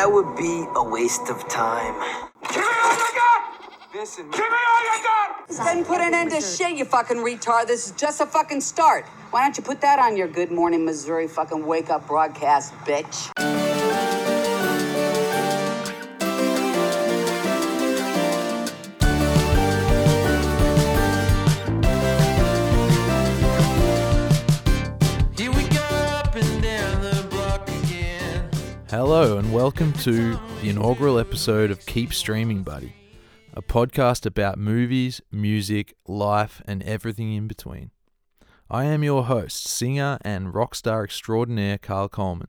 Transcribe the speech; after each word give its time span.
that 0.00 0.10
would 0.10 0.34
be 0.34 0.64
a 0.76 0.82
waste 0.82 1.28
of 1.28 1.46
time. 1.46 1.92
Give 2.48 2.56
me 2.56 2.62
all 2.62 2.94
you 2.94 3.12
got! 3.14 3.94
Listen, 3.94 4.30
give 4.30 4.40
me 4.40 4.46
all 4.46 4.96
you 4.96 5.02
got! 5.02 5.48
Then 5.50 5.84
put 5.84 6.00
an 6.00 6.14
end 6.14 6.30
to 6.30 6.40
shit, 6.40 6.78
you 6.78 6.86
fucking 6.86 7.18
retard. 7.18 7.66
This 7.66 7.84
is 7.84 7.92
just 7.92 8.18
a 8.22 8.24
fucking 8.24 8.62
start. 8.62 9.04
Why 9.30 9.42
don't 9.42 9.54
you 9.58 9.62
put 9.62 9.82
that 9.82 9.98
on 9.98 10.16
your 10.16 10.26
Good 10.26 10.50
Morning 10.50 10.86
Missouri 10.86 11.28
fucking 11.28 11.66
wake 11.66 11.90
up 11.90 12.06
broadcast, 12.06 12.72
bitch? 12.86 13.59
Welcome 29.50 29.92
to 29.92 30.38
the 30.62 30.68
inaugural 30.68 31.18
episode 31.18 31.72
of 31.72 31.84
Keep 31.84 32.14
Streaming 32.14 32.62
Buddy, 32.62 32.94
a 33.52 33.60
podcast 33.60 34.24
about 34.24 34.58
movies, 34.58 35.20
music, 35.32 35.92
life, 36.06 36.62
and 36.66 36.84
everything 36.84 37.34
in 37.34 37.48
between. 37.48 37.90
I 38.70 38.84
am 38.84 39.02
your 39.02 39.24
host, 39.24 39.66
singer 39.66 40.18
and 40.20 40.54
rock 40.54 40.76
star 40.76 41.02
extraordinaire 41.02 41.78
Carl 41.78 42.08
Coleman. 42.08 42.46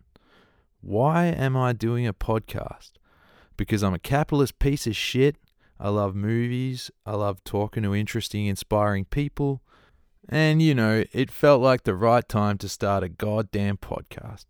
Why 0.79 1.25
am 1.25 1.57
I 1.57 1.73
doing 1.73 2.05
a 2.05 2.13
podcast? 2.13 2.91
Because 3.57 3.81
I'm 3.81 3.95
a 3.95 3.99
capitalist 3.99 4.59
piece 4.59 4.85
of 4.85 4.95
shit. 4.95 5.37
I 5.79 5.89
love 5.89 6.13
movies. 6.13 6.91
I 7.03 7.15
love 7.15 7.43
talking 7.43 7.81
to 7.81 7.95
interesting, 7.95 8.45
inspiring 8.45 9.05
people. 9.05 9.63
And, 10.29 10.61
you 10.61 10.75
know, 10.75 11.03
it 11.11 11.31
felt 11.31 11.63
like 11.63 11.83
the 11.83 11.95
right 11.95 12.29
time 12.29 12.59
to 12.59 12.69
start 12.69 13.03
a 13.03 13.09
goddamn 13.09 13.77
podcast. 13.77 14.45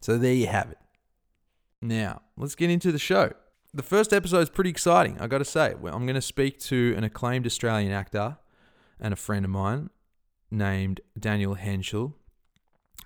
So 0.00 0.16
there 0.16 0.32
you 0.32 0.46
have 0.46 0.70
it. 0.70 0.78
Now, 1.80 2.22
let's 2.36 2.54
get 2.54 2.70
into 2.70 2.90
the 2.90 2.98
show. 2.98 3.32
The 3.72 3.82
first 3.82 4.12
episode 4.12 4.40
is 4.40 4.50
pretty 4.50 4.70
exciting, 4.70 5.20
I 5.20 5.26
got 5.26 5.38
to 5.38 5.44
say. 5.44 5.72
I'm 5.72 6.06
going 6.06 6.14
to 6.14 6.20
speak 6.20 6.58
to 6.60 6.94
an 6.96 7.04
acclaimed 7.04 7.46
Australian 7.46 7.92
actor 7.92 8.38
and 8.98 9.12
a 9.12 9.16
friend 9.16 9.44
of 9.44 9.50
mine 9.50 9.90
named 10.50 11.00
Daniel 11.18 11.54
Henshall. 11.54 12.14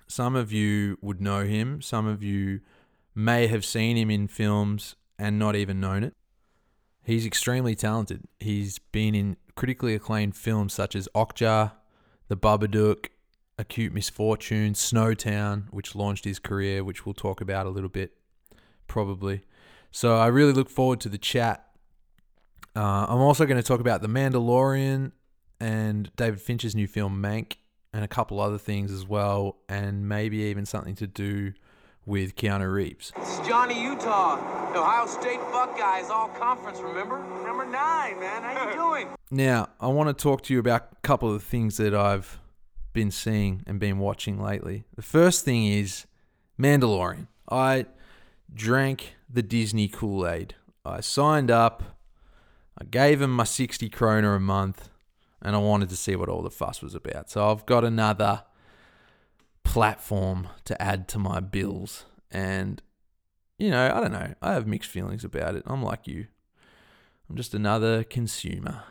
Some 0.07 0.35
of 0.35 0.51
you 0.51 0.97
would 1.01 1.21
know 1.21 1.43
him, 1.43 1.81
some 1.81 2.07
of 2.07 2.23
you 2.23 2.61
may 3.13 3.47
have 3.47 3.63
seen 3.63 3.97
him 3.97 4.09
in 4.09 4.27
films 4.27 4.95
and 5.19 5.37
not 5.37 5.55
even 5.55 5.79
known 5.79 6.03
it. 6.03 6.13
He's 7.03 7.25
extremely 7.25 7.75
talented. 7.75 8.23
He's 8.39 8.79
been 8.79 9.13
in 9.13 9.37
critically 9.55 9.93
acclaimed 9.93 10.35
films 10.35 10.73
such 10.73 10.95
as 10.95 11.07
Okja, 11.13 11.73
The 12.29 12.37
Babadook, 12.37 13.07
Acute 13.59 13.93
Misfortune, 13.93 14.73
Snowtown, 14.73 15.65
which 15.71 15.95
launched 15.95 16.25
his 16.25 16.39
career, 16.39 16.83
which 16.83 17.05
we'll 17.05 17.13
talk 17.13 17.41
about 17.41 17.65
a 17.65 17.69
little 17.69 17.89
bit, 17.89 18.13
probably. 18.87 19.43
So 19.91 20.17
I 20.17 20.27
really 20.27 20.53
look 20.53 20.69
forward 20.69 20.99
to 21.01 21.09
the 21.09 21.17
chat. 21.17 21.67
Uh, 22.75 23.05
I'm 23.07 23.19
also 23.19 23.45
going 23.45 23.61
to 23.61 23.67
talk 23.67 23.79
about 23.79 24.01
The 24.01 24.07
Mandalorian 24.07 25.11
and 25.59 26.11
David 26.15 26.41
Fincher's 26.41 26.75
new 26.75 26.87
film 26.87 27.21
Mank, 27.21 27.57
and 27.93 28.03
a 28.03 28.07
couple 28.07 28.39
other 28.39 28.57
things 28.57 28.91
as 28.91 29.07
well, 29.07 29.57
and 29.69 30.09
maybe 30.09 30.37
even 30.37 30.65
something 30.65 30.95
to 30.95 31.07
do 31.07 31.53
with 32.05 32.35
Keanu 32.35 32.73
Reeves. 32.73 33.13
This 33.15 33.39
is 33.39 33.47
Johnny 33.47 33.81
Utah, 33.81 34.35
Ohio 34.75 35.05
State 35.05 35.39
Buckeyes 35.51 36.09
All 36.09 36.27
Conference, 36.29 36.79
remember? 36.79 37.19
Number 37.45 37.65
nine, 37.65 38.19
man. 38.19 38.41
How 38.41 38.67
you 38.69 38.75
doing? 38.75 39.07
Now, 39.31 39.69
I 39.79 39.87
want 39.87 40.15
to 40.15 40.21
talk 40.21 40.41
to 40.43 40.53
you 40.53 40.59
about 40.59 40.89
a 40.91 41.07
couple 41.07 41.29
of 41.29 41.35
the 41.35 41.45
things 41.45 41.77
that 41.77 41.93
I've 41.93 42.39
been 42.91 43.11
seeing 43.11 43.63
and 43.65 43.79
been 43.79 43.99
watching 43.99 44.41
lately. 44.41 44.85
The 44.95 45.01
first 45.01 45.45
thing 45.45 45.65
is 45.67 46.05
Mandalorian. 46.59 47.27
I 47.49 47.85
drank 48.53 49.15
the 49.29 49.41
Disney 49.41 49.87
Kool 49.87 50.27
Aid. 50.27 50.55
I 50.85 51.01
signed 51.01 51.49
up, 51.49 51.83
I 52.77 52.85
gave 52.85 53.21
him 53.21 53.31
my 53.31 53.43
60 53.43 53.89
kroner 53.89 54.35
a 54.35 54.39
month, 54.39 54.89
and 55.41 55.55
I 55.55 55.59
wanted 55.59 55.89
to 55.89 55.95
see 55.95 56.15
what 56.15 56.29
all 56.29 56.41
the 56.41 56.49
fuss 56.49 56.81
was 56.81 56.95
about. 56.95 57.29
So 57.29 57.49
I've 57.49 57.65
got 57.65 57.83
another 57.83 58.43
platform 59.63 60.49
to 60.65 60.81
add 60.81 61.07
to 61.09 61.19
my 61.19 61.39
bills. 61.39 62.05
And, 62.31 62.81
you 63.57 63.69
know, 63.69 63.91
I 63.93 63.99
don't 63.99 64.11
know. 64.11 64.33
I 64.41 64.53
have 64.53 64.67
mixed 64.67 64.89
feelings 64.89 65.23
about 65.23 65.55
it. 65.55 65.63
I'm 65.65 65.83
like 65.83 66.07
you. 66.07 66.27
I'm 67.29 67.35
just 67.35 67.53
another 67.53 68.03
consumer 68.03 68.83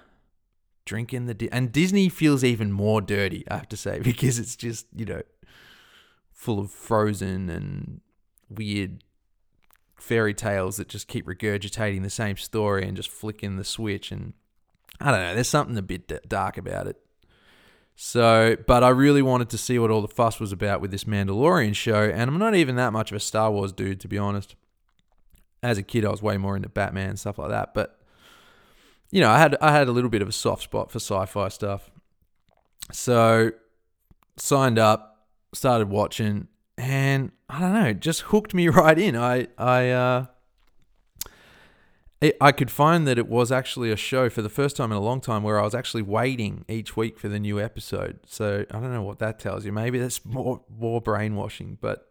drinking 0.84 1.26
the 1.26 1.34
Di- 1.34 1.52
and 1.52 1.72
Disney 1.72 2.08
feels 2.08 2.42
even 2.42 2.72
more 2.72 3.00
dirty, 3.00 3.44
I 3.50 3.56
have 3.56 3.68
to 3.70 3.76
say, 3.76 4.00
because 4.02 4.38
it's 4.38 4.56
just 4.56 4.86
you 4.94 5.04
know 5.04 5.22
full 6.32 6.58
of 6.58 6.70
frozen 6.70 7.48
and 7.48 8.00
weird 8.48 9.04
fairy 10.02 10.34
tales 10.34 10.76
that 10.76 10.88
just 10.88 11.08
keep 11.08 11.26
regurgitating 11.26 12.02
the 12.02 12.10
same 12.10 12.36
story 12.36 12.86
and 12.86 12.96
just 12.96 13.08
flicking 13.08 13.56
the 13.56 13.64
switch 13.64 14.10
and 14.10 14.32
I 15.00 15.10
don't 15.10 15.20
know. 15.20 15.34
There's 15.34 15.48
something 15.48 15.76
a 15.78 15.82
bit 15.82 16.28
dark 16.28 16.56
about 16.56 16.86
it. 16.86 16.96
So, 17.94 18.56
but 18.66 18.82
I 18.82 18.88
really 18.88 19.22
wanted 19.22 19.48
to 19.50 19.58
see 19.58 19.78
what 19.78 19.90
all 19.90 20.00
the 20.00 20.08
fuss 20.08 20.40
was 20.40 20.52
about 20.52 20.80
with 20.80 20.90
this 20.90 21.04
Mandalorian 21.04 21.74
show, 21.74 22.04
and 22.04 22.30
I'm 22.30 22.38
not 22.38 22.54
even 22.54 22.76
that 22.76 22.92
much 22.92 23.10
of 23.10 23.16
a 23.16 23.20
Star 23.20 23.50
Wars 23.50 23.72
dude, 23.72 24.00
to 24.00 24.08
be 24.08 24.18
honest. 24.18 24.54
As 25.62 25.78
a 25.78 25.82
kid, 25.82 26.04
I 26.04 26.10
was 26.10 26.22
way 26.22 26.36
more 26.36 26.56
into 26.56 26.68
Batman 26.68 27.10
and 27.10 27.18
stuff 27.18 27.38
like 27.38 27.50
that, 27.50 27.74
but 27.74 28.00
you 29.10 29.20
know, 29.20 29.30
I 29.30 29.38
had 29.38 29.56
I 29.60 29.72
had 29.72 29.88
a 29.88 29.92
little 29.92 30.10
bit 30.10 30.22
of 30.22 30.28
a 30.28 30.32
soft 30.32 30.62
spot 30.62 30.90
for 30.90 30.98
sci-fi 30.98 31.48
stuff. 31.48 31.90
So 32.92 33.52
signed 34.36 34.78
up, 34.78 35.26
started 35.52 35.88
watching, 35.90 36.48
and 36.92 37.32
I 37.48 37.58
don't 37.58 37.72
know, 37.72 37.86
it 37.86 38.00
just 38.00 38.20
hooked 38.20 38.52
me 38.52 38.68
right 38.82 38.98
in. 38.98 39.16
I 39.16 39.48
I 39.56 39.90
uh 39.90 40.26
it, 42.20 42.36
I 42.40 42.52
could 42.52 42.70
find 42.70 43.08
that 43.08 43.18
it 43.18 43.28
was 43.28 43.50
actually 43.50 43.90
a 43.90 43.96
show 43.96 44.28
for 44.28 44.42
the 44.42 44.50
first 44.50 44.76
time 44.76 44.92
in 44.92 44.98
a 44.98 45.00
long 45.00 45.20
time 45.20 45.42
where 45.42 45.58
I 45.58 45.64
was 45.64 45.74
actually 45.74 46.02
waiting 46.02 46.64
each 46.68 46.96
week 46.96 47.18
for 47.18 47.28
the 47.28 47.40
new 47.40 47.58
episode. 47.58 48.20
So 48.26 48.66
I 48.70 48.74
don't 48.74 48.92
know 48.92 49.02
what 49.02 49.18
that 49.20 49.40
tells 49.40 49.64
you. 49.64 49.72
Maybe 49.72 49.98
that's 49.98 50.24
more 50.24 50.60
more 50.68 51.00
brainwashing, 51.00 51.78
but 51.80 52.10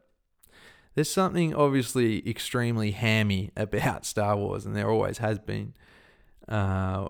there's 0.96 1.12
something 1.12 1.54
obviously 1.54 2.28
extremely 2.28 2.92
hammy 2.92 3.52
about 3.56 4.04
Star 4.06 4.36
Wars, 4.36 4.66
and 4.66 4.76
there 4.76 4.90
always 4.90 5.20
has 5.20 5.38
been. 5.38 5.76
Uh, 6.48 7.10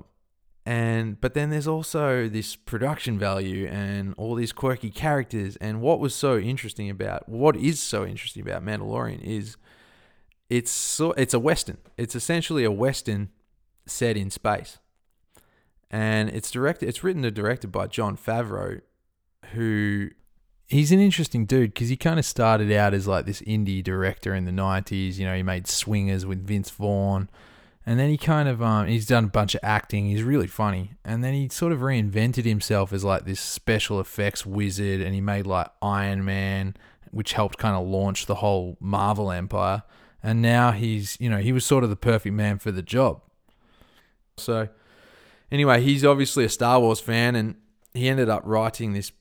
and 0.65 1.19
but 1.19 1.33
then 1.33 1.49
there's 1.49 1.67
also 1.67 2.27
this 2.27 2.55
production 2.55 3.17
value 3.17 3.67
and 3.67 4.13
all 4.17 4.35
these 4.35 4.51
quirky 4.51 4.91
characters. 4.91 5.55
And 5.57 5.81
what 5.81 5.99
was 5.99 6.13
so 6.13 6.37
interesting 6.37 6.89
about 6.89 7.27
what 7.27 7.55
is 7.55 7.81
so 7.81 8.05
interesting 8.05 8.43
about 8.43 8.63
Mandalorian 8.63 9.21
is 9.21 9.57
it's 10.49 10.71
so 10.71 11.13
it's 11.13 11.33
a 11.33 11.39
western. 11.39 11.77
It's 11.97 12.15
essentially 12.15 12.63
a 12.63 12.71
western 12.71 13.29
set 13.87 14.17
in 14.17 14.29
space, 14.29 14.77
and 15.89 16.29
it's 16.29 16.51
directed. 16.51 16.89
It's 16.89 17.03
written 17.03 17.25
and 17.25 17.35
directed 17.35 17.71
by 17.71 17.87
Jon 17.87 18.15
Favreau, 18.15 18.81
who 19.53 20.09
he's 20.67 20.91
an 20.91 20.99
interesting 20.99 21.45
dude 21.45 21.73
because 21.73 21.89
he 21.89 21.97
kind 21.97 22.19
of 22.19 22.25
started 22.25 22.71
out 22.71 22.93
as 22.93 23.07
like 23.07 23.25
this 23.25 23.41
indie 23.41 23.83
director 23.83 24.33
in 24.33 24.45
the 24.45 24.51
90s 24.51 25.17
you 25.17 25.25
know 25.25 25.35
he 25.35 25.43
made 25.43 25.67
swingers 25.67 26.25
with 26.25 26.47
vince 26.47 26.69
vaughn 26.69 27.29
and 27.85 27.99
then 27.99 28.09
he 28.09 28.17
kind 28.17 28.47
of 28.47 28.61
um, 28.61 28.87
he's 28.87 29.07
done 29.07 29.25
a 29.25 29.29
bunch 29.29 29.55
of 29.55 29.61
acting. 29.63 30.05
He's 30.05 30.23
really 30.23 30.47
funny. 30.47 30.91
And 31.03 31.23
then 31.23 31.33
he 31.33 31.49
sort 31.49 31.71
of 31.71 31.79
reinvented 31.79 32.45
himself 32.45 32.93
as 32.93 33.03
like 33.03 33.25
this 33.25 33.39
special 33.39 33.99
effects 33.99 34.45
wizard. 34.45 35.01
And 35.01 35.15
he 35.15 35.21
made 35.21 35.47
like 35.47 35.67
iron 35.81 36.23
man 36.23 36.75
which 37.09 37.33
helped 37.33 37.57
kind 37.57 37.75
of 37.75 37.85
launch 37.85 38.25
the 38.25 38.35
whole 38.35 38.77
marvel 38.79 39.31
empire. 39.31 39.83
And 40.23 40.41
now 40.41 40.71
he's 40.71 41.17
you 41.19 41.29
know 41.29 41.39
he 41.39 41.51
was 41.51 41.65
sort 41.65 41.83
of 41.83 41.89
the 41.89 41.95
perfect 41.95 42.35
man 42.35 42.59
for 42.59 42.71
the 42.71 42.83
job. 42.83 43.21
So 44.37 44.69
anyway 45.51 45.81
he's 45.81 46.05
obviously 46.05 46.45
a 46.45 46.49
star 46.49 46.79
wars 46.79 46.99
fan. 46.99 47.35
And 47.35 47.55
he 47.95 48.07
ended 48.07 48.29
up 48.29 48.43
writing 48.45 48.93
this 48.93 49.11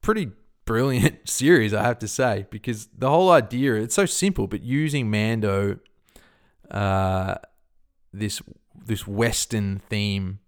pretty 0.00 0.32
brilliant 0.64 1.28
series, 1.28 1.72
I 1.72 1.84
have 1.84 2.00
to 2.00 2.08
say, 2.08 2.46
because 2.50 2.88
the 2.98 3.08
whole 3.08 3.30
idea 3.30 3.74
it's 3.76 3.94
so 3.94 4.06
simple, 4.06 4.48
but 4.48 4.62
using 4.62 5.08
Mando, 5.08 5.78
uh, 6.68 7.36
this 8.12 8.42
this 8.84 9.06
Western 9.06 9.80
theme 9.88 10.40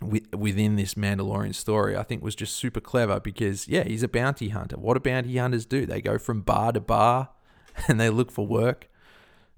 within 0.00 0.76
this 0.76 0.94
Mandalorian 0.94 1.54
story, 1.54 1.96
I 1.96 2.02
think 2.02 2.22
was 2.22 2.34
just 2.34 2.56
super 2.56 2.80
clever 2.80 3.20
because 3.20 3.68
yeah, 3.68 3.84
he's 3.84 4.02
a 4.02 4.08
bounty 4.08 4.48
hunter. 4.48 4.76
What 4.76 4.94
do 4.94 5.00
bounty 5.00 5.36
hunters 5.36 5.66
do? 5.66 5.86
They 5.86 6.00
go 6.00 6.18
from 6.18 6.42
bar 6.42 6.72
to 6.72 6.80
bar, 6.80 7.30
and 7.88 8.00
they 8.00 8.10
look 8.10 8.30
for 8.30 8.46
work, 8.46 8.88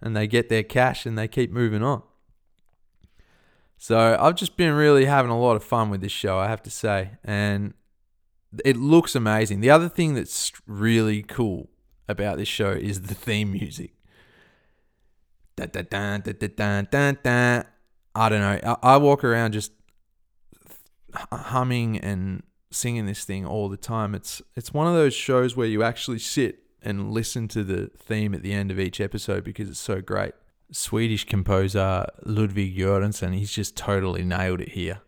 and 0.00 0.16
they 0.16 0.26
get 0.26 0.48
their 0.48 0.62
cash, 0.62 1.06
and 1.06 1.16
they 1.16 1.28
keep 1.28 1.50
moving 1.50 1.82
on. 1.82 2.02
So 3.76 4.16
I've 4.18 4.36
just 4.36 4.56
been 4.56 4.72
really 4.72 5.04
having 5.04 5.30
a 5.30 5.38
lot 5.38 5.56
of 5.56 5.64
fun 5.64 5.90
with 5.90 6.00
this 6.00 6.12
show, 6.12 6.38
I 6.38 6.48
have 6.48 6.62
to 6.62 6.70
say, 6.70 7.12
and 7.22 7.74
it 8.64 8.76
looks 8.76 9.14
amazing. 9.14 9.60
The 9.60 9.70
other 9.70 9.88
thing 9.88 10.14
that's 10.14 10.52
really 10.66 11.22
cool 11.22 11.70
about 12.08 12.38
this 12.38 12.48
show 12.48 12.70
is 12.70 13.02
the 13.02 13.14
theme 13.14 13.52
music. 13.52 13.93
Da, 15.56 15.66
da, 15.66 15.82
da, 15.82 16.18
da, 16.18 16.32
da, 16.32 16.82
da, 16.82 17.12
da. 17.12 17.62
I 18.14 18.28
don't 18.28 18.40
know. 18.40 18.76
I, 18.82 18.94
I 18.94 18.96
walk 18.96 19.24
around 19.24 19.52
just 19.52 19.72
humming 21.32 21.98
and 21.98 22.42
singing 22.70 23.06
this 23.06 23.24
thing 23.24 23.46
all 23.46 23.68
the 23.68 23.76
time. 23.76 24.14
It's 24.14 24.42
it's 24.56 24.72
one 24.72 24.86
of 24.86 24.94
those 24.94 25.14
shows 25.14 25.56
where 25.56 25.66
you 25.66 25.82
actually 25.82 26.18
sit 26.18 26.60
and 26.82 27.12
listen 27.12 27.48
to 27.48 27.64
the 27.64 27.90
theme 27.96 28.34
at 28.34 28.42
the 28.42 28.52
end 28.52 28.70
of 28.70 28.78
each 28.78 29.00
episode 29.00 29.44
because 29.44 29.68
it's 29.68 29.78
so 29.78 30.00
great. 30.00 30.34
Swedish 30.70 31.24
composer 31.24 32.06
Ludwig 32.24 32.76
Göransson, 32.76 33.34
he's 33.34 33.52
just 33.52 33.76
totally 33.76 34.24
nailed 34.24 34.60
it 34.60 34.70
here 34.70 35.00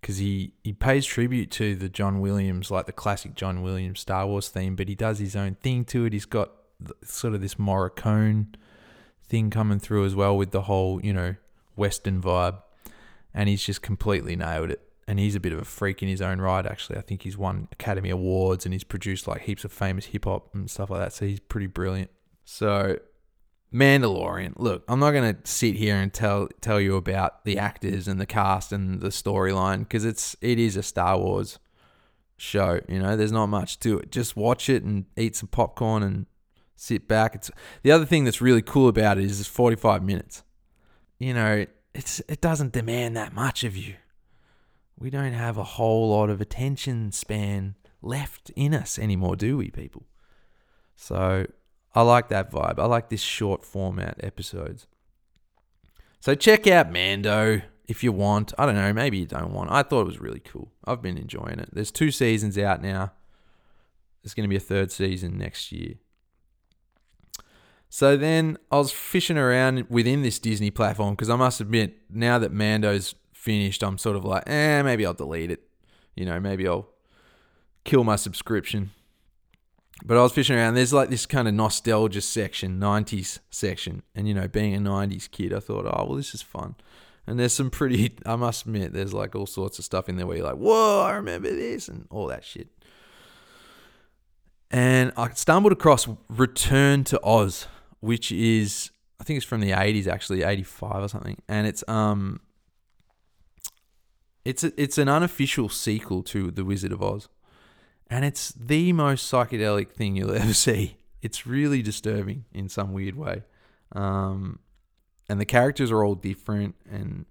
because 0.00 0.18
he, 0.18 0.54
he 0.62 0.72
pays 0.72 1.04
tribute 1.04 1.50
to 1.52 1.74
the 1.74 1.88
John 1.88 2.20
Williams, 2.20 2.70
like 2.70 2.86
the 2.86 2.92
classic 2.92 3.34
John 3.34 3.62
Williams 3.62 4.00
Star 4.00 4.26
Wars 4.26 4.48
theme, 4.48 4.76
but 4.76 4.88
he 4.88 4.94
does 4.94 5.18
his 5.18 5.34
own 5.34 5.56
thing 5.56 5.84
to 5.86 6.04
it. 6.04 6.12
He's 6.12 6.24
got 6.24 6.50
sort 7.02 7.34
of 7.34 7.40
this 7.40 7.56
Morricone 7.56 8.54
thing 9.28 9.50
coming 9.50 9.78
through 9.78 10.04
as 10.04 10.14
well 10.14 10.36
with 10.36 10.50
the 10.50 10.62
whole, 10.62 11.04
you 11.04 11.12
know, 11.12 11.36
Western 11.76 12.20
vibe. 12.20 12.62
And 13.34 13.48
he's 13.48 13.64
just 13.64 13.82
completely 13.82 14.36
nailed 14.36 14.70
it. 14.70 14.80
And 15.06 15.18
he's 15.18 15.34
a 15.34 15.40
bit 15.40 15.52
of 15.52 15.58
a 15.58 15.64
freak 15.64 16.02
in 16.02 16.08
his 16.08 16.20
own 16.20 16.40
right, 16.40 16.66
actually. 16.66 16.98
I 16.98 17.02
think 17.02 17.22
he's 17.22 17.38
won 17.38 17.68
Academy 17.72 18.10
Awards 18.10 18.66
and 18.66 18.72
he's 18.74 18.84
produced 18.84 19.26
like 19.26 19.42
heaps 19.42 19.64
of 19.64 19.72
famous 19.72 20.06
hip 20.06 20.24
hop 20.24 20.54
and 20.54 20.70
stuff 20.70 20.90
like 20.90 21.00
that. 21.00 21.12
So 21.12 21.26
he's 21.26 21.40
pretty 21.40 21.66
brilliant. 21.66 22.10
So 22.44 22.98
Mandalorian. 23.72 24.54
Look, 24.56 24.84
I'm 24.88 24.98
not 24.98 25.12
gonna 25.12 25.36
sit 25.44 25.76
here 25.76 25.96
and 25.96 26.12
tell 26.12 26.48
tell 26.60 26.80
you 26.80 26.96
about 26.96 27.44
the 27.44 27.58
actors 27.58 28.08
and 28.08 28.20
the 28.20 28.26
cast 28.26 28.72
and 28.72 29.00
the 29.00 29.08
storyline 29.08 29.80
because 29.80 30.04
it's 30.04 30.36
it 30.40 30.58
is 30.58 30.76
a 30.76 30.82
Star 30.82 31.18
Wars 31.18 31.58
show. 32.36 32.80
You 32.88 33.00
know, 33.00 33.16
there's 33.16 33.32
not 33.32 33.46
much 33.46 33.78
to 33.80 33.98
it. 33.98 34.10
Just 34.10 34.36
watch 34.36 34.70
it 34.70 34.82
and 34.82 35.04
eat 35.16 35.36
some 35.36 35.48
popcorn 35.48 36.02
and 36.02 36.26
sit 36.78 37.08
back. 37.08 37.34
It's 37.34 37.50
the 37.82 37.92
other 37.92 38.06
thing 38.06 38.24
that's 38.24 38.40
really 38.40 38.62
cool 38.62 38.88
about 38.88 39.18
it 39.18 39.24
is 39.24 39.40
it's 39.40 39.48
45 39.48 40.02
minutes. 40.02 40.42
You 41.18 41.34
know, 41.34 41.66
it's 41.94 42.20
it 42.28 42.40
doesn't 42.40 42.72
demand 42.72 43.16
that 43.16 43.34
much 43.34 43.64
of 43.64 43.76
you. 43.76 43.94
We 44.98 45.10
don't 45.10 45.32
have 45.32 45.56
a 45.58 45.64
whole 45.64 46.10
lot 46.10 46.30
of 46.30 46.40
attention 46.40 47.12
span 47.12 47.74
left 48.02 48.50
in 48.56 48.74
us 48.74 48.98
anymore, 48.98 49.36
do 49.36 49.56
we, 49.56 49.70
people? 49.70 50.06
So 50.96 51.46
I 51.94 52.02
like 52.02 52.28
that 52.28 52.50
vibe. 52.50 52.78
I 52.78 52.86
like 52.86 53.08
this 53.08 53.20
short 53.20 53.64
format 53.64 54.18
episodes. 54.22 54.86
So 56.20 56.34
check 56.34 56.66
out 56.66 56.90
Mando 56.90 57.62
if 57.86 58.02
you 58.02 58.12
want. 58.12 58.52
I 58.58 58.66
don't 58.66 58.74
know, 58.74 58.92
maybe 58.92 59.18
you 59.18 59.26
don't 59.26 59.52
want. 59.52 59.70
I 59.70 59.82
thought 59.82 60.02
it 60.02 60.06
was 60.06 60.20
really 60.20 60.40
cool. 60.40 60.72
I've 60.84 61.02
been 61.02 61.16
enjoying 61.16 61.58
it. 61.60 61.70
There's 61.72 61.92
two 61.92 62.10
seasons 62.10 62.58
out 62.58 62.82
now. 62.82 63.12
There's 64.22 64.34
going 64.34 64.44
to 64.44 64.48
be 64.48 64.56
a 64.56 64.60
third 64.60 64.90
season 64.90 65.38
next 65.38 65.70
year. 65.70 65.94
So 67.90 68.16
then 68.16 68.58
I 68.70 68.76
was 68.76 68.92
fishing 68.92 69.38
around 69.38 69.86
within 69.88 70.22
this 70.22 70.38
Disney 70.38 70.70
platform 70.70 71.14
because 71.14 71.30
I 71.30 71.36
must 71.36 71.60
admit, 71.60 71.96
now 72.10 72.38
that 72.38 72.52
Mando's 72.52 73.14
finished, 73.32 73.82
I'm 73.82 73.98
sort 73.98 74.16
of 74.16 74.24
like, 74.24 74.44
eh, 74.46 74.82
maybe 74.82 75.06
I'll 75.06 75.14
delete 75.14 75.50
it. 75.50 75.62
You 76.14 76.26
know, 76.26 76.38
maybe 76.38 76.68
I'll 76.68 76.88
kill 77.84 78.04
my 78.04 78.16
subscription. 78.16 78.90
But 80.04 80.16
I 80.16 80.22
was 80.22 80.32
fishing 80.32 80.56
around. 80.56 80.74
There's 80.74 80.92
like 80.92 81.08
this 81.08 81.26
kind 81.26 81.48
of 81.48 81.54
nostalgia 81.54 82.20
section, 82.20 82.78
90s 82.78 83.40
section. 83.50 84.02
And, 84.14 84.28
you 84.28 84.34
know, 84.34 84.46
being 84.46 84.74
a 84.74 84.78
90s 84.78 85.30
kid, 85.30 85.52
I 85.52 85.60
thought, 85.60 85.86
oh, 85.86 86.04
well, 86.06 86.16
this 86.16 86.34
is 86.34 86.42
fun. 86.42 86.76
And 87.26 87.38
there's 87.38 87.52
some 87.52 87.70
pretty, 87.70 88.16
I 88.26 88.36
must 88.36 88.66
admit, 88.66 88.92
there's 88.92 89.14
like 89.14 89.34
all 89.34 89.46
sorts 89.46 89.78
of 89.78 89.84
stuff 89.84 90.08
in 90.08 90.16
there 90.16 90.26
where 90.26 90.36
you're 90.36 90.46
like, 90.46 90.56
whoa, 90.56 91.00
I 91.00 91.12
remember 91.12 91.50
this 91.50 91.88
and 91.88 92.06
all 92.10 92.26
that 92.28 92.44
shit. 92.44 92.68
And 94.70 95.12
I 95.16 95.30
stumbled 95.30 95.72
across 95.72 96.06
Return 96.28 97.02
to 97.04 97.20
Oz, 97.24 97.66
which 98.00 98.32
is, 98.32 98.90
I 99.20 99.24
think 99.24 99.38
it's 99.38 99.46
from 99.46 99.60
the 99.60 99.70
80s 99.70 100.06
actually, 100.06 100.42
85 100.42 101.02
or 101.02 101.08
something. 101.08 101.38
And 101.48 101.66
it's, 101.66 101.82
um, 101.88 102.40
it's, 104.44 104.64
a, 104.64 104.72
it's 104.80 104.98
an 104.98 105.08
unofficial 105.08 105.68
sequel 105.68 106.22
to 106.24 106.50
The 106.50 106.64
Wizard 106.64 106.92
of 106.92 107.02
Oz 107.02 107.28
and 108.10 108.24
it's 108.24 108.52
the 108.52 108.92
most 108.92 109.30
psychedelic 109.30 109.90
thing 109.90 110.16
you'll 110.16 110.34
ever 110.34 110.52
see. 110.54 110.96
It's 111.20 111.46
really 111.46 111.82
disturbing 111.82 112.44
in 112.52 112.68
some 112.68 112.92
weird 112.92 113.16
way. 113.16 113.42
Um, 113.92 114.60
and 115.28 115.40
the 115.40 115.44
characters 115.44 115.90
are 115.90 116.04
all 116.04 116.14
different, 116.14 116.74
and 116.90 117.26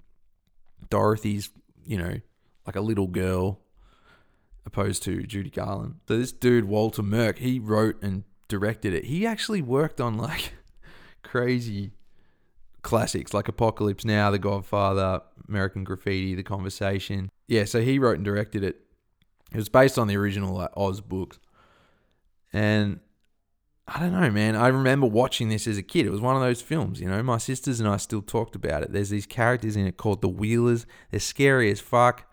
Dorothy's, 0.89 1.49
you 1.85 1.97
know, 1.97 2.19
like 2.65 2.75
a 2.75 2.81
little 2.81 3.07
girl 3.07 3.59
opposed 4.65 5.03
to 5.03 5.23
Judy 5.23 5.49
Garland. 5.49 5.95
So 6.07 6.17
this 6.17 6.31
dude, 6.31 6.65
Walter 6.65 7.01
Murch, 7.01 7.39
he 7.39 7.59
wrote 7.59 8.01
and 8.03 8.23
directed 8.47 8.93
it. 8.93 9.05
He 9.05 9.25
actually 9.25 9.61
worked 9.61 9.99
on 10.01 10.17
like 10.17 10.53
crazy 11.23 11.91
classics 12.81 13.33
like 13.33 13.47
Apocalypse 13.47 14.05
Now, 14.05 14.31
The 14.31 14.39
Godfather, 14.39 15.21
American 15.47 15.83
Graffiti, 15.83 16.35
The 16.35 16.43
Conversation. 16.43 17.29
Yeah, 17.47 17.65
so 17.65 17.81
he 17.81 17.99
wrote 17.99 18.15
and 18.15 18.25
directed 18.25 18.63
it. 18.63 18.81
It 19.51 19.57
was 19.57 19.69
based 19.69 19.97
on 19.97 20.07
the 20.07 20.17
original 20.17 20.55
like, 20.55 20.71
Oz 20.75 21.01
books. 21.01 21.39
And 22.53 22.99
I 23.87 23.99
don't 23.99 24.11
know, 24.11 24.29
man. 24.29 24.55
I 24.55 24.67
remember 24.67 25.07
watching 25.07 25.47
this 25.49 25.67
as 25.67 25.77
a 25.77 25.83
kid. 25.83 26.05
It 26.05 26.11
was 26.11 26.19
one 26.19 26.35
of 26.35 26.41
those 26.41 26.61
films, 26.61 26.99
you 26.99 27.07
know. 27.07 27.23
My 27.23 27.37
sisters 27.37 27.79
and 27.79 27.87
I 27.87 27.97
still 27.97 28.21
talked 28.21 28.55
about 28.55 28.83
it. 28.83 28.91
There's 28.91 29.09
these 29.09 29.25
characters 29.25 29.77
in 29.77 29.87
it 29.87 29.95
called 29.95 30.21
the 30.21 30.27
Wheelers. 30.27 30.85
They're 31.11 31.19
scary 31.21 31.71
as 31.71 31.79
fuck. 31.79 32.29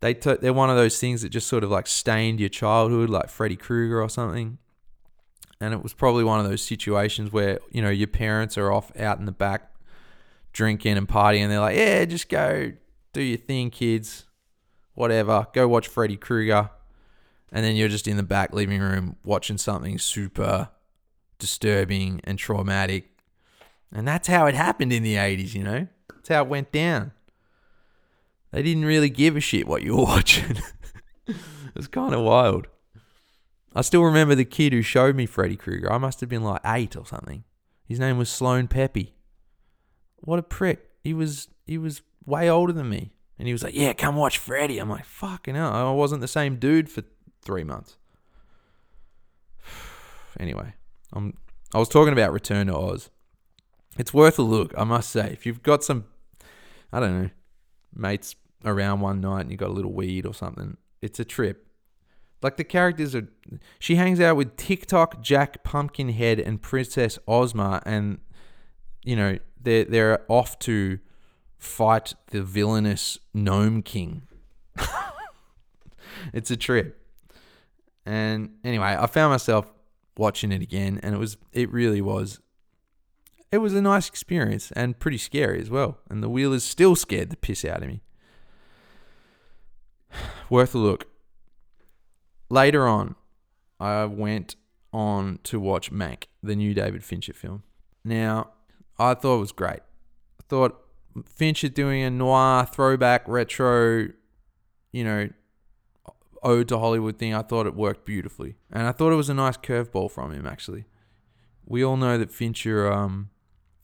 They 0.00 0.14
t- 0.14 0.36
they're 0.40 0.52
one 0.52 0.70
of 0.70 0.76
those 0.76 0.98
things 0.98 1.22
that 1.22 1.28
just 1.30 1.46
sort 1.46 1.64
of 1.64 1.70
like 1.70 1.86
stained 1.86 2.40
your 2.40 2.48
childhood, 2.48 3.10
like 3.10 3.28
Freddy 3.28 3.56
Krueger 3.56 4.02
or 4.02 4.08
something. 4.08 4.58
And 5.60 5.74
it 5.74 5.82
was 5.82 5.92
probably 5.92 6.24
one 6.24 6.38
of 6.38 6.48
those 6.48 6.62
situations 6.62 7.32
where 7.32 7.58
you 7.70 7.82
know 7.82 7.90
your 7.90 8.08
parents 8.08 8.56
are 8.56 8.72
off 8.72 8.90
out 8.98 9.18
in 9.18 9.24
the 9.24 9.32
back 9.32 9.74
drinking 10.52 10.96
and 10.96 11.08
partying. 11.08 11.40
And 11.40 11.52
they're 11.52 11.60
like, 11.60 11.76
"Yeah, 11.76 12.04
just 12.04 12.28
go 12.28 12.72
do 13.12 13.22
your 13.22 13.38
thing, 13.38 13.70
kids 13.70 14.24
whatever, 14.98 15.46
go 15.54 15.68
watch 15.68 15.86
Freddy 15.86 16.16
Krueger. 16.16 16.70
And 17.52 17.64
then 17.64 17.76
you're 17.76 17.88
just 17.88 18.08
in 18.08 18.16
the 18.16 18.22
back 18.24 18.52
living 18.52 18.80
room 18.80 19.16
watching 19.24 19.56
something 19.56 19.96
super 19.98 20.70
disturbing 21.38 22.20
and 22.24 22.36
traumatic. 22.36 23.08
And 23.92 24.06
that's 24.06 24.26
how 24.26 24.46
it 24.46 24.54
happened 24.56 24.92
in 24.92 25.04
the 25.04 25.14
80s, 25.14 25.54
you 25.54 25.62
know? 25.62 25.86
That's 26.12 26.28
how 26.28 26.42
it 26.42 26.48
went 26.48 26.72
down. 26.72 27.12
They 28.50 28.62
didn't 28.62 28.84
really 28.84 29.08
give 29.08 29.36
a 29.36 29.40
shit 29.40 29.68
what 29.68 29.82
you 29.82 29.96
were 29.96 30.04
watching. 30.04 30.58
it 31.26 31.36
was 31.74 31.86
kind 31.86 32.12
of 32.12 32.22
wild. 32.22 32.66
I 33.78 33.82
still 33.82 34.02
remember 34.02 34.34
the 34.34 34.44
kid 34.44 34.72
who 34.72 34.82
showed 34.82 35.14
me 35.14 35.24
Freddy 35.24 35.54
Krueger. 35.54 35.92
I 35.92 35.98
must 35.98 36.18
have 36.18 36.28
been 36.28 36.42
like 36.42 36.60
eight 36.64 36.96
or 36.96 37.06
something. 37.06 37.44
His 37.84 38.00
name 38.00 38.18
was 38.18 38.28
Sloan 38.28 38.66
Peppy. 38.66 39.14
What 40.16 40.40
a 40.40 40.42
prick. 40.42 40.90
He 41.04 41.14
was 41.14 41.46
he 41.64 41.78
was 41.78 42.02
way 42.26 42.50
older 42.50 42.72
than 42.72 42.88
me. 42.88 43.12
And 43.38 43.46
he 43.46 43.52
was 43.52 43.62
like, 43.62 43.76
Yeah, 43.76 43.92
come 43.92 44.16
watch 44.16 44.36
Freddy. 44.36 44.80
I'm 44.80 44.90
like, 44.90 45.04
Fucking 45.04 45.54
hell. 45.54 45.72
I 45.72 45.92
wasn't 45.92 46.22
the 46.22 46.26
same 46.26 46.56
dude 46.56 46.90
for 46.90 47.04
three 47.40 47.62
months. 47.62 47.96
anyway, 50.40 50.74
I'm, 51.12 51.34
I 51.72 51.78
was 51.78 51.88
talking 51.88 52.12
about 52.12 52.32
Return 52.32 52.66
to 52.66 52.76
Oz. 52.76 53.10
It's 53.96 54.12
worth 54.12 54.40
a 54.40 54.42
look, 54.42 54.74
I 54.76 54.82
must 54.82 55.08
say. 55.08 55.30
If 55.30 55.46
you've 55.46 55.62
got 55.62 55.84
some, 55.84 56.06
I 56.92 56.98
don't 56.98 57.22
know, 57.22 57.30
mates 57.94 58.34
around 58.64 59.02
one 59.02 59.20
night 59.20 59.42
and 59.42 59.52
you 59.52 59.56
got 59.56 59.70
a 59.70 59.72
little 59.72 59.92
weed 59.92 60.26
or 60.26 60.34
something, 60.34 60.78
it's 61.00 61.20
a 61.20 61.24
trip. 61.24 61.67
Like 62.42 62.56
the 62.56 62.64
characters 62.64 63.14
are, 63.14 63.28
she 63.78 63.96
hangs 63.96 64.20
out 64.20 64.36
with 64.36 64.56
Tik-Tok, 64.56 65.20
Jack, 65.22 65.64
Pumpkinhead, 65.64 66.38
and 66.38 66.62
Princess 66.62 67.18
Ozma, 67.26 67.82
and 67.84 68.18
you 69.04 69.16
know 69.16 69.38
they're 69.60 69.84
they're 69.84 70.24
off 70.28 70.58
to 70.60 70.98
fight 71.56 72.14
the 72.28 72.42
villainous 72.42 73.18
Gnome 73.34 73.82
King. 73.82 74.22
it's 76.32 76.50
a 76.50 76.56
trip. 76.56 77.00
And 78.06 78.50
anyway, 78.64 78.96
I 78.98 79.06
found 79.06 79.32
myself 79.32 79.72
watching 80.16 80.50
it 80.50 80.62
again 80.62 80.98
and 81.02 81.14
it 81.14 81.18
was 81.18 81.36
it 81.52 81.70
really 81.72 82.00
was 82.00 82.40
it 83.52 83.58
was 83.58 83.72
a 83.72 83.80
nice 83.80 84.08
experience 84.08 84.70
and 84.72 84.98
pretty 84.98 85.18
scary 85.18 85.60
as 85.60 85.70
well. 85.70 85.98
And 86.10 86.22
the 86.22 86.28
Wheelers 86.28 86.64
still 86.64 86.96
scared 86.96 87.30
the 87.30 87.36
piss 87.36 87.64
out 87.64 87.82
of 87.82 87.88
me. 87.88 88.02
Worth 90.50 90.74
a 90.74 90.78
look. 90.78 91.06
Later 92.50 92.86
on, 92.86 93.14
I 93.78 94.04
went 94.04 94.56
on 94.92 95.38
to 95.44 95.60
watch 95.60 95.92
Mank, 95.92 96.24
the 96.42 96.56
new 96.56 96.74
David 96.74 97.04
Fincher 97.04 97.32
film. 97.32 97.62
Now, 98.04 98.50
I 98.98 99.14
thought 99.14 99.36
it 99.36 99.40
was 99.40 99.52
great. 99.52 99.80
I 100.40 100.44
thought 100.48 100.80
Fincher 101.26 101.68
doing 101.68 102.02
a 102.02 102.10
noir 102.10 102.64
throwback 102.64 103.26
retro, 103.28 104.08
you 104.92 105.04
know, 105.04 105.28
ode 106.42 106.68
to 106.68 106.78
Hollywood 106.78 107.18
thing. 107.18 107.34
I 107.34 107.42
thought 107.42 107.66
it 107.66 107.74
worked 107.74 108.04
beautifully, 108.04 108.56
and 108.72 108.86
I 108.86 108.92
thought 108.92 109.12
it 109.12 109.16
was 109.16 109.28
a 109.28 109.34
nice 109.34 109.56
curveball 109.56 110.10
from 110.10 110.32
him. 110.32 110.46
Actually, 110.46 110.86
we 111.66 111.84
all 111.84 111.96
know 111.96 112.16
that 112.18 112.30
Fincher, 112.30 112.90
um, 112.90 113.30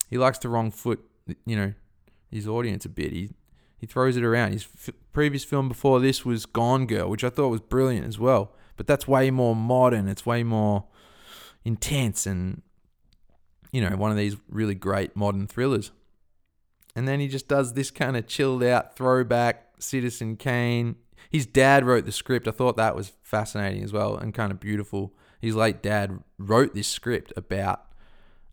he 0.09 0.17
likes 0.17 0.39
to 0.39 0.49
wrong 0.49 0.71
foot, 0.71 1.05
you 1.45 1.57
know, 1.57 1.75
his 2.31 2.49
audience 2.49 2.85
a 2.85 2.89
bit. 2.89 3.13
He 3.13 3.31
he 3.79 3.87
throws 3.87 4.17
it 4.17 4.25
around. 4.25 4.53
His 4.53 4.67
f- 4.75 4.95
previous 5.15 5.45
film 5.45 5.69
before 5.69 6.01
this 6.01 6.25
was 6.25 6.45
Gone 6.45 6.87
Girl, 6.87 7.09
which 7.09 7.25
I 7.25 7.31
thought 7.31 7.49
was 7.49 7.61
brilliant 7.61 8.07
as 8.07 8.19
well. 8.19 8.53
But 8.77 8.87
that's 8.87 9.09
way 9.09 9.31
more 9.31 9.57
modern. 9.57 10.09
It's 10.09 10.27
way 10.27 10.43
more 10.43 10.85
intense 11.65 12.27
and 12.27 12.61
you 13.73 13.81
know 13.81 13.97
one 13.97 14.11
of 14.11 14.19
these 14.19 14.37
really 14.49 14.75
great 14.75 15.17
modern 15.17 15.47
thrillers. 15.47 15.93
And 16.95 17.09
then 17.09 17.21
he 17.21 17.29
just 17.29 17.49
does 17.49 17.73
this 17.73 17.91
kind 17.91 18.17
of 18.17 18.27
chilled 18.27 18.63
out 18.63 18.95
throwback 18.97 19.75
Citizen 19.79 20.37
Kane. 20.37 20.97
His 21.31 21.47
dad 21.47 21.85
wrote 21.85 22.05
the 22.05 22.13
script. 22.13 22.47
I 22.47 22.53
thought 22.53 22.77
that 22.77 22.95
was 22.95 23.13
fascinating 23.23 23.83
as 23.83 23.93
well 23.93 24.17
and 24.17 24.35
kind 24.35 24.53
of 24.53 24.61
beautiful. 24.61 25.15
his 25.41 25.57
late 25.57 25.83
dad 25.83 26.23
wrote 26.39 26.75
this 26.75 26.89
script 26.89 27.33
about 27.37 27.87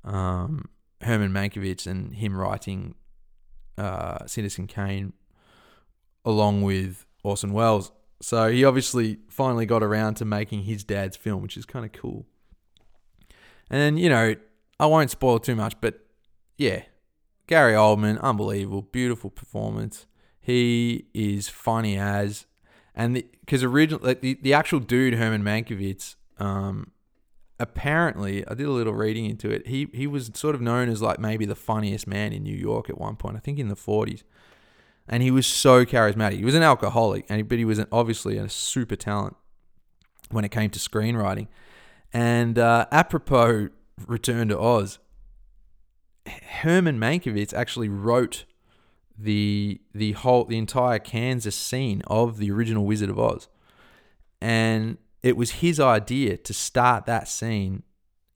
um, 0.03 0.69
Herman 1.01 1.31
Mankiewicz 1.31 1.85
and 1.85 2.15
him 2.15 2.35
writing 2.35 2.95
uh, 3.77 4.25
Citizen 4.25 4.67
Kane 4.67 5.13
along 6.25 6.61
with 6.61 7.05
Orson 7.23 7.53
Welles. 7.53 7.91
So 8.21 8.49
he 8.49 8.63
obviously 8.63 9.19
finally 9.29 9.65
got 9.65 9.81
around 9.81 10.15
to 10.15 10.25
making 10.25 10.63
his 10.63 10.83
dad's 10.83 11.17
film, 11.17 11.41
which 11.41 11.57
is 11.57 11.65
kind 11.65 11.85
of 11.85 11.91
cool. 11.91 12.25
And 13.69 13.99
you 13.99 14.09
know, 14.09 14.35
I 14.79 14.85
won't 14.85 15.09
spoil 15.09 15.39
too 15.39 15.55
much, 15.55 15.79
but 15.81 15.99
yeah, 16.57 16.83
Gary 17.47 17.73
Oldman, 17.73 18.19
unbelievable, 18.21 18.83
beautiful 18.83 19.29
performance. 19.29 20.05
He 20.39 21.05
is 21.13 21.49
funny 21.49 21.97
as, 21.97 22.45
and 22.95 23.23
because 23.39 23.63
originally 23.63 24.05
like 24.05 24.21
the, 24.21 24.37
the 24.41 24.53
actual 24.53 24.79
dude 24.79 25.15
Herman 25.15 25.43
Mankiewicz, 25.43 26.15
um, 26.39 26.91
apparently 27.59 28.45
I 28.47 28.55
did 28.55 28.67
a 28.67 28.71
little 28.71 28.93
reading 28.93 29.25
into 29.25 29.49
it. 29.49 29.67
He 29.67 29.87
he 29.93 30.07
was 30.07 30.31
sort 30.33 30.55
of 30.55 30.61
known 30.61 30.89
as 30.89 31.01
like 31.01 31.19
maybe 31.19 31.45
the 31.45 31.55
funniest 31.55 32.07
man 32.07 32.33
in 32.33 32.43
New 32.43 32.55
York 32.55 32.89
at 32.89 32.97
one 32.97 33.15
point. 33.15 33.37
I 33.37 33.39
think 33.39 33.59
in 33.59 33.69
the 33.69 33.75
forties, 33.75 34.23
and 35.07 35.23
he 35.23 35.31
was 35.31 35.47
so 35.47 35.85
charismatic. 35.85 36.37
He 36.37 36.45
was 36.45 36.55
an 36.55 36.63
alcoholic, 36.63 37.25
and 37.29 37.47
but 37.47 37.57
he 37.57 37.65
was 37.65 37.79
an, 37.79 37.87
obviously 37.91 38.37
a 38.37 38.49
super 38.49 38.95
talent 38.95 39.35
when 40.29 40.45
it 40.45 40.51
came 40.51 40.69
to 40.69 40.79
screenwriting. 40.79 41.47
And 42.13 42.57
uh, 42.59 42.87
apropos 42.91 43.69
Return 44.07 44.49
to 44.49 44.59
Oz, 44.59 44.99
Herman 46.27 46.99
Mankiewicz 46.99 47.53
actually 47.53 47.89
wrote 47.89 48.45
the 49.17 49.81
the 49.93 50.13
whole 50.13 50.45
the 50.45 50.57
entire 50.57 50.99
Kansas 50.99 51.55
scene 51.55 52.01
of 52.07 52.37
the 52.37 52.51
original 52.51 52.85
Wizard 52.85 53.09
of 53.09 53.19
Oz, 53.19 53.47
and 54.39 54.97
it 55.21 55.37
was 55.37 55.51
his 55.51 55.79
idea 55.79 56.37
to 56.37 56.53
start 56.53 57.05
that 57.05 57.27
scene 57.27 57.83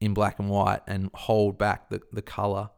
in 0.00 0.14
black 0.14 0.38
and 0.38 0.48
white 0.48 0.80
and 0.86 1.10
hold 1.14 1.58
back 1.58 1.90
the 1.90 2.00
the 2.12 2.22
color, 2.22 2.70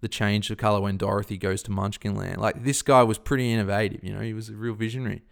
the 0.00 0.08
change 0.08 0.50
of 0.50 0.58
color 0.58 0.80
when 0.80 0.96
Dorothy 0.96 1.36
goes 1.36 1.62
to 1.64 1.70
Munchkin 1.70 2.14
Land. 2.14 2.38
Like 2.38 2.64
this 2.64 2.82
guy 2.82 3.02
was 3.02 3.18
pretty 3.18 3.52
innovative, 3.52 4.02
you 4.02 4.12
know, 4.12 4.20
he 4.20 4.34
was 4.34 4.48
a 4.48 4.54
real 4.54 4.74
visionary. 4.74 5.22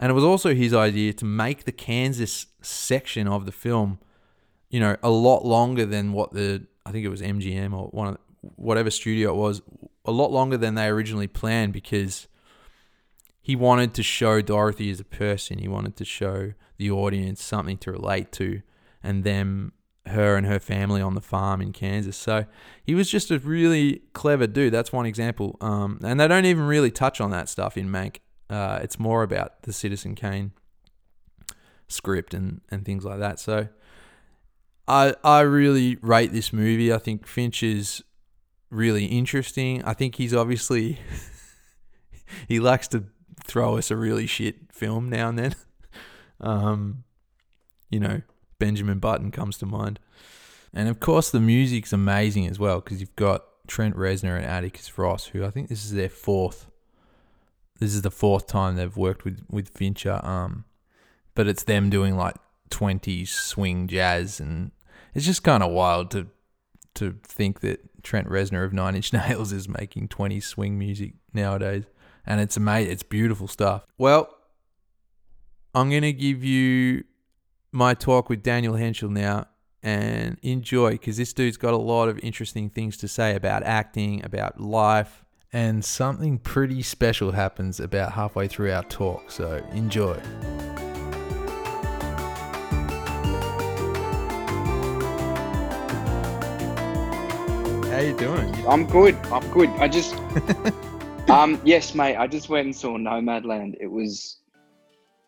And 0.00 0.10
it 0.10 0.14
was 0.14 0.24
also 0.24 0.54
his 0.54 0.72
idea 0.72 1.12
to 1.14 1.24
make 1.24 1.64
the 1.64 1.72
Kansas 1.72 2.46
section 2.62 3.26
of 3.26 3.46
the 3.46 3.52
film, 3.52 3.98
you 4.70 4.78
know, 4.78 4.96
a 5.02 5.10
lot 5.10 5.44
longer 5.44 5.84
than 5.84 6.12
what 6.12 6.32
the 6.32 6.66
I 6.86 6.92
think 6.92 7.04
it 7.04 7.08
was 7.08 7.20
MGM 7.20 7.72
or 7.74 7.88
one 7.88 8.08
of 8.08 8.18
whatever 8.56 8.90
studio 8.90 9.30
it 9.30 9.36
was, 9.36 9.60
a 10.04 10.12
lot 10.12 10.30
longer 10.30 10.56
than 10.56 10.74
they 10.74 10.86
originally 10.86 11.26
planned 11.26 11.72
because 11.72 12.28
he 13.40 13.56
wanted 13.56 13.94
to 13.94 14.02
show 14.02 14.40
Dorothy 14.40 14.90
as 14.90 15.00
a 15.00 15.04
person. 15.04 15.58
He 15.58 15.68
wanted 15.68 15.96
to 15.96 16.04
show 16.04 16.52
the 16.76 16.90
audience 16.90 17.42
something 17.42 17.78
to 17.78 17.92
relate 17.92 18.30
to 18.32 18.62
and 19.02 19.24
them 19.24 19.72
her 20.08 20.36
and 20.36 20.46
her 20.46 20.58
family 20.58 21.00
on 21.00 21.14
the 21.14 21.20
farm 21.20 21.60
in 21.60 21.72
Kansas. 21.72 22.16
So 22.16 22.46
he 22.84 22.94
was 22.94 23.10
just 23.10 23.30
a 23.30 23.38
really 23.38 24.02
clever 24.12 24.46
dude. 24.46 24.72
That's 24.72 24.92
one 24.92 25.06
example. 25.06 25.56
Um, 25.60 26.00
and 26.02 26.18
they 26.20 26.28
don't 26.28 26.44
even 26.44 26.66
really 26.66 26.90
touch 26.90 27.20
on 27.20 27.30
that 27.30 27.48
stuff 27.48 27.76
in 27.76 27.88
Mank. 27.88 28.18
Uh, 28.50 28.80
it's 28.82 28.98
more 28.98 29.22
about 29.22 29.62
the 29.62 29.72
Citizen 29.72 30.14
Kane 30.14 30.52
script 31.88 32.34
and, 32.34 32.60
and 32.70 32.84
things 32.84 33.04
like 33.04 33.18
that. 33.18 33.38
So 33.40 33.68
I 34.86 35.14
I 35.22 35.40
really 35.40 35.98
rate 36.00 36.32
this 36.32 36.52
movie. 36.52 36.92
I 36.92 36.98
think 36.98 37.26
Finch 37.26 37.62
is 37.62 38.02
really 38.70 39.04
interesting. 39.04 39.84
I 39.84 39.92
think 39.92 40.16
he's 40.16 40.34
obviously 40.34 40.98
he 42.48 42.58
likes 42.58 42.88
to 42.88 43.04
throw 43.44 43.76
us 43.76 43.90
a 43.90 43.96
really 43.96 44.26
shit 44.26 44.72
film 44.72 45.08
now 45.10 45.28
and 45.28 45.38
then. 45.38 45.54
Um, 46.40 47.02
you 47.90 47.98
know, 47.98 48.22
Benjamin 48.58 48.98
Button 48.98 49.30
comes 49.30 49.58
to 49.58 49.66
mind. 49.66 49.98
And 50.72 50.88
of 50.88 51.00
course, 51.00 51.30
the 51.30 51.40
music's 51.40 51.92
amazing 51.92 52.46
as 52.46 52.58
well 52.58 52.80
because 52.80 53.00
you've 53.00 53.16
got 53.16 53.44
Trent 53.66 53.96
Reznor 53.96 54.36
and 54.36 54.44
Atticus 54.44 54.98
Ross, 54.98 55.26
who 55.26 55.44
I 55.44 55.50
think 55.50 55.68
this 55.68 55.84
is 55.84 55.94
their 55.94 56.08
fourth. 56.08 56.66
This 57.78 57.94
is 57.94 58.02
the 58.02 58.10
fourth 58.10 58.46
time 58.46 58.76
they've 58.76 58.96
worked 58.96 59.24
with 59.24 59.44
with 59.50 59.68
Fincher. 59.68 60.20
Um, 60.24 60.64
but 61.34 61.46
it's 61.46 61.64
them 61.64 61.90
doing 61.90 62.16
like 62.16 62.34
twenties 62.70 63.30
swing 63.32 63.86
jazz, 63.86 64.40
and 64.40 64.72
it's 65.14 65.24
just 65.24 65.42
kind 65.42 65.62
of 65.62 65.70
wild 65.70 66.10
to 66.10 66.26
to 66.94 67.16
think 67.22 67.60
that 67.60 68.02
Trent 68.02 68.28
Reznor 68.28 68.64
of 68.64 68.72
Nine 68.72 68.94
Inch 68.96 69.12
Nails 69.12 69.52
is 69.58 69.68
making 69.68 70.08
20 70.08 70.40
swing 70.40 70.78
music 70.78 71.14
nowadays. 71.32 71.84
And 72.26 72.40
it's 72.40 72.56
amazing. 72.56 72.92
It's 72.92 73.02
beautiful 73.02 73.48
stuff. 73.48 73.86
Well, 73.96 74.28
I'm 75.74 75.90
to 75.90 76.12
give 76.12 76.44
you 76.44 77.04
my 77.72 77.94
talk 77.94 78.28
with 78.28 78.42
Daniel 78.42 78.74
Henshall 78.74 79.10
now 79.10 79.46
and 79.82 80.38
enjoy 80.42 80.92
because 80.92 81.16
this 81.16 81.32
dude's 81.32 81.56
got 81.56 81.74
a 81.74 81.78
lot 81.78 82.08
of 82.08 82.18
interesting 82.20 82.70
things 82.70 82.96
to 82.98 83.08
say 83.08 83.34
about 83.34 83.62
acting, 83.62 84.24
about 84.24 84.60
life, 84.60 85.24
and 85.52 85.84
something 85.84 86.38
pretty 86.38 86.82
special 86.82 87.32
happens 87.32 87.80
about 87.80 88.12
halfway 88.12 88.48
through 88.48 88.72
our 88.72 88.82
talk. 88.84 89.30
So 89.30 89.64
enjoy. 89.72 90.18
How 97.90 98.00
you 98.00 98.16
doing? 98.16 98.66
I'm 98.66 98.86
good. 98.86 99.16
I'm 99.32 99.50
good. 99.50 99.68
I 99.70 99.88
just, 99.88 100.14
um, 101.28 101.60
yes, 101.64 101.94
mate. 101.94 102.16
I 102.16 102.26
just 102.26 102.48
went 102.48 102.66
and 102.66 102.76
saw 102.76 102.96
Nomadland. 102.96 103.76
It 103.80 103.90
was 103.90 104.38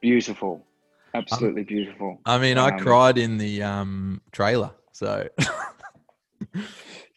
beautiful, 0.01 0.65
absolutely 1.15 1.65
beautiful. 1.65 2.21
I 2.25 2.39
mean, 2.39 2.59
I 2.59 2.71
Um, 2.71 2.79
cried 2.79 3.19
in 3.19 3.39
the 3.39 3.63
um, 3.63 4.21
trailer. 4.33 4.71
So 4.93 5.29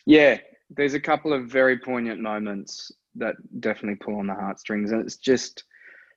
Yeah, 0.05 0.37
there's 0.69 0.93
a 0.93 0.99
couple 0.99 1.33
of 1.33 1.45
very 1.47 1.77
poignant 1.79 2.19
moments 2.19 2.91
that 3.15 3.35
definitely 3.59 3.95
pull 4.03 4.15
on 4.19 4.27
the 4.27 4.33
heartstrings, 4.33 4.91
and 4.91 5.01
it's 5.01 5.17
just 5.17 5.63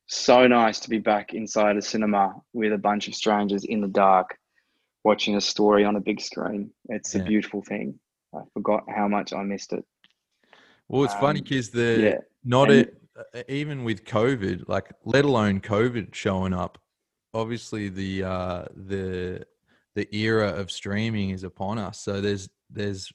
so 0.09 0.47
nice 0.47 0.81
to 0.81 0.91
be 0.91 0.99
back 0.99 1.35
inside 1.35 1.77
a 1.77 1.83
cinema 1.83 2.35
with 2.53 2.73
a 2.73 2.79
bunch 2.79 3.07
of 3.09 3.15
strangers 3.15 3.65
in 3.65 3.81
the 3.81 3.89
dark, 3.89 4.37
watching 5.05 5.37
a 5.37 5.41
story 5.41 5.85
on 5.85 5.97
a 5.97 6.01
big 6.01 6.21
screen. 6.21 6.71
It's 6.89 7.15
Yeah. 7.15 7.23
a 7.23 7.25
beautiful 7.25 7.63
thing. 7.63 7.99
I 8.35 8.41
forgot 8.55 8.85
how 8.95 9.09
much 9.09 9.33
I 9.33 9.43
missed 9.43 9.73
it. 9.73 9.85
Well, 10.89 11.05
it's 11.05 11.15
funny 11.15 11.41
Um, 11.41 11.45
because 11.45 11.71
the 11.71 12.01
yeah, 12.03 12.19
not 12.45 12.71
and- 12.71 12.91
a, 13.35 13.53
even 13.53 13.83
with 13.85 14.05
COVID, 14.05 14.69
like 14.69 14.91
let 15.05 15.25
alone 15.25 15.61
COVID 15.61 16.15
showing 16.15 16.53
up, 16.53 16.79
obviously 17.37 17.89
the 17.89 18.25
uh, 18.25 18.65
the 18.75 19.47
the 19.95 20.09
era 20.17 20.49
of 20.49 20.71
streaming 20.71 21.31
is 21.31 21.45
upon 21.45 21.79
us. 21.79 22.01
So 22.01 22.21
there's 22.21 22.49
there's 22.71 23.13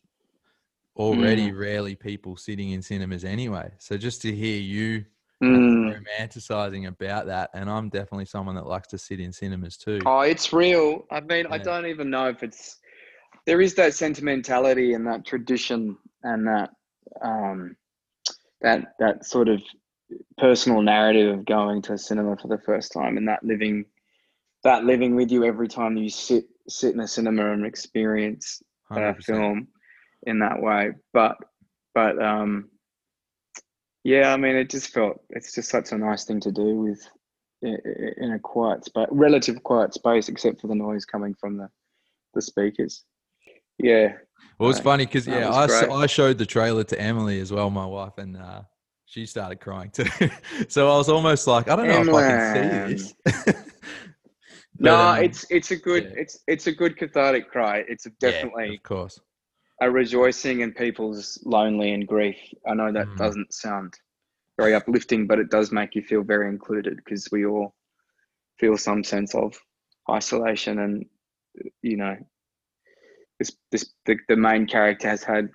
already 0.96 1.52
Mm. 1.52 1.58
rarely 1.58 1.96
people 1.96 2.36
sitting 2.36 2.72
in 2.72 2.82
cinemas 2.82 3.24
anyway. 3.24 3.72
So 3.80 3.98
just 3.98 4.22
to 4.24 4.34
hear 4.34 4.60
you 4.60 5.06
Mm. 5.44 5.96
romanticizing 6.20 6.88
about 6.88 7.26
that, 7.26 7.50
and 7.54 7.70
I'm 7.70 7.90
definitely 7.90 8.26
someone 8.26 8.56
that 8.56 8.68
likes 8.68 8.90
to 8.90 8.98
sit 8.98 9.20
in 9.20 9.32
cinemas 9.34 9.76
too. 9.78 10.00
Oh, 10.06 10.22
it's 10.22 10.54
real. 10.54 11.06
I 11.12 11.20
mean, 11.22 11.48
I 11.48 11.58
don't 11.58 11.88
even 11.88 12.10
know 12.10 12.28
if 12.30 12.44
it's 12.44 12.78
there 13.48 13.62
is 13.62 13.74
that 13.76 13.96
sentimentality 13.96 14.94
and 14.94 15.08
that 15.08 15.26
tradition 15.26 15.98
and 16.24 16.48
that 16.48 16.70
um 17.24 17.76
that 18.62 18.94
that 19.00 19.26
sort 19.26 19.48
of 19.50 19.62
personal 20.38 20.82
narrative 20.82 21.40
of 21.40 21.46
going 21.46 21.82
to 21.82 21.94
a 21.94 21.98
cinema 21.98 22.38
for 22.38 22.48
the 22.48 22.60
first 22.60 22.92
time 22.92 23.18
and 23.18 23.28
that 23.28 23.44
living 23.44 23.86
that 24.64 24.86
living 24.86 25.16
with 25.16 25.32
you 25.32 25.44
every 25.44 25.68
time 25.68 25.98
you 25.98 26.10
sit 26.10 26.46
sit 26.68 26.94
in 26.94 27.00
a 27.00 27.08
cinema 27.08 27.52
and 27.52 27.66
experience 27.66 28.62
a 28.92 28.96
100%. 28.96 29.24
film 29.24 29.68
in 30.24 30.40
that 30.40 30.62
way. 30.62 30.92
But 31.14 31.38
but 31.94 32.22
um 32.22 32.70
yeah, 34.04 34.34
I 34.34 34.38
mean 34.38 34.56
it 34.56 34.70
just 34.70 34.90
felt 34.94 35.22
it's 35.30 35.54
just 35.54 35.70
such 35.70 35.92
a 35.92 35.98
nice 35.98 36.26
thing 36.26 36.40
to 36.42 36.52
do 36.52 36.76
with 36.76 37.08
in 37.64 38.32
a 38.34 38.40
quiet 38.40 38.86
space, 38.86 39.08
relative 39.12 39.62
quiet 39.64 39.94
space, 39.94 40.30
except 40.30 40.62
for 40.62 40.68
the 40.68 40.76
noise 40.76 41.06
coming 41.06 41.36
from 41.40 41.58
the 41.58 41.70
the 42.34 42.42
speakers. 42.42 43.04
Yeah, 43.78 44.14
Well, 44.60 44.70
it's 44.70 44.80
funny 44.80 45.06
because 45.06 45.28
yeah, 45.28 45.50
I, 45.50 45.68
great. 45.68 45.90
I 45.90 46.06
showed 46.06 46.38
the 46.38 46.46
trailer 46.46 46.84
to 46.84 47.00
Emily 47.00 47.40
as 47.40 47.52
well, 47.52 47.70
my 47.70 47.86
wife, 47.86 48.18
and 48.18 48.38
uh, 48.38 48.62
she 49.06 49.26
started 49.26 49.60
crying 49.60 49.90
too. 49.90 50.06
so 50.68 50.92
I 50.92 50.98
was 50.98 51.10
almost 51.10 51.48
like, 51.48 51.68
I 51.70 51.76
don't 51.76 51.88
know 51.88 52.02
if 52.02 52.14
I 52.14 52.28
can 52.30 52.96
see 52.96 53.14
this. 53.34 53.56
No, 54.84 55.14
um, 55.14 55.24
it's 55.24 55.46
it's 55.52 55.72
a 55.72 55.76
good 55.76 56.04
yeah. 56.06 56.22
it's 56.22 56.40
it's 56.48 56.68
a 56.68 56.72
good 56.72 56.98
cathartic 56.98 57.50
cry. 57.52 57.84
It's 57.88 58.06
a 58.08 58.10
yeah, 58.10 58.32
definitely 58.32 58.76
of 58.76 58.84
course. 58.84 59.20
a 59.82 59.90
rejoicing 59.92 60.62
in 60.62 60.74
people's 60.74 61.40
lonely 61.46 61.92
and 61.94 62.08
grief. 62.08 62.38
I 62.68 62.74
know 62.74 62.92
that 62.92 63.08
Mm. 63.10 63.18
doesn't 63.18 63.54
sound 63.54 63.94
very 64.58 64.74
uplifting, 64.74 65.28
but 65.28 65.40
it 65.40 65.50
does 65.52 65.72
make 65.72 65.96
you 65.96 66.02
feel 66.02 66.24
very 66.24 66.48
included 66.48 66.98
because 66.98 67.30
we 67.32 67.46
all 67.46 67.76
feel 68.60 68.78
some 68.78 69.04
sense 69.04 69.36
of 69.36 69.56
isolation 70.10 70.80
and 70.80 71.06
you 71.82 71.98
know 71.98 72.16
this 73.40 73.52
this 73.72 73.94
the, 74.06 74.18
the 74.30 74.36
main 74.36 74.66
character 74.68 75.08
has 75.10 75.24
had 75.24 75.50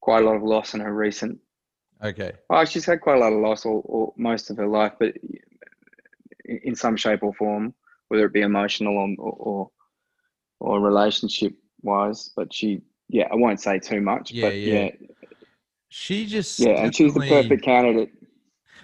quite 0.00 0.22
a 0.22 0.26
lot 0.26 0.36
of 0.36 0.42
loss 0.42 0.74
in 0.74 0.80
her 0.80 0.92
recent 0.92 1.38
Okay, 2.02 2.32
Oh, 2.50 2.64
she's 2.66 2.84
had 2.84 3.00
quite 3.00 3.16
a 3.16 3.20
lot 3.20 3.32
of 3.32 3.40
loss 3.40 3.64
all, 3.64 3.80
all 3.88 4.14
most 4.18 4.50
of 4.50 4.58
her 4.58 4.66
life, 4.66 4.92
but 4.98 5.14
in 6.44 6.74
some 6.74 6.96
shape 6.96 7.22
or 7.22 7.32
form, 7.34 7.74
whether 8.08 8.26
it 8.26 8.32
be 8.32 8.42
emotional 8.42 8.96
or, 8.96 9.14
or, 9.18 9.70
or 10.60 10.80
relationship 10.80 11.54
wise. 11.82 12.30
But 12.36 12.52
she, 12.52 12.82
yeah, 13.08 13.28
I 13.30 13.34
won't 13.34 13.60
say 13.60 13.78
too 13.78 14.00
much. 14.00 14.32
Yeah, 14.32 14.48
but 14.48 14.56
yeah. 14.56 14.74
yeah, 14.74 14.90
She 15.88 16.26
just 16.26 16.58
yeah, 16.58 16.82
and 16.84 16.94
she's 16.94 17.14
the 17.14 17.20
perfect 17.20 17.62
candidate. 17.62 18.10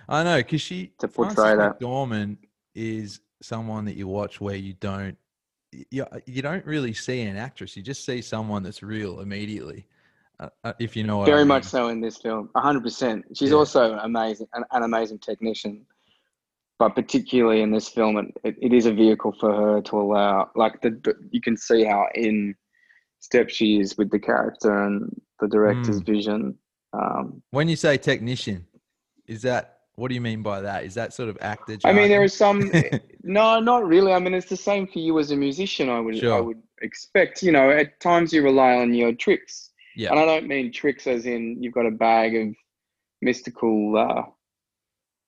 I 0.09 0.25
know 0.25 0.37
because 0.39 0.61
she 0.61 0.93
to 0.99 1.09
Frances 1.09 1.37
portray 1.37 1.57
that. 1.57 1.81
McDormand 1.81 2.39
is 2.75 3.21
someone 3.43 3.85
that 3.87 3.97
you 3.97 4.07
watch 4.07 4.41
where 4.41 4.57
you 4.57 4.75
don't 4.75 5.17
you, 5.91 6.05
you 6.27 6.43
don't 6.43 6.65
really 6.67 6.93
see 6.93 7.23
an 7.23 7.37
actress. 7.37 7.77
You 7.77 7.83
just 7.83 8.05
see 8.05 8.21
someone 8.23 8.63
that's 8.63 8.83
real 8.83 9.21
immediately. 9.21 9.87
Uh, 10.41 10.49
uh, 10.65 10.73
if 10.79 10.97
you 10.97 11.05
know 11.05 11.19
what 11.19 11.25
I 11.25 11.31
Very 11.31 11.41
mean. 11.43 11.49
much 11.49 11.65
so 11.65 11.89
in 11.89 12.01
this 12.01 12.17
film, 12.17 12.51
hundred 12.57 12.83
percent. 12.83 13.25
She's 13.35 13.51
Yeah. 13.51 13.57
also 13.57 13.99
amazing, 13.99 14.49
an, 14.55 14.65
an 14.73 14.83
amazing 14.83 15.19
technician. 15.19 15.85
But 16.81 16.95
particularly 16.95 17.61
in 17.61 17.71
this 17.71 17.91
film, 17.91 18.17
it, 18.43 18.57
it, 18.59 18.73
is 18.73 18.87
a 18.87 18.93
vehicle 18.93 19.37
for 19.39 19.55
her 19.55 19.83
to 19.83 20.01
allow, 20.01 20.51
like 20.57 20.81
the, 20.81 21.15
you 21.31 21.43
can 21.43 21.55
see 21.55 21.85
how 21.85 22.07
in 22.15 22.55
step 23.19 23.51
she 23.51 23.79
is 23.79 23.99
with 23.99 24.11
the 24.11 24.19
character 24.19 24.87
and 24.87 25.15
the 25.41 25.47
director's 25.49 26.01
Mm. 26.01 26.07
vision. 26.07 26.59
Um, 26.95 27.43
When 27.51 27.69
you 27.69 27.77
say 27.77 27.99
technician, 27.99 28.67
is 29.29 29.43
that 29.43 29.81
what 29.97 30.09
do 30.09 30.15
you 30.15 30.23
mean 30.23 30.43
by 30.43 30.63
that? 30.63 30.85
Is 30.85 30.95
that 30.95 31.13
sort 31.13 31.29
of 31.29 31.37
actor? 31.43 31.77
I 31.85 31.93
mean, 31.93 32.09
there 32.09 32.25
is 32.25 32.33
some. 32.33 32.73
no, 33.23 33.61
not 33.61 33.87
really. 33.87 34.15
I 34.15 34.19
mean, 34.19 34.33
it's 34.33 34.49
the 34.49 34.57
same 34.57 34.87
for 34.87 35.01
you 35.01 35.19
as 35.19 35.33
a 35.33 35.37
musician. 35.37 35.91
I 35.91 36.01
would, 36.01 36.25
I 36.25 36.41
would 36.41 36.63
expect. 36.81 37.43
You 37.43 37.53
know, 37.53 37.71
at 37.71 38.01
times 38.01 38.33
you 38.33 38.43
rely 38.43 38.77
on 38.77 38.95
your 38.95 39.13
tricks, 39.13 39.73
yeah, 39.97 40.11
and 40.11 40.19
I 40.19 40.25
don't 40.25 40.49
mean 40.49 40.73
tricks 40.73 41.07
as 41.07 41.27
in 41.27 41.63
you've 41.63 41.75
got 41.75 41.85
a 41.85 41.91
bag 41.91 42.35
of 42.35 42.55
mystical 43.21 43.99
uh, 43.99 44.23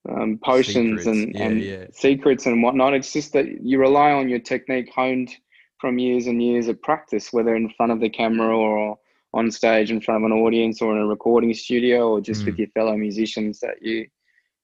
um, 0.09 0.37
potions 0.43 1.03
Secrets. 1.03 1.05
and, 1.07 1.33
Yeah, 1.35 1.43
and 1.43 1.61
yeah. 1.61 1.85
secrets 1.91 2.45
and 2.45 2.61
whatnot. 2.61 2.93
It's 2.93 3.13
just 3.13 3.33
that 3.33 3.61
you 3.63 3.79
rely 3.79 4.11
on 4.11 4.29
your 4.29 4.39
technique 4.39 4.89
honed 4.93 5.35
from 5.79 5.99
years 5.99 6.27
and 6.27 6.41
years 6.41 6.67
of 6.67 6.81
practice, 6.81 7.31
whether 7.33 7.55
in 7.55 7.69
front 7.69 7.91
of 7.91 7.99
the 7.99 8.09
camera 8.09 8.57
or 8.57 8.97
on 9.33 9.49
stage 9.51 9.89
in 9.91 9.99
front 9.99 10.23
of 10.23 10.31
an 10.31 10.37
audience 10.37 10.81
or 10.81 10.95
in 10.95 11.01
a 11.01 11.07
recording 11.07 11.53
studio 11.53 12.09
or 12.09 12.21
just 12.21 12.45
with 12.45 12.55
Mm. 12.55 12.59
your 12.59 12.67
fellow 12.69 12.95
musicians 12.95 13.59
that 13.61 13.81
you 13.81 14.07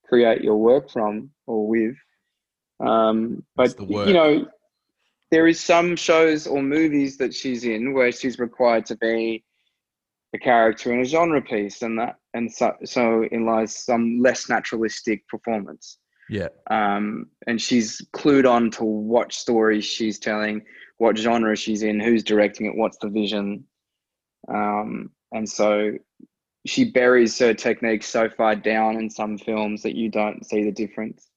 create 0.07 0.41
your 0.43 0.57
work 0.57 0.89
from 0.91 1.31
or 1.47 1.67
with. 1.67 1.95
Um, 2.79 3.43
but 3.55 3.75
you 4.07 4.13
know, 4.13 4.47
there 5.31 5.47
is 5.47 5.59
some 5.59 5.95
shows 5.95 6.47
or 6.47 6.61
movies 6.61 7.17
that 7.17 7.33
she's 7.33 7.63
in 7.65 7.93
where 7.93 8.11
she's 8.11 8.39
required 8.39 8.85
to 8.87 8.95
be 8.97 9.43
a 10.33 10.37
character 10.37 10.93
in 10.93 11.01
a 11.01 11.05
genre 11.05 11.41
piece, 11.41 11.81
and 11.81 11.97
that 11.99 12.15
and 12.33 12.51
so 12.51 12.75
so 12.85 13.23
in 13.31 13.45
lies 13.45 13.75
some 13.75 14.21
less 14.21 14.49
naturalistic 14.49 15.27
performance. 15.27 15.97
yeah, 16.29 16.49
Um, 16.69 17.27
and 17.47 17.59
she's 17.61 18.01
clued 18.13 18.47
on 18.49 18.69
to 18.71 18.83
what 18.83 19.33
stories 19.33 19.85
she's 19.85 20.19
telling, 20.19 20.61
what 20.97 21.17
genre 21.17 21.55
she's 21.55 21.81
in, 21.83 21.99
who's 21.99 22.23
directing 22.23 22.67
it, 22.67 22.75
what's 22.75 22.97
the 22.99 23.09
vision. 23.09 23.65
Um, 24.47 25.11
and 25.31 25.49
so 25.49 25.93
she 26.65 26.91
buries 26.91 27.37
her 27.39 27.53
technique 27.53 28.03
so 28.03 28.29
far 28.29 28.55
down 28.55 28.97
in 28.97 29.09
some 29.09 29.37
films 29.37 29.81
that 29.83 29.95
you 29.95 30.09
don't 30.09 30.45
see 30.45 30.63
the 30.63 30.71
difference. 30.71 31.29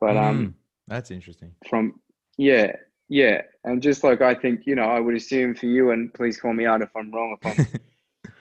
But 0.00 0.16
um, 0.16 0.50
Mm, 0.50 0.54
that's 0.86 1.10
interesting. 1.10 1.54
from 1.68 2.00
yeah, 2.36 2.72
yeah, 3.08 3.42
and 3.64 3.82
just 3.82 4.04
like 4.04 4.20
I 4.22 4.34
think, 4.34 4.66
you 4.66 4.74
know, 4.74 4.84
I 4.90 5.00
would 5.00 5.14
assume 5.14 5.54
for 5.54 5.66
you, 5.66 5.90
and 5.90 6.12
please 6.14 6.38
call 6.40 6.52
me 6.52 6.66
out 6.66 6.82
if 6.82 6.90
I'm 6.96 7.10
wrong, 7.12 7.36
if 7.38 7.46
I'm 7.46 7.60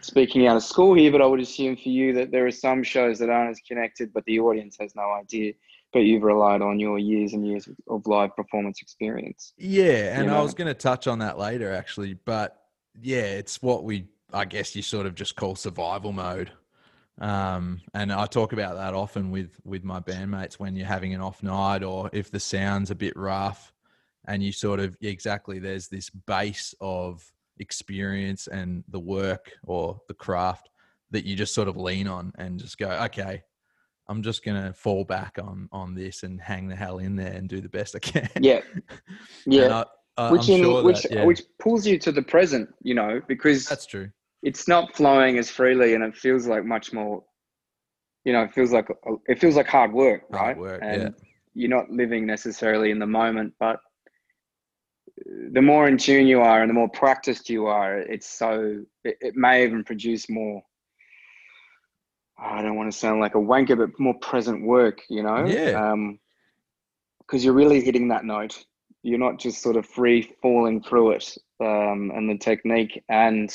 speaking 0.08 0.48
out 0.48 0.56
of 0.56 0.64
school 0.64 0.94
here, 0.94 1.12
but 1.12 1.22
I 1.22 1.26
would 1.26 1.42
assume 1.42 1.76
for 1.76 1.90
you 1.90 2.14
that 2.14 2.32
there 2.32 2.48
are 2.48 2.52
some 2.52 2.82
shows 2.82 3.20
that 3.20 3.30
aren't 3.30 3.52
as 3.52 3.60
connected, 3.68 4.14
but 4.14 4.24
the 4.26 4.40
audience 4.40 4.78
has 4.80 4.96
no 4.96 5.12
idea. 5.12 5.54
But 5.94 6.00
you've 6.00 6.24
relied 6.24 6.62
on 6.62 6.80
your 6.80 7.00
years 7.00 7.34
and 7.34 7.46
years 7.46 7.70
of 7.88 8.08
live 8.08 8.36
performance 8.36 8.82
experience. 8.82 9.54
Yeah, 9.58 10.20
and 10.20 10.30
I 10.30 10.34
know? 10.34 10.44
was 10.44 10.54
going 10.54 10.68
to 10.68 10.74
touch 10.74 11.08
on 11.08 11.20
that 11.20 11.38
later, 11.38 11.74
actually. 11.74 12.14
But 12.14 12.62
yeah, 13.02 13.22
it's 13.22 13.62
what 13.62 13.84
we, 13.84 14.08
I 14.34 14.46
guess, 14.46 14.76
you 14.76 14.82
sort 14.82 15.06
of 15.06 15.16
just 15.16 15.36
call 15.36 15.56
survival 15.56 16.12
mode. 16.12 16.52
Um, 17.20 17.82
and 17.94 18.12
I 18.12 18.26
talk 18.26 18.54
about 18.54 18.76
that 18.76 18.94
often 18.94 19.32
with 19.32 19.60
with 19.64 19.84
my 19.84 20.00
bandmates 20.00 20.56
when 20.56 20.76
you're 20.76 20.86
having 20.86 21.14
an 21.14 21.22
off 21.22 21.42
night 21.42 21.84
or 21.84 22.10
if 22.14 22.30
the 22.30 22.40
sound's 22.40 22.92
a 22.92 22.96
bit 22.96 23.16
rough, 23.16 23.74
and 24.28 24.44
you 24.44 24.52
sort 24.52 24.80
of 24.80 24.96
exactly 25.02 25.58
there's 25.58 25.88
this 25.88 26.10
base 26.10 26.76
of 26.80 27.26
experience 27.60 28.48
and 28.48 28.84
the 28.90 29.00
work 29.00 29.52
or 29.64 30.00
the 30.08 30.14
craft 30.14 30.70
that 31.12 31.26
you 31.26 31.36
just 31.36 31.54
sort 31.54 31.68
of 31.68 31.78
lean 31.78 32.08
on 32.08 32.34
and 32.38 32.60
just 32.60 32.78
go, 32.78 32.90
okay, 32.90 33.44
I'm 34.10 34.22
just 34.22 34.44
gonna 34.44 34.74
fall 34.74 35.04
back 35.04 35.38
on 35.42 35.68
on 35.72 35.94
this 35.94 36.24
and 36.24 36.40
hang 36.40 36.68
the 36.68 36.76
hell 36.76 37.00
in 37.00 37.16
there 37.16 37.34
and 37.34 37.50
do 37.50 37.62
the 37.62 37.70
best 37.70 37.96
I 37.96 38.00
can. 38.00 38.30
Yeah, 38.40 38.62
yeah. 39.46 39.84
I, 40.18 40.28
I, 40.28 40.32
which 40.32 40.50
in 40.50 40.62
sure 40.62 40.84
which 40.84 41.04
that, 41.04 41.12
yeah, 41.12 41.26
which 41.26 41.42
pulls 41.60 41.86
you 41.86 42.00
to 42.00 42.12
the 42.12 42.22
present, 42.22 42.70
you 42.82 42.96
know, 42.96 43.22
because 43.28 43.68
that's 43.68 43.86
true. 43.86 44.10
it's 44.44 44.68
not 44.68 44.96
flowing 44.96 45.38
as 45.38 45.50
freely, 45.50 45.94
and 45.94 46.04
it 46.04 46.16
feels 46.16 46.48
like 46.48 46.66
much 46.66 46.94
more. 46.94 47.24
You 48.24 48.34
know, 48.34 48.44
it 48.44 48.54
feels 48.54 48.72
like 48.72 48.88
it 49.28 49.40
feels 49.40 49.56
like 49.56 49.68
hard 49.68 49.94
work, 49.94 50.24
right? 50.30 50.56
Hard 50.56 50.58
work, 50.58 50.82
and 50.84 51.02
yeah. 51.02 51.10
you're 51.54 51.70
not 51.70 51.90
living 51.90 52.26
necessarily 52.26 52.92
in 52.92 53.00
the 53.00 53.08
moment, 53.08 53.54
but 53.60 53.80
the 55.26 55.62
more 55.62 55.88
in 55.88 55.98
tune 55.98 56.28
you 56.28 56.42
are 56.42 56.62
and 56.62 56.70
the 56.70 56.74
more 56.74 56.90
practiced 56.90 57.50
you 57.50 57.68
are, 57.68 57.98
it's 57.98 58.28
so 58.28 58.84
it, 59.04 59.18
it 59.22 59.36
may 59.36 59.64
even 59.64 59.84
produce 59.84 60.30
more. 60.30 60.62
I 62.40 62.62
don't 62.62 62.76
want 62.76 62.92
to 62.92 62.98
sound 62.98 63.20
like 63.20 63.36
a 63.36 63.40
wanker, 63.40 63.78
but 63.78 64.00
more 64.00 64.14
present 64.20 64.64
work, 64.64 65.02
you 65.10 65.24
know? 65.24 65.46
Yeah. 65.46 65.92
Um, 65.92 66.20
because 67.20 67.44
you're 67.44 67.54
really 67.54 67.82
hitting 67.84 68.08
that 68.10 68.26
note. 68.26 68.64
You're 69.04 69.20
not 69.20 69.40
just 69.40 69.62
sort 69.62 69.76
of 69.76 69.86
free 69.86 70.22
falling 70.42 70.82
through 70.82 71.12
it. 71.12 71.38
Um, 71.60 72.12
and 72.16 72.30
the 72.30 72.38
technique 72.38 73.04
and 73.10 73.54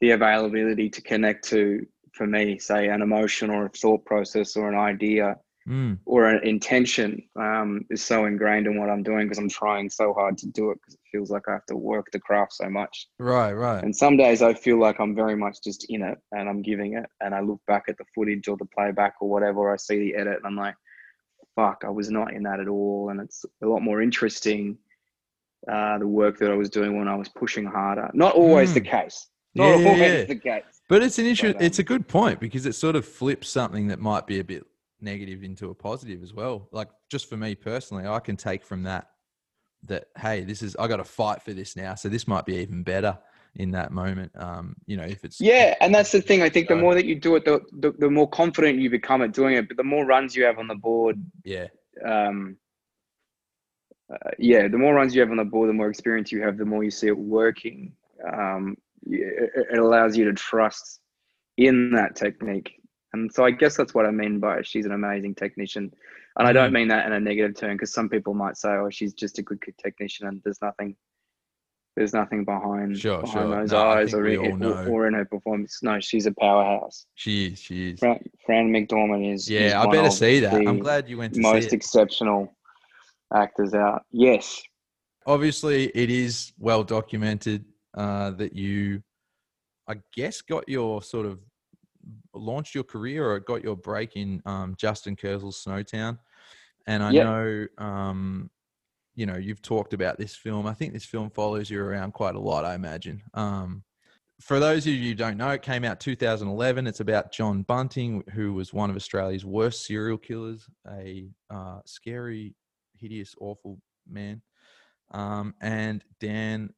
the 0.00 0.10
availability 0.10 0.90
to 0.90 1.00
connect 1.00 1.48
to, 1.48 1.86
for 2.12 2.26
me, 2.26 2.58
say 2.58 2.88
an 2.88 3.00
emotion 3.00 3.48
or 3.48 3.66
a 3.66 3.70
thought 3.70 4.04
process 4.04 4.56
or 4.56 4.68
an 4.68 4.78
idea 4.78 5.36
Mm, 5.68 5.98
or 6.04 6.26
an 6.26 6.46
intention 6.46 7.20
um, 7.34 7.84
is 7.90 8.04
so 8.04 8.26
ingrained 8.26 8.68
in 8.68 8.78
what 8.78 8.88
I'm 8.88 9.02
doing 9.02 9.26
because 9.26 9.38
I'm 9.38 9.48
trying 9.48 9.90
so 9.90 10.14
hard 10.14 10.38
to 10.38 10.46
do 10.46 10.70
it 10.70 10.78
because 10.80 10.94
it 10.94 11.00
feels 11.10 11.28
like 11.28 11.48
I 11.48 11.54
have 11.54 11.66
to 11.66 11.76
work 11.76 12.06
the 12.12 12.20
craft 12.20 12.52
so 12.52 12.70
much. 12.70 13.08
right, 13.18 13.52
right. 13.52 13.82
And 13.82 13.94
some 13.94 14.16
days 14.16 14.42
I 14.42 14.54
feel 14.54 14.78
like 14.78 15.00
I'm 15.00 15.16
very 15.16 15.34
much 15.34 15.56
just 15.64 15.86
in 15.88 16.02
it 16.02 16.18
and 16.30 16.48
I'm 16.48 16.62
giving 16.62 16.94
it. 16.96 17.06
And 17.20 17.34
I 17.34 17.40
look 17.40 17.60
back 17.66 17.84
at 17.88 17.98
the 17.98 18.04
footage 18.14 18.46
or 18.46 18.56
the 18.56 18.66
playback 18.66 19.14
or 19.20 19.28
whatever, 19.28 19.58
or 19.58 19.74
I 19.74 19.76
see 19.76 19.98
the 19.98 20.14
edit 20.14 20.36
and 20.36 20.46
I'm 20.46 20.56
like, 20.56 20.76
fuck, 21.56 21.82
I 21.84 21.90
was 21.90 22.10
not 22.10 22.32
in 22.32 22.44
that 22.44 22.60
at 22.60 22.68
all. 22.68 23.08
And 23.10 23.20
it's 23.20 23.44
a 23.60 23.66
lot 23.66 23.82
more 23.82 24.00
interesting, 24.00 24.78
uh, 25.68 25.98
the 25.98 26.06
work 26.06 26.38
that 26.38 26.52
I 26.52 26.54
was 26.54 26.70
doing 26.70 26.96
when 26.96 27.08
I 27.08 27.16
was 27.16 27.28
pushing 27.28 27.64
harder. 27.64 28.08
Not 28.14 28.36
always 28.36 28.72
the 28.72 28.80
case. 28.80 29.26
Not 29.56 29.74
Hmm. 29.74 29.80
Yeah, 29.80 29.88
always 29.88 30.00
yeah. 30.00 30.24
the 30.24 30.36
case. 30.36 30.64
But 30.88 31.02
it's 31.02 31.18
an 31.18 31.26
issue. 31.26 31.54
But, 31.54 31.62
it's 31.62 31.80
a 31.80 31.82
um, 31.82 31.86
good 31.86 32.06
point 32.06 32.38
because 32.38 32.66
it 32.66 32.74
sort 32.74 32.94
of 32.94 33.04
flips 33.04 33.48
something 33.48 33.88
that 33.88 33.98
might 33.98 34.28
be 34.28 34.38
a 34.38 34.44
bit 34.44 34.64
negative 35.00 35.42
into 35.42 35.70
a 35.70 35.74
positive 35.74 36.22
as 36.22 36.32
well. 36.32 36.68
Like 36.72 36.88
just 37.10 37.28
for 37.28 37.36
me 37.36 37.54
personally, 37.54 38.06
I 38.06 38.20
can 38.20 38.36
take 38.36 38.64
from 38.64 38.84
that 38.84 39.08
that 39.84 40.06
hey, 40.18 40.42
this 40.42 40.62
is 40.62 40.76
I 40.76 40.88
got 40.88 40.96
to 40.96 41.04
fight 41.04 41.42
for 41.42 41.52
this 41.52 41.76
now, 41.76 41.94
so 41.94 42.08
this 42.08 42.26
might 42.26 42.46
be 42.46 42.56
even 42.56 42.82
better 42.82 43.18
in 43.54 43.70
that 43.72 43.90
moment. 43.90 44.32
Um, 44.36 44.76
you 44.86 44.96
know, 44.96 45.04
if 45.04 45.24
it's 45.24 45.40
Yeah, 45.40 45.74
and 45.80 45.94
that's 45.94 46.12
the 46.12 46.20
thing. 46.20 46.42
I 46.42 46.48
think 46.48 46.68
the 46.68 46.76
more 46.76 46.94
that 46.94 47.06
you 47.06 47.14
do 47.14 47.36
it, 47.36 47.44
the, 47.44 47.60
the, 47.72 47.92
the 47.92 48.10
more 48.10 48.28
confident 48.28 48.78
you 48.78 48.90
become 48.90 49.22
at 49.22 49.32
doing 49.32 49.54
it. 49.54 49.68
But 49.68 49.76
the 49.76 49.84
more 49.84 50.04
runs 50.04 50.36
you 50.36 50.44
have 50.44 50.58
on 50.58 50.68
the 50.68 50.74
board, 50.74 51.22
yeah, 51.44 51.66
um, 52.04 52.56
uh, 54.12 54.30
yeah, 54.38 54.68
the 54.68 54.78
more 54.78 54.94
runs 54.94 55.14
you 55.14 55.20
have 55.20 55.30
on 55.30 55.36
the 55.36 55.44
board, 55.44 55.68
the 55.68 55.74
more 55.74 55.88
experience 55.88 56.30
you 56.30 56.42
have, 56.42 56.58
the 56.58 56.64
more 56.64 56.84
you 56.84 56.90
see 56.90 57.08
it 57.08 57.18
working. 57.18 57.92
Um, 58.32 58.76
it, 59.06 59.50
it 59.72 59.78
allows 59.78 60.16
you 60.16 60.24
to 60.26 60.32
trust 60.32 61.00
in 61.56 61.90
that 61.92 62.16
technique. 62.16 62.75
And 63.16 63.32
so 63.32 63.44
I 63.44 63.50
guess 63.50 63.76
that's 63.76 63.94
what 63.94 64.06
I 64.06 64.10
mean 64.10 64.40
by 64.40 64.62
she's 64.62 64.84
an 64.86 64.92
amazing 64.92 65.34
technician. 65.34 65.92
And 66.38 66.46
I 66.46 66.52
don't 66.52 66.70
Mm. 66.70 66.74
mean 66.74 66.88
that 66.88 67.06
in 67.06 67.12
a 67.12 67.20
negative 67.20 67.56
term 67.56 67.74
because 67.76 67.92
some 67.92 68.08
people 68.08 68.34
might 68.34 68.56
say, 68.58 68.68
"Oh, 68.70 68.90
she's 68.90 69.14
just 69.14 69.38
a 69.38 69.42
good 69.42 69.62
technician," 69.78 70.26
and 70.26 70.42
there's 70.44 70.60
nothing, 70.60 70.96
there's 71.96 72.12
nothing 72.12 72.44
behind 72.44 72.98
Sure, 72.98 73.20
behind 73.22 73.48
sure. 73.48 73.56
those 73.56 73.72
No, 73.72 73.78
eyes 73.78 74.12
or, 74.12 74.26
in, 74.26 74.62
or 74.62 75.06
in 75.06 75.14
her 75.14 75.24
performance. 75.24 75.82
No, 75.82 75.98
she's 76.00 76.26
a 76.26 76.32
powerhouse. 76.32 77.06
she 77.14 77.46
is, 77.46 77.58
she 77.58 77.90
is. 77.90 78.00
Fran, 78.00 78.20
Fran 78.44 78.70
McDormand 78.70 79.32
is. 79.32 79.42
is 79.42 79.48
Yeah, 79.48 79.80
I 79.80 79.86
better 79.86 80.10
see 80.10 80.40
that. 80.40 80.54
I'm 80.54 80.78
glad 80.78 81.08
you 81.08 81.16
went 81.16 81.34
to 81.34 81.40
most 81.40 81.72
exceptional 81.72 82.54
actors 83.32 83.72
out. 83.72 84.04
Yes, 84.12 84.62
obviously 85.26 85.86
it 85.86 86.10
is 86.10 86.52
well 86.58 86.84
documented 86.84 87.64
uh, 87.94 88.30
that 88.30 88.52
you 88.54 89.02
i 89.88 89.94
guess 90.14 90.40
got 90.40 90.68
your 90.68 91.02
sort 91.02 91.26
of 91.26 91.40
launched 92.34 92.74
your 92.74 92.84
career 92.84 93.28
or 93.30 93.40
got 93.40 93.62
your 93.64 93.76
break 93.76 94.16
in 94.16 94.42
um, 94.46 94.74
justin 94.76 95.16
Kurzel's 95.16 95.62
snowtown. 95.64 96.18
And 96.86 97.02
i 97.02 97.12
Yep. 97.12 97.24
know 97.24 97.66
um, 97.78 98.50
you 99.14 99.26
know 99.26 99.36
you've 99.36 99.62
talked 99.62 99.92
about 99.94 100.18
this 100.18 100.36
film. 100.36 100.66
I 100.66 100.74
think 100.74 100.92
this 100.92 101.04
film 101.04 101.30
follows 101.30 101.70
you 101.70 101.80
around 101.82 102.12
quite 102.12 102.34
a 102.34 102.40
lot 102.40 102.64
i 102.64 102.74
imagine. 102.74 103.22
Um, 103.34 103.82
for 104.40 104.60
those 104.60 104.86
of 104.86 104.92
you 104.92 105.08
who 105.08 105.14
don't 105.14 105.38
know 105.38 105.48
it 105.50 105.62
came 105.62 105.82
out 105.82 105.98
2011 105.98 106.86
it's 106.86 107.00
about 107.00 107.32
john 107.32 107.62
bunting 107.62 108.22
who 108.34 108.52
was 108.52 108.70
one 108.70 108.90
of 108.90 108.96
australia's 108.96 109.46
worst 109.46 109.86
serial 109.86 110.18
killers 110.18 110.68
a 110.90 111.26
uh, 111.48 111.78
scary 111.86 112.54
hideous 112.98 113.34
awful 113.40 113.78
man. 114.08 114.42
Um, 115.12 115.54
and 115.60 116.04
Dan 116.20 116.70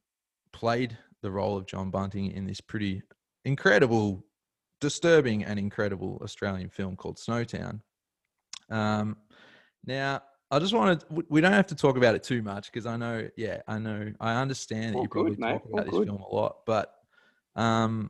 played 0.53 0.97
the 1.21 1.31
role 1.31 1.57
of 1.57 1.65
John 1.65 1.91
Bunting 1.91 2.31
in 2.31 2.45
this 2.45 2.61
pretty 2.61 3.01
incredible, 3.45 4.25
disturbing, 4.79 5.43
and 5.43 5.59
incredible 5.59 6.19
Australian 6.23 6.69
film 6.69 6.95
called 6.95 7.17
Snowtown. 7.17 7.81
Um, 8.69 9.17
now, 9.85 10.21
I 10.51 10.59
just 10.59 10.73
wanted, 10.73 11.03
we 11.29 11.41
don't 11.41 11.53
have 11.53 11.67
to 11.67 11.75
talk 11.75 11.95
about 11.97 12.15
it 12.15 12.23
too 12.23 12.41
much 12.41 12.71
because 12.71 12.85
I 12.85 12.97
know, 12.97 13.27
yeah, 13.35 13.61
I 13.67 13.77
know, 13.79 14.11
I 14.19 14.35
understand 14.41 14.95
that 14.95 15.01
you 15.03 15.07
probably 15.07 15.31
good, 15.31 15.39
mate, 15.39 15.51
talk 15.53 15.65
all 15.65 15.73
about 15.73 15.85
this 15.85 15.95
good. 15.95 16.07
film 16.07 16.21
a 16.21 16.35
lot, 16.35 16.57
but 16.65 16.93
um, 17.55 18.09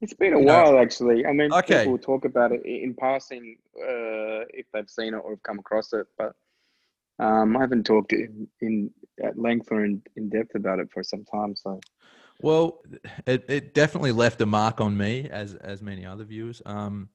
It's 0.00 0.14
been 0.14 0.32
a 0.34 0.38
You 0.38 0.44
know- 0.46 0.52
while, 0.54 0.78
actually. 0.78 1.26
I 1.26 1.32
mean, 1.32 1.52
Okay. 1.52 1.80
people 1.84 1.98
talk 1.98 2.24
about 2.24 2.52
it 2.52 2.64
in 2.64 2.94
passing 2.94 3.58
uh, 3.78 4.44
if 4.54 4.66
they've 4.72 4.88
seen 4.88 5.14
it 5.14 5.18
or 5.18 5.30
have 5.30 5.42
come 5.42 5.58
across 5.58 5.92
it, 5.92 6.06
but 6.16 6.32
um, 7.18 7.56
I 7.56 7.60
haven't 7.60 7.84
talked 7.84 8.12
in, 8.12 8.46
in 8.60 8.90
at 9.22 9.36
length 9.38 9.68
or 9.72 9.84
in, 9.84 10.00
in 10.16 10.28
depth 10.28 10.54
about 10.54 10.78
it 10.78 10.88
for 10.92 11.02
some 11.02 11.24
time. 11.24 11.56
So, 11.56 11.80
well, 12.40 12.80
it, 13.26 13.44
it 13.48 13.74
definitely 13.74 14.12
left 14.12 14.40
a 14.40 14.46
mark 14.46 14.80
on 14.80 14.96
me 14.96 15.28
as 15.30 15.54
as 15.54 15.82
many 15.82 16.06
other 16.06 16.24
viewers. 16.24 16.62
Um, 16.66 17.08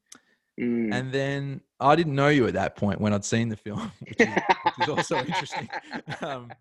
mm. 0.60 0.94
And 0.94 1.12
then 1.12 1.62
I 1.80 1.96
didn't 1.96 2.16
know 2.16 2.30
you 2.30 2.48
at 2.48 2.54
that 2.54 2.76
point 2.76 3.00
when 3.00 3.14
I'd 3.14 3.26
seen 3.26 3.50
the 3.50 3.56
film, 3.56 3.92
which 4.00 4.20
is, 4.20 4.28
which 4.28 4.80
is 4.82 4.90
also 4.90 5.18
interesting. 5.26 5.70
Um, 6.22 6.52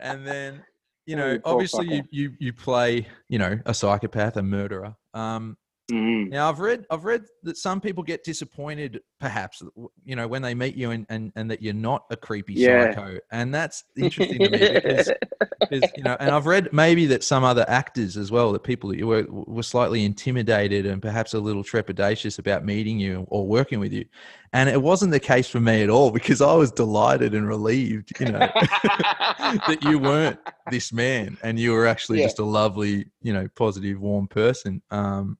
and 0.00 0.26
then, 0.26 0.62
you 1.06 1.16
Oh, 1.16 1.18
know, 1.18 1.38
poor 1.38 1.52
obviously 1.54 1.86
you, 1.94 2.02
you 2.10 2.32
you 2.38 2.52
play, 2.52 3.06
you 3.28 3.38
know, 3.38 3.58
a 3.66 3.74
psychopath, 3.74 4.36
a 4.36 4.42
murderer. 4.42 4.96
Um, 5.12 5.56
Mm. 5.90 6.30
now 6.30 6.48
I've 6.48 6.60
read 6.60 6.86
I've 6.90 7.04
read 7.04 7.24
that 7.42 7.56
some 7.58 7.80
people 7.80 8.02
get 8.02 8.24
disappointed, 8.24 9.00
perhaps, 9.20 9.62
you 10.04 10.16
know, 10.16 10.26
when 10.26 10.42
they 10.42 10.54
meet 10.54 10.74
you 10.76 10.90
and 10.90 11.06
and, 11.08 11.32
and 11.36 11.50
that 11.50 11.62
you're 11.62 11.74
not 11.74 12.04
a 12.10 12.16
creepy 12.16 12.56
Yeah. 12.56 12.90
psycho, 12.94 13.18
and 13.30 13.54
that's 13.54 13.84
interesting 13.96 14.42
to 14.42 14.48
me 14.48 14.68
because 14.72 15.12
because 15.60 15.92
you 15.96 16.02
know, 16.02 16.16
and 16.20 16.30
I've 16.34 16.46
read 16.46 16.72
maybe 16.72 17.06
that 17.06 17.22
some 17.22 17.44
other 17.44 17.64
actors 17.68 18.16
as 18.16 18.30
well, 18.30 18.52
that 18.52 18.64
people 18.64 18.90
that 18.90 18.98
you 18.98 19.06
were 19.06 19.26
were 19.28 19.62
slightly 19.62 20.04
intimidated 20.04 20.86
and 20.86 21.02
perhaps 21.02 21.34
a 21.34 21.38
little 21.40 21.62
trepidatious 21.62 22.38
about 22.38 22.64
meeting 22.64 22.98
you 22.98 23.26
or 23.28 23.46
working 23.46 23.78
with 23.78 23.92
you, 23.92 24.06
and 24.52 24.68
it 24.70 24.80
wasn't 24.80 25.12
the 25.12 25.20
case 25.20 25.48
for 25.48 25.60
me 25.60 25.82
at 25.82 25.90
all 25.90 26.10
because 26.10 26.40
I 26.40 26.54
was 26.54 26.72
delighted 26.72 27.34
and 27.34 27.46
relieved, 27.46 28.18
you 28.20 28.32
know, 28.32 28.48
that 28.58 29.78
you 29.82 29.98
weren't 29.98 30.38
this 30.70 30.92
man 30.92 31.36
and 31.42 31.58
you 31.58 31.72
were 31.72 31.86
actually 31.86 32.18
Yeah. 32.20 32.26
just 32.26 32.38
a 32.38 32.44
lovely, 32.44 33.06
you 33.22 33.32
know, 33.32 33.48
positive, 33.54 34.00
warm 34.00 34.26
person. 34.28 34.80
Um, 34.90 35.36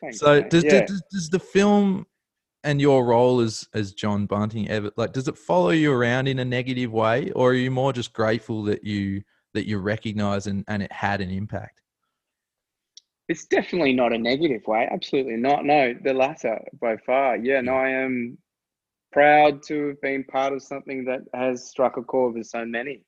thanks, 0.00 0.18
so 0.18 0.42
does, 0.42 0.64
yeah. 0.64 0.84
does 0.84 1.02
does 1.10 1.28
the 1.30 1.38
film 1.38 2.06
and 2.64 2.80
your 2.80 3.04
role 3.04 3.40
as 3.40 3.66
as 3.74 3.92
John 3.92 4.26
Bunting 4.26 4.68
ever 4.68 4.90
like 4.96 5.12
does 5.12 5.28
it 5.28 5.38
follow 5.38 5.70
you 5.70 5.92
around 5.92 6.28
in 6.28 6.38
a 6.38 6.44
negative 6.44 6.92
way 6.92 7.30
or 7.32 7.50
are 7.50 7.54
you 7.54 7.70
more 7.70 7.92
just 7.92 8.12
grateful 8.12 8.62
that 8.64 8.84
you 8.84 9.22
that 9.54 9.66
you 9.66 9.78
recognize 9.78 10.46
and, 10.46 10.64
and 10.68 10.82
it 10.82 10.92
had 10.92 11.20
an 11.20 11.30
impact? 11.30 11.80
It's 13.28 13.46
definitely 13.46 13.92
not 13.92 14.12
a 14.12 14.18
negative 14.18 14.66
way. 14.66 14.88
Absolutely 14.90 15.36
not. 15.36 15.64
No, 15.64 15.94
the 16.02 16.12
latter 16.12 16.60
by 16.80 16.96
far. 16.98 17.36
Yeah, 17.36 17.60
no, 17.60 17.74
I 17.74 17.88
am 17.88 18.36
proud 19.12 19.62
to 19.64 19.88
have 19.88 20.00
been 20.00 20.24
part 20.24 20.52
of 20.52 20.62
something 20.62 21.04
that 21.04 21.20
has 21.34 21.68
struck 21.68 21.96
a 21.96 22.02
chord 22.02 22.34
with 22.34 22.46
so 22.46 22.64
many. 22.64 23.04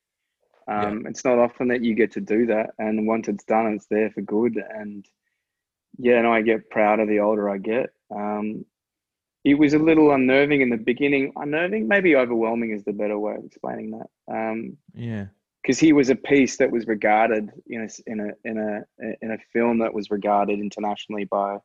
Yeah. 0.69 0.87
Um, 0.87 1.07
It's 1.07 1.25
not 1.25 1.39
often 1.39 1.69
that 1.69 1.83
you 1.83 1.95
get 1.95 2.13
to 2.13 2.21
do 2.21 2.47
that, 2.47 2.71
and 2.79 3.07
once 3.07 3.29
it's 3.29 3.45
done, 3.45 3.67
it's 3.75 3.87
there 3.87 4.11
for 4.11 4.23
good. 4.23 4.57
And 4.75 5.05
yeah, 5.99 6.19
and 6.19 6.27
I 6.27 6.43
get 6.43 6.71
prouder 6.71 7.07
the 7.07 7.21
older 7.21 7.49
I 7.51 7.59
get. 7.59 7.91
Um, 8.15 8.65
it 9.45 9.55
was 9.55 9.75
a 9.75 9.79
little 9.79 10.13
unnerving 10.13 10.63
in 10.63 10.71
the 10.71 10.77
beginning. 10.77 11.33
Unnerving, 11.37 11.87
maybe 11.87 12.17
overwhelming 12.17 12.71
is 12.71 12.85
the 12.85 12.93
better 12.93 13.19
way 13.19 13.35
of 13.35 13.45
explaining 13.45 13.91
that. 13.91 14.09
Um, 14.33 14.79
Yeah. 14.95 15.27
because 15.63 15.79
he 15.79 15.93
was 15.93 16.11
a 16.11 16.15
piece 16.17 16.57
that 16.59 16.71
was 16.71 16.87
regarded 16.87 17.51
in 17.67 17.83
a 17.83 18.11
in 18.11 18.21
a 18.21 18.49
in 18.49 18.59
a 18.59 18.85
in 19.23 19.31
a 19.33 19.39
film 19.53 19.79
that 19.79 19.95
was 19.95 20.11
regarded 20.11 20.61
internationally 20.61 21.25
by 21.25 21.59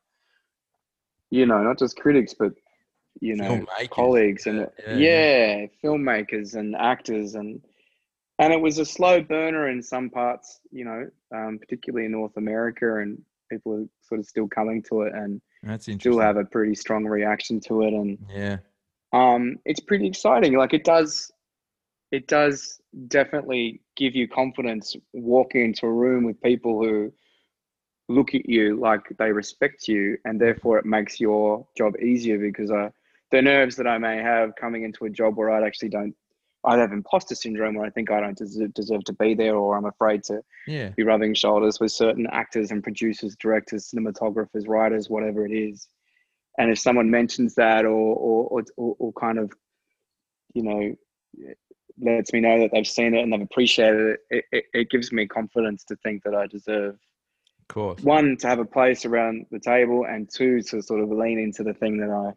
you 1.29 1.45
know 1.45 1.61
not 1.61 1.77
just 1.77 1.97
critics 1.97 2.33
but 2.33 2.53
you 3.21 3.35
know 3.35 3.65
Filmmakers, 3.65 3.89
colleagues 3.89 4.47
and 4.47 4.67
yeah, 4.87 4.95
yeah, 4.95 5.57
yeah, 5.57 5.65
filmmakers 5.83 6.55
and 6.55 6.75
actors 6.75 7.35
and 7.35 7.61
and 8.39 8.53
it 8.53 8.61
was 8.61 8.77
a 8.79 8.85
slow 8.85 9.21
burner 9.21 9.67
in 9.69 9.81
some 9.83 10.09
parts 10.09 10.59
you 10.71 10.85
know 10.85 11.09
um, 11.35 11.59
particularly 11.59 12.05
in 12.05 12.11
North 12.13 12.37
America 12.37 12.99
and 12.99 13.21
people 13.49 13.73
are 13.73 13.85
sort 14.01 14.19
of 14.19 14.25
still 14.25 14.47
coming 14.47 14.81
to 14.83 15.01
it 15.01 15.13
and 15.13 15.41
That's 15.63 15.85
still 15.85 16.19
have 16.19 16.37
a 16.37 16.45
pretty 16.45 16.75
strong 16.75 17.05
reaction 17.05 17.59
to 17.61 17.83
it 17.83 17.93
and 17.93 18.17
yeah. 18.33 18.57
um, 19.13 19.57
it's 19.65 19.79
pretty 19.79 20.07
exciting. 20.07 20.57
Like 20.57 20.73
it 20.73 20.83
does, 20.83 21.31
it 22.11 22.27
does 22.27 22.79
definitely 23.07 23.81
give 23.95 24.15
you 24.15 24.27
confidence 24.27 24.95
walking 25.13 25.65
into 25.65 25.85
a 25.85 25.93
room 25.93 26.23
with 26.23 26.41
people 26.41 26.83
who 26.83 27.11
look 28.09 28.33
at 28.33 28.49
you 28.49 28.75
like 28.75 29.01
they 29.17 29.31
respect 29.31 29.87
you, 29.87 30.17
and 30.25 30.41
therefore 30.41 30.79
it 30.79 30.85
makes 30.85 31.19
your 31.19 31.65
job 31.77 31.93
easier 32.01 32.37
because 32.37 32.71
I, 32.71 32.91
the 33.31 33.41
nerves 33.41 33.75
that 33.77 33.87
I 33.87 33.97
may 33.97 34.17
have 34.17 34.55
coming 34.59 34.83
into 34.83 35.05
a 35.05 35.09
job 35.09 35.37
where 35.37 35.51
I 35.51 35.65
actually 35.65 35.89
don't, 35.89 36.15
I 36.63 36.77
have 36.77 36.91
imposter 36.91 37.35
syndrome 37.35 37.75
where 37.75 37.85
I 37.85 37.89
think 37.89 38.11
I 38.11 38.19
don't 38.19 38.37
deserve, 38.37 38.73
deserve 38.73 39.03
to 39.05 39.13
be 39.13 39.33
there, 39.33 39.55
or 39.55 39.77
I'm 39.77 39.85
afraid 39.85 40.23
to 40.25 40.41
Yeah. 40.67 40.89
be 40.89 41.03
rubbing 41.03 41.33
shoulders 41.33 41.79
with 41.79 41.91
certain 41.91 42.27
actors 42.31 42.71
and 42.71 42.83
producers, 42.83 43.35
directors, 43.37 43.89
cinematographers, 43.89 44.67
writers, 44.67 45.09
whatever 45.09 45.45
it 45.45 45.51
is. 45.53 45.87
And 46.57 46.69
if 46.71 46.79
someone 46.79 47.09
mentions 47.09 47.55
that 47.55 47.85
or 47.85 47.89
or 47.91 48.63
or, 48.75 48.95
or 48.99 49.13
kind 49.13 49.39
of, 49.39 49.53
you 50.53 50.63
know, 50.63 50.95
lets 52.01 52.33
me 52.33 52.41
know 52.41 52.59
that 52.59 52.71
they've 52.73 52.87
seen 52.87 53.13
it 53.13 53.21
and 53.21 53.31
they've 53.31 53.41
appreciated 53.41 54.01
it, 54.01 54.19
it, 54.29 54.45
it, 54.51 54.65
it 54.73 54.89
gives 54.89 55.11
me 55.13 55.27
confidence 55.27 55.85
to 55.85 55.95
think 55.97 56.23
that 56.23 56.35
I 56.35 56.47
deserve 56.47 56.95
Of 56.95 57.67
course. 57.69 58.01
one 58.03 58.35
to 58.37 58.47
have 58.47 58.59
a 58.59 58.65
place 58.65 59.05
around 59.05 59.45
the 59.51 59.59
table 59.59 60.05
and 60.05 60.29
two 60.29 60.61
to 60.63 60.81
sort 60.81 61.01
of 61.01 61.09
lean 61.09 61.39
into 61.39 61.63
the 61.63 61.73
thing 61.73 61.97
that 61.99 62.09
I 62.09 62.33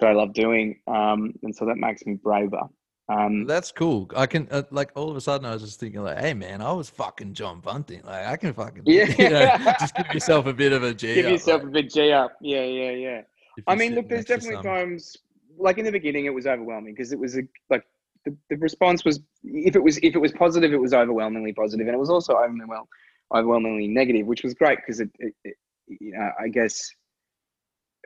that 0.00 0.10
I 0.10 0.12
love 0.12 0.34
doing. 0.34 0.80
Um, 0.86 1.32
and 1.42 1.54
so 1.54 1.66
that 1.66 1.76
makes 1.76 2.04
me 2.04 2.14
braver. 2.14 2.68
Um, 3.10 3.46
That's 3.46 3.72
cool. 3.72 4.10
I 4.14 4.26
can 4.26 4.48
uh, 4.50 4.64
like 4.70 4.90
all 4.94 5.10
of 5.10 5.16
a 5.16 5.20
sudden 5.20 5.46
I 5.46 5.52
was 5.54 5.62
just 5.62 5.80
thinking 5.80 6.02
like, 6.02 6.18
hey 6.18 6.34
man, 6.34 6.60
I 6.60 6.72
was 6.72 6.90
fucking 6.90 7.32
John 7.32 7.60
Bunting. 7.60 8.02
Like 8.04 8.26
I 8.26 8.36
can 8.36 8.52
fucking 8.52 8.82
Yeah. 8.84 9.06
you 9.18 9.30
know, 9.30 9.56
just 9.80 9.94
give 9.96 10.12
yourself 10.12 10.46
a 10.46 10.52
bit 10.52 10.72
of 10.72 10.82
a 10.82 10.92
G. 10.92 11.14
give 11.14 11.26
up, 11.26 11.32
yourself 11.32 11.62
like, 11.62 11.68
a 11.68 11.72
bit 11.72 11.90
G 11.90 12.12
up. 12.12 12.32
Yeah, 12.42 12.64
yeah, 12.64 12.90
yeah. 12.90 13.20
I 13.66 13.74
mean, 13.74 13.94
look, 13.94 14.08
there's 14.08 14.26
definitely 14.26 14.62
times, 14.62 15.16
like 15.58 15.78
in 15.78 15.84
the 15.84 15.90
beginning, 15.92 16.26
it 16.26 16.34
was 16.34 16.46
overwhelming 16.46 16.94
because 16.94 17.12
it 17.12 17.18
was 17.18 17.36
a, 17.36 17.42
like 17.70 17.82
the, 18.24 18.36
the 18.50 18.56
response 18.58 19.04
was 19.04 19.20
if 19.42 19.74
it 19.74 19.82
was 19.82 19.96
if 19.98 20.14
it 20.14 20.18
was 20.20 20.32
positive, 20.32 20.72
it 20.72 20.80
was 20.80 20.92
overwhelmingly 20.92 21.52
positive, 21.54 21.86
and 21.86 21.94
it 21.94 21.98
was 21.98 22.10
also 22.10 22.34
overwhelmingly 22.34 22.66
well, 22.68 22.88
overwhelmingly 23.34 23.88
negative, 23.88 24.26
which 24.26 24.42
was 24.44 24.54
great 24.54 24.78
because 24.78 25.00
it, 25.00 25.10
it, 25.18 25.34
it, 25.44 25.56
you 25.88 26.12
know, 26.12 26.30
I 26.38 26.48
guess 26.48 26.88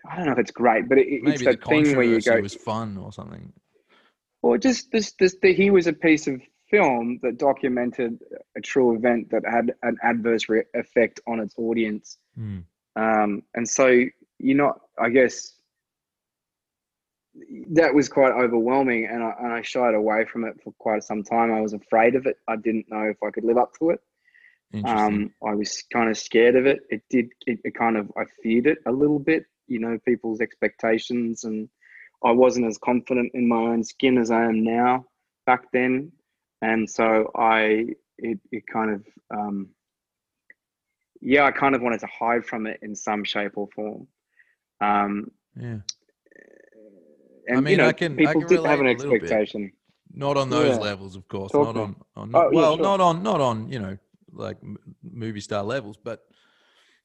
I 0.09 0.17
don't 0.17 0.27
know 0.27 0.33
if 0.33 0.39
it's 0.39 0.51
great, 0.53 0.89
but 0.89 0.99
it, 0.99 1.09
it- 1.09 1.23
it's 1.29 1.45
that 1.45 1.65
thing 1.65 1.97
where 1.97 2.05
you 2.05 2.21
go, 2.21 2.41
was 2.41 2.55
fun 2.55 2.97
or 2.97 3.13
something. 3.13 3.53
Or 4.43 4.59
just 4.59 4.91
this 4.91 5.13
this 5.13 5.37
the, 5.41 5.55
he 5.55 5.71
was 5.71 5.87
a 5.87 5.93
piece 5.93 6.27
of 6.27 6.41
film 6.71 7.19
that 7.23 7.39
documented 7.39 8.19
a 8.57 8.61
true 8.61 8.95
event 8.97 9.31
that 9.31 9.43
had 9.47 9.75
an 9.83 9.97
adverse 10.03 10.49
re- 10.49 10.65
effect 10.75 11.21
on 11.27 11.41
its 11.41 11.55
audience. 11.59 12.19
Hmm. 12.35 12.61
um, 12.97 13.43
and 13.55 13.69
so 13.69 14.05
you're 14.39 14.57
not 14.57 14.81
i 14.99 15.09
guess 15.11 15.53
that 17.71 17.95
was 17.95 18.09
quite 18.09 18.33
overwhelming 18.33 19.07
and 19.07 19.23
I, 19.23 19.33
and 19.39 19.53
I 19.53 19.63
shied 19.63 19.95
away 19.95 20.25
from 20.25 20.45
it 20.45 20.55
for 20.63 20.73
quite 20.79 21.03
some 21.03 21.23
time. 21.23 21.51
I 21.51 21.63
was 21.63 21.73
afraid 21.73 22.15
of 22.15 22.27
it. 22.27 22.37
I 22.47 22.57
didn't 22.57 22.91
know 22.91 23.05
if 23.05 23.17
i 23.23 23.31
could 23.31 23.45
live 23.45 23.57
up 23.57 23.73
to 23.79 23.91
it. 23.91 24.01
Um, 24.85 25.33
i 25.47 25.55
was 25.55 25.83
kind 25.93 26.11
of 26.11 26.17
scared 26.19 26.57
of 26.57 26.67
it. 26.67 26.81
It 26.91 27.03
did 27.11 27.31
it, 27.47 27.59
it 27.65 27.75
kind 27.75 27.97
of 27.97 28.11
i 28.17 28.25
feared 28.43 28.67
it 28.67 28.79
a 28.87 28.93
little 28.93 29.19
bit 29.19 29.45
you 29.67 29.79
know 29.79 29.99
people's 30.05 30.41
expectations 30.41 31.45
and 31.45 31.69
i 32.25 32.31
wasn't 32.31 32.67
as 32.67 32.79
confident 32.79 33.31
in 33.35 33.47
my 33.49 33.57
own 33.57 33.83
skin 33.85 34.19
as 34.19 34.31
i 34.31 34.43
am 34.45 34.63
now 34.65 35.05
back 35.47 35.63
then 35.73 36.11
and 36.63 36.89
so 36.89 37.31
i 37.37 37.87
it, 38.19 38.39
it 38.51 38.65
kind 38.73 38.91
of 38.91 39.05
um, 39.37 39.69
yeah 41.21 41.45
i 41.45 41.51
kind 41.51 41.75
of 41.75 41.83
wanted 41.83 42.01
to 42.01 42.07
hide 42.07 42.45
from 42.45 42.67
it 42.67 42.79
in 42.83 42.95
some 42.95 43.25
shape 43.25 43.53
or 43.57 43.69
form 43.75 44.07
um, 44.81 45.31
yeah. 45.57 45.79
and 47.49 47.65
mean, 47.65 47.73
you 47.73 47.77
know 47.77 47.89
I 47.89 47.93
can- 47.93 48.15
I 48.15 48.17
people 48.17 48.41
can 48.43 48.49
did 48.49 48.65
have 48.67 48.81
an 48.81 48.87
bit. 48.87 49.01
expectation 49.01 49.73
Not 50.15 50.37
on 50.37 50.51
those 50.51 50.77
Yeah. 50.77 50.83
levels, 50.83 51.17
of 51.17 51.27
course. 51.29 51.53
Talk 51.53 51.67
not 51.69 51.73
to 51.75 51.81
on, 51.81 51.97
on 52.17 52.31
Oh, 52.35 52.51
yeah, 52.51 52.57
well, 52.57 52.77
sure. 52.77 52.85
not 52.85 53.01
on, 53.01 53.23
not 53.23 53.41
on, 53.41 53.71
you 53.73 53.79
know, 53.79 53.97
like 54.33 54.59
movie 55.03 55.41
star 55.41 55.63
levels. 55.63 55.97
But 55.97 56.21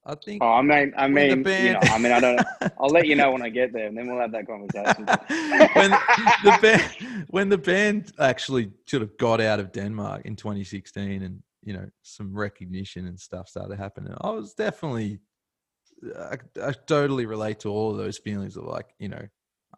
I 0.07 0.15
think 0.15 0.41
oh 0.41 0.53
i 0.53 0.61
mean 0.61 0.93
i 0.97 1.07
mean 1.07 1.43
the 1.43 1.63
you 1.63 1.73
know 1.73 1.79
i 1.83 1.97
mean 1.97 2.13
i 2.13 2.19
don't 2.21 2.39
i'll 2.79 2.89
let 2.89 3.07
you 3.07 3.15
know 3.15 3.31
when 3.31 3.41
i 3.41 3.49
get 3.49 3.73
there 3.73 3.87
and 3.87 3.97
then 3.97 4.07
we'll 4.07 4.21
have 4.21 4.31
that 4.31 4.47
conversation. 4.47 5.05
When 5.75 5.91
the 6.43 6.57
band 6.61 7.27
when 7.29 7.49
the 7.49 7.57
band 7.57 8.13
actually 8.17 8.71
sort 8.85 9.03
of 9.03 9.17
got 9.17 9.41
out 9.41 9.59
of 9.59 9.71
Denmark 9.73 10.21
in 10.25 10.35
2016 10.35 11.23
and 11.23 11.43
you 11.63 11.73
know 11.73 11.89
some 12.03 12.33
recognition 12.33 13.05
and 13.05 13.19
stuff 13.19 13.49
started 13.49 13.77
happening 13.77 14.13
I 14.21 14.29
was 14.29 14.53
definitely 14.53 15.19
I, 16.17 16.37
I 16.63 16.71
totally 16.85 17.25
relate 17.25 17.59
to 17.61 17.69
all 17.69 17.91
of 17.91 17.97
those 17.97 18.17
feelings 18.17 18.55
of 18.55 18.63
like 18.63 18.87
you 18.99 19.09
know 19.09 19.27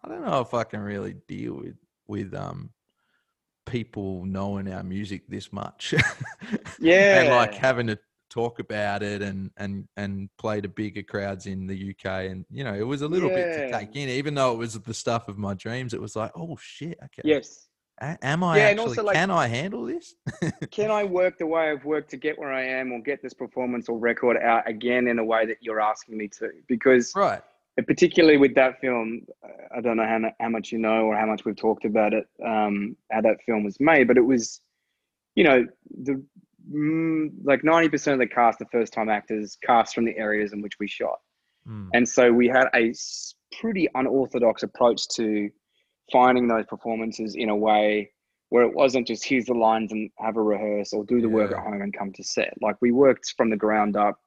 I 0.03 0.07
don't 0.07 0.25
know 0.25 0.41
if 0.41 0.53
I 0.53 0.63
can 0.63 0.81
really 0.81 1.15
deal 1.27 1.55
with 1.55 1.75
with 2.07 2.35
um 2.35 2.69
people 3.65 4.25
knowing 4.25 4.71
our 4.71 4.83
music 4.83 5.27
this 5.27 5.53
much. 5.53 5.93
Yeah 6.79 7.19
and 7.21 7.29
like 7.29 7.53
having 7.53 7.87
to 7.87 7.99
talk 8.29 8.59
about 8.59 9.01
it 9.03 9.21
and 9.21 9.51
and 9.57 9.87
and 9.97 10.29
play 10.37 10.61
to 10.61 10.67
bigger 10.67 11.03
crowds 11.03 11.45
in 11.45 11.67
the 11.67 11.91
UK 11.91 12.05
and 12.31 12.45
you 12.51 12.63
know 12.63 12.73
it 12.73 12.85
was 12.85 13.01
a 13.01 13.07
little 13.07 13.29
bit 13.29 13.53
to 13.53 13.71
take 13.71 13.95
in 13.95 14.09
even 14.09 14.33
though 14.35 14.53
it 14.53 14.57
was 14.57 14.73
the 14.79 14.93
stuff 14.93 15.27
of 15.27 15.37
my 15.37 15.53
dreams 15.53 15.93
it 15.93 16.01
was 16.01 16.15
like 16.15 16.31
oh 16.35 16.55
shit 16.61 16.97
okay 17.03 17.21
Yes. 17.23 17.67
A- 18.01 18.17
am 18.21 18.43
I 18.45 18.57
Yeah, 18.57 18.69
and 18.69 18.79
actually 18.79 18.89
also, 18.91 19.03
like- 19.03 19.15
can 19.15 19.29
I 19.31 19.47
handle 19.47 19.85
this 19.85 20.15
Can 20.71 20.89
I 20.91 21.03
work 21.03 21.37
the 21.37 21.45
way 21.47 21.69
I've 21.69 21.83
worked 21.83 22.09
to 22.11 22.17
get 22.17 22.39
where 22.39 22.53
I 22.53 22.63
am 22.63 22.91
or 22.93 23.01
get 23.01 23.21
this 23.21 23.33
performance 23.33 23.89
or 23.89 23.97
record 23.97 24.37
out 24.37 24.67
again 24.69 25.07
in 25.07 25.19
a 25.19 25.23
way 25.23 25.45
that 25.45 25.57
you're 25.61 25.81
asking 25.81 26.17
me 26.17 26.27
to? 26.39 26.49
Because 26.67 27.13
right 27.15 27.41
particularly 27.87 28.37
with 28.37 28.55
that 28.55 28.79
film, 28.81 29.21
I 29.75 29.81
don't 29.81 29.97
know 29.97 30.05
how, 30.05 30.19
how 30.39 30.49
much 30.49 30.71
you 30.71 30.79
know 30.79 31.05
or 31.05 31.15
how 31.15 31.25
much 31.25 31.45
we've 31.45 31.55
talked 31.55 31.85
about 31.85 32.13
it, 32.13 32.27
um, 32.45 32.95
how 33.11 33.21
that 33.21 33.37
film 33.45 33.63
was 33.63 33.79
made, 33.79 34.07
but 34.07 34.17
it 34.17 34.25
was, 34.25 34.61
you 35.35 35.43
know, 35.43 35.65
the 36.03 36.21
mm, 36.71 37.29
like 37.43 37.61
90% 37.61 38.13
of 38.13 38.19
the 38.19 38.27
cast, 38.27 38.59
the 38.59 38.65
first 38.71 38.93
time 38.93 39.09
actors, 39.09 39.57
cast 39.65 39.95
from 39.95 40.05
the 40.05 40.17
areas 40.17 40.53
in 40.53 40.61
which 40.61 40.73
we 40.79 40.87
shot. 40.87 41.19
Mm. 41.67 41.89
And 41.93 42.07
so 42.07 42.31
we 42.31 42.47
had 42.47 42.67
a 42.75 42.93
pretty 43.59 43.87
unorthodox 43.95 44.63
approach 44.63 45.07
to 45.15 45.49
finding 46.11 46.47
those 46.47 46.65
performances 46.65 47.35
in 47.35 47.49
a 47.49 47.55
way 47.55 48.11
where 48.49 48.63
it 48.63 48.73
wasn't 48.73 49.07
just 49.07 49.23
here's 49.23 49.45
the 49.45 49.53
lines 49.53 49.91
and 49.91 50.09
have 50.19 50.35
a 50.35 50.41
rehearse 50.41 50.91
or 50.91 51.05
do 51.05 51.21
the 51.21 51.29
work 51.29 51.51
at 51.51 51.59
home 51.59 51.81
and 51.81 51.95
come 51.95 52.11
to 52.13 52.23
set. 52.23 52.53
Like 52.61 52.75
we 52.81 52.91
worked 52.91 53.35
from 53.37 53.51
the 53.51 53.57
ground 53.57 53.95
up, 53.95 54.19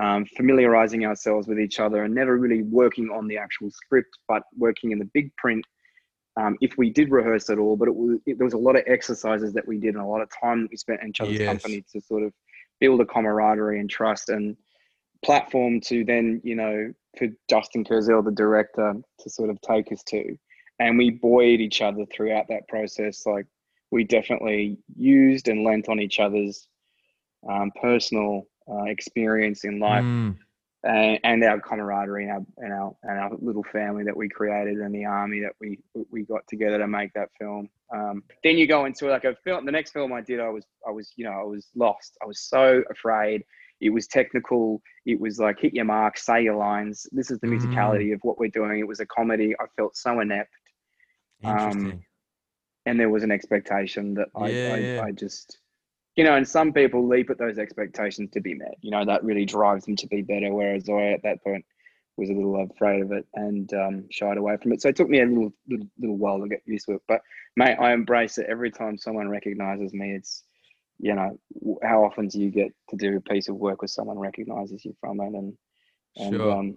um, 0.00 0.24
familiarizing 0.36 1.04
ourselves 1.04 1.46
with 1.46 1.60
each 1.60 1.78
other 1.78 2.04
and 2.04 2.14
never 2.14 2.38
really 2.38 2.62
working 2.62 3.10
on 3.10 3.28
the 3.28 3.36
actual 3.36 3.70
script, 3.70 4.10
but 4.28 4.42
working 4.56 4.92
in 4.92 4.98
the 4.98 5.10
big 5.12 5.34
print. 5.36 5.64
Um, 6.36 6.56
if 6.60 6.76
we 6.76 6.90
did 6.90 7.10
rehearse 7.10 7.48
at 7.48 7.58
all, 7.58 7.76
but 7.76 7.88
it 7.88 7.94
was 7.94 8.18
it, 8.26 8.38
there 8.38 8.44
was 8.44 8.54
a 8.54 8.58
lot 8.58 8.76
of 8.76 8.82
exercises 8.86 9.52
that 9.52 9.66
we 9.66 9.78
did 9.78 9.94
and 9.94 10.02
a 10.02 10.06
lot 10.06 10.20
of 10.20 10.28
time 10.40 10.62
that 10.62 10.70
we 10.70 10.76
spent 10.76 11.00
in 11.02 11.10
each 11.10 11.20
other's 11.20 11.38
Yes. 11.38 11.46
company 11.46 11.84
to 11.92 12.00
sort 12.00 12.24
of 12.24 12.32
build 12.80 13.00
a 13.00 13.06
camaraderie 13.06 13.78
and 13.78 13.88
trust 13.88 14.28
and 14.28 14.56
platform 15.24 15.80
to 15.80 16.04
then 16.04 16.40
you 16.44 16.54
know 16.56 16.92
for 17.16 17.28
Justin 17.48 17.84
Kurzel, 17.84 18.24
the 18.24 18.32
director, 18.32 18.94
to 19.20 19.30
sort 19.30 19.48
of 19.48 19.60
take 19.60 19.92
us 19.92 20.02
to, 20.08 20.36
and 20.80 20.98
we 20.98 21.10
buoyed 21.10 21.60
each 21.60 21.80
other 21.80 22.04
throughout 22.06 22.48
that 22.48 22.66
process. 22.66 23.24
Like 23.24 23.46
we 23.92 24.02
definitely 24.02 24.78
used 24.96 25.46
and 25.46 25.62
lent 25.62 25.88
on 25.88 26.00
each 26.00 26.18
other's 26.18 26.66
um, 27.48 27.70
personal 27.80 28.48
uh, 28.68 28.84
experience 28.84 29.64
in 29.64 29.78
life 29.78 30.04
Mm. 30.04 30.36
And, 30.84 31.18
and 31.24 31.44
our 31.44 31.60
camaraderie 31.60 32.24
and 32.28 32.32
our, 32.32 32.46
and 32.58 32.72
our 32.72 32.96
and 33.04 33.18
our 33.18 33.30
little 33.40 33.64
family 33.64 34.04
that 34.04 34.16
we 34.16 34.28
created 34.28 34.78
and 34.78 34.94
the 34.94 35.04
army 35.06 35.40
that 35.40 35.54
we 35.60 35.78
we 36.10 36.24
got 36.24 36.46
together 36.48 36.78
to 36.78 36.88
make 36.88 37.12
that 37.14 37.30
film. 37.38 37.68
Um, 37.94 38.24
then 38.44 38.58
you 38.58 38.66
go 38.66 38.84
into 38.86 39.06
like 39.08 39.24
a 39.24 39.36
film. 39.44 39.66
The 39.66 39.72
next 39.72 39.92
film 39.92 40.12
I 40.12 40.20
did, 40.22 40.40
I 40.40 40.50
was 40.50 40.64
I 40.86 40.90
was 40.90 41.12
you 41.16 41.24
know 41.24 41.32
I 41.32 41.44
was 41.44 41.68
lost. 41.74 42.16
I 42.22 42.26
was 42.26 42.40
so 42.40 42.82
afraid. 42.90 43.44
It 43.80 43.90
was 43.90 44.06
technical. 44.08 44.82
It 45.06 45.20
was 45.20 45.38
like 45.40 45.60
hit 45.60 45.74
your 45.74 45.84
mark, 45.86 46.18
say 46.18 46.42
your 46.44 46.56
lines. 46.56 47.06
This 47.12 47.30
is 47.30 47.40
the 47.40 47.46
Mm. 47.46 47.58
musicality 47.60 48.14
of 48.14 48.20
what 48.22 48.38
we're 48.38 48.50
doing. 48.50 48.78
It 48.80 48.88
was 48.88 49.00
a 49.00 49.06
comedy. 49.06 49.54
I 49.60 49.66
felt 49.76 49.96
so 49.96 50.20
inept, 50.20 50.52
Um, 51.44 51.50
interesting 51.50 52.04
and 52.86 53.00
there 53.00 53.10
was 53.10 53.22
an 53.22 53.30
expectation 53.32 54.14
that 54.14 54.28
I 54.36 54.50
Yeah, 54.50 54.68
I, 54.70 54.88
yeah. 54.94 55.00
I 55.00 55.12
just. 55.12 55.58
You 56.16 56.24
know, 56.24 56.36
and 56.36 56.46
some 56.46 56.72
people 56.72 57.08
leap 57.08 57.30
at 57.30 57.38
those 57.38 57.58
expectations 57.58 58.30
to 58.32 58.40
be 58.40 58.54
met. 58.54 58.76
You 58.80 58.92
know, 58.92 59.04
that 59.04 59.24
really 59.24 59.44
drives 59.44 59.84
them 59.84 59.96
to 59.96 60.06
be 60.06 60.22
better. 60.22 60.52
Whereas 60.52 60.88
I, 60.88 61.12
at 61.12 61.22
that 61.24 61.42
point, 61.42 61.64
was 62.16 62.30
a 62.30 62.32
little 62.32 62.68
afraid 62.70 63.02
of 63.02 63.10
it 63.12 63.26
and 63.34 63.72
um, 63.74 64.04
shied 64.10 64.36
away 64.36 64.56
from 64.56 64.72
it. 64.72 64.80
So 64.80 64.88
it 64.88 64.96
took 64.96 65.08
me 65.08 65.20
a 65.20 65.26
little, 65.26 65.52
little, 65.68 65.86
little 65.98 66.16
while 66.16 66.40
to 66.40 66.48
get 66.48 66.62
used 66.64 66.86
to 66.86 66.94
it. 66.94 67.02
But 67.08 67.22
mate, 67.56 67.76
I 67.76 67.92
embrace 67.92 68.38
it 68.38 68.46
every 68.48 68.70
time 68.70 68.96
someone 68.96 69.28
recognizes 69.28 69.92
me. 69.92 70.14
It's, 70.14 70.44
you 70.98 71.14
know, 71.14 71.36
how 71.82 72.04
often 72.04 72.28
do 72.28 72.40
you 72.40 72.50
get 72.50 72.72
to 72.90 72.96
do 72.96 73.16
a 73.16 73.20
piece 73.20 73.48
of 73.48 73.56
work 73.56 73.82
where 73.82 73.88
someone 73.88 74.18
recognizes 74.18 74.84
you 74.84 74.94
from 75.00 75.20
it? 75.20 75.34
And, 75.34 75.56
and 76.16 76.34
Sure. 76.34 76.52
um, 76.52 76.76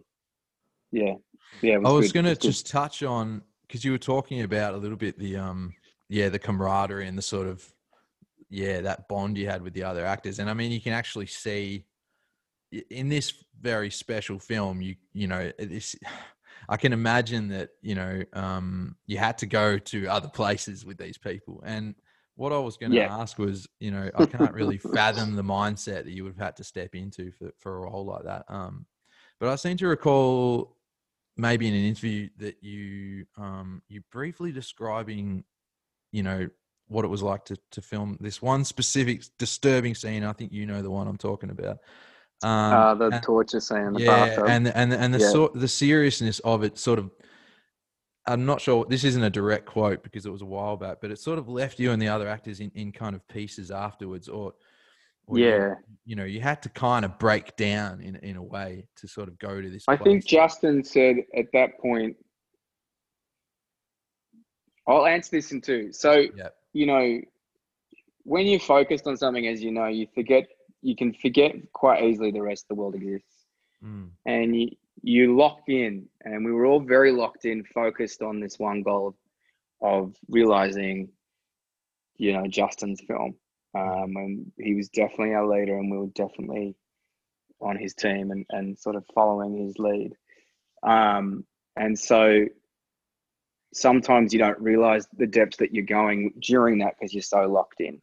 yeah, 0.92 1.14
yeah. 1.62 1.76
It 1.76 1.86
I 1.86 1.92
was 1.92 2.12
going 2.12 2.26
to 2.26 2.36
just 2.36 2.68
touch 2.68 3.04
on 3.04 3.44
because 3.68 3.84
you 3.84 3.92
were 3.92 3.98
talking 3.98 4.42
about 4.42 4.74
a 4.74 4.78
little 4.78 4.98
bit 4.98 5.20
the 5.20 5.36
um 5.36 5.74
yeah 6.10 6.30
the 6.30 6.40
camaraderie 6.40 7.08
and 7.08 7.18
the 7.18 7.22
sort 7.22 7.48
of 7.48 7.70
yeah 8.50 8.82
that 8.82 9.08
bond 9.08 9.38
you 9.38 9.48
had 9.48 9.62
with 9.62 9.74
the 9.74 9.84
other 9.84 10.06
actors 10.06 10.40
and 10.40 10.50
I 10.50 10.54
mean 10.54 10.72
you 10.72 10.82
can 10.82 10.94
actually 10.94 11.28
see 11.28 11.86
in 12.90 13.10
this 13.10 13.44
very 13.60 13.90
special 13.90 14.40
film 14.40 14.82
you 14.82 14.96
you 15.14 15.28
know 15.28 15.52
this 15.58 15.96
I 16.70 16.76
can 16.76 16.92
imagine 16.92 17.50
that 17.50 17.70
you 17.82 17.96
know 17.96 18.24
um 18.34 18.96
you 19.06 19.18
had 19.18 19.38
to 19.40 19.46
go 19.46 19.78
to 19.78 20.08
other 20.08 20.28
places 20.34 20.86
with 20.86 20.98
these 20.98 21.18
people 21.18 21.64
and 21.66 21.96
what 22.36 22.54
I 22.54 22.60
was 22.60 22.78
going 22.78 22.92
to 22.92 22.98
Yeah. 22.98 23.10
ask 23.10 23.38
was 23.40 23.68
you 23.80 23.92
know 23.92 24.10
I 24.16 24.26
can't 24.26 24.54
really 24.54 24.78
fathom 24.94 25.36
the 25.36 25.44
mindset 25.44 26.04
that 26.04 26.08
you 26.08 26.24
would 26.24 26.34
have 26.34 26.46
had 26.46 26.56
to 26.58 26.64
step 26.64 26.96
into 26.96 27.32
for 27.32 27.52
for 27.58 27.78
a 27.78 27.82
role 27.82 28.06
like 28.06 28.24
that 28.24 28.46
um 28.50 28.86
but 29.40 29.50
I 29.50 29.56
seem 29.56 29.78
to 29.78 29.88
recall 29.88 30.78
maybe 31.38 31.68
in 31.68 31.74
an 31.74 31.86
interview 31.86 32.30
that 32.38 32.64
you 32.64 33.26
um 33.38 33.82
you 33.88 34.02
briefly 34.12 34.52
describing 34.52 35.44
you 36.12 36.24
know 36.24 36.50
what 36.88 37.04
it 37.06 37.10
was 37.10 37.22
like 37.24 37.44
to 37.46 37.58
to 37.72 37.82
film 37.82 38.18
this 38.22 38.42
one 38.42 38.64
specific 38.64 39.24
disturbing 39.38 39.94
scene 39.94 40.24
i 40.24 40.32
think 40.34 40.52
you 40.52 40.66
know 40.66 40.82
the 40.82 40.90
one 40.90 41.08
i'm 41.08 41.18
talking 41.18 41.50
about 41.50 41.78
um 42.44 42.74
uh, 42.74 42.96
the 42.96 43.06
and- 43.08 43.24
torture 43.24 43.60
scene 43.60 43.78
in 43.88 43.94
the 43.94 44.02
yeah 44.02 44.26
bathtub. 44.26 44.46
and 44.48 44.66
the- 44.66 44.78
and 44.78 44.92
the- 44.92 45.00
and 45.00 45.14
the 45.14 45.20
Yeah. 45.20 45.30
sort 45.30 45.54
the 45.54 45.68
seriousness 45.68 46.40
of 46.40 46.64
it 46.64 46.78
sort 46.78 47.00
of 47.00 47.12
i'm 48.26 48.46
not 48.46 48.62
sure 48.62 48.86
this 48.86 49.04
isn't 49.04 49.24
a 49.24 49.30
direct 49.30 49.66
quote 49.66 50.04
because 50.04 50.26
it 50.26 50.32
was 50.32 50.42
a 50.42 50.46
while 50.46 50.78
back 50.78 50.98
but 51.02 51.12
it 51.12 51.20
sort 51.20 51.40
of 51.40 51.48
left 51.50 51.80
you 51.80 51.92
and 51.92 52.02
the 52.02 52.08
other 52.10 52.28
actors 52.28 52.60
in, 52.60 52.72
in 52.76 52.92
kind 52.92 53.16
of 53.16 53.28
pieces 53.28 53.72
afterwards 53.72 54.28
or, 54.30 54.54
or 55.28 55.38
yeah. 55.40 55.74
you 56.06 56.16
know 56.16 56.24
you 56.26 56.40
had 56.40 56.62
to 56.62 56.70
kind 56.70 57.04
of 57.04 57.18
break 57.20 57.56
down 57.58 58.00
in 58.02 58.16
in 58.18 58.36
a 58.38 58.44
way 58.44 58.88
to 58.96 59.08
sort 59.08 59.28
of 59.28 59.38
go 59.40 59.60
to 59.62 59.70
this 59.70 59.84
I 59.88 59.98
think. 59.98 60.26
Justin 60.26 60.84
said 60.84 61.18
at 61.36 61.48
that 61.54 61.80
point, 61.80 62.16
I'll 64.88 65.06
answer 65.06 65.32
this 65.32 65.52
in 65.52 65.60
two. 65.62 65.92
So, 65.92 66.14
Yep. 66.36 66.56
You 66.78 66.86
know, 66.86 67.20
when 68.24 68.46
you're 68.46 68.60
focused 68.60 69.08
on 69.08 69.18
something, 69.18 69.48
as 69.48 69.64
you 69.64 69.72
know, 69.72 69.88
you 69.88 70.06
forget, 70.14 70.48
you 70.84 70.96
can 70.96 71.12
forget 71.12 71.56
quite 71.74 72.04
easily 72.04 72.30
the 72.30 72.42
rest 72.42 72.66
of 72.66 72.68
the 72.70 72.80
world 72.80 72.94
exists. 72.94 73.46
Mm, 73.84 74.10
And 74.28 74.56
you, 74.56 74.70
you 75.02 75.36
lock 75.36 75.62
in, 75.68 76.08
and 76.24 76.46
we 76.46 76.52
were 76.52 76.68
all 76.68 76.80
very 76.80 77.12
locked 77.12 77.46
in, 77.46 77.64
focused 77.64 78.22
on 78.22 78.40
this 78.40 78.60
one 78.60 78.84
goal 78.84 79.16
of 79.82 80.16
realizing, 80.30 81.10
you 82.18 82.34
know, 82.34 82.46
Justin's 82.48 83.02
film. 83.02 83.34
Um, 83.74 84.16
and 84.16 84.52
he 84.58 84.76
was 84.76 84.90
definitely 84.90 85.34
our 85.34 85.48
leader, 85.48 85.78
and 85.78 85.90
we 85.90 85.98
were 85.98 86.08
definitely 86.08 86.76
on 87.60 87.76
his 87.76 87.96
team 87.96 88.30
and, 88.30 88.46
and 88.52 88.78
sort 88.78 88.96
of 88.96 89.04
following 89.16 89.58
his 89.66 89.80
lead. 89.80 90.14
Um, 90.84 91.44
and 91.76 91.98
so 91.98 92.46
sometimes 93.74 94.34
you 94.34 94.40
don't 94.40 94.60
realize 94.60 95.08
the 95.18 95.28
depths 95.28 95.58
that 95.58 95.74
you're 95.74 95.86
going 95.86 96.34
during 96.40 96.80
that 96.80 96.96
because 96.98 97.14
you're 97.14 97.22
so 97.22 97.48
locked 97.48 97.82
in. 97.82 98.02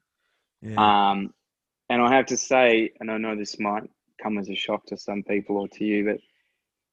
yeah. 0.63 1.11
Um, 1.11 1.35
and 1.91 2.03
I 2.03 2.15
have 2.15 2.27
to 2.27 2.37
say, 2.37 2.93
and 3.01 3.11
I 3.11 3.19
know 3.19 3.37
this 3.37 3.59
might 3.59 3.85
come 4.23 4.39
as 4.39 4.49
a 4.49 4.55
shock 4.55 4.87
to 4.87 4.97
some 4.97 5.23
people 5.23 5.59
or 5.59 5.69
to 5.69 5.85
you, 5.85 6.05
but 6.05 6.21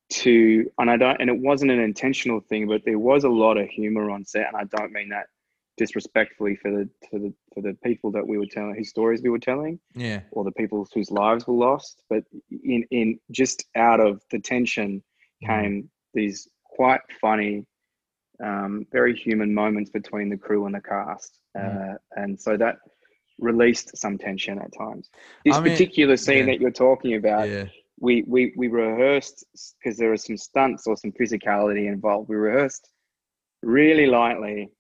to 0.10 0.70
and 0.78 0.92
I 0.92 0.98
don't, 0.98 1.22
and 1.22 1.30
it 1.30 1.40
wasn't 1.40 1.72
an 1.72 1.80
intentional 1.80 2.42
thing, 2.42 2.68
but 2.68 2.82
there 2.86 3.00
was 3.00 3.24
a 3.24 3.30
lot 3.30 3.58
of 3.58 3.70
humor 3.70 4.10
on 4.12 4.26
set, 4.26 4.48
and 4.48 4.58
I 4.58 4.66
don't 4.66 4.92
mean 4.92 5.10
that 5.10 5.28
disrespectfully 5.78 6.58
for 6.58 6.70
the 6.70 6.90
to 7.10 7.20
the 7.20 7.34
for 7.54 7.62
the 7.62 7.78
people 7.84 8.12
that 8.12 8.28
we 8.28 8.38
were 8.38 8.46
telling, 8.46 8.76
whose 8.76 8.90
stories 8.90 9.22
we 9.22 9.30
were 9.30 9.40
telling, 9.40 9.80
yeah 9.96 10.22
or 10.32 10.44
the 10.44 10.52
people 10.52 10.86
whose 10.94 11.10
lives 11.12 11.48
were 11.48 11.54
lost, 11.54 12.04
but 12.10 12.24
in 12.64 12.86
in 12.92 13.20
just 13.32 13.66
out 13.76 14.00
of 14.02 14.22
the 14.32 14.40
tension 14.40 15.02
Mm. 15.44 15.48
came 15.48 15.90
these 16.14 16.48
quite 16.64 17.02
funny, 17.20 17.66
um, 18.44 18.86
very 18.92 19.16
human 19.16 19.54
moments 19.54 19.90
between 19.90 20.30
the 20.30 20.38
crew 20.38 20.66
and 20.66 20.76
the 20.76 20.82
cast, 20.82 21.40
Mm. 21.58 21.96
uh, 21.96 21.98
and 22.16 22.40
so 22.40 22.56
that 22.58 22.78
released 23.40 23.98
some 23.98 24.18
tension 24.18 24.58
at 24.60 24.72
times. 24.78 25.10
This 25.46 25.58
I 25.58 25.62
mean, 25.62 25.72
particular 25.74 26.16
scene 26.16 26.48
yeah. 26.48 26.54
that 26.54 26.62
you're 26.62 26.72
talking 26.72 27.16
about, 27.16 27.50
yeah 27.50 27.66
we 28.00 28.24
we 28.28 28.52
we 28.58 28.68
rehearsed 28.68 29.46
because 29.78 29.98
there 29.98 30.10
was 30.10 30.24
some 30.26 30.38
stunts 30.38 30.88
or 30.88 30.98
some 30.98 31.12
physicality 31.12 31.88
involved. 31.88 32.30
We 32.30 32.36
rehearsed 32.36 32.90
really 33.62 34.08
lightly, 34.08 34.72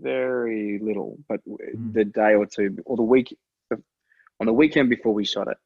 very 0.00 0.78
little, 0.82 1.18
but 1.28 1.40
Mm. 1.46 1.92
the 1.94 2.04
day 2.04 2.34
or 2.34 2.46
two 2.46 2.76
or 2.84 2.96
the 2.96 3.02
week 3.02 3.36
on 4.40 4.46
the 4.46 4.52
weekend 4.52 4.90
before 4.90 5.14
we 5.14 5.24
shot 5.24 5.48
it, 5.48 5.56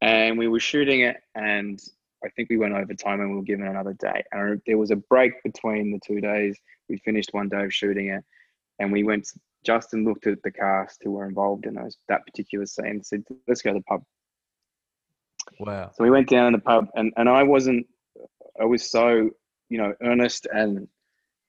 and 0.00 0.36
we 0.38 0.48
were 0.48 0.60
shooting 0.60 1.00
it, 1.00 1.16
and 1.34 1.80
I 2.24 2.28
think 2.30 2.48
we 2.50 2.56
went 2.56 2.74
overtime 2.74 3.20
and 3.20 3.30
we 3.30 3.36
were 3.36 3.42
given 3.42 3.66
another 3.66 3.94
day. 3.94 4.22
And 4.32 4.60
there 4.66 4.78
was 4.78 4.90
a 4.90 4.96
break 4.96 5.32
between 5.42 5.92
the 5.92 6.00
two 6.04 6.20
days. 6.20 6.58
We 6.88 6.98
finished 6.98 7.30
one 7.32 7.48
day 7.48 7.64
of 7.64 7.74
shooting 7.74 8.08
it, 8.08 8.24
and 8.78 8.92
we 8.92 9.04
went. 9.04 9.28
Justin 9.64 10.04
looked 10.04 10.26
at 10.26 10.42
the 10.42 10.50
cast 10.50 11.00
who 11.02 11.12
were 11.12 11.26
involved 11.26 11.64
in 11.64 11.74
those 11.74 11.96
that 12.08 12.26
particular 12.26 12.66
scene 12.66 12.86
and 12.86 13.06
said, 13.06 13.24
"Let's 13.48 13.62
go 13.62 13.72
to 13.72 13.78
the 13.78 13.84
pub." 13.84 14.02
wow 15.60 15.90
So 15.94 16.04
we 16.04 16.10
went 16.10 16.28
down 16.28 16.52
to 16.52 16.58
the 16.58 16.62
pub, 16.62 16.88
and, 16.94 17.12
and 17.16 17.28
I 17.28 17.42
wasn't, 17.44 17.86
I 18.60 18.64
was 18.64 18.90
so, 18.90 19.30
you 19.68 19.78
know, 19.78 19.94
earnest 20.02 20.46
and 20.52 20.88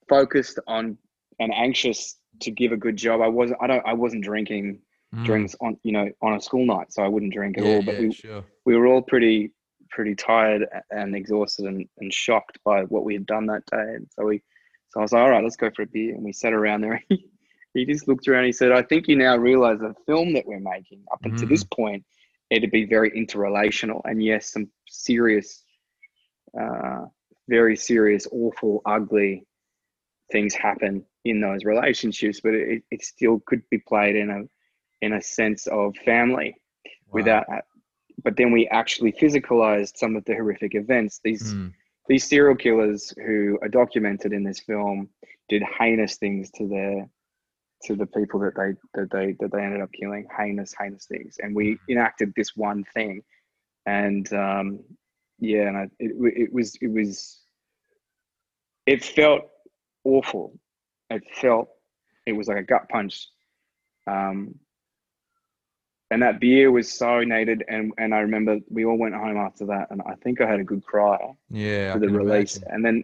focused 0.08 0.60
on 0.68 0.98
and 1.40 1.54
anxious 1.54 2.18
to 2.42 2.52
give 2.52 2.72
a 2.72 2.78
good 2.78 2.96
job. 2.96 3.22
I 3.22 3.28
wasn't, 3.28 3.60
I 3.62 3.68
don't, 3.68 3.86
I 3.86 3.94
wasn't 3.94 4.24
drinking 4.24 4.82
Mm. 5.16 5.24
drinks 5.24 5.56
on 5.62 5.78
you 5.84 5.92
know 5.92 6.10
on 6.22 6.34
a 6.34 6.42
school 6.42 6.66
night, 6.66 6.92
so 6.92 7.04
I 7.04 7.08
wouldn't 7.08 7.34
drink 7.34 7.58
at 7.58 7.64
yeah, 7.64 7.76
all. 7.76 7.84
But 7.84 7.96
yeah, 7.96 8.02
we, 8.02 8.14
sure. 8.14 8.44
we 8.66 8.76
were 8.76 8.88
all 8.88 9.02
pretty 9.02 9.52
pretty 9.90 10.16
tired 10.16 10.68
and 10.92 11.16
exhausted 11.16 11.66
and, 11.66 11.88
and 12.00 12.14
shocked 12.14 12.60
by 12.64 12.84
what 12.84 13.04
we 13.04 13.14
had 13.14 13.26
done 13.26 13.46
that 13.48 13.66
day. 13.68 13.96
And 13.96 14.08
so 14.12 14.26
we 14.26 14.42
so 14.90 15.00
I 15.00 15.04
was 15.04 15.12
like, 15.12 15.22
all 15.22 15.30
right, 15.30 15.44
let's 15.44 15.58
go 15.58 15.70
for 15.76 15.82
a 15.82 15.88
beer. 15.88 16.16
And 16.16 16.24
we 16.24 16.32
sat 16.34 16.54
around 16.54 16.82
there. 16.82 17.04
He, 17.10 17.30
he 17.74 17.86
just 17.86 18.08
looked 18.08 18.26
around. 18.30 18.46
He 18.46 18.54
said, 18.54 18.72
I 18.72 18.82
think 18.82 19.10
you 19.10 19.18
now 19.18 19.36
realize 19.36 19.80
the 19.80 19.94
film 20.06 20.32
that 20.34 20.46
we're 20.46 20.62
making 20.62 21.04
up 21.12 21.20
until 21.26 21.50
this 21.50 21.66
point, 21.66 22.06
it'd 22.50 22.72
be 22.72 22.86
very 22.86 23.12
interrelational. 23.12 24.00
And 24.06 24.24
yes, 24.24 24.54
some 24.54 24.70
serious, 24.88 25.62
uh, 26.58 27.02
very 27.50 27.76
serious, 27.76 28.28
awful, 28.32 28.82
ugly 28.86 29.46
things 30.32 30.56
happen 30.56 31.04
in 31.26 31.42
those 31.42 31.66
relationships, 31.66 32.40
but 32.42 32.54
it, 32.54 32.84
it 32.92 33.04
still 33.04 33.42
could 33.46 33.62
be 33.70 33.80
played 33.80 34.16
in 34.16 34.30
a 34.30 34.44
in 35.06 35.12
a 35.12 35.22
sense 35.22 35.68
of 35.68 35.94
family 36.06 36.56
Wow. 37.08 37.14
without 37.14 37.46
but 38.26 38.36
then 38.36 38.52
we 38.52 38.68
actually 38.70 39.14
physicalized 39.14 39.96
some 39.96 40.16
of 40.16 40.26
the 40.26 40.34
horrific 40.34 40.74
events. 40.76 41.22
These 41.24 41.54
Mm. 41.54 41.74
these 42.08 42.28
serial 42.28 42.56
killers 42.56 43.14
who 43.26 43.58
are 43.62 43.70
documented 43.70 44.34
in 44.34 44.44
this 44.44 44.60
film 44.60 45.10
did 45.48 45.64
heinous 45.80 46.18
things 46.18 46.52
to 46.52 46.68
their 46.68 47.10
to 47.84 47.96
the 47.96 48.08
people 48.08 48.40
that 48.42 48.56
they 48.56 48.74
that 48.96 49.10
they 49.12 49.34
that 49.40 49.52
they 49.52 49.64
ended 49.64 49.82
up 49.82 49.92
killing 49.94 50.28
heinous 50.38 50.74
heinous 50.78 51.06
things. 51.06 51.38
And 51.42 51.56
we 51.56 51.80
enacted 51.88 52.34
this 52.36 52.56
one 52.56 52.84
thing. 52.96 53.24
And 53.86 54.32
um 54.34 54.84
yeah 55.40 55.68
and 55.68 55.78
I, 55.78 55.84
it, 56.00 56.12
it 56.44 56.54
was 56.54 56.76
it 56.82 56.88
was 56.88 57.42
it 58.88 59.04
felt 59.04 59.44
awful. 60.04 60.58
It 61.12 61.24
felt 61.32 61.70
it 62.26 62.34
was 62.34 62.48
like 62.48 62.58
a 62.58 62.64
gut 62.64 62.90
punch. 62.90 63.30
Um 64.08 64.60
and 66.12 66.22
that 66.22 66.40
beer 66.40 66.72
was 66.72 66.92
so 66.92 67.22
needed 67.22 67.64
and 67.68 67.92
and 67.98 68.14
i 68.14 68.20
remember 68.20 68.60
we 68.70 68.86
all 68.86 68.98
went 68.98 69.16
home 69.16 69.38
after 69.38 69.66
that 69.66 69.88
and 69.92 70.02
i 70.06 70.14
think 70.24 70.40
i 70.42 70.46
had 70.50 70.60
a 70.60 70.64
good 70.64 70.84
cry 70.86 71.18
Yeah. 71.50 71.94
For 71.94 72.00
the 72.00 72.10
release. 72.10 72.58
imagine. 72.58 72.74
And 72.74 72.86
then 72.86 73.04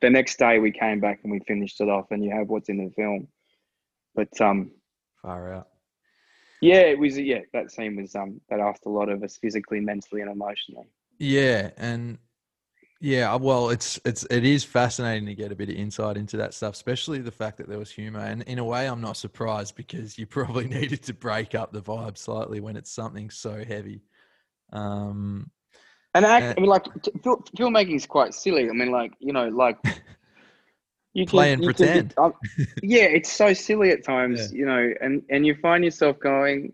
the 0.00 0.10
next 0.10 0.38
day 0.38 0.58
we 0.58 0.70
came 0.72 1.00
back 1.00 1.20
and 1.22 1.30
we 1.32 1.38
finished 1.40 1.80
it 1.80 1.88
off, 1.88 2.10
and 2.10 2.24
you 2.24 2.30
have 2.32 2.48
what's 2.48 2.68
in 2.68 2.78
the 2.84 2.90
film. 2.90 3.28
But 4.16 4.38
um, 4.40 4.72
Far 5.22 5.52
out. 5.54 5.68
yeah, 6.60 6.80
it 6.92 6.98
was 6.98 7.16
yeah 7.18 7.40
that 7.52 7.70
scene 7.70 7.94
was 7.96 8.14
um 8.16 8.40
that 8.48 8.58
asked 8.60 8.84
a 8.86 8.90
lot 8.90 9.08
of 9.08 9.22
us 9.22 9.36
physically, 9.38 9.80
mentally, 9.80 10.20
and 10.22 10.30
emotionally. 10.30 10.88
Yeah, 11.18 11.70
and 11.76 12.18
yeah, 13.02 13.34
well, 13.34 13.70
it's 13.70 13.98
it's 14.04 14.24
it 14.30 14.44
is 14.44 14.62
fascinating 14.62 15.26
to 15.26 15.34
get 15.34 15.50
a 15.50 15.56
bit 15.56 15.68
of 15.68 15.74
insight 15.74 16.16
into 16.16 16.36
that 16.36 16.54
stuff, 16.54 16.74
especially 16.74 17.18
the 17.18 17.32
fact 17.32 17.58
that 17.58 17.68
there 17.68 17.78
was 17.78 17.90
humor. 17.90 18.20
And 18.20 18.42
in 18.42 18.60
a 18.60 18.64
way, 18.64 18.86
I'm 18.88 19.00
not 19.00 19.16
surprised 19.16 19.74
because 19.74 20.16
you 20.18 20.26
probably 20.28 20.68
needed 20.68 21.02
to 21.04 21.12
break 21.14 21.56
up 21.56 21.72
the 21.72 21.82
vibe 21.82 22.16
slightly 22.16 22.60
when 22.60 22.76
it's 22.76 22.92
something 22.92 23.28
so 23.28 23.64
heavy. 23.64 24.02
Um, 24.72 25.50
And 26.14 26.24
act, 26.24 26.44
Uh, 26.44 26.54
I 26.56 26.60
mean, 26.60 26.70
like 26.70 26.84
filmmaking 27.56 27.96
is 27.96 28.06
quite 28.06 28.34
silly. 28.34 28.68
I 28.68 28.72
mean, 28.72 28.92
like 28.92 29.14
you 29.18 29.32
know, 29.32 29.48
like 29.48 29.78
you 31.14 31.26
Play 31.26 31.52
and 31.52 31.62
you 31.62 31.68
pretend. 31.68 32.14
um, 32.18 32.34
yeah, 32.82 33.04
it's 33.04 33.32
so 33.32 33.52
silly 33.52 33.90
at 33.90 34.04
times, 34.04 34.52
you 34.52 34.66
know, 34.66 34.92
and 35.00 35.22
and 35.30 35.46
you 35.46 35.54
find 35.56 35.84
yourself 35.84 36.18
going, 36.20 36.72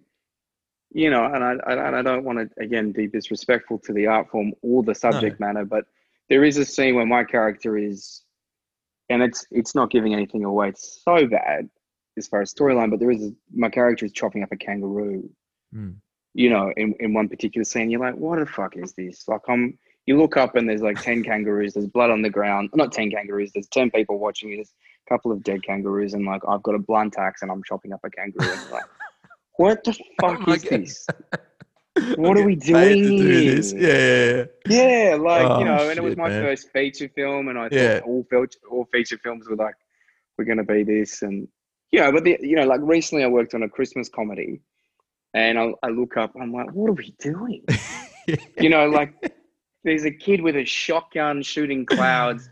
you 0.93 1.11
know, 1.11 1.25
and 1.25 1.45
I 1.45 1.55
I, 1.67 1.87
and 1.88 1.97
I 1.97 2.03
don't 2.03 2.25
want 2.25 2.38
to 2.38 2.62
again 2.62 2.93
be 2.93 3.07
disrespectful 3.07 3.79
to 3.81 3.93
the 3.93 4.07
art 4.07 4.31
form 4.31 4.53
or 4.62 4.83
the 4.83 4.95
subject 4.95 5.41
matter, 5.41 5.64
but 5.64 5.87
there 6.29 6.45
is 6.45 6.57
a 6.59 6.64
scene 6.64 6.95
where 6.95 7.07
my 7.07 7.25
character 7.25 7.77
is, 7.79 8.23
and 9.09 9.23
it's 9.23 9.47
it's 9.51 9.75
not 9.75 9.91
giving 9.91 10.14
anything 10.14 10.45
away. 10.45 10.69
It's 10.71 11.03
so 11.05 11.27
bad 11.27 11.69
as 12.17 12.29
far 12.29 12.43
as 12.43 12.53
storyline, 12.53 12.91
but 12.91 12.99
there 13.01 13.11
is 13.11 13.23
a, 13.23 13.33
my 13.55 13.69
character 13.69 14.05
is 14.05 14.12
chopping 14.12 14.43
up 14.43 14.53
a 14.53 14.57
kangaroo 14.57 15.29
Hmm. 15.73 15.91
you 16.35 16.51
know, 16.51 16.73
in, 16.77 16.95
in 17.01 17.12
one 17.12 17.29
particular 17.29 17.64
scene, 17.64 17.91
you're 17.91 18.01
like, 18.01 18.14
what 18.14 18.38
the 18.38 18.47
fuck 18.47 18.77
is 18.77 18.93
this? 18.93 19.29
Like, 19.29 19.43
I'm, 19.49 19.79
you 20.07 20.17
look 20.19 20.37
up 20.37 20.57
and 20.57 20.69
there's 20.69 20.83
like 20.83 21.01
10 21.03 21.23
kangaroos, 21.25 21.75
there's 21.75 21.87
blood 21.87 22.11
on 22.11 22.23
the 22.23 22.31
ground. 22.31 22.71
Not 22.75 22.93
10 22.93 23.11
kangaroos, 23.11 23.53
there's 23.53 23.69
10 23.69 23.91
people 23.91 24.19
watching 24.19 24.51
you. 24.51 24.57
There's 24.57 24.73
a 25.07 25.12
couple 25.12 25.33
of 25.33 25.43
dead 25.43 25.62
kangaroos, 25.62 26.14
and 26.14 26.25
like, 26.25 26.43
I've 26.49 26.62
got 26.62 26.75
a 26.75 26.79
blunt 26.79 27.19
axe 27.19 27.43
and 27.43 27.51
I'm 27.51 27.62
chopping 27.64 27.93
up 27.93 28.01
a 28.05 28.11
kangaroo. 28.11 28.51
And 28.51 28.61
you're 28.62 28.73
like, 28.73 28.85
what 29.57 29.85
the 29.85 29.93
fuck 30.21 30.47
my 30.47 30.55
is 30.55 30.64
God. 30.64 30.81
this? 30.81 31.07
What 32.16 32.37
are 32.37 32.42
we 32.44 32.56
Getting 32.56 32.74
paid 32.74 33.02
to 33.02 33.11
doing 33.11 33.61
do? 33.61 33.76
Yeah, 33.78 34.44
yeah, 34.66 35.14
like, 35.16 35.46
Oh, 35.46 35.58
you 35.61 35.64
know, 35.64 35.88
and 35.88 35.98
it 35.98 36.02
was 36.02 36.16
my 36.16 36.28
man. 36.28 36.42
first 36.42 36.70
feature 36.72 37.08
film, 37.08 37.48
and 37.48 37.58
I 37.58 37.68
thought 37.68 37.72
Yeah. 37.72 38.00
all, 38.04 38.24
feature, 38.30 38.58
all 38.70 38.84
feature 38.92 39.18
films 39.18 39.48
were 39.48 39.56
like, 39.56 39.74
we're 40.37 40.44
going 40.44 40.58
to 40.58 40.64
be 40.64 40.82
this. 40.84 41.22
And, 41.22 41.48
you 41.90 42.00
know, 42.00 42.12
but, 42.12 42.24
the, 42.24 42.38
you 42.40 42.56
know, 42.56 42.66
like 42.66 42.80
recently 42.82 43.24
I 43.24 43.28
worked 43.28 43.54
on 43.54 43.62
a 43.62 43.68
Christmas 43.68 44.08
comedy. 44.08 44.61
And 45.34 45.58
I, 45.58 45.72
I 45.82 45.88
look 45.88 46.16
up, 46.16 46.32
I'm 46.40 46.52
like, 46.52 46.70
what 46.72 46.88
are 46.90 46.94
we 46.94 47.14
doing? 47.20 47.64
yeah. 48.26 48.37
you 48.61 48.70
know, 48.70 48.88
like 48.88 49.12
there's 49.84 50.04
a 50.04 50.11
kid 50.11 50.40
with 50.40 50.56
a 50.56 50.64
shotgun 50.64 51.42
shooting 51.42 51.84
clouds. 51.87 52.48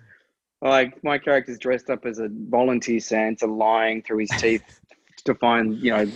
Like 0.63 1.03
my 1.03 1.19
character's 1.19 1.59
dressed 1.59 1.91
up 1.91 2.05
as 2.07 2.19
a 2.19 2.29
volunteer 2.31 3.01
Santa, 3.01 3.47
lying 3.47 4.03
through 4.03 4.19
his 4.19 4.31
teeth 4.31 4.63
to 5.25 5.35
find, 5.35 5.79
you 5.83 5.91
know, 5.91 6.11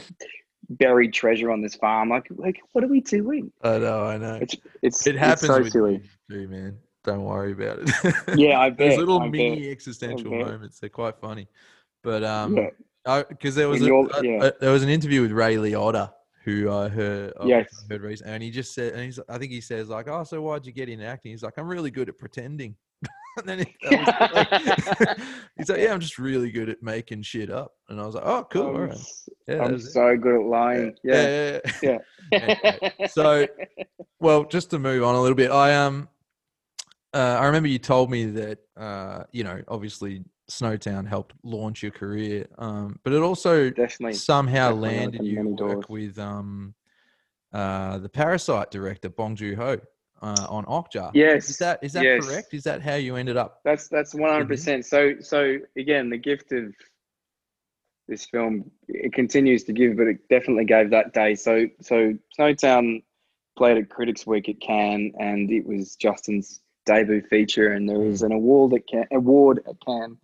buried 0.70 1.12
treasure 1.12 1.50
on 1.50 1.61
this 1.61 1.74
farm. 1.74 2.09
Like, 2.09 2.26
like 2.37 2.61
what 2.72 2.85
are 2.85 2.88
we 2.88 3.00
doing? 3.00 3.52
I 3.62 3.78
know, 3.78 4.04
I 4.04 4.16
know. 4.16 4.35
It's 4.40 4.56
it's 4.83 5.06
it 5.06 5.16
happens 5.16 5.42
It's 5.44 5.48
so 5.48 5.59
with 5.62 5.72
silly. 5.72 6.02
you 6.28 6.37
too, 6.46 6.48
man. 6.48 6.78
Don't 7.04 7.24
worry 7.24 7.52
about 7.52 7.78
it. 7.80 8.14
Yeah, 8.38 8.61
I 8.61 8.70
There's 8.70 8.90
bet, 8.92 8.98
little 8.98 9.20
I 9.22 9.28
mini 9.28 9.61
bet, 9.62 9.70
existential 9.72 10.30
moments. 10.30 10.78
They're 10.80 10.90
quite 10.90 11.16
funny. 11.18 11.48
But 12.02 12.22
um, 12.24 12.56
Yeah. 12.56 13.22
because 13.28 13.54
there 13.54 13.68
was 13.68 13.83
a, 13.83 13.92
a- 13.92 14.22
yeah. 14.24 14.44
a- 14.44 14.52
there 14.61 14.70
was 14.72 14.83
an 14.83 14.88
interview 14.90 15.22
with 15.22 15.33
Ray 15.33 15.56
Liotta 15.56 16.12
who 16.44 16.70
I 16.70 16.88
heard 16.88 17.33
I 17.40 17.46
Yes. 17.46 17.85
heard 17.90 18.00
recently, 18.02 18.33
and 18.35 18.42
he 18.42 18.50
just 18.50 18.74
said, 18.74 18.92
and 18.94 19.04
he's 19.04 19.18
I 19.28 19.38
think 19.38 19.50
he 19.52 19.61
says 19.61 19.88
like, 19.88 20.09
oh, 20.09 20.24
so 20.24 20.40
why'd 20.42 20.64
you 20.66 20.72
get 20.72 20.88
into 20.88 21.04
acting? 21.04 21.33
He's 21.33 21.42
like, 21.42 21.59
I'm 21.59 21.68
really 21.68 21.90
good 21.90 22.09
at 22.09 22.16
pretending. 22.18 22.76
and 23.38 23.46
then 23.48 23.58
he, 23.58 23.76
like- 23.90 24.48
he's 25.56 25.68
like, 25.68 25.80
yeah, 25.80 25.92
I'm 25.92 26.00
just 26.00 26.18
really 26.18 26.50
good 26.50 26.68
at 26.68 26.82
making 26.82 27.22
shit 27.22 27.50
up. 27.50 27.72
And 27.88 28.00
I 28.00 28.06
was 28.06 28.14
like, 28.14 28.24
oh, 28.26 28.46
cool, 28.50 28.68
I'm, 28.68 28.88
right. 28.88 28.98
Yeah, 29.46 29.62
I'm 29.64 29.72
that's 29.72 29.86
it. 29.86 29.92
so 29.92 30.16
good 30.16 30.40
at 30.40 30.46
lying. 30.46 30.94
Yeah. 31.04 31.60
yeah, 31.60 31.60
yeah. 31.82 31.98
Yeah. 32.32 33.06
So 33.06 33.46
well 34.20 34.44
just 34.44 34.70
to 34.70 34.78
move 34.78 35.02
on 35.02 35.14
a 35.14 35.20
little 35.20 35.34
bit 35.34 35.50
i 35.50 35.74
um 35.74 36.08
uh, 37.14 37.38
i 37.40 37.46
remember 37.46 37.68
you 37.68 37.78
told 37.78 38.10
me 38.10 38.26
that 38.26 38.58
uh 38.76 39.24
you 39.32 39.42
know 39.42 39.60
obviously 39.68 40.22
snowtown 40.50 41.06
helped 41.06 41.34
launch 41.42 41.82
your 41.82 41.92
career 41.92 42.46
um 42.58 42.98
but 43.02 43.12
it 43.12 43.22
also 43.22 43.70
definitely. 43.70 44.12
somehow 44.12 44.68
definitely 44.70 44.96
landed 44.96 45.24
you 45.24 45.42
work 45.42 45.56
doors. 45.56 45.84
with 45.88 46.18
um 46.18 46.74
uh 47.52 47.98
the 47.98 48.08
parasite 48.08 48.70
director 48.70 49.08
bong 49.08 49.34
joon-ho 49.34 49.78
uh 50.22 50.46
on 50.48 50.64
okja 50.66 51.11
Yes. 51.14 51.48
is 51.50 51.59
that 51.59 51.78
is 51.83 51.92
that 51.94 52.04
yes. 52.04 52.26
correct 52.26 52.54
is 52.54 52.64
that 52.64 52.83
how 52.83 52.94
you 52.94 53.16
ended 53.16 53.37
up 53.37 53.61
That's 53.64 53.88
that's 53.88 54.14
one 54.14 54.30
hundred 54.30 54.48
percent. 54.48 54.85
So 54.87 55.14
so 55.20 55.59
again, 55.76 56.11
the 56.11 56.18
gift 56.18 56.52
of 56.52 56.74
this 58.09 58.26
film 58.26 58.70
it 58.88 59.12
continues 59.12 59.64
to 59.64 59.72
give, 59.72 59.96
but 59.96 60.09
it 60.09 60.28
definitely 60.28 60.64
gave 60.64 60.90
that 60.90 61.12
day. 61.14 61.35
So 61.35 61.66
so 61.80 62.14
Snowtown 62.38 63.02
played 63.56 63.78
at 63.78 63.88
Critics 63.90 64.26
Week 64.26 64.48
at 64.48 64.61
Cannes, 64.61 65.12
and 65.18 65.50
it 65.50 65.66
was 65.66 65.96
Justin's 65.96 66.61
debut 66.87 67.22
feature, 67.22 67.72
and 67.72 67.88
there 67.88 67.98
was 67.98 68.22
an 68.22 68.33
award 68.33 68.74
at 68.74 68.87
Cannes, 68.88 69.09
award 69.12 69.62
at 69.68 69.76
Cannes 69.87 70.18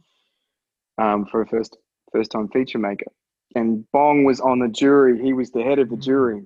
um, 0.99 1.27
for 1.27 1.43
a 1.43 1.47
first 1.47 1.77
first 2.13 2.31
time 2.31 2.49
feature 2.49 2.79
maker. 2.79 3.07
And 3.55 3.91
Bong 3.93 4.25
was 4.25 4.41
on 4.41 4.59
the 4.59 4.69
jury. 4.69 5.23
He 5.23 5.33
was 5.33 5.51
the 5.51 5.63
head 5.63 5.79
of 5.79 5.89
the 5.89 5.97
jury. 5.97 6.43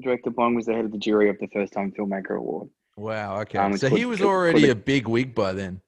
Director 0.00 0.30
Bong 0.30 0.54
was 0.54 0.66
the 0.66 0.74
head 0.74 0.84
of 0.84 0.92
the 0.92 0.98
jury 0.98 1.28
of 1.30 1.38
the 1.38 1.48
first 1.48 1.72
time 1.72 1.92
filmmaker 1.98 2.36
award. 2.38 2.68
wow 2.96 3.40
okay 3.40 3.58
Um, 3.58 3.76
so 3.76 3.88
he 3.88 4.04
was 4.04 4.20
already 4.22 4.68
a 4.70 4.74
big 4.74 5.08
wig 5.08 5.34
by 5.34 5.52
then 5.52 5.80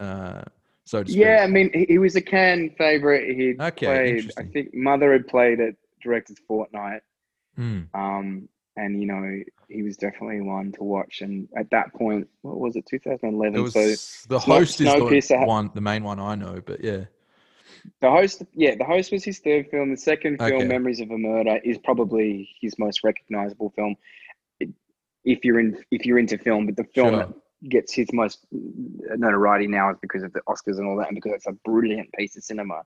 uh 0.00 0.42
so. 0.84 1.04
Yeah, 1.06 1.42
I 1.44 1.46
mean, 1.46 1.70
he, 1.72 1.84
he 1.90 1.98
was 1.98 2.16
a 2.16 2.20
Cannes 2.20 2.72
favorite. 2.76 3.36
He 3.36 3.54
Okay, 3.58 3.86
played. 3.86 4.32
I 4.36 4.42
think 4.42 4.74
Mother 4.74 5.12
had 5.12 5.28
played 5.28 5.60
at 5.60 5.74
Director's 6.02 6.38
Fortnight, 6.48 7.02
Hmm. 7.56 7.82
um, 7.94 8.48
and 8.76 9.00
you 9.00 9.06
know, 9.06 9.40
he 9.68 9.82
was 9.84 9.96
definitely 9.96 10.40
one 10.40 10.72
to 10.72 10.82
watch. 10.82 11.20
And 11.20 11.46
at 11.56 11.70
that 11.70 11.94
point, 11.94 12.28
what 12.42 12.58
was 12.58 12.74
it, 12.74 12.84
2011? 12.86 13.56
It 13.58 13.62
was 13.62 13.74
so 13.74 13.80
the 14.28 14.40
Snow- 14.40 14.56
host 14.56 14.80
is 14.80 14.88
Snowpiercer 14.88 15.40
the 15.40 15.46
one, 15.46 15.70
the 15.72 15.80
main 15.80 16.02
one 16.02 16.18
I 16.18 16.34
know, 16.34 16.60
but 16.66 16.82
yeah, 16.82 17.04
the 18.00 18.10
host, 18.10 18.42
yeah, 18.54 18.74
the 18.74 18.84
host 18.84 19.12
was 19.12 19.24
his 19.24 19.38
third 19.40 19.68
film. 19.70 19.90
The 19.90 19.96
second 19.96 20.38
film, 20.38 20.52
Okay. 20.54 20.66
Memories 20.66 21.00
of 21.00 21.10
a 21.10 21.18
Murder, 21.18 21.58
is 21.64 21.78
probably 21.78 22.48
his 22.60 22.78
most 22.78 23.02
recognizable 23.04 23.70
film. 23.70 23.96
If 25.24 25.44
you're 25.44 25.60
in, 25.60 25.82
if 25.90 26.04
you're 26.04 26.18
into 26.18 26.36
film, 26.38 26.66
but 26.66 26.76
the 26.76 26.84
film 26.84 27.10
Sure. 27.10 27.18
that 27.18 27.28
gets 27.68 27.92
his 27.94 28.12
most 28.12 28.44
notoriety 29.16 29.68
now 29.68 29.90
is 29.90 29.96
because 30.02 30.24
of 30.24 30.32
the 30.32 30.40
Oscars 30.48 30.78
and 30.78 30.86
all 30.88 30.96
that, 30.96 31.06
and 31.08 31.14
because 31.14 31.32
it's 31.32 31.46
a 31.46 31.52
brilliant 31.64 32.12
piece 32.14 32.36
of 32.36 32.42
cinema. 32.42 32.82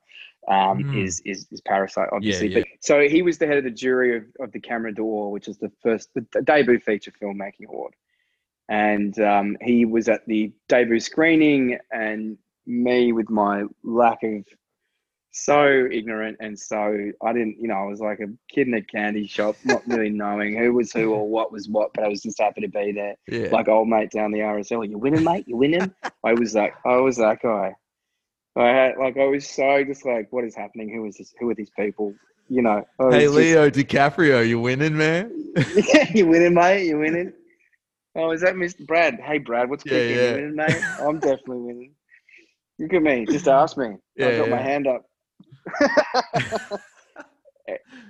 Um, 0.49 0.84
Mm. 0.84 1.05
is, 1.05 1.20
is 1.24 1.47
is 1.51 1.61
Parasite 1.62 2.09
obviously? 2.12 2.49
yeah. 2.49 2.59
But 2.61 2.68
so 2.80 3.09
he 3.09 3.22
was 3.22 3.38
the 3.38 3.47
head 3.47 3.57
of 3.59 3.64
the 3.64 3.70
jury 3.70 4.16
of, 4.18 4.24
of 4.38 4.53
the 4.53 4.61
Camera 4.61 4.94
d'Or, 4.94 5.32
which 5.32 5.49
is 5.49 5.57
the 5.59 5.72
first 5.82 6.12
the, 6.14 6.24
the 6.32 6.42
debut 6.42 6.78
feature 6.78 7.11
filmmaking 7.11 7.66
award, 7.68 7.94
and 8.68 9.18
um, 9.20 9.57
he 9.62 9.84
was 9.86 10.09
at 10.09 10.26
the 10.26 10.53
debut 10.68 11.01
screening, 11.01 11.78
and 11.90 12.36
me 12.66 13.12
with 13.12 13.30
my 13.30 13.64
lack 13.82 14.22
of 14.22 14.44
so 15.45 15.89
ignorant 15.91 16.39
and 16.41 16.59
so 16.59 17.11
I 17.22 17.32
didn't, 17.32 17.59
you 17.61 17.68
know, 17.68 17.74
I 17.74 17.84
was 17.84 18.01
like 18.01 18.20
a 18.20 18.26
kid 18.53 18.68
in 18.68 18.74
a 18.74 18.82
candy 18.82 19.26
shop, 19.26 19.57
not 19.64 19.87
really 19.87 20.09
knowing 20.22 20.57
who 20.57 20.72
was 20.72 20.93
who 20.93 21.12
or 21.12 21.28
what 21.28 21.53
was 21.53 21.68
what, 21.68 21.93
but 21.95 22.05
I 22.05 22.09
was 22.09 22.22
just 22.22 22.41
happy 22.41 22.62
to 22.62 22.68
be 22.68 22.93
there. 22.93 23.16
Yeah. 23.28 23.49
Like 23.51 23.68
old 23.68 23.89
mate 23.89 24.11
down 24.11 24.32
the 24.32 24.39
RSL, 24.41 24.89
you 24.89 24.99
winning, 24.99 25.24
mate? 25.24 25.45
You 25.47 25.57
winning? 25.57 25.93
I 26.24 26.32
was 26.34 26.55
like, 26.55 26.74
I 26.84 26.97
was 26.97 27.16
that 27.18 27.43
guy. 27.43 27.74
I 28.57 28.68
had 28.68 28.97
like 28.99 29.18
I 29.18 29.26
was 29.26 29.47
so 29.47 29.84
just 29.84 30.07
like, 30.07 30.32
what 30.32 30.45
is 30.45 30.57
happening? 30.57 30.89
Who 30.89 31.05
is 31.07 31.18
this? 31.18 31.34
Who 31.39 31.51
are 31.51 31.55
these 31.55 31.70
people? 31.78 32.14
You 32.49 32.62
know. 32.62 32.84
I 32.99 33.11
hey, 33.11 33.24
just- 33.24 33.34
Leo 33.34 33.68
DiCaprio, 33.70 34.47
you 34.49 34.59
winning, 34.61 34.97
man? 34.97 35.53
yeah, 35.74 36.11
you 36.14 36.26
winning, 36.26 36.55
mate? 36.55 36.87
You 36.87 36.99
winning? 36.99 37.32
Oh, 38.14 38.30
is 38.30 38.41
that 38.41 38.55
Mr. 38.55 38.87
Brad? 38.87 39.20
Hey, 39.20 39.37
Brad, 39.37 39.68
what's 39.68 39.84
Yeah, 39.84 39.99
cooking? 39.99 40.16
yeah. 40.16 40.28
You 40.30 40.34
winning, 40.37 40.57
mate? 40.57 40.82
I'm 41.01 41.18
definitely 41.20 41.59
winning. 41.59 41.93
Look 42.78 42.95
at 42.95 43.03
me. 43.03 43.26
Just 43.26 43.47
ask 43.49 43.76
me. 43.76 43.97
Yeah, 44.16 44.28
I've 44.28 44.39
got 44.39 44.49
my 44.49 44.62
hand 44.62 44.87
up. 44.87 45.05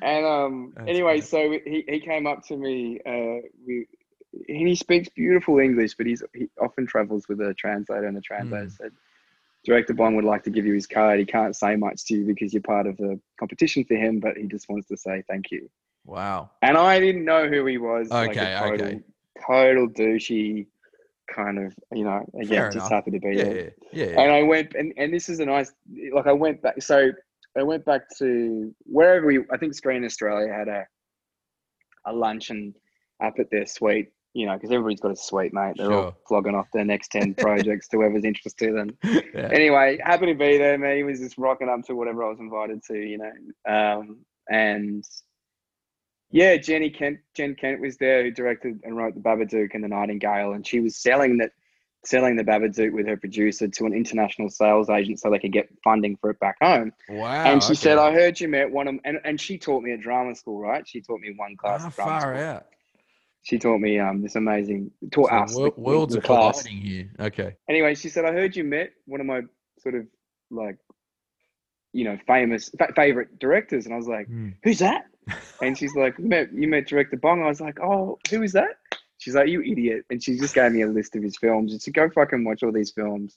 and 0.03 0.27
um, 0.27 0.73
That's 0.77 0.89
anyway, 0.89 1.21
so 1.21 1.51
he, 1.65 1.85
he 1.89 2.01
came 2.01 2.27
up 2.27 2.45
to 2.47 2.57
me. 2.57 3.01
Uh, 3.07 3.47
we, 3.67 3.87
he 4.47 4.75
speaks 4.75 5.09
beautiful 5.09 5.59
English, 5.59 5.95
but 5.95 6.07
he's 6.07 6.23
he 6.35 6.49
often 6.61 6.87
travels 6.87 7.29
with 7.29 7.41
a 7.41 7.55
translator, 7.55 8.07
and 8.07 8.17
the 8.17 8.21
translator 8.21 8.67
Mm. 8.67 8.77
said, 8.77 8.93
Director 9.65 9.95
Bong 9.95 10.15
would 10.17 10.25
like 10.25 10.45
to 10.45 10.51
give 10.51 10.67
you 10.67 10.75
his 10.75 10.87
card. 10.87 11.19
He 11.19 11.27
can't 11.27 11.57
say 11.57 11.77
much 11.77 12.05
to 12.07 12.15
you 12.15 12.27
because 12.27 12.53
you're 12.53 12.63
part 12.63 12.87
of 12.87 12.97
the 12.99 13.19
competition 13.39 13.85
for 13.85 13.95
him, 13.95 14.21
but 14.21 14.37
he 14.37 14.45
just 14.47 14.69
wants 14.69 14.87
to 14.89 14.97
say 14.97 15.23
thank 15.29 15.51
you. 15.51 15.69
Wow. 16.05 16.51
And 16.63 16.77
I 16.77 17.01
didn't 17.01 17.25
know 17.25 17.49
who 17.49 17.67
he 17.67 17.79
was. 17.79 18.11
like 18.11 18.31
Okay, 18.31 18.55
a 18.55 18.59
total, 18.59 18.87
okay. 18.87 19.01
Total 19.47 19.89
douchey 19.89 20.67
kind 21.35 21.59
of, 21.59 21.75
you 21.93 22.05
know, 22.05 22.25
again, 22.41 22.49
Fair 22.49 22.71
just 22.71 22.77
enough. 22.77 22.91
happy 22.91 23.11
to 23.11 23.19
be 23.21 23.35
Yeah, 23.35 23.45
there. 23.45 23.57
yeah, 23.93 23.93
yeah. 23.93 24.21
And 24.21 24.33
I 24.33 24.43
went, 24.43 24.75
and, 24.75 24.93
and 24.97 25.13
this 25.13 25.29
is 25.29 25.41
a 25.41 25.47
nice, 25.47 25.73
like 26.13 26.27
I 26.27 26.33
went 26.33 26.63
back, 26.63 26.81
so 26.83 27.11
I 27.59 27.63
went 27.63 27.85
back 27.85 28.03
to 28.19 28.75
wherever 28.85 29.27
we, 29.27 29.45
I 29.51 29.57
think 29.57 29.75
Screen 29.75 30.05
Australia 30.05 30.53
had 30.53 30.69
a, 30.69 30.87
a 32.07 32.13
luncheon 32.13 32.75
up 33.23 33.39
at 33.39 33.51
their 33.51 33.67
suite, 33.67 34.09
you 34.35 34.47
know, 34.47 34.55
because 34.55 34.71
everybody's 34.71 35.01
got 35.01 35.13
a 35.13 35.17
suite, 35.17 35.55
mate. 35.55 35.75
They're 35.77 35.87
Sure. 35.87 36.05
all 36.07 36.17
flogging 36.29 36.55
off 36.55 36.67
their 36.73 36.85
next 36.85 37.09
10 37.13 37.35
projects 37.39 37.89
to 37.89 37.97
whoever's 37.99 38.25
interested. 38.25 38.75
And 38.75 38.93
yeah. 39.03 39.49
anyway, 39.53 39.99
happy 40.05 40.27
to 40.27 40.35
be 40.35 40.59
there, 40.59 40.77
man. 40.79 40.97
He 40.97 41.03
was 41.03 41.21
just 41.21 41.39
rocking 41.39 41.69
up 41.69 41.83
to 41.87 41.95
whatever 41.95 42.25
I 42.25 42.29
was 42.29 42.41
invited 42.41 42.83
to, 42.85 42.99
you 42.99 43.19
know. 43.19 43.33
Um, 43.73 44.19
and 44.51 45.05
yeah, 46.31 46.57
Jenny 46.57 46.91
Kent, 46.91 47.19
Jen 47.35 47.55
Kent 47.55 47.81
was 47.81 47.97
there 47.97 48.23
who 48.23 48.31
directed 48.31 48.81
and 48.85 48.97
wrote 48.97 49.15
the 49.15 49.21
Babadook 49.21 49.71
and 49.75 49.83
the 49.83 49.89
Nightingale, 49.89 50.53
and 50.53 50.67
she 50.67 50.81
was 50.81 50.97
selling 50.97 51.39
that, 51.39 51.53
selling 52.07 52.37
the 52.37 52.45
Babadook 52.45 52.93
with 52.93 53.07
her 53.07 53.17
producer 53.17 53.67
to 53.69 53.87
an 53.87 53.93
international 53.93 54.49
sales 54.49 54.89
agent 54.89 55.21
so 55.21 55.31
they 55.31 55.39
could 55.39 55.53
get 55.53 55.69
funding 55.83 56.17
for 56.17 56.31
it 56.31 56.39
back 56.41 56.57
home. 56.63 56.93
Wow. 57.09 57.45
and 57.45 57.63
she 57.63 57.75
said, 57.75 57.99
"I 57.99 58.13
heard 58.13 58.39
you 58.41 58.49
met 58.49 58.71
one 58.71 58.89
of," 58.89 58.95
and, 59.05 59.19
and 59.25 59.41
she 59.41 59.59
taught 59.59 59.83
me 59.83 59.93
at 59.93 60.01
drama 60.01 60.35
school, 60.35 60.61
right? 60.61 60.87
She 60.87 61.01
taught 61.01 61.21
me 61.21 61.33
one 61.37 61.57
class. 61.57 61.81
Drama 61.81 61.91
far 61.91 62.21
school. 62.21 62.37
out. 62.37 62.67
She 63.43 63.59
taught 63.59 63.79
me 63.79 63.99
um 64.01 64.23
this 64.23 64.35
amazing 64.37 64.91
taught 65.13 65.31
So 65.31 65.37
us 65.37 65.55
the- 65.55 65.63
the- 65.75 65.81
worlds 65.81 66.15
the 66.15 66.19
are 66.21 66.23
class 66.23 66.63
colliding 66.63 66.83
here. 66.83 67.11
Okay. 67.21 67.57
anyway, 67.69 67.95
she 67.95 68.09
said, 68.09 68.25
I 68.25 68.33
heard 68.33 68.57
you 68.57 68.65
met 68.65 68.91
one 69.07 69.21
of 69.21 69.27
my 69.27 69.43
sort 69.79 69.95
of 69.95 70.07
like, 70.51 70.79
you 71.93 72.05
know, 72.05 72.19
famous 72.27 72.71
fa- 72.79 72.93
favorite 72.97 73.39
directors. 73.39 73.85
And 73.87 73.95
I 73.95 73.97
was 73.97 74.09
like, 74.09 74.27
Hmm. 74.27 74.51
who's 74.65 74.79
that? 74.81 75.07
And 75.63 75.77
she's 75.77 75.95
like, 75.97 76.19
you 76.19 76.27
met, 76.27 76.53
you 76.53 76.69
met 76.69 76.87
director 76.87 77.17
Bong. 77.17 77.43
I 77.43 77.49
was 77.49 77.61
like, 77.61 77.81
oh, 77.81 78.19
who 78.31 78.43
is 78.43 78.53
that? 78.53 78.79
She's 79.27 79.35
like, 79.35 79.49
you 79.49 79.61
idiot. 79.61 80.05
And 80.09 80.23
she 80.23 80.39
just 80.39 80.55
gave 80.55 80.71
me 80.71 80.83
a 80.83 80.87
list 80.87 81.17
of 81.17 81.23
his 81.25 81.37
films. 81.37 81.73
And 81.73 81.83
she 81.83 81.91
go 81.91 82.09
fucking 82.09 82.45
watch 82.45 82.63
all 82.63 82.71
these 82.71 82.93
films. 82.93 83.37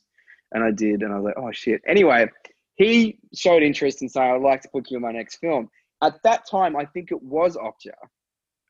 And 0.51 0.63
I 0.63 0.69
did. 0.69 1.01
And 1.01 1.11
I 1.11 1.15
was 1.17 1.25
like, 1.25 1.33
oh 1.35 1.51
shit. 1.51 1.81
Anyway, 1.87 2.27
he 2.75 3.17
showed 3.33 3.63
interest 3.63 4.03
in 4.03 4.09
saying, 4.09 4.31
I'd 4.35 4.41
like 4.41 4.61
to 4.61 4.69
book 4.71 4.91
you 4.91 4.97
in 4.97 5.01
my 5.01 5.11
next 5.11 5.37
film. 5.37 5.67
At 6.03 6.21
that 6.23 6.47
time, 6.47 6.75
I 6.75 6.85
think 6.85 7.11
it 7.11 7.23
was 7.23 7.57
Okja 7.57 7.95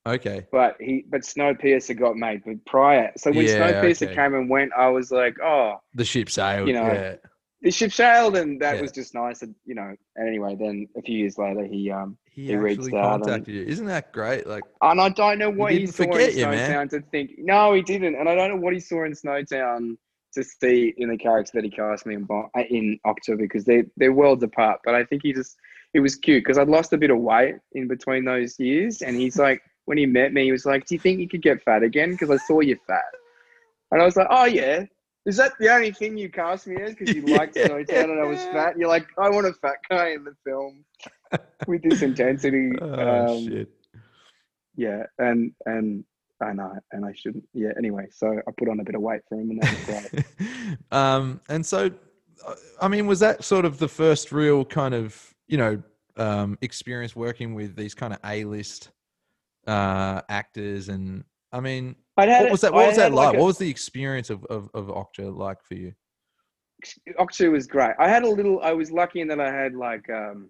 Okay. 0.07 0.47
but 0.49 0.77
he 0.79 1.03
but 1.09 1.21
Snowpiercer 1.21 1.99
got 1.99 2.15
made 2.15 2.41
but 2.45 2.63
prior. 2.65 3.11
So 3.17 3.31
when 3.33 3.45
Yeah, 3.45 3.59
Snowpiercer 3.73 4.05
okay. 4.07 4.15
came 4.15 4.33
and 4.33 4.49
went, 4.49 4.71
I 4.77 4.87
was 4.87 5.11
like, 5.11 5.35
oh, 5.43 5.75
The 5.93 6.05
ship 6.05 6.29
sailed. 6.29 6.69
You 6.69 6.75
know, 6.75 6.85
yeah. 6.87 7.15
The 7.61 7.71
ship 7.71 7.91
sailed, 7.91 8.37
and 8.37 8.61
that 8.61 8.75
Yeah. 8.75 8.81
was 8.81 8.91
just 8.91 9.13
nice. 9.13 9.41
And, 9.41 9.53
you 9.65 9.75
know, 9.75 9.93
and 10.15 10.27
anyway, 10.27 10.55
then 10.59 10.87
a 10.95 11.01
few 11.01 11.17
years 11.17 11.37
later, 11.37 11.65
he 11.65 11.91
um, 11.91 12.17
He, 12.31 12.45
he 12.47 12.55
actually 12.55 12.95
out 12.95 13.27
and- 13.29 13.47
you. 13.47 13.63
Isn't 13.63 13.87
that 13.87 14.13
great? 14.13 14.47
Like, 14.47 14.63
and 14.81 15.01
I 15.01 15.09
don't 15.09 15.37
know 15.39 15.49
what 15.49 15.71
he, 15.73 15.79
didn't 15.79 15.93
saw 15.95 16.03
in 16.03 16.37
you, 16.37 16.45
man. 16.45 16.87
Snowtown 16.87 16.89
to 16.91 17.01
think. 17.11 17.31
No, 17.37 17.73
he 17.73 17.81
didn't, 17.81 18.15
and 18.15 18.29
I 18.29 18.35
don't 18.35 18.49
know 18.49 18.61
what 18.61 18.73
he 18.73 18.79
saw 18.79 19.03
in 19.03 19.11
Snowtown 19.11 19.97
to 20.35 20.43
see 20.43 20.93
in 20.97 21.09
the 21.09 21.17
character 21.17 21.51
that 21.55 21.63
he 21.63 21.69
cast 21.71 22.05
me 22.05 22.13
in 22.15 22.27
uh, 22.29 22.43
in 22.69 22.99
October 23.05 23.41
because 23.43 23.65
they 23.65 23.83
they're 23.97 24.13
worlds 24.13 24.43
apart. 24.43 24.79
But 24.85 24.95
I 24.95 25.03
think 25.03 25.23
he 25.23 25.33
just 25.33 25.57
it 25.93 25.99
was 26.01 26.15
cute 26.15 26.43
because 26.45 26.57
I'd 26.59 26.69
lost 26.69 26.93
a 26.93 26.97
bit 26.97 27.09
of 27.09 27.17
weight 27.17 27.55
in 27.73 27.87
between 27.87 28.23
those 28.25 28.59
years, 28.59 29.01
and 29.01 29.15
he's 29.15 29.37
like. 29.47 29.61
When 29.85 29.97
he 29.97 30.05
met 30.05 30.33
me, 30.33 30.43
he 30.43 30.51
was 30.51 30.67
like, 30.67 30.85
"Do 30.85 30.93
you 30.93 30.99
think 30.99 31.19
you 31.19 31.27
could 31.27 31.41
get 31.41 31.63
fat 31.63 31.81
again? 31.81 32.11
Because 32.11 32.29
I 32.29 32.37
saw 32.37 32.59
you 32.59 32.77
fat." 32.85 33.01
And 33.91 33.99
I 33.99 34.05
was 34.05 34.15
like, 34.15 34.27
"Oh 34.29 34.45
yeah, 34.45 34.85
is 35.29 35.37
that 35.37 35.53
the 35.59 35.69
only 35.73 35.91
thing 35.91 36.17
you 36.17 36.27
cast 36.27 36.65
me 36.65 36.81
as? 36.81 36.95
Because 36.95 37.15
you 37.15 37.21
liked 37.37 37.55
Yeah. 37.55 37.67
Snowtown 37.67 38.05
and 38.05 38.19
I 38.19 38.25
was 38.25 38.43
fat? 38.45 38.77
You're 38.77 38.89
like, 38.89 39.07
I 39.17 39.29
want 39.29 39.45
a 39.45 39.53
fat 39.53 39.77
guy 39.89 40.09
in 40.09 40.23
the 40.23 40.35
film 40.43 40.83
with 41.67 41.83
this 41.83 42.01
intensity." 42.01 42.71
oh, 42.81 43.27
um, 43.27 43.47
shit. 43.47 43.69
yeah, 44.75 45.03
and 45.19 45.51
and 45.67 46.03
I 46.41 46.53
know, 46.53 46.73
and 46.91 47.05
I 47.05 47.13
shouldn't. 47.13 47.47
Yeah. 47.53 47.69
Anyway, 47.77 48.07
so 48.11 48.41
I 48.47 48.51
put 48.57 48.69
on 48.69 48.79
a 48.79 48.83
bit 48.83 48.95
of 48.95 49.01
weight 49.01 49.21
for 49.29 49.39
him, 49.39 49.51
and 49.51 49.61
that 49.61 49.71
was 49.71 50.09
great. 50.11 50.25
um, 50.91 51.41
and 51.47 51.63
so, 51.63 51.91
uh, 52.47 52.55
I 52.81 52.87
mean, 52.87 53.05
was 53.05 53.19
that 53.19 53.43
sort 53.43 53.65
of 53.65 53.77
the 53.77 53.87
first 53.87 54.31
real 54.31 54.65
kind 54.65 54.95
of, 54.95 55.35
you 55.47 55.57
know, 55.57 55.81
um, 56.17 56.57
experience 56.61 57.15
working 57.15 57.53
with 57.53 57.75
these 57.75 57.93
kind 57.93 58.13
of 58.13 58.19
A-list 58.25 58.89
uh, 59.67 60.21
actors? 60.27 60.89
And 60.89 61.23
I 61.51 61.59
mean, 61.59 61.95
had 62.27 62.43
what 62.43 62.51
was 62.51 62.61
that? 62.61 62.73
What 62.73 62.87
was 62.87 62.95
that 62.97 63.11
like? 63.13 63.27
like 63.27 63.35
a- 63.35 63.39
what 63.39 63.45
was 63.47 63.57
the 63.57 63.69
experience 63.69 64.29
of 64.29 64.43
of, 64.45 64.69
of 64.73 64.87
Okja 64.87 65.35
like 65.35 65.63
for 65.63 65.75
you? 65.75 65.93
Okja 67.19 67.51
was 67.51 67.67
great. 67.67 67.91
I 67.99 68.07
had 68.07 68.23
a 68.23 68.29
little. 68.29 68.61
I 68.61 68.71
was 68.73 68.91
lucky 68.91 69.21
in 69.21 69.27
that 69.29 69.39
I 69.39 69.51
had 69.51 69.75
like, 69.75 70.09
um, 70.09 70.49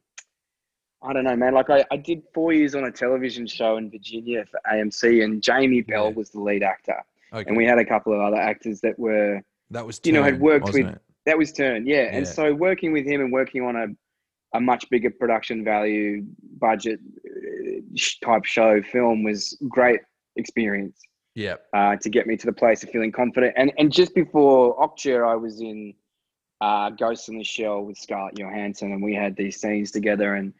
I 1.01 1.13
don't 1.13 1.23
know, 1.23 1.35
man. 1.35 1.53
Like 1.53 1.69
I, 1.69 1.83
I 1.91 1.97
did 1.97 2.21
four 2.33 2.53
years 2.53 2.75
on 2.75 2.83
a 2.85 2.91
television 2.91 3.47
show 3.47 3.77
in 3.77 3.89
Virginia 3.89 4.45
for 4.49 4.59
AMC, 4.71 5.23
and 5.23 5.41
Jamie 5.41 5.81
Bell 5.81 6.09
Yeah. 6.09 6.15
was 6.15 6.29
the 6.29 6.39
lead 6.39 6.61
actor, 6.63 7.01
Okay, 7.33 7.47
and 7.47 7.57
we 7.57 7.65
had 7.65 7.79
a 7.79 7.85
couple 7.85 8.13
of 8.13 8.19
other 8.19 8.37
actors 8.37 8.79
that 8.81 8.97
were 8.99 9.41
that 9.71 9.85
was 9.85 9.99
you 10.03 10.11
know, 10.11 10.23
had 10.23 10.39
worked 10.39 10.71
with- 10.73 10.87
it? 10.87 11.01
that 11.25 11.37
was 11.37 11.51
turned, 11.51 11.87
yeah. 11.87 12.09
And 12.11 12.27
so 12.27 12.53
working 12.53 12.91
with 12.91 13.05
him 13.05 13.21
and 13.21 13.31
working 13.31 13.63
on 13.63 13.75
a 13.75 13.87
a 14.57 14.59
much 14.59 14.89
bigger 14.89 15.11
production 15.11 15.63
value 15.63 16.25
budget 16.59 16.99
uh, 17.23 17.79
type 18.25 18.45
show 18.45 18.81
film 18.81 19.23
was 19.23 19.55
great 19.67 19.99
experience. 20.37 20.99
Yeah. 21.39 21.55
uh, 21.73 21.95
to 21.95 22.09
get 22.09 22.27
me 22.27 22.35
to 22.35 22.45
the 22.45 22.53
place 22.53 22.83
of 22.83 22.89
feeling 22.89 23.11
confident. 23.13 23.53
And 23.55 23.71
and 23.77 23.91
just 23.91 24.13
before 24.13 24.77
Okja, 24.77 25.25
I 25.25 25.35
was 25.35 25.61
in 25.61 25.93
uh, 26.59 26.89
Ghost 26.89 27.29
in 27.29 27.37
the 27.37 27.43
Shell 27.43 27.85
with 27.85 27.97
Scarlett 27.97 28.37
Johansson, 28.37 28.91
and 28.91 29.01
we 29.01 29.15
had 29.15 29.37
these 29.37 29.59
scenes 29.61 29.91
together, 29.91 30.35
and 30.35 30.53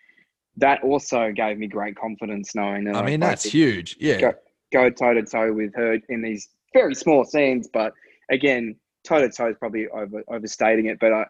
that 0.55 0.82
also 0.84 1.32
gave 1.34 1.57
me 1.57 1.67
great 1.67 1.97
confidence 1.97 2.55
knowing 2.55 2.86
that 2.86 2.95
I 2.95 3.01
mean, 3.01 3.19
could 3.19 3.30
that's 3.30 3.43
huge. 3.43 3.97
Yeah. 3.99 4.21
Go, 4.21 4.34
go 4.71 4.89
toe 4.89 5.13
to 5.15 5.23
toe 5.23 5.51
with 5.51 5.75
her 5.75 5.99
in 6.07 6.21
these 6.21 6.47
very 6.73 6.95
small 6.95 7.25
scenes, 7.25 7.67
but 7.67 7.91
again, 8.32 8.75
toe 9.03 9.19
to 9.19 9.30
toe 9.30 9.49
is 9.49 9.57
probably 9.59 9.88
over 9.89 10.23
overstating 10.30 10.86
it, 10.88 10.99
but 10.99 11.11
I. 11.13 11.25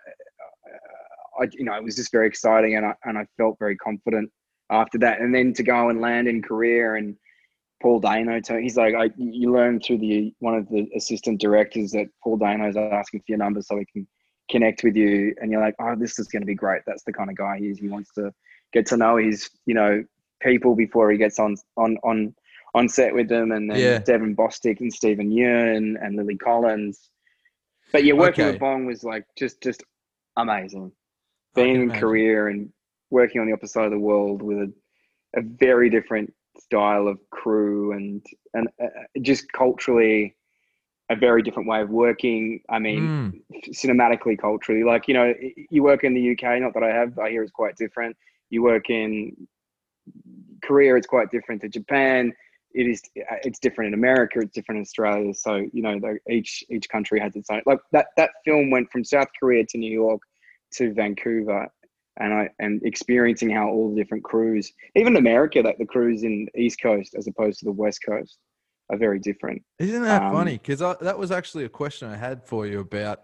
I, 1.41 1.47
you 1.53 1.63
know, 1.63 1.73
it 1.73 1.81
was 1.81 1.95
just 1.95 2.11
very 2.11 2.27
exciting, 2.27 2.75
and 2.75 2.85
I 2.85 2.93
and 3.05 3.17
I 3.17 3.25
felt 3.37 3.57
very 3.59 3.77
confident 3.77 4.29
after 4.69 4.97
that. 4.97 5.21
And 5.21 5.33
then 5.33 5.53
to 5.53 5.63
go 5.63 5.87
and 5.87 6.01
land 6.01 6.27
in 6.27 6.41
Korea 6.41 6.95
and 6.95 7.15
Paul 7.81 7.99
Dano, 7.99 8.39
to, 8.41 8.59
he's 8.59 8.75
like, 8.75 8.93
I, 8.93 9.09
you 9.17 9.53
learn 9.53 9.79
through 9.79 9.99
the 9.99 10.33
one 10.39 10.55
of 10.55 10.67
the 10.69 10.89
assistant 10.95 11.39
directors 11.39 11.91
that 11.91 12.07
Paul 12.23 12.37
Dano 12.37 12.71
Dano's 12.71 12.77
asking 12.77 13.21
for 13.21 13.25
your 13.29 13.37
number 13.37 13.61
so 13.61 13.77
he 13.77 13.85
can 13.85 14.07
connect 14.51 14.83
with 14.83 14.95
you, 14.95 15.33
and 15.41 15.51
you're 15.51 15.61
like, 15.61 15.75
oh, 15.79 15.95
this 15.95 16.19
is 16.19 16.27
going 16.27 16.41
to 16.41 16.45
be 16.47 16.55
great. 16.55 16.81
That's 16.85 17.03
the 17.03 17.13
kind 17.13 17.29
of 17.29 17.37
guy 17.37 17.59
he 17.59 17.67
is. 17.67 17.79
He 17.79 17.87
wants 17.87 18.11
to 18.15 18.33
get 18.73 18.85
to 18.87 18.97
know 18.97 19.17
his, 19.17 19.49
you 19.65 19.75
know, 19.75 20.03
people 20.41 20.75
before 20.75 21.11
he 21.11 21.17
gets 21.17 21.39
on 21.39 21.55
on 21.77 21.97
on 22.03 22.35
on 22.75 22.89
set 22.89 23.13
with 23.13 23.29
them, 23.29 23.51
and 23.51 23.69
then 23.69 23.79
Yeah. 23.79 23.99
Devon 23.99 24.35
Bostick 24.35 24.79
and 24.79 24.93
Steven 24.93 25.31
Yeun 25.31 25.95
and 26.03 26.15
Lily 26.15 26.37
Collins. 26.37 27.09
But 27.91 28.03
yeah, 28.03 28.13
working 28.13 28.43
Okay. 28.43 28.51
with 28.51 28.59
Bong 28.59 28.85
was 28.85 29.03
like 29.03 29.25
just 29.37 29.61
just 29.63 29.83
amazing. 30.37 30.91
Being 31.55 31.83
in. 31.83 31.91
Korea 31.91 32.47
and 32.47 32.71
working 33.09 33.41
on 33.41 33.47
the 33.47 33.53
opposite 33.53 33.73
side 33.73 33.85
of 33.85 33.91
the 33.91 33.99
world 33.99 34.41
with 34.41 34.57
a, 34.59 34.73
a 35.35 35.41
very 35.41 35.89
different 35.89 36.31
style 36.59 37.07
of 37.07 37.17
crew 37.29 37.93
and 37.93 38.25
and 38.53 38.67
uh, 38.83 38.87
just 39.21 39.51
culturally 39.51 40.35
a 41.09 41.15
very 41.15 41.41
different 41.41 41.67
way 41.67 41.81
of 41.81 41.89
working. 41.89 42.61
I 42.69 42.79
mean, 42.79 43.11
Mm, 43.33 43.41
cinematically, 43.73 44.37
culturally, 44.37 44.83
like 44.83 45.07
you 45.07 45.13
know, 45.13 45.33
you 45.69 45.83
work 45.83 46.03
in 46.03 46.13
the 46.13 46.31
UK. 46.31 46.59
Not 46.61 46.73
that 46.75 46.83
I 46.83 46.91
have. 46.93 47.17
I 47.19 47.29
hear 47.31 47.43
it's 47.43 47.51
quite 47.51 47.75
different. 47.77 48.15
You 48.49 48.61
work 48.63 48.89
in 48.89 49.35
Korea, 50.63 50.95
it's 50.95 51.07
quite 51.07 51.31
different 51.31 51.61
to 51.61 51.69
Japan. 51.69 52.33
It 52.73 52.85
is. 52.87 53.01
It's 53.43 53.59
different 53.59 53.89
in 53.89 53.93
America. 53.95 54.39
It's 54.39 54.53
different 54.53 54.77
in 54.77 54.81
Australia. 54.83 55.33
So 55.33 55.67
you 55.73 55.81
know, 55.81 55.99
the- 55.99 56.19
each 56.31 56.63
each 56.69 56.87
country 56.89 57.19
has 57.19 57.35
its 57.35 57.49
own. 57.49 57.61
Like 57.65 57.79
that 57.91 58.07
that 58.17 58.31
film 58.45 58.69
went 58.69 58.91
from 58.91 59.03
South 59.03 59.29
Korea 59.39 59.65
to 59.65 59.77
New 59.77 59.91
York 59.91 60.21
to 60.73 60.93
Vancouver, 60.93 61.67
and 62.19 62.33
I 62.33 62.49
and 62.59 62.81
experiencing 62.83 63.49
how 63.49 63.69
all 63.69 63.89
the 63.89 63.95
different 63.95 64.23
crews, 64.23 64.71
even 64.95 65.15
America, 65.15 65.61
like 65.61 65.77
the 65.77 65.85
crews 65.85 66.23
in 66.23 66.47
East 66.55 66.81
Coast 66.81 67.15
as 67.17 67.27
opposed 67.27 67.59
to 67.59 67.65
the 67.65 67.71
West 67.71 68.01
Coast, 68.05 68.37
are 68.89 68.97
very 68.97 69.19
different. 69.19 69.61
Isn't 69.79 70.03
that 70.03 70.23
Um, 70.23 70.33
funny? 70.33 70.53
Because 70.57 70.79
that 70.79 71.17
was 71.17 71.31
actually 71.31 71.65
a 71.65 71.69
question 71.69 72.09
I 72.09 72.17
had 72.17 72.45
for 72.45 72.65
you 72.67 72.79
about. 72.79 73.21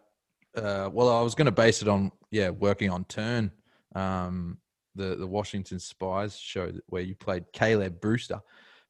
Uh, 0.55 0.89
well, 0.91 1.09
I 1.09 1.21
was 1.21 1.35
going 1.35 1.45
to 1.45 1.51
base 1.51 1.81
it 1.81 1.87
on 1.87 2.11
yeah, 2.31 2.49
working 2.49 2.89
on 2.89 3.03
Turn, 3.05 3.51
um, 3.95 4.57
the 4.95 5.15
the 5.15 5.27
Washington 5.27 5.79
Spies 5.79 6.37
show 6.37 6.71
where 6.87 7.01
you 7.01 7.15
played 7.15 7.45
Caleb 7.53 7.99
Brewster. 7.99 8.41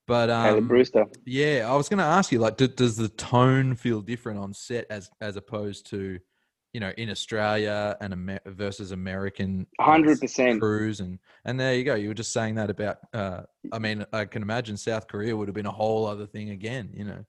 But 0.08 0.30
um, 0.30 0.46
Caleb 0.46 0.68
Brewster. 0.68 1.06
yeah, 1.26 1.68
I 1.68 1.76
was 1.76 1.90
going 1.90 1.98
to 1.98 2.04
ask 2.04 2.32
you, 2.32 2.38
like, 2.38 2.58
do, 2.58 2.68
does 2.68 2.96
the 2.96 3.10
tone 3.10 3.76
feel 3.76 4.02
different 4.02 4.38
on 4.40 4.54
set 4.54 4.86
as 4.92 5.10
as 5.20 5.36
opposed 5.36 5.90
to, 5.90 6.20
you 6.76 6.82
know, 6.82 6.92
in 6.98 7.10
Australia 7.10 7.96
and 8.02 8.12
Amer- 8.12 8.42
versus 8.48 8.92
American 8.92 9.66
uh, 9.80 9.86
100%. 9.86 10.60
crews 10.60 11.00
and 11.00 11.20
and 11.46 11.58
there 11.58 11.74
you 11.74 11.86
go. 11.86 11.96
You 11.96 12.10
were 12.10 12.14
just 12.14 12.34
saying 12.34 12.56
that 12.56 12.70
about. 12.70 12.98
Uh, 13.14 13.44
I 13.72 13.80
mean, 13.80 14.06
I 14.12 14.26
can 14.26 14.42
imagine 14.42 14.76
South 14.76 15.08
Korea 15.08 15.38
would 15.38 15.48
have 15.48 15.56
been 15.56 15.66
a 15.68 15.72
whole 15.72 16.06
other 16.06 16.26
thing 16.28 16.50
again. 16.50 16.90
You 16.94 17.06
know, 17.06 17.26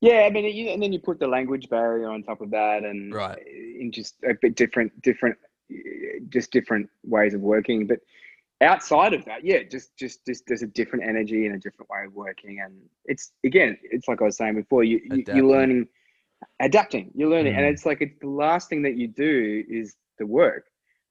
Yeah, 0.00 0.22
I 0.26 0.30
mean, 0.30 0.44
you, 0.56 0.70
and 0.70 0.82
then 0.82 0.92
you 0.92 0.98
put 0.98 1.20
the 1.20 1.28
language 1.28 1.68
barrier 1.68 2.08
on 2.10 2.24
top 2.24 2.40
of 2.40 2.50
that, 2.50 2.82
and 2.82 3.14
Right. 3.14 3.38
in 3.46 3.92
just 3.92 4.16
a 4.28 4.34
bit 4.34 4.56
different, 4.56 4.90
different, 5.02 5.38
just 6.28 6.50
different 6.50 6.90
ways 7.04 7.34
of 7.34 7.42
working. 7.42 7.86
But 7.86 8.00
outside 8.60 9.14
of 9.14 9.24
that, 9.26 9.44
yeah, 9.44 9.62
just, 9.62 9.96
just, 9.96 10.26
just 10.26 10.42
there's 10.48 10.62
a 10.62 10.66
different 10.66 11.04
energy 11.04 11.46
and 11.46 11.54
a 11.54 11.58
different 11.60 11.88
way 11.90 12.04
of 12.06 12.12
working, 12.12 12.58
and 12.58 12.74
it's 13.04 13.30
again, 13.44 13.78
it's 13.84 14.08
like 14.08 14.20
I 14.20 14.24
was 14.24 14.36
saying 14.36 14.56
before, 14.56 14.82
you, 14.82 15.00
you 15.04 15.22
you're 15.32 15.46
learning, 15.46 15.86
adapting, 16.62 17.10
you're 17.14 17.28
learning, 17.28 17.54
and 17.56 17.66
Mm. 17.66 17.72
it's 17.72 17.84
like 17.84 18.00
it's 18.00 18.18
the 18.20 18.28
last 18.28 18.68
thing 18.70 18.82
that 18.82 18.96
you 18.96 19.08
do 19.08 19.64
is 19.68 19.94
the 20.18 20.26
work. 20.26 20.64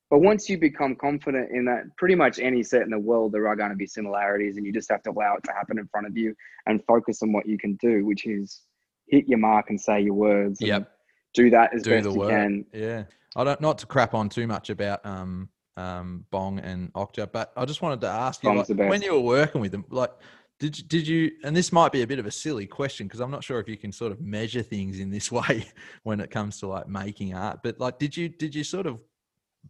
But 0.09 0.19
once 0.19 0.49
you 0.49 0.57
become 0.57 0.95
confident 0.95 1.51
in 1.51 1.63
that, 1.65 1.83
pretty 1.97 2.15
much 2.15 2.37
any 2.39 2.63
set 2.63 2.81
in 2.81 2.89
the 2.89 2.99
world, 2.99 3.31
there 3.31 3.47
are 3.47 3.55
going 3.55 3.69
to 3.69 3.75
be 3.77 3.87
similarities, 3.87 4.57
and 4.57 4.65
you 4.65 4.73
just 4.73 4.89
have 4.91 5.03
to 5.03 5.11
allow 5.11 5.35
it 5.35 5.43
to 5.45 5.53
happen 5.53 5.77
in 5.79 5.87
front 5.87 6.07
of 6.07 6.17
you 6.17 6.35
and 6.65 6.83
focus 6.85 7.21
on 7.23 7.31
what 7.31 7.45
you 7.47 7.57
can 7.57 7.75
do, 7.75 8.05
which 8.05 8.25
is 8.25 8.61
hit 9.07 9.27
your 9.27 9.39
mark 9.39 9.69
and 9.69 9.79
say 9.79 10.01
your 10.01 10.13
words. 10.13 10.59
and 10.61 10.67
Yep. 10.69 10.91
Do 11.33 11.49
that 11.51 11.73
as 11.73 11.83
do 11.83 11.91
best 11.91 12.03
the 12.03 12.11
you 12.13 12.19
work. 12.19 12.29
can. 12.29 12.65
Yeah, 12.73 13.03
I 13.37 13.43
don't 13.45 13.61
not 13.61 13.77
to 13.79 13.85
crap 13.85 14.13
on 14.13 14.27
too 14.27 14.47
much 14.47 14.69
about 14.69 15.05
um 15.05 15.47
um 15.77 16.25
Bong 16.29 16.59
and 16.59 16.91
Okja, 16.93 17.31
but 17.31 17.53
I 17.55 17.63
just 17.63 17.81
wanted 17.81 18.01
to 18.01 18.07
ask 18.07 18.43
you 18.43 18.53
like, 18.53 18.67
when 18.67 19.01
you 19.01 19.13
were 19.13 19.21
working 19.21 19.61
with 19.61 19.71
them, 19.71 19.85
like. 19.89 20.11
Did 20.61 20.77
you, 20.77 20.83
did 20.83 21.07
you, 21.07 21.31
and 21.43 21.55
this 21.55 21.71
might 21.71 21.91
be 21.91 22.03
a 22.03 22.07
bit 22.07 22.19
of 22.19 22.27
a 22.27 22.31
silly 22.31 22.67
question 22.67 23.07
because 23.07 23.19
I'm 23.19 23.31
not 23.31 23.43
sure 23.43 23.59
if 23.59 23.67
you 23.67 23.77
can 23.77 23.91
sort 23.91 24.11
of 24.11 24.21
measure 24.21 24.61
things 24.61 24.99
in 24.99 25.09
this 25.09 25.31
way 25.31 25.65
when 26.03 26.19
it 26.19 26.29
comes 26.29 26.59
to 26.59 26.67
like 26.67 26.87
making 26.87 27.33
art, 27.33 27.61
but 27.63 27.79
like, 27.79 27.97
did 27.97 28.15
you, 28.15 28.29
did 28.29 28.53
you 28.53 28.63
sort 28.63 28.85
of 28.85 28.99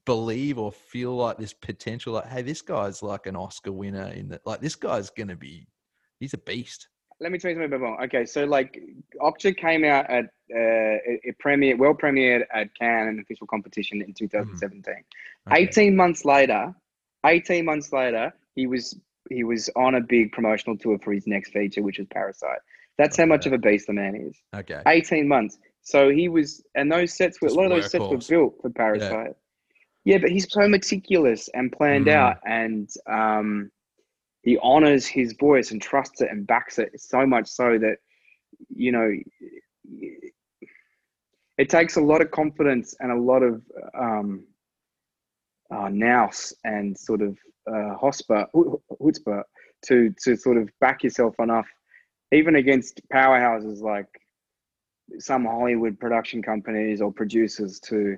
believe 0.06 0.58
or 0.58 0.70
feel 0.70 1.16
like 1.16 1.38
this 1.38 1.54
potential, 1.54 2.16
like, 2.16 2.28
hey, 2.28 2.42
this 2.42 2.62
guy's 2.62 3.02
like 3.02 3.26
an 3.26 3.38
Oscar 3.38 3.72
winner 3.72 4.08
in 4.08 4.28
that, 4.28 4.42
like, 4.46 4.60
this 4.60 4.76
guy's 4.76 5.10
going 5.10 5.30
to 5.30 5.38
be, 5.38 5.66
he's 6.20 6.34
a 6.34 6.38
beast. 6.39 6.89
Let 7.22 7.32
me 7.32 7.39
tell 7.39 7.52
you 7.52 7.56
something 7.56 7.74
about 7.74 7.98
Bong. 7.98 8.04
Okay, 8.08 8.26
so 8.26 8.44
like 8.44 8.78
Okja 9.22 9.56
came 9.56 9.86
out 9.86 10.10
at 10.10 10.26
uh, 10.26 11.00
it, 11.06 11.38
premiered, 11.42 11.78
well 11.78 11.94
premiered 11.94 12.44
at 12.54 12.68
Cannes, 12.78 13.08
an 13.08 13.20
official 13.20 13.48
competition 13.48 14.02
in 14.02 14.14
2017. 14.14 14.94
Hmm. 15.48 15.54
Okay. 15.54 15.64
18 15.64 15.96
months 15.96 16.26
later, 16.26 16.76
18 17.26 17.64
months 17.64 17.94
later, 17.94 18.34
he 18.56 18.68
was 18.68 19.00
he 19.32 19.44
was 19.44 19.70
on 19.76 19.96
a 19.96 20.02
big 20.02 20.32
promotional 20.32 20.78
tour 20.78 20.98
for 21.00 21.14
his 21.14 21.28
next 21.28 21.52
feature, 21.52 21.82
which 21.82 21.98
was 22.00 22.08
Parasite. 22.12 22.60
That's 22.98 23.18
how 23.18 23.26
much 23.26 23.46
of 23.46 23.54
a 23.54 23.58
beast 23.58 23.88
the 23.88 23.94
man 23.94 24.16
is. 24.16 24.38
Okay. 24.56 24.82
18 24.86 25.28
months. 25.28 25.58
So 25.82 26.10
he 26.10 26.30
was, 26.30 26.64
and 26.76 26.92
those 26.92 27.16
sets 27.16 27.42
were, 27.42 27.48
Just 27.48 27.58
a 27.58 27.60
lot 27.60 27.72
of 27.72 27.72
those 27.72 27.92
sets 27.92 28.06
were 28.10 28.18
built 28.36 28.56
for 28.62 28.70
Parasite. 28.70 29.36
Yeah, 30.04 30.18
but 30.18 30.30
he's 30.32 30.52
so 30.52 30.68
meticulous 30.68 31.48
and 31.54 31.72
planned 31.72 32.08
Mm. 32.08 32.14
out, 32.14 32.38
and 32.46 32.90
um, 33.08 33.72
he 34.44 34.58
honors 34.62 35.06
his 35.06 35.34
voice 35.34 35.72
and 35.72 35.82
trusts 35.82 36.22
it 36.22 36.30
and 36.32 36.46
backs 36.46 36.80
it 36.80 37.00
so 37.00 37.26
much 37.26 37.48
so 37.48 37.78
that, 37.78 37.98
you 38.70 38.92
know, 38.92 39.12
it 41.58 41.70
takes 41.70 41.96
a 41.96 42.02
lot 42.02 42.22
of 42.22 42.32
confidence 42.32 42.96
and 43.00 43.12
a 43.12 43.20
lot 43.20 43.44
of 43.44 43.62
um, 43.94 44.46
uh, 45.72 45.90
nous 45.90 46.54
and 46.64 46.98
sort 46.98 47.22
of 47.22 47.38
uh, 47.70 47.95
chutzpah 48.01 49.43
to 49.86 50.14
to 50.24 50.36
sort 50.36 50.57
of 50.57 50.70
back 50.80 51.03
yourself 51.03 51.36
enough, 51.39 51.68
even 52.32 52.55
against 52.55 53.01
powerhouses 53.14 53.82
like 53.82 54.07
some 55.20 55.45
Hollywood 55.45 55.99
production 55.99 56.41
companies 56.41 57.01
or 57.01 57.12
producers 57.12 57.80
to 57.82 58.18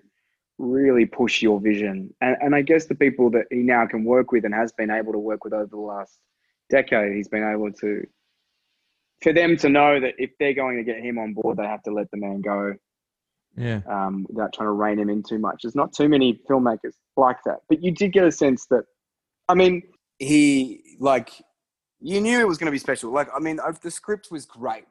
really 0.59 1.05
push 1.05 1.41
your 1.41 1.59
vision. 1.59 2.13
And, 2.21 2.37
and 2.41 2.55
I 2.55 2.61
guess 2.61 2.85
the 2.85 2.95
people 2.95 3.31
that 3.31 3.45
he 3.49 3.57
now 3.57 3.87
can 3.87 4.03
work 4.03 4.31
with 4.31 4.45
and 4.45 4.53
has 4.53 4.71
been 4.71 4.91
able 4.91 5.11
to 5.13 5.19
work 5.19 5.43
with 5.43 5.53
over 5.53 5.65
the 5.65 5.77
last 5.77 6.19
decade, 6.69 7.15
he's 7.15 7.27
been 7.27 7.43
able 7.43 7.71
to, 7.71 8.05
for 9.23 9.33
them 9.33 9.57
to 9.57 9.69
know 9.69 9.99
that 9.99 10.13
if 10.19 10.31
they're 10.39 10.53
going 10.53 10.77
to 10.77 10.83
get 10.83 10.99
him 10.99 11.17
on 11.17 11.33
board, 11.33 11.57
they 11.57 11.65
have 11.65 11.81
to 11.83 11.91
let 11.91 12.11
the 12.11 12.17
man 12.17 12.41
go 12.41 12.75
Yeah. 13.57 13.81
um, 13.87 14.25
without 14.29 14.53
trying 14.53 14.67
to 14.67 14.71
rein 14.73 14.99
him 14.99 15.09
in 15.09 15.23
too 15.23 15.39
much. 15.39 15.63
There's 15.63 15.75
not 15.75 15.93
too 15.93 16.07
many 16.07 16.39
filmmakers 16.47 16.93
like 17.17 17.37
that. 17.45 17.61
But 17.69 17.83
you 17.83 17.91
did 17.91 18.13
get 18.13 18.25
a 18.25 18.31
sense 18.31 18.67
that, 18.67 18.85
I 19.49 19.55
mean, 19.55 19.83
he 20.19 20.97
like 20.99 21.31
you 21.99 22.19
knew 22.21 22.39
it 22.39 22.47
was 22.47 22.57
going 22.57 22.67
to 22.67 22.71
be 22.71 22.77
special. 22.79 23.11
Like 23.11 23.29
I 23.35 23.39
mean, 23.39 23.59
the 23.81 23.91
script 23.91 24.29
was 24.31 24.45
great, 24.45 24.85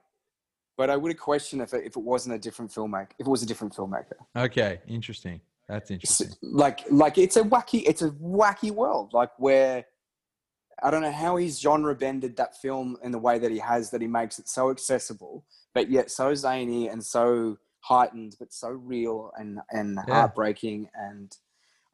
but 0.77 0.91
I 0.91 0.97
would 0.97 1.13
have 1.13 1.21
questioned 1.21 1.63
if 1.63 1.75
it, 1.75 1.85
if 1.85 1.97
it 1.97 2.03
wasn't 2.03 2.35
a 2.35 2.39
different 2.39 2.71
filmmaker. 2.71 3.09
If 3.19 3.27
it 3.27 3.31
was 3.31 3.43
a 3.43 3.47
different 3.47 3.75
filmmaker, 3.75 4.15
Okay. 4.37 4.81
Interesting. 4.87 5.41
That's 5.69 5.91
interesting. 5.91 6.29
like 6.43 6.81
like 6.91 7.19
it's 7.19 7.37
a 7.37 7.43
wacky 7.43 7.83
it's 7.87 8.03
a 8.03 8.11
wacky 8.11 8.71
world. 8.71 9.13
Like 9.13 9.31
where 9.39 9.85
I 10.83 10.91
don't 10.91 11.03
know 11.03 11.13
how 11.13 11.37
he's 11.37 11.61
genre 11.61 11.95
bended 11.95 12.37
that 12.37 12.61
film 12.61 12.97
in 13.03 13.13
the 13.13 13.19
way 13.19 13.39
that 13.39 13.51
he 13.51 13.59
has. 13.59 13.91
That 13.91 14.01
he 14.01 14.09
makes 14.09 14.39
it 14.39 14.49
so 14.49 14.71
accessible, 14.71 15.45
but 15.75 15.91
yet 15.91 16.11
so 16.11 16.35
zany 16.35 16.89
and 16.89 17.03
so 17.05 17.59
heightened, 17.81 18.37
but 18.39 18.53
so 18.53 18.69
real 18.71 19.31
and 19.39 19.61
and 19.71 19.99
Yeah. 20.09 20.15
heartbreaking. 20.15 20.89
And 20.95 21.35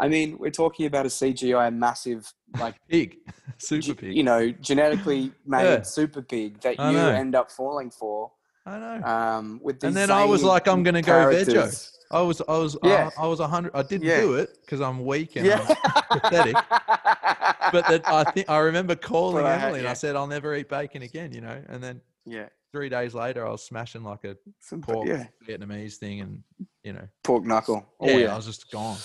I 0.01 0.09
mean, 0.09 0.39
we're 0.39 0.51
talking 0.51 0.87
about 0.87 1.07
a 1.07 1.09
CGI 1.09 1.75
massive 1.75 2.33
like 2.59 2.75
Pig. 2.89 3.17
Super 3.59 3.95
pig. 3.95 4.15
you 4.17 4.23
know, 4.23 4.51
genetically 4.53 5.33
made 5.45 5.65
Yeah. 5.65 5.83
super 5.83 6.23
pig 6.23 6.61
that 6.61 6.79
I 6.79 6.91
you 6.93 6.97
know. 6.97 7.09
end 7.11 7.35
up 7.35 7.51
falling 7.51 7.91
for. 7.91 8.31
I 8.65 8.79
know. 8.79 9.03
Um, 9.05 9.61
with 9.63 9.83
And 9.83 9.97
then 9.97 10.11
I 10.13 10.25
was 10.25 10.45
like, 10.45 10.69
I'm 10.69 10.83
gonna 10.85 11.03
go 11.03 11.13
veggie. 11.27 11.91
I 12.13 12.21
was, 12.23 12.41
I 12.49 12.57
was, 12.57 12.77
Yeah. 12.85 13.11
I, 13.19 13.25
I 13.25 13.27
was 13.27 13.41
a 13.41 13.49
hundred. 13.49 13.73
I 13.75 13.83
didn't 13.83 14.07
Yeah. 14.07 14.21
do 14.21 14.35
it 14.35 14.59
because 14.65 14.81
I'm 14.81 15.05
weak 15.05 15.35
and 15.37 15.45
Yeah, 15.47 15.67
I'm 16.11 16.21
pathetic. 16.21 16.55
But 16.55 17.87
that 17.89 18.03
I 18.07 18.25
think 18.31 18.49
I 18.49 18.59
remember 18.59 18.95
calling 18.95 19.43
But 19.43 19.47
I 19.47 19.57
Emily 19.65 19.81
and 19.81 19.89
I 19.89 19.95
said 19.95 20.15
I'll 20.15 20.27
never 20.29 20.55
eat 20.55 20.69
bacon 20.69 21.03
again. 21.03 21.33
You 21.33 21.41
know, 21.41 21.61
and 21.69 21.83
then 21.83 22.01
yeah, 22.25 22.47
three 22.73 22.89
days 22.89 23.15
later 23.15 23.45
I 23.47 23.51
was 23.51 23.65
smashing 23.65 24.05
like 24.05 24.23
a 24.25 24.37
Some- 24.61 24.83
pork 24.83 25.09
Vietnamese 25.49 25.97
thing, 25.97 26.21
and 26.21 26.43
you 26.85 26.93
know, 26.93 27.09
pork 27.25 27.45
knuckle. 27.45 27.85
Oh 28.01 28.07
yeah, 28.09 28.33
I 28.33 28.37
was 28.37 28.47
just 28.47 28.71
gone. 28.71 28.97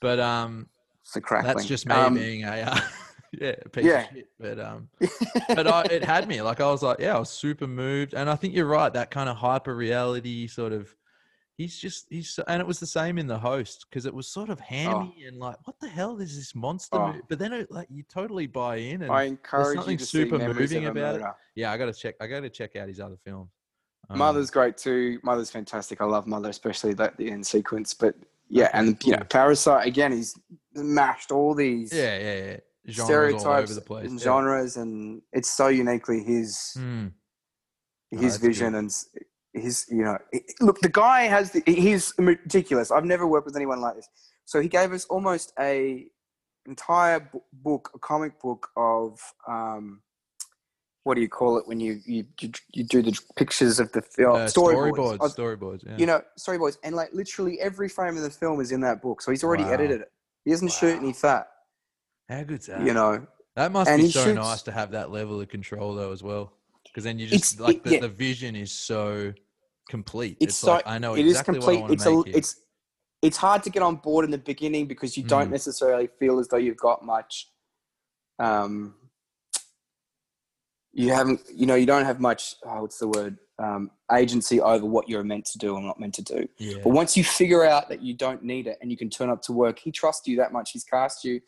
But 0.00 0.20
um, 0.20 0.68
it's 1.02 1.16
a 1.16 1.20
crackling. 1.20 1.54
that's 1.56 1.66
just 1.68 1.86
me 1.86 1.94
Um, 1.94 2.14
being 2.14 2.44
a 2.44 2.48
uh, 2.50 2.80
yeah 3.32 3.54
piece 3.72 3.84
yeah. 3.84 4.00
of 4.02 4.14
shit. 4.14 4.28
But 4.38 4.60
um, 4.60 4.88
but 5.48 5.66
I, 5.66 5.82
it 5.90 6.04
had 6.04 6.28
me 6.28 6.40
like 6.42 6.60
I 6.60 6.70
was 6.70 6.82
like 6.82 6.98
yeah 7.00 7.16
I 7.16 7.18
was 7.18 7.30
super 7.30 7.66
moved 7.66 8.14
and 8.14 8.28
I 8.30 8.36
think 8.36 8.54
you're 8.54 8.66
right 8.66 8.92
that 8.92 9.10
kind 9.10 9.28
of 9.28 9.36
hyper 9.36 9.74
reality 9.74 10.46
sort 10.46 10.72
of 10.72 10.94
he's 11.56 11.76
just 11.76 12.06
he's 12.10 12.38
and 12.46 12.60
it 12.60 12.66
was 12.66 12.78
the 12.78 12.86
same 12.86 13.18
in 13.18 13.26
the 13.26 13.38
host 13.38 13.86
because 13.90 14.06
it 14.06 14.14
was 14.14 14.28
sort 14.28 14.48
of 14.48 14.60
hammy 14.60 15.24
and 15.26 15.36
like 15.38 15.56
what 15.64 15.78
the 15.80 15.88
hell 15.88 16.18
is 16.20 16.36
this 16.36 16.54
monster 16.54 16.96
Oh. 16.96 17.14
but 17.28 17.38
then 17.40 17.52
it, 17.52 17.70
like 17.70 17.88
you 17.90 18.04
totally 18.04 18.46
buy 18.46 18.76
in 18.76 19.02
and 19.02 19.10
I 19.12 19.24
encourage 19.24 19.76
something 19.76 19.98
to 19.98 20.06
super 20.06 20.38
moving 20.38 20.86
about 20.86 21.16
it. 21.16 21.22
Yeah 21.56 21.72
I 21.72 21.76
gotta 21.76 21.92
check 21.92 22.14
I 22.20 22.28
gotta 22.28 22.48
check 22.48 22.76
out 22.76 22.86
his 22.88 23.00
other 23.00 23.16
films 23.24 23.50
Um, 24.08 24.18
Mother's 24.18 24.50
great 24.50 24.76
too. 24.78 25.18
Mother's 25.22 25.50
fantastic. 25.50 26.00
I 26.00 26.04
love 26.06 26.26
Mother, 26.26 26.48
especially 26.48 26.94
that 26.94 27.16
the 27.18 27.30
end 27.30 27.46
sequence. 27.46 27.92
But 27.92 28.14
yeah, 28.48 28.70
and 28.72 28.96
you 29.04 29.12
know. 29.12 29.22
Parasite 29.28 29.86
again. 29.86 30.12
He's 30.12 30.38
mashed 30.74 31.32
all 31.32 31.54
these 31.54 31.92
yeah 31.92 32.18
yeah 32.18 32.34
yeah 32.46 32.56
Genres 32.88 33.06
stereotypes 33.06 33.70
over 33.70 33.74
the 33.74 33.80
place 33.80 34.08
and 34.10 34.18
yeah. 34.18 34.24
genres, 34.24 34.76
and 34.76 35.22
it's 35.32 35.50
so 35.50 35.68
uniquely 35.68 36.22
his 36.22 36.74
Mm, 36.78 37.12
Oh, 38.14 38.18
his 38.18 38.34
that's 38.34 38.44
vision 38.46 38.72
good. 38.72 38.78
and 38.78 38.90
his 39.52 39.84
you 39.90 40.02
know, 40.02 40.16
look, 40.60 40.80
the 40.80 40.88
guy 40.88 41.22
has 41.22 41.50
the, 41.50 41.62
he's 41.66 42.12
ridiculous 42.18 42.90
i've 42.90 43.04
never 43.04 43.26
worked 43.26 43.44
with 43.46 43.56
anyone 43.56 43.80
like 43.80 43.96
this 43.96 44.08
so 44.44 44.60
he 44.60 44.68
gave 44.68 44.92
us 44.92 45.04
almost 45.06 45.52
a 45.58 46.06
entire 46.66 47.30
book 47.52 47.90
a 47.94 47.98
comic 47.98 48.40
book 48.40 48.68
of 48.76 49.18
um 49.46 50.00
what 51.08 51.14
do 51.14 51.22
you 51.22 51.28
call 51.28 51.56
it 51.56 51.66
when 51.66 51.80
you 51.80 52.00
you 52.04 52.22
you, 52.38 52.50
you 52.74 52.84
do 52.84 53.00
the 53.00 53.18
pictures 53.34 53.80
of 53.80 53.90
the 53.92 54.02
film 54.02 54.36
uh, 54.36 54.38
storyboards, 54.40 55.16
storyboards 55.16 55.34
storyboards 55.34 55.86
yeah 55.86 55.96
you 55.96 56.04
know 56.04 56.20
storyboards 56.38 56.76
and 56.84 56.94
like 56.94 57.08
literally 57.14 57.58
every 57.60 57.88
frame 57.88 58.14
of 58.14 58.22
the 58.22 58.28
film 58.30 58.60
is 58.60 58.72
in 58.72 58.80
that 58.82 59.00
book 59.00 59.22
so 59.22 59.30
he's 59.30 59.42
already 59.42 59.64
Wow. 59.64 59.70
edited 59.72 60.02
it 60.02 60.12
he 60.44 60.50
doesn't 60.50 60.70
shoot 60.70 60.92
Wow. 60.96 61.00
any 61.04 61.12
fat 61.14 61.48
how 62.28 62.42
good's 62.42 62.66
that 62.66 62.82
you 62.86 62.92
know 62.92 63.26
That 63.56 63.72
must 63.72 63.90
And 63.90 64.02
be 64.02 64.10
so 64.10 64.22
shoots- 64.24 64.36
nice 64.36 64.62
to 64.68 64.72
have 64.72 64.90
that 64.90 65.10
level 65.10 65.40
of 65.40 65.48
control 65.48 65.94
though 65.94 66.12
as 66.12 66.22
well. 66.22 66.52
Because 66.84 67.04
then 67.04 67.18
you 67.18 67.26
just 67.26 67.58
like 67.58 67.76
it- 67.78 67.84
the, 67.84 67.90
yeah. 67.94 68.00
the 68.00 68.08
vision 68.26 68.54
is 68.54 68.70
so 68.70 69.32
complete. 69.90 70.36
it's, 70.40 70.50
It's, 70.52 70.58
so 70.58 70.72
like 70.74 70.86
I 70.86 70.98
know 70.98 71.14
it 71.14 71.24
is 71.24 71.32
exactly 71.32 71.54
complete 71.54 71.80
what 71.80 72.06
I 72.06 72.10
want 72.12 72.24
it's 72.26 72.34
a 72.34 72.38
it's 72.38 72.50
it's 73.22 73.36
hard 73.46 73.60
to 73.64 73.70
get 73.70 73.82
on 73.82 73.96
board 73.96 74.24
in 74.26 74.30
the 74.30 74.38
beginning 74.52 74.86
because 74.86 75.16
you 75.16 75.24
don't 75.24 75.48
Mm. 75.48 75.52
necessarily 75.58 76.06
feel 76.20 76.38
as 76.38 76.46
though 76.48 76.58
you've 76.66 76.76
got 76.90 76.98
much. 77.04 77.48
Um, 78.38 78.94
you 80.98 81.12
haven't, 81.12 81.40
you 81.54 81.66
know, 81.66 81.74
you 81.76 81.86
don't 81.86 82.04
have 82.04 82.20
much. 82.20 82.56
Oh, 82.64 82.82
what's 82.82 82.98
the 82.98 83.08
word? 83.08 83.38
Um, 83.60 83.90
agency 84.12 84.60
over 84.60 84.84
what 84.86 85.08
you're 85.08 85.24
meant 85.24 85.44
to 85.46 85.58
do 85.58 85.76
and 85.76 85.84
not 85.86 85.98
meant 85.98 86.14
to 86.14 86.22
do. 86.22 86.48
Yeah. 86.58 86.78
But 86.82 86.90
once 86.90 87.16
you 87.16 87.24
figure 87.24 87.64
out 87.64 87.88
that 87.88 88.02
you 88.02 88.14
don't 88.14 88.42
need 88.42 88.66
it 88.66 88.78
and 88.80 88.90
you 88.90 88.96
can 88.96 89.10
turn 89.10 89.30
up 89.30 89.42
to 89.42 89.52
work, 89.52 89.78
he 89.78 89.90
trusts 89.90 90.26
you 90.28 90.36
that 90.36 90.52
much. 90.52 90.72
He's 90.72 90.84
cast 90.84 91.24
you 91.24 91.40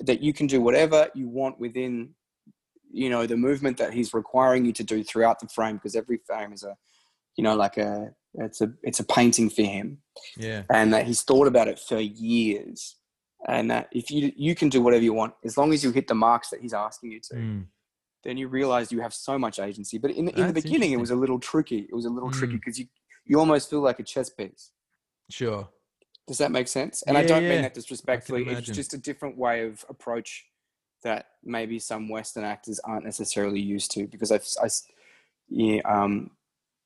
that 0.00 0.20
you 0.20 0.32
can 0.32 0.46
do 0.46 0.60
whatever 0.60 1.08
you 1.14 1.28
want 1.28 1.58
within, 1.58 2.10
you 2.92 3.10
know, 3.10 3.26
the 3.26 3.36
movement 3.36 3.78
that 3.78 3.92
he's 3.92 4.14
requiring 4.14 4.64
you 4.64 4.72
to 4.74 4.84
do 4.84 5.02
throughout 5.02 5.40
the 5.40 5.48
frame 5.48 5.76
because 5.76 5.96
every 5.96 6.18
frame 6.26 6.52
is 6.52 6.62
a, 6.62 6.76
you 7.36 7.42
know, 7.44 7.56
like 7.56 7.76
a 7.76 8.12
it's 8.34 8.60
a 8.60 8.72
it's 8.82 9.00
a 9.00 9.04
painting 9.04 9.48
for 9.50 9.62
him, 9.62 9.98
Yeah. 10.36 10.62
and 10.70 10.92
that 10.92 11.06
he's 11.06 11.22
thought 11.22 11.46
about 11.46 11.68
it 11.68 11.78
for 11.78 11.98
years, 11.98 12.96
and 13.48 13.70
that 13.70 13.88
if 13.92 14.10
you 14.10 14.32
you 14.36 14.54
can 14.54 14.68
do 14.68 14.82
whatever 14.82 15.02
you 15.02 15.14
want 15.14 15.34
as 15.44 15.56
long 15.56 15.72
as 15.72 15.82
you 15.82 15.90
hit 15.90 16.06
the 16.06 16.14
marks 16.14 16.50
that 16.50 16.60
he's 16.60 16.74
asking 16.74 17.12
you 17.12 17.20
to 17.20 17.34
Mm. 17.34 17.64
Then 18.26 18.36
you 18.36 18.48
realize 18.48 18.90
you 18.90 19.00
have 19.00 19.14
so 19.14 19.38
much 19.38 19.58
agency. 19.60 19.98
But 19.98 20.10
in, 20.10 20.24
the 20.26 20.38
in 20.40 20.46
the 20.48 20.52
beginning, 20.52 20.92
it 20.92 21.00
was 21.00 21.10
a 21.10 21.16
little 21.16 21.38
tricky. 21.38 21.86
It 21.88 21.94
was 21.94 22.04
a 22.06 22.10
little 22.10 22.30
tricky 22.30 22.54
Mm. 22.54 22.60
because 22.60 22.78
you, 22.78 22.86
you 23.24 23.38
almost 23.38 23.70
feel 23.70 23.80
like 23.80 24.00
a 24.00 24.02
chess 24.02 24.28
piece. 24.30 24.72
Sure. 25.30 25.68
Does 26.26 26.38
that 26.38 26.50
make 26.50 26.66
sense? 26.68 27.02
And 27.02 27.16
I 27.16 27.24
don't 27.24 27.44
yeah. 27.44 27.48
mean 27.50 27.62
that 27.62 27.74
disrespectfully. 27.74 28.44
It's 28.48 28.66
just 28.68 28.94
a 28.94 28.98
different 28.98 29.38
way 29.38 29.64
of 29.64 29.84
approach 29.88 30.44
that 31.02 31.26
maybe 31.44 31.78
some 31.78 32.08
Western 32.08 32.42
actors 32.44 32.80
aren't 32.80 33.04
necessarily 33.04 33.60
used 33.60 33.92
to. 33.92 34.06
Because 34.08 34.32
I've, 34.32 34.46
I, 34.60 34.66
s- 34.66 34.88
yeah, 35.48 35.80
um, 35.84 36.30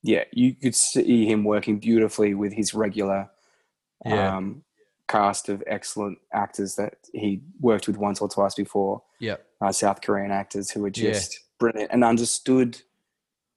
yeah, 0.02 0.24
you 0.32 0.54
could 0.54 0.74
see 0.74 1.24
him 1.26 1.44
working 1.44 1.78
beautifully 1.78 2.34
with 2.34 2.52
his 2.52 2.74
regular 2.74 3.30
Yeah. 4.04 4.36
um, 4.36 4.62
cast 5.10 5.48
of 5.48 5.62
excellent 5.66 6.18
actors 6.32 6.76
that 6.76 6.94
he 7.12 7.42
worked 7.60 7.88
with 7.88 7.96
once 7.96 8.20
or 8.20 8.28
twice 8.28 8.54
before 8.54 9.02
Yeah. 9.18 9.36
uh, 9.60 9.72
South 9.72 10.00
Korean 10.02 10.30
actors 10.30 10.70
who 10.70 10.82
were 10.82 10.88
Yeah. 10.94 11.10
just 11.12 11.40
brilliant 11.58 11.90
and 11.92 12.04
understood 12.04 12.80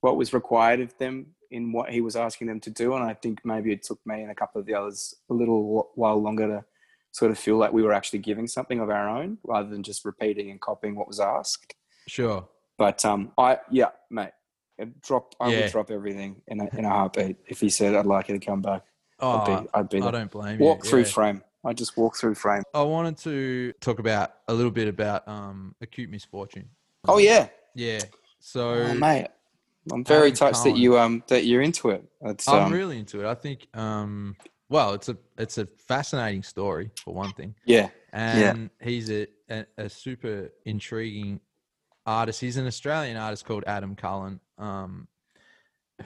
what 0.02 0.18
was 0.18 0.34
required 0.34 0.80
of 0.80 0.98
them 0.98 1.36
in 1.52 1.72
what 1.72 1.92
he 1.92 2.02
was 2.02 2.16
asking 2.16 2.48
them 2.48 2.60
to 2.62 2.72
do. 2.72 2.96
And 2.96 3.04
I 3.04 3.14
think 3.14 3.46
maybe 3.46 3.72
it 3.72 3.84
took 3.84 4.00
me 4.06 4.24
and 4.24 4.32
a 4.32 4.36
couple 4.36 4.60
of 4.60 4.66
the 4.66 4.74
others 4.74 5.14
a 5.30 5.34
little 5.34 5.92
while 5.94 6.18
longer 6.20 6.48
to 6.48 6.66
sort 7.12 7.30
of 7.30 7.38
feel 7.38 7.58
like 7.58 7.72
we 7.72 7.84
were 7.84 7.94
actually 7.94 8.20
giving 8.20 8.48
something 8.48 8.80
of 8.80 8.90
our 8.90 9.08
own 9.08 9.38
rather 9.44 9.70
than 9.70 9.84
just 9.84 10.04
repeating 10.04 10.50
and 10.50 10.60
copying 10.60 10.96
what 10.96 11.08
was 11.08 11.20
asked. 11.20 11.76
Sure. 12.08 12.48
But 12.80 13.06
um, 13.06 13.32
I 13.38 13.60
yeah, 13.70 13.92
mate, 14.10 14.32
I'd 14.80 15.00
drop 15.02 15.36
I 15.40 15.52
Yeah. 15.52 15.62
would 15.62 15.72
drop 15.72 15.92
everything 15.92 16.42
in 16.48 16.60
a, 16.60 16.68
in 16.76 16.86
a 16.86 16.90
heartbeat 16.90 17.38
if 17.48 17.60
he 17.60 17.70
said 17.70 17.94
I'd 17.94 18.08
like 18.08 18.28
you 18.30 18.40
to 18.40 18.44
come 18.44 18.64
back. 18.64 18.82
Oh, 19.24 19.40
I'd 19.40 19.64
be 19.64 19.70
I'd 19.74 19.90
be 19.90 20.02
I 20.02 20.12
don't 20.12 20.30
blame 20.30 20.60
you. 20.60 20.66
walk 20.66 20.86
through 20.86 21.02
yeah. 21.02 21.06
frame. 21.06 21.44
I 21.66 21.72
just 21.72 21.96
walk 21.96 22.18
through 22.18 22.36
frame. 22.36 22.64
I 22.74 22.82
wanted 22.82 23.18
to 23.20 23.72
talk 23.80 24.00
about 24.00 24.34
a 24.50 24.54
little 24.54 24.72
bit 24.72 24.90
about 24.90 25.26
um, 25.28 25.76
acute 25.82 26.10
misfortune. 26.10 26.68
Oh 27.08 27.18
yeah, 27.18 27.48
Yeah. 27.74 28.00
So 28.40 28.74
oh, 28.74 28.94
mate. 28.96 29.28
I'm 29.92 30.04
very 30.04 30.32
touched 30.32 30.64
that 30.64 30.78
you 30.78 30.98
um 30.98 31.24
that 31.28 31.46
you're 31.46 31.62
into 31.62 31.90
it. 31.90 32.06
It's 32.22 32.48
I'm 32.48 32.66
um, 32.66 32.74
really 32.74 33.00
into 33.00 33.22
it. 33.22 33.30
I 33.30 33.34
think 33.34 33.68
um, 33.74 34.36
well, 34.70 34.94
it's 34.94 35.10
a 35.10 35.18
it's 35.38 35.58
a 35.58 35.66
fascinating 35.66 36.44
story 36.44 36.92
for 37.04 37.14
one 37.14 37.32
thing, 37.34 37.56
yeah. 37.66 37.90
and 38.12 38.70
he's 38.82 39.10
a, 39.10 39.28
a 39.50 39.66
a 39.78 39.90
super 39.90 40.52
intriguing 40.66 41.42
artist. 42.06 42.40
He's 42.40 42.58
an 42.58 42.66
Australian 42.66 43.18
artist 43.18 43.46
called 43.46 43.64
Adam 43.68 43.96
Cullen, 43.96 44.40
um, 44.58 45.08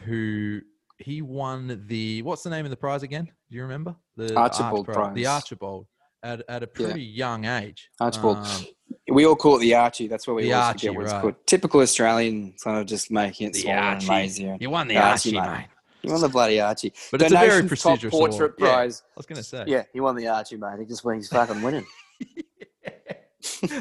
who 0.05 0.61
he 0.99 1.21
won 1.21 1.83
the 1.87 2.21
what's 2.23 2.43
the 2.43 2.49
name 2.49 2.65
of 2.65 2.71
the 2.71 2.77
prize 2.77 3.03
again? 3.03 3.25
Do 3.25 3.55
you 3.55 3.61
remember 3.63 3.95
the 4.15 4.35
Arch 4.35 4.59
Archibald 4.59 4.87
The 4.87 4.93
Prize. 4.93 5.25
Archibald 5.25 5.87
at 6.23 6.43
at 6.49 6.63
a 6.63 6.67
pretty 6.67 7.03
young 7.03 7.45
age. 7.45 7.89
Archibald. 7.99 8.37
Um, 8.37 8.65
We 9.09 9.25
all 9.25 9.35
call 9.35 9.57
it 9.57 9.59
the 9.59 9.73
Archie. 9.75 10.07
That's 10.07 10.27
what 10.27 10.35
we 10.37 10.43
The 10.43 10.53
always 10.53 10.67
Archie, 10.67 10.87
forget 10.87 10.95
what 10.97 11.03
it's 11.05 11.13
right. 11.13 11.21
called. 11.21 11.35
Typical 11.45 11.79
Australian, 11.81 12.53
kind 12.63 12.77
of 12.79 12.85
just 12.87 13.09
making 13.11 13.47
it 13.47 13.53
The 13.53 13.59
smaller 13.61 13.77
and 13.77 13.95
Archie. 13.95 14.07
lazier. 14.09 14.57
you 14.59 14.69
won 14.69 14.87
the 14.87 14.95
The 14.95 14.99
Archie, 15.01 15.37
Archie, 15.37 15.49
mate. 15.51 15.57
mate. 15.59 15.67
He 16.01 16.09
won 16.09 16.21
the 16.21 16.29
bloody 16.29 16.59
Archie. 16.61 16.93
But 17.11 17.21
it's 17.21 17.31
a 17.31 17.35
very 17.35 17.47
Donation's 17.61 17.81
top 17.81 17.91
prestigious 17.99 18.11
portrait 18.11 18.35
award. 18.37 18.53
Yeah. 18.59 18.65
prize. 18.75 19.03
I 19.05 19.13
was 19.17 19.25
going 19.25 19.37
to 19.37 19.43
say. 19.43 19.63
Yeah. 19.67 19.83
he 19.93 19.99
won 19.99 20.15
the 20.15 20.27
Archie, 20.27 20.57
mate. 20.57 20.79
He 20.79 20.85
just 20.85 21.03
when 21.03 21.15
he's 21.17 21.27
fucking 21.29 21.61
winning. 21.61 21.85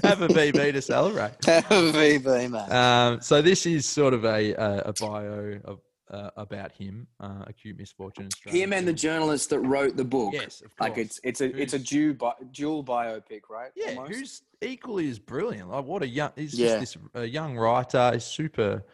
Have 0.04 0.22
a 0.22 0.28
VB 0.28 0.72
to 0.72 0.82
celebrate. 0.82 1.32
Have 1.44 1.64
a 1.70 1.92
VB, 1.92 2.50
mate. 2.50 2.70
Um, 2.72 3.20
so 3.20 3.42
this 3.42 3.66
is 3.66 3.86
sort 3.86 4.14
of 4.14 4.24
a 4.24 4.52
a, 4.54 4.78
a 4.86 4.92
bio 4.92 5.60
of, 5.64 5.80
uh, 6.10 6.30
about 6.36 6.72
him, 6.72 7.06
uh, 7.20 7.44
acute 7.46 7.76
misfortune. 7.78 8.26
Australia. 8.26 8.62
Him 8.62 8.72
and 8.72 8.86
the 8.86 8.92
journalist 8.92 9.50
that 9.50 9.60
wrote 9.60 9.96
the 9.96 10.04
book. 10.04 10.34
Yes, 10.34 10.60
of 10.60 10.74
course. 10.76 10.88
Like 10.90 10.98
it's 10.98 11.20
it's 11.24 11.40
a 11.40 11.46
it's 11.60 11.72
a 11.74 11.78
Who's- 11.78 11.88
dual, 11.88 12.14
bi- 12.14 12.34
dual 12.52 12.84
biopic, 12.84 13.42
right? 13.50 13.70
yeah, 13.74 13.90
Almost? 13.96 14.12
who's 14.12 14.42
equally 14.62 15.08
as 15.10 15.18
brilliant. 15.18 15.68
Like 15.70 15.84
what 15.84 16.02
a 16.02 16.08
young, 16.08 16.30
he's 16.36 16.54
Yeah. 16.54 16.78
just 16.80 16.94
this 16.94 17.22
a 17.22 17.24
young 17.26 17.56
writer. 17.56 18.10
He's 18.14 18.24
super. 18.24 18.84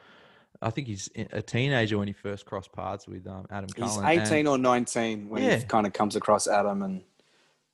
I 0.62 0.70
think 0.70 0.86
he's 0.86 1.10
a 1.32 1.42
teenager 1.42 1.98
when 1.98 2.06
he 2.06 2.14
first 2.14 2.46
crossed 2.46 2.72
paths 2.72 3.08
with 3.08 3.26
um, 3.26 3.46
Adam 3.50 3.68
He's 3.76 3.84
Cullen. 3.84 4.06
and- 4.06 4.20
18 4.22 4.46
or 4.46 4.56
19 4.58 5.28
when 5.28 5.42
Yeah. 5.42 5.56
he 5.56 5.64
kind 5.64 5.86
of 5.88 5.92
comes 5.92 6.14
across 6.14 6.46
Adam 6.46 6.82
and 6.82 7.02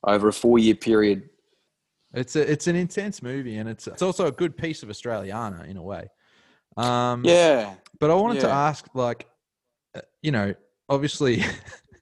over 0.03 0.27
a 0.29 0.33
four 0.33 0.57
year 0.59 0.73
period. 0.75 1.29
It's 2.13 2.35
a, 2.35 2.51
it's 2.51 2.65
an 2.65 2.75
intense 2.75 3.21
movie, 3.21 3.57
and 3.57 3.69
it's 3.69 3.85
it's 3.87 4.01
also 4.01 4.25
a 4.25 4.31
good 4.31 4.57
piece 4.57 4.81
of 4.81 4.89
Australiana 4.89 5.67
in 5.67 5.77
a 5.77 5.83
way. 5.83 6.09
Um, 6.75 7.23
Yeah. 7.23 7.75
But 7.99 8.09
I 8.09 8.15
wanted 8.15 8.39
to 8.41 8.49
ask, 8.49 8.87
like, 8.95 9.27
you 10.21 10.31
know, 10.31 10.53
obviously, 10.87 11.43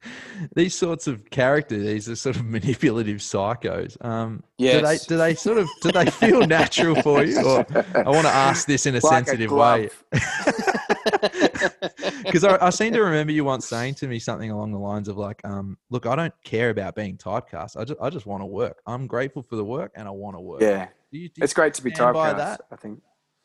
these 0.56 0.76
sorts 0.76 1.08
of 1.08 1.30
characters, 1.30 1.84
these 1.84 2.10
are 2.10 2.16
sort 2.16 2.36
of 2.36 2.46
manipulative 2.50 3.18
psychos. 3.18 4.04
Um, 4.04 4.44
do 4.58 4.82
they 4.82 4.98
do 4.98 5.18
they 5.18 5.36
sort 5.36 5.58
of 5.58 5.68
do 5.82 5.92
they 5.92 6.06
feel 6.10 6.46
natural 6.48 7.02
for 7.02 7.24
you? 7.24 7.40
Or 7.44 7.66
I 7.96 8.10
want 8.10 8.26
to 8.26 8.34
ask 8.34 8.68
this 8.68 8.86
in 8.86 8.96
a 8.96 9.00
Like 9.00 9.24
a 9.24 9.26
sensitive 9.26 9.52
way, 9.52 9.90
because 12.24 12.44
I, 12.44 12.58
I 12.66 12.70
seem 12.70 12.94
to 12.94 13.02
remember 13.02 13.34
you 13.34 13.44
once 13.44 13.68
saying 13.68 13.96
to 13.96 14.08
me 14.08 14.20
something 14.20 14.52
along 14.52 14.72
the 14.72 14.80
lines 14.80 15.08
of 15.08 15.18
like, 15.18 15.42
um, 15.46 15.78
"Look, 15.90 16.06
I 16.06 16.16
don't 16.16 16.34
care 16.44 16.70
about 16.70 16.96
being 16.96 17.18
typecast. 17.18 17.78
I 17.78 17.84
just 17.86 18.00
I 18.02 18.10
just 18.10 18.26
want 18.26 18.42
to 18.42 18.46
work. 18.46 18.82
I'm 18.86 19.08
grateful 19.08 19.44
for 19.44 19.56
the 19.56 19.66
work, 19.66 19.92
and 19.96 20.08
I 20.08 20.12
want 20.12 20.36
to 20.38 20.42
work." 20.42 20.62
Yeah. 20.62 20.88
Do 21.12 21.18
you, 21.20 21.30
do 21.30 21.36
you 21.38 21.44
It's 21.44 21.54
great 21.54 21.74
to 21.76 21.84
be 21.84 21.92
typecast? 21.92 22.58
I 22.72 22.76
think. 22.76 23.02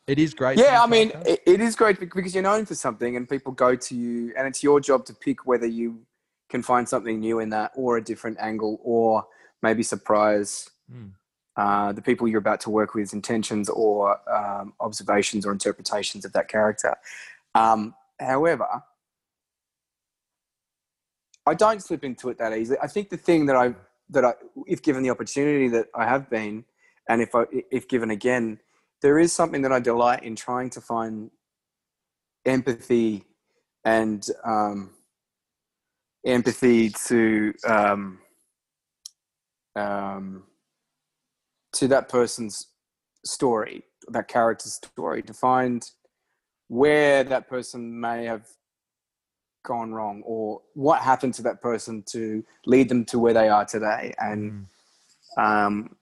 It 0.07 0.19
is 0.19 0.33
great. 0.33 0.59
Yeah, 0.59 0.83
I 0.83 0.87
mean, 0.87 1.11
it, 1.25 1.41
it 1.45 1.61
is 1.61 1.75
great 1.75 1.99
because 1.99 2.33
you're 2.33 2.43
known 2.43 2.65
for 2.65 2.75
something 2.75 3.15
and 3.15 3.27
people 3.27 3.53
go 3.53 3.75
to 3.75 3.95
you, 3.95 4.33
and 4.37 4.47
it's 4.47 4.61
your 4.61 4.79
job 4.79 5.05
to 5.05 5.13
pick 5.13 5.45
whether 5.45 5.65
you 5.65 6.01
can 6.49 6.61
find 6.61 6.87
something 6.87 7.19
new 7.19 7.39
in 7.39 7.49
that 7.49 7.71
or 7.75 7.97
a 7.97 8.03
different 8.03 8.37
angle 8.39 8.79
or 8.83 9.25
maybe 9.61 9.83
surprise 9.83 10.69
Mm. 10.91 11.11
uh, 11.55 11.93
the 11.93 12.01
people 12.01 12.27
you're 12.27 12.39
about 12.39 12.59
to 12.61 12.69
work 12.69 12.93
with, 12.93 13.13
intentions 13.13 13.69
or 13.69 14.19
um, 14.29 14.73
observations 14.79 15.45
or 15.45 15.51
interpretations 15.51 16.25
of 16.25 16.33
that 16.33 16.47
character. 16.47 16.95
Um, 17.55 17.95
however, 18.19 18.83
I 21.45 21.53
don't 21.53 21.81
slip 21.81 22.03
into 22.03 22.29
it 22.29 22.37
that 22.39 22.55
easily. 22.57 22.77
I 22.81 22.87
think 22.87 23.09
the 23.09 23.17
thing 23.17 23.45
that 23.47 23.55
I 23.55 23.75
that 24.09 24.25
I, 24.25 24.33
if 24.67 24.81
given 24.81 25.03
the 25.03 25.09
opportunity 25.09 25.67
that 25.69 25.87
I 25.95 26.05
have 26.05 26.29
been, 26.29 26.65
and 27.07 27.21
if 27.21 27.33
I 27.35 27.45
if 27.71 27.87
given 27.87 28.11
again, 28.11 28.59
there 29.03 29.19
is 29.19 29.33
something 29.33 29.61
that 29.61 29.71
I 29.71 29.79
delight 29.79 30.23
in 30.23 30.35
trying 30.35 30.69
to 30.71 30.81
find 30.81 31.29
empathy 32.45 33.25
and 33.85 34.25
um, 34.45 34.91
empathy 36.25 36.89
to 37.07 37.53
um, 37.67 38.19
um, 39.75 40.43
to 41.73 41.87
that 41.89 42.07
person's 42.07 42.67
story, 43.25 43.83
that 44.07 44.27
character's 44.27 44.73
story, 44.75 45.21
to 45.23 45.33
find 45.33 45.89
where 46.69 47.23
that 47.25 47.49
person 47.49 47.99
may 47.99 48.23
have 48.25 48.47
gone 49.65 49.93
wrong 49.93 50.21
or 50.25 50.61
what 50.75 51.01
happened 51.01 51.33
to 51.33 51.41
that 51.41 51.61
person 51.61 52.03
to 52.05 52.43
lead 52.65 52.87
them 52.89 53.03
to 53.05 53.19
where 53.19 53.33
they 53.33 53.49
are 53.49 53.65
today 53.65 54.13
and 54.19 54.67
Mm. 55.37 55.41
um, 55.43 55.95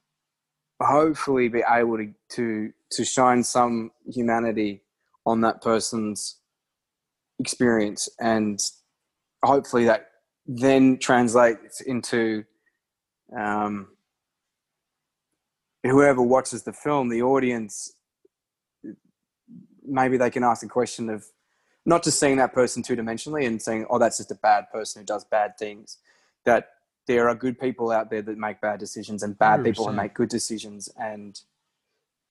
hopefully 0.81 1.47
be 1.47 1.63
able 1.69 1.97
to, 1.97 2.11
to 2.31 2.71
to 2.91 3.05
shine 3.05 3.43
some 3.43 3.91
humanity 4.05 4.81
on 5.25 5.41
that 5.41 5.61
person's 5.61 6.37
experience 7.39 8.09
and 8.19 8.59
hopefully 9.43 9.85
that 9.85 10.07
then 10.45 10.97
translates 10.97 11.81
into 11.81 12.43
um, 13.37 13.87
whoever 15.83 16.21
watches 16.21 16.63
the 16.63 16.73
film 16.73 17.09
the 17.09 17.21
audience 17.21 17.93
maybe 19.83 20.17
they 20.17 20.29
can 20.29 20.43
ask 20.43 20.63
a 20.63 20.67
question 20.67 21.09
of 21.09 21.25
not 21.85 22.03
just 22.03 22.19
seeing 22.19 22.37
that 22.37 22.53
person 22.53 22.83
two-dimensionally 22.83 23.47
and 23.47 23.61
saying 23.61 23.85
oh 23.89 23.97
that's 23.97 24.17
just 24.17 24.31
a 24.31 24.35
bad 24.35 24.69
person 24.71 25.01
who 25.01 25.05
does 25.05 25.25
bad 25.25 25.57
things 25.57 25.97
that 26.45 26.69
there 27.07 27.27
are 27.27 27.35
good 27.35 27.59
people 27.59 27.91
out 27.91 28.09
there 28.09 28.21
that 28.21 28.37
make 28.37 28.61
bad 28.61 28.79
decisions 28.79 29.23
and 29.23 29.37
bad 29.37 29.63
people 29.63 29.87
who 29.87 29.93
make 29.93 30.13
good 30.13 30.29
decisions 30.29 30.89
and 30.99 31.41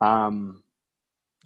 um 0.01 0.63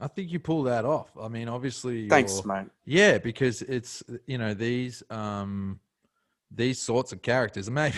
I 0.01 0.09
think 0.09 0.33
you 0.33 0.41
pull 0.41 0.65
that 0.65 0.85
off. 0.85 1.17
I 1.21 1.29
mean, 1.29 1.49
obviously, 1.49 2.09
thanks 2.09 2.45
mate 2.45 2.67
Yeah, 2.85 3.19
because 3.19 3.63
it's 3.63 4.03
you 4.27 4.39
know 4.39 4.55
these 4.55 5.03
um 5.11 5.81
these 6.51 6.79
sorts 6.81 7.13
of 7.13 7.23
characters, 7.23 7.69
and 7.69 7.75
maybe, 7.75 7.97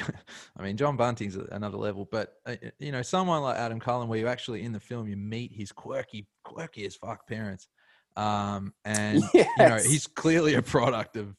I 0.57 0.63
mean, 0.63 0.77
John 0.77 0.97
Bunting's 0.97 1.37
another 1.37 1.77
level, 1.77 2.09
but 2.11 2.35
uh, 2.47 2.57
you 2.79 2.93
know, 2.93 3.03
someone 3.03 3.43
like 3.43 3.57
Adam 3.57 3.81
Cullen, 3.81 4.09
where 4.09 4.19
you 4.19 4.29
actually 4.29 4.63
in 4.63 4.73
the 4.73 4.81
film 4.81 5.09
you 5.09 5.17
meet 5.17 5.53
his 5.53 5.73
quirky, 5.73 6.27
quirky 6.45 6.87
as 6.87 6.97
fuck 6.97 7.27
parents, 7.27 7.69
um, 8.17 8.73
and 8.85 9.23
you 9.35 9.45
know, 9.59 9.77
he's 9.77 10.07
clearly 10.07 10.55
a 10.55 10.63
product 10.63 11.17
of 11.17 11.37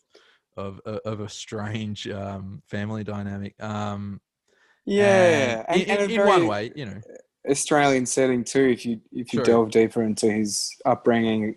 of 0.55 0.81
uh, 0.85 0.99
of 1.05 1.19
a 1.19 1.29
strange 1.29 2.07
um, 2.07 2.61
family 2.67 3.03
dynamic. 3.03 3.55
Um, 3.61 4.21
Yeah, 4.85 5.63
and 5.67 5.81
and, 5.81 5.81
in, 5.81 5.97
and 6.01 6.11
in 6.11 6.25
one 6.27 6.47
way, 6.47 6.71
you 6.75 6.85
know, 6.85 7.01
Australian 7.49 8.05
setting 8.05 8.43
too. 8.43 8.65
If 8.65 8.85
you 8.85 9.01
if 9.11 9.33
you 9.33 9.39
Sure. 9.39 9.45
delve 9.45 9.71
deeper 9.71 10.03
into 10.03 10.31
his 10.31 10.75
upbringing, 10.85 11.55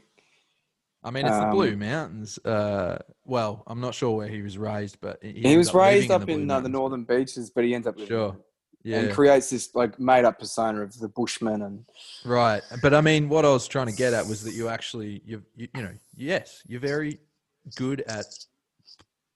I 1.02 1.10
mean, 1.10 1.26
it's 1.26 1.36
the 1.36 1.44
Um, 1.44 1.50
Blue 1.50 1.76
Mountains. 1.76 2.38
Uh, 2.44 2.98
well, 3.24 3.62
I'm 3.66 3.80
not 3.80 3.94
sure 3.94 4.16
where 4.16 4.28
he 4.28 4.42
was 4.42 4.58
raised, 4.58 5.00
but 5.00 5.18
he, 5.22 5.32
he, 5.32 5.56
was 5.56 5.68
up 5.70 5.74
raised 5.74 6.10
up 6.10 6.26
Blue 6.26 6.34
in, 6.34 6.50
uh, 6.50 6.60
the 6.60 6.68
northern 6.68 7.04
beaches, 7.04 7.50
but 7.50 7.64
he 7.64 7.74
ends 7.74 7.86
up 7.86 7.96
living 7.96 8.08
Sure. 8.08 8.28
in- 8.84 8.90
Yeah. 8.92 8.98
and 9.00 9.12
creates 9.12 9.50
this 9.50 9.74
like 9.74 9.98
made 9.98 10.24
up 10.24 10.38
persona 10.38 10.82
of 10.82 10.98
the 10.98 11.08
bushman 11.08 11.62
and 11.62 11.84
Right, 12.24 12.62
but 12.82 12.92
I 12.94 13.00
mean, 13.00 13.28
what 13.28 13.44
I 13.44 13.50
was 13.50 13.66
trying 13.68 13.86
to 13.86 13.94
get 13.94 14.12
at 14.14 14.26
was 14.26 14.42
that 14.44 14.52
you 14.52 14.68
actually, 14.68 15.22
you, 15.24 15.42
you, 15.54 15.68
you 15.74 15.82
know, 15.82 15.94
yes, 16.16 16.62
you're 16.66 16.80
very 16.80 17.18
good 17.76 18.02
at 18.02 18.26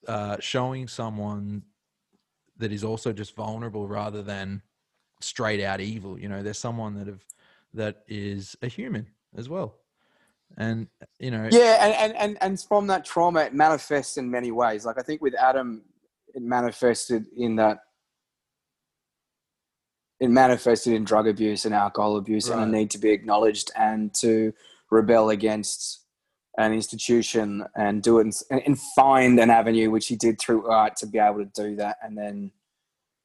uh, 0.06 0.36
showing 0.40 0.86
someone 0.88 1.62
that 2.58 2.72
is 2.72 2.84
also 2.84 3.12
just 3.12 3.34
vulnerable 3.34 3.88
rather 3.88 4.22
than 4.22 4.62
straight 5.24 5.62
out 5.62 5.80
evil. 5.80 6.18
You 6.18 6.28
know, 6.28 6.42
there's 6.42 6.58
someone 6.58 6.94
that 6.94 7.06
have 7.06 7.24
that 7.74 8.02
is 8.06 8.56
a 8.62 8.68
human 8.68 9.06
as 9.36 9.48
well, 9.48 9.76
and 10.56 10.86
you 11.18 11.30
know, 11.30 11.48
yeah, 11.50 11.84
and, 11.84 11.94
and 11.94 12.16
and 12.16 12.38
and 12.40 12.60
from 12.60 12.86
that 12.88 13.04
trauma, 13.04 13.40
it 13.40 13.54
manifests 13.54 14.16
in 14.16 14.30
many 14.30 14.50
ways. 14.50 14.84
Like 14.84 14.98
I 14.98 15.02
think 15.02 15.20
with 15.22 15.34
Adam, 15.34 15.82
it 16.34 16.42
manifested 16.42 17.26
in 17.36 17.56
that. 17.56 17.78
It 20.20 20.30
manifested 20.30 20.92
in 20.94 21.04
drug 21.04 21.26
abuse 21.26 21.64
and 21.64 21.74
alcohol 21.74 22.16
abuse 22.16 22.48
and 22.48 22.62
a 22.62 22.66
need 22.66 22.90
to 22.92 22.98
be 22.98 23.10
acknowledged 23.10 23.72
and 23.76 24.14
to 24.14 24.54
rebel 24.88 25.30
against 25.30 26.04
an 26.56 26.72
institution 26.72 27.64
and 27.74 28.00
do 28.00 28.20
it 28.20 28.22
and, 28.22 28.34
and, 28.50 28.62
and 28.64 28.78
find 28.94 29.38
an 29.40 29.50
avenue, 29.50 29.90
which 29.90 30.06
he 30.06 30.16
did 30.16 30.38
through 30.38 30.70
art 30.70 30.96
to 30.96 31.06
be 31.06 31.18
able 31.18 31.44
to 31.44 31.50
do 31.54 31.76
that 31.76 31.96
and 32.02 32.16
then 32.16 32.52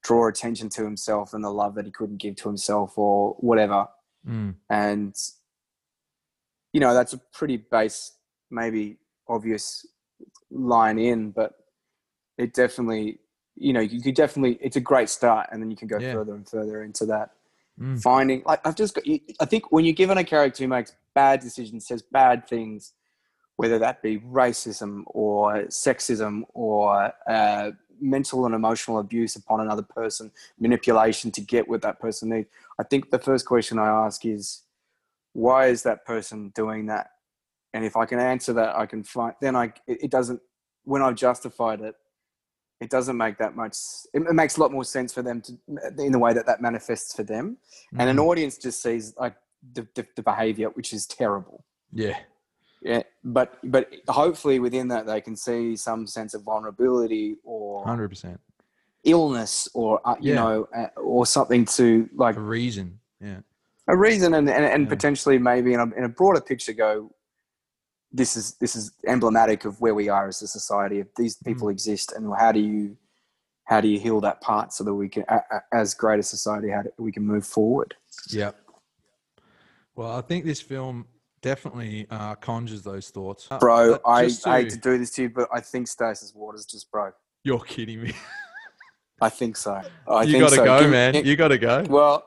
draw 0.03 0.27
attention 0.27 0.69
to 0.69 0.83
himself 0.83 1.33
and 1.33 1.43
the 1.43 1.49
love 1.49 1.75
that 1.75 1.85
he 1.85 1.91
couldn't 1.91 2.17
give 2.17 2.35
to 2.37 2.47
himself 2.47 2.97
or 2.97 3.35
whatever. 3.39 3.87
Mm, 4.27 4.55
and 4.69 5.15
you 6.73 6.79
know 6.79 6.93
that's 6.93 7.13
a 7.13 7.17
pretty 7.33 7.57
base 7.57 8.13
maybe 8.51 8.97
obvious 9.27 9.85
line 10.51 10.99
in 10.99 11.31
but 11.31 11.53
it 12.37 12.53
definitely 12.53 13.19
you 13.55 13.73
know 13.73 13.79
you 13.79 14.01
could 14.01 14.15
definitely 14.15 14.57
it's 14.61 14.75
a 14.75 14.81
great 14.81 15.09
start 15.09 15.47
and 15.51 15.61
then 15.61 15.71
you 15.71 15.77
can 15.77 15.87
go 15.87 15.97
Yeah. 15.99 16.13
further 16.13 16.35
and 16.35 16.47
further 16.47 16.83
into 16.83 17.05
that 17.07 17.31
mm, 17.79 18.01
finding 18.01 18.43
like 18.45 18.65
i've 18.67 18.75
just 18.75 18.93
got 18.95 19.03
i 19.39 19.45
think 19.45 19.71
when 19.71 19.85
you're 19.85 19.93
given 19.93 20.17
a 20.17 20.23
character 20.23 20.63
who 20.63 20.67
makes 20.67 20.93
bad 21.15 21.39
decisions 21.39 21.87
says 21.87 22.01
bad 22.01 22.47
things 22.47 22.93
whether 23.55 23.79
that 23.79 24.01
be 24.01 24.19
racism 24.19 25.03
or 25.07 25.63
sexism 25.65 26.43
or 26.53 27.11
uh, 27.29 27.71
mental 28.01 28.45
and 28.45 28.55
emotional 28.55 28.99
abuse 28.99 29.35
upon 29.35 29.61
another 29.61 29.81
person 29.81 30.31
manipulation 30.59 31.31
to 31.31 31.41
get 31.41 31.67
what 31.67 31.81
that 31.81 31.99
person 31.99 32.29
needs. 32.29 32.47
I 32.79 32.83
think 32.83 33.11
the 33.11 33.19
first 33.19 33.45
question 33.45 33.79
i 33.79 33.87
ask 33.87 34.25
is 34.25 34.63
why 35.33 35.67
is 35.67 35.83
that 35.83 36.05
person 36.05 36.51
doing 36.55 36.87
that? 36.87 37.11
And 37.73 37.85
if 37.85 37.95
i 37.95 38.05
can 38.05 38.19
answer 38.19 38.53
that 38.53 38.75
i 38.75 38.85
can 38.87 39.03
find 39.03 39.35
then 39.41 39.55
i 39.55 39.71
it, 39.85 40.09
doesn't 40.09 40.41
when 40.85 41.03
i've 41.03 41.15
justified 41.15 41.81
it 41.81 41.95
it 42.81 42.89
doesn't 42.89 43.17
make 43.17 43.37
that 43.37 43.55
much 43.55 43.75
it, 44.13 44.21
it 44.21 44.33
makes 44.33 44.57
a 44.57 44.59
lot 44.59 44.71
more 44.71 44.83
sense 44.83 45.13
for 45.13 45.21
them 45.21 45.41
to 45.41 45.53
in 45.97 46.11
the 46.11 46.19
way 46.19 46.33
that 46.33 46.45
that 46.45 46.61
manifests 46.61 47.15
for 47.15 47.23
them. 47.23 47.57
And 47.97 48.09
an 48.09 48.17
mm, 48.17 48.25
audience 48.25 48.57
just 48.57 48.81
sees 48.81 49.13
like 49.17 49.35
the, 49.73 49.87
the, 49.95 50.07
the 50.15 50.23
behavior 50.23 50.69
which 50.69 50.93
is 50.93 51.05
terrible. 51.05 51.65
Yeah, 51.91 52.17
yeah 52.81 53.03
but 53.23 53.57
but 53.63 53.91
hopefully 54.07 54.59
within 54.59 54.87
that 54.87 55.05
they 55.05 55.19
can 55.21 55.35
see 55.35 55.75
some 55.75 56.07
sense 56.07 56.33
of 56.33 56.43
vulnerability 56.43 57.35
or 57.43 57.85
hundred 57.85 58.09
percent, 58.09 58.39
illness 59.03 59.67
or 59.73 59.99
uh, 60.05 60.15
you 60.19 60.33
Yeah. 60.33 60.35
know 60.35 60.67
uh, 60.75 60.87
or 60.99 61.25
something 61.25 61.65
to 61.65 62.09
like 62.15 62.35
a 62.37 62.41
reason, 62.41 62.99
yeah, 63.21 63.39
a 63.87 63.97
reason 63.97 64.33
and, 64.33 64.49
and, 64.49 64.65
and 64.65 64.85
Yeah. 64.85 64.89
potentially 64.89 65.37
maybe 65.37 65.73
in 65.73 65.79
a, 65.79 65.87
in 65.95 66.03
a 66.05 66.09
broader 66.09 66.41
picture 66.41 66.73
go 66.73 67.11
this 68.11 68.35
is 68.35 68.55
this 68.55 68.75
is 68.75 68.91
emblematic 69.07 69.65
of 69.65 69.79
where 69.81 69.93
we 69.93 70.09
are 70.09 70.27
as 70.27 70.41
a 70.41 70.47
society 70.47 70.99
if 70.99 71.13
these 71.15 71.35
Mm-hmm. 71.35 71.49
people 71.49 71.69
exist 71.69 72.11
and 72.13 72.33
how 72.37 72.51
do 72.51 72.59
you 72.59 72.97
how 73.65 73.79
do 73.81 73.87
you 73.87 73.99
heal 73.99 74.19
that 74.21 74.41
part 74.41 74.73
so 74.73 74.83
that 74.83 74.93
we 74.95 75.07
can 75.07 75.23
as 75.71 75.93
greater 75.93 76.23
society 76.23 76.69
how 76.69 76.81
do, 76.81 76.89
we 76.97 77.11
can 77.11 77.23
move 77.23 77.45
forward 77.45 77.95
Yeah. 78.31 78.51
Well, 79.95 80.15
I 80.15 80.21
think 80.21 80.45
this 80.45 80.61
film 80.61 81.05
definitely 81.41 82.05
uh, 82.09 82.35
conjures 82.35 82.81
those 82.83 83.09
thoughts. 83.09 83.47
Uh, 83.49 83.57
bro 83.59 83.93
but 83.93 84.01
I, 84.09 84.25
just 84.25 84.45
I 84.47 84.61
hate 84.61 84.69
to- 84.71 84.75
to 84.75 84.81
do 84.81 84.97
this 84.97 85.11
to 85.11 85.23
you 85.23 85.29
but 85.29 85.47
i 85.53 85.59
think 85.59 85.87
stasis 85.87 86.33
waters 86.35 86.65
just 86.65 86.89
broke 86.91 87.15
You're 87.43 87.59
kidding 87.59 88.01
me. 88.03 88.13
i 89.21 89.29
think 89.29 89.57
so 89.57 89.81
I 90.07 90.23
you 90.23 90.31
think 90.33 90.43
gotta 90.43 90.55
so. 90.55 90.65
go, 90.65 90.79
Give 90.81 90.89
man. 90.91 91.13
give- 91.13 91.25
You 91.25 91.35
gotta 91.35 91.57
go. 91.57 91.83
well 91.89 92.25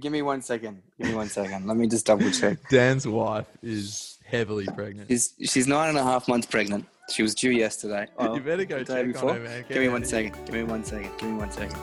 give 0.00 0.12
me 0.12 0.22
one 0.22 0.42
second 0.42 0.82
give 0.98 1.08
me 1.10 1.14
one 1.14 1.28
second 1.28 1.66
let 1.66 1.76
me 1.76 1.86
just 1.88 2.04
double 2.06 2.30
check 2.30 2.58
Dan's 2.70 3.06
wife 3.06 3.46
is 3.62 4.18
heavily 4.26 4.66
pregnant. 4.66 5.08
she's 5.08 5.34
she's 5.42 5.66
nine 5.66 5.88
and 5.90 5.98
a 5.98 6.02
half 6.02 6.26
months 6.28 6.46
pregnant 6.46 6.86
she 7.10 7.22
was 7.22 7.34
due 7.34 7.50
yesterday 7.50 8.06
you 8.20 8.40
better 8.40 8.64
go 8.64 8.82
day 8.82 8.94
check 9.02 9.06
before. 9.12 9.30
on 9.30 9.36
her, 9.36 9.42
man. 9.42 9.60
Get 9.62 9.68
Give 9.68 9.78
me 9.82 9.86
out 9.88 9.92
one 9.92 10.02
of 10.02 10.08
second. 10.08 10.32
Give 10.46 10.54
me 10.54 10.62
one 10.64 10.84
second. 10.84 11.10
Give 11.18 11.28
me 11.28 11.34
one 11.36 11.50
second. 11.50 11.78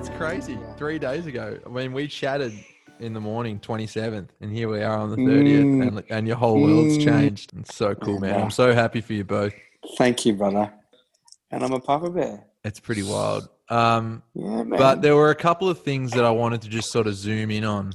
That's 0.00 0.16
crazy. 0.16 0.58
Three 0.78 0.98
days 0.98 1.26
ago. 1.26 1.58
I 1.66 1.68
mean, 1.68 1.92
we 1.92 2.08
chatted 2.08 2.54
in 3.00 3.12
the 3.12 3.20
morning, 3.20 3.58
27th, 3.60 4.28
and 4.40 4.50
here 4.50 4.66
we 4.70 4.80
are 4.82 4.96
on 4.96 5.10
the 5.10 5.16
30th, 5.16 5.62
Mm. 5.62 5.88
and, 5.88 6.02
and 6.08 6.26
your 6.26 6.36
whole 6.38 6.58
world's 6.58 6.96
Mm. 6.96 7.04
changed. 7.04 7.52
It's 7.58 7.74
so 7.76 7.94
cool, 7.94 8.18
man. 8.18 8.30
Yeah. 8.34 8.42
I'm 8.42 8.50
so 8.50 8.72
happy 8.72 9.02
for 9.02 9.12
you 9.12 9.24
both. 9.24 9.52
Thank 9.98 10.24
you, 10.24 10.32
brother. 10.32 10.72
And 11.50 11.62
I'm 11.62 11.74
a 11.74 11.80
papa 11.80 12.08
bear. 12.08 12.46
It's 12.64 12.80
pretty 12.80 13.02
wild. 13.02 13.50
Um, 13.68 14.22
Yeah, 14.32 14.62
man. 14.62 14.70
but 14.78 15.02
there 15.02 15.14
were 15.16 15.28
a 15.28 15.34
couple 15.34 15.68
of 15.68 15.82
things 15.82 16.12
that 16.12 16.24
I 16.24 16.30
wanted 16.30 16.62
to 16.62 16.70
just 16.70 16.90
sort 16.90 17.06
of 17.06 17.14
zoom 17.14 17.50
in 17.50 17.64
on, 17.64 17.92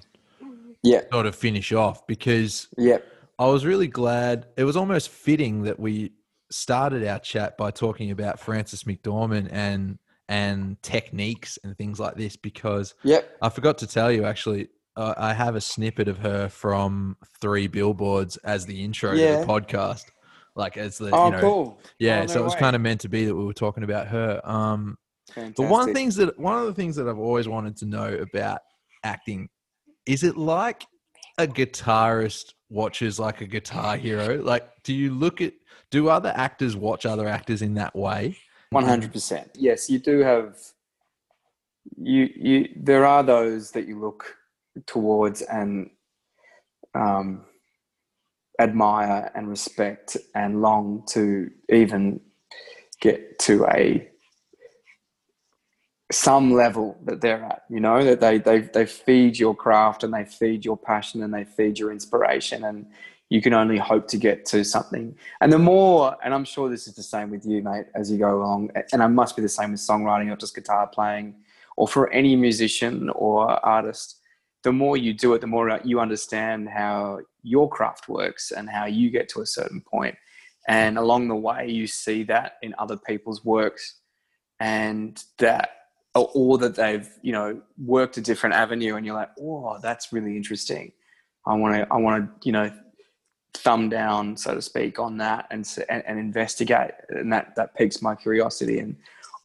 yeah, 0.83 1.01
sort 1.11 1.25
of 1.25 1.35
finish 1.35 1.73
off, 1.73 2.05
because 2.05 2.67
yeah, 2.77 2.99
I 3.39 3.47
was 3.47 3.65
really 3.65 3.87
glad. 3.87 4.45
It 4.57 4.63
was 4.65 4.77
almost 4.77 5.09
fitting 5.09 5.63
that 5.63 5.79
we 5.79 6.11
started 6.51 7.03
our 7.07 7.17
chat 7.17 7.57
by 7.57 7.71
talking 7.71 8.11
about 8.11 8.39
Frances 8.39 8.83
McDormand 8.83 9.49
and 9.51 9.97
and 10.29 10.81
techniques 10.81 11.59
and 11.63 11.77
things 11.77 11.99
like 11.99 12.15
this 12.15 12.35
because 12.35 12.95
yep. 13.03 13.37
I 13.41 13.49
forgot 13.49 13.77
to 13.79 13.87
tell 13.87 14.11
you 14.11 14.25
actually. 14.25 14.69
Uh, 14.97 15.13
I 15.17 15.33
have 15.33 15.55
a 15.55 15.61
snippet 15.61 16.07
of 16.07 16.17
her 16.19 16.47
from 16.47 17.17
Three 17.41 17.67
Billboards 17.67 18.37
as 18.37 18.65
the 18.65 18.81
intro 18.81 19.11
to 19.11 19.17
the 19.17 19.45
podcast, 19.45 20.05
like 20.55 20.77
as 20.77 20.97
the 20.97 21.09
Oh, 21.11 21.25
you 21.25 21.31
know, 21.33 21.41
cool. 21.41 21.81
yeah. 21.99 22.21
Oh, 22.23 22.27
so 22.27 22.35
no 22.35 22.39
it 22.39 22.43
was 22.45 22.53
way. 22.53 22.59
kind 22.61 22.75
of 22.77 22.81
meant 22.81 23.01
to 23.01 23.09
be 23.09 23.25
that 23.25 23.35
we 23.35 23.43
were 23.43 23.53
talking 23.53 23.83
about 23.83 24.07
her. 24.07 24.39
Um, 24.45 24.97
Fantastic. 25.31 25.57
but 25.57 25.69
one 25.69 25.93
things 25.93 26.15
that 26.15 26.39
one 26.39 26.57
of 26.57 26.65
the 26.67 26.73
things 26.73 26.95
that 26.95 27.09
I've 27.09 27.19
always 27.19 27.45
wanted 27.45 27.75
to 27.77 27.85
know 27.85 28.25
about 28.33 28.59
acting 29.03 29.49
is 30.05 30.23
it 30.23 30.37
like 30.37 30.85
a 31.37 31.45
guitarist 31.45 32.53
watches 32.69 33.19
like 33.19 33.41
a 33.41 33.47
guitar 33.47 33.97
hero? 33.97 34.41
Like, 34.41 34.69
do 34.83 34.93
you 34.93 35.13
look 35.13 35.41
at 35.41 35.53
do 35.91 36.09
other 36.09 36.31
actors 36.35 36.75
watch 36.75 37.05
other 37.05 37.27
actors 37.27 37.61
in 37.61 37.73
that 37.75 37.95
way? 37.95 38.37
One 38.75 38.85
hundred 38.85 39.13
percent. 39.13 39.51
Yes, 39.55 39.89
you 39.89 39.99
do 39.99 40.19
have. 40.19 40.57
You 41.97 42.29
you 42.35 42.69
there 42.75 43.05
are 43.05 43.23
those 43.23 43.71
that 43.71 43.87
you 43.87 43.99
look 43.99 44.35
towards 44.85 45.41
and 45.43 45.91
um, 46.93 47.45
admire 48.59 49.31
and 49.35 49.49
respect 49.49 50.17
and 50.35 50.61
long 50.61 51.03
to 51.11 51.51
even 51.69 52.19
get 53.01 53.39
to 53.39 53.65
a 53.67 54.09
some 56.11 56.53
level 56.53 56.97
that 57.05 57.21
they're 57.21 57.43
at 57.43 57.63
you 57.69 57.79
know 57.79 58.03
that 58.03 58.19
they 58.19 58.37
they 58.39 58.61
they 58.61 58.85
feed 58.85 59.39
your 59.39 59.55
craft 59.55 60.03
and 60.03 60.13
they 60.13 60.25
feed 60.25 60.65
your 60.65 60.77
passion 60.77 61.23
and 61.23 61.33
they 61.33 61.45
feed 61.45 61.79
your 61.79 61.91
inspiration 61.91 62.63
and 62.65 62.87
you 63.29 63.41
can 63.41 63.53
only 63.53 63.77
hope 63.77 64.07
to 64.07 64.17
get 64.17 64.45
to 64.45 64.63
something 64.63 65.15
and 65.41 65.51
the 65.51 65.59
more 65.59 66.15
and 66.23 66.33
i'm 66.33 66.45
sure 66.45 66.69
this 66.69 66.87
is 66.87 66.95
the 66.95 67.03
same 67.03 67.29
with 67.29 67.45
you 67.45 67.61
mate 67.61 67.85
as 67.95 68.11
you 68.11 68.17
go 68.17 68.37
along 68.37 68.69
and 68.91 69.01
I 69.01 69.07
must 69.07 69.35
be 69.35 69.41
the 69.41 69.49
same 69.49 69.71
with 69.71 69.79
songwriting 69.79 70.31
or 70.31 70.35
just 70.35 70.55
guitar 70.55 70.87
playing 70.87 71.35
or 71.77 71.87
for 71.87 72.09
any 72.11 72.35
musician 72.35 73.09
or 73.09 73.49
artist 73.65 74.19
the 74.63 74.71
more 74.71 74.97
you 74.97 75.13
do 75.13 75.33
it 75.33 75.41
the 75.41 75.47
more 75.47 75.79
you 75.83 75.99
understand 75.99 76.69
how 76.69 77.19
your 77.43 77.69
craft 77.69 78.07
works 78.09 78.51
and 78.51 78.69
how 78.69 78.85
you 78.85 79.09
get 79.09 79.29
to 79.29 79.41
a 79.41 79.45
certain 79.45 79.81
point. 79.81 80.15
and 80.67 80.97
along 80.97 81.27
the 81.27 81.35
way 81.35 81.67
you 81.69 81.87
see 81.87 82.23
that 82.23 82.53
in 82.61 82.73
other 82.77 82.97
people's 82.97 83.43
works 83.43 83.99
and 84.59 85.23
that 85.37 85.69
or 86.15 86.57
that 86.57 86.75
they've 86.75 87.09
you 87.21 87.31
know 87.31 87.61
worked 87.77 88.17
a 88.17 88.21
different 88.21 88.55
avenue, 88.55 88.95
and 88.95 89.05
you're 89.05 89.15
like, 89.15 89.31
oh, 89.39 89.77
that's 89.81 90.13
really 90.13 90.35
interesting. 90.35 90.91
I 91.45 91.55
want 91.55 91.75
to 91.75 91.87
I 91.91 91.97
want 91.97 92.41
to 92.41 92.47
you 92.47 92.53
know 92.53 92.71
thumb 93.55 93.89
down, 93.89 94.37
so 94.37 94.55
to 94.55 94.61
speak, 94.61 94.99
on 94.99 95.17
that 95.17 95.47
and 95.51 95.67
and, 95.89 96.03
and 96.05 96.19
investigate, 96.19 96.91
and 97.09 97.31
that 97.33 97.55
that 97.55 97.75
piques 97.75 98.01
my 98.01 98.15
curiosity, 98.15 98.79
and 98.79 98.95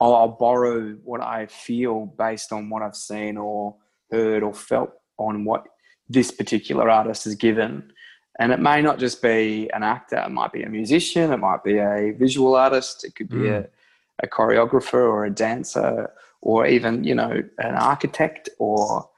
I'll, 0.00 0.14
I'll 0.14 0.28
borrow 0.28 0.92
what 1.04 1.20
I 1.20 1.46
feel 1.46 2.06
based 2.06 2.52
on 2.52 2.70
what 2.70 2.82
I've 2.82 2.96
seen 2.96 3.36
or 3.36 3.76
heard 4.10 4.42
or 4.42 4.52
felt 4.54 4.92
on 5.18 5.44
what 5.44 5.66
this 6.08 6.30
particular 6.30 6.88
artist 6.90 7.24
has 7.24 7.34
given. 7.34 7.92
And 8.38 8.52
it 8.52 8.58
may 8.60 8.80
not 8.80 8.98
just 8.98 9.20
be 9.22 9.68
an 9.74 9.82
actor, 9.82 10.16
it 10.16 10.30
might 10.30 10.52
be 10.52 10.62
a 10.62 10.68
musician, 10.68 11.30
it 11.32 11.36
might 11.36 11.62
be 11.62 11.76
a 11.78 12.12
visual 12.18 12.54
artist, 12.56 13.04
it 13.04 13.14
could 13.14 13.28
be 13.28 13.36
Mm. 13.36 13.64
a, 13.64 14.24
a 14.24 14.28
choreographer 14.28 14.94
or 14.94 15.24
a 15.26 15.30
dancer, 15.30 16.10
or 16.40 16.66
even, 16.66 17.04
you 17.04 17.14
know, 17.14 17.42
an 17.58 17.74
architect 17.74 18.48
or 18.58 19.08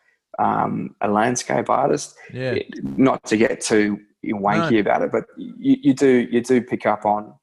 um, 0.40 0.96
a 1.00 1.08
landscape 1.08 1.70
artist. 1.70 2.16
Yeah. 2.32 2.52
It- 2.52 2.82
not 2.98 3.22
to 3.24 3.36
get 3.36 3.60
too 3.60 4.00
wanky 4.24 4.80
about 4.80 5.02
it, 5.02 5.12
but 5.12 5.24
you, 5.36 5.76
you 5.82 5.94
do 5.94 6.28
you 6.30 6.40
do 6.40 6.62
pick 6.62 6.86
up 6.86 7.04
on 7.04 7.34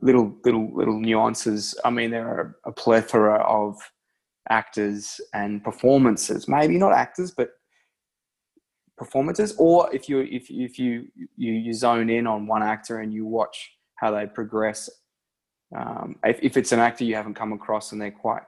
little 0.00 0.36
little 0.44 0.74
little 0.74 0.98
nuances. 0.98 1.78
I 1.84 1.90
mean, 1.90 2.10
there 2.10 2.28
are 2.28 2.56
a 2.64 2.72
plethora 2.72 3.36
of 3.42 3.76
actors 4.48 5.20
and 5.34 5.62
performances. 5.62 6.48
Maybe 6.48 6.78
not 6.78 6.92
actors, 6.92 7.30
but 7.30 7.50
performances. 8.96 9.54
Or 9.58 9.92
if 9.94 10.08
you 10.08 10.20
if 10.20 10.50
if 10.50 10.78
you 10.78 11.08
you, 11.36 11.52
you 11.52 11.72
zone 11.72 12.10
in 12.10 12.26
on 12.26 12.46
one 12.46 12.62
actor 12.62 13.00
and 13.00 13.12
you 13.12 13.26
watch 13.26 13.72
how 13.96 14.10
they 14.10 14.26
progress. 14.26 14.88
Um, 15.76 16.16
if, 16.24 16.38
if 16.42 16.56
it's 16.56 16.72
an 16.72 16.80
actor 16.80 17.04
you 17.04 17.14
haven't 17.14 17.34
come 17.34 17.52
across 17.52 17.92
and 17.92 18.00
they're 18.00 18.10
quite, 18.10 18.42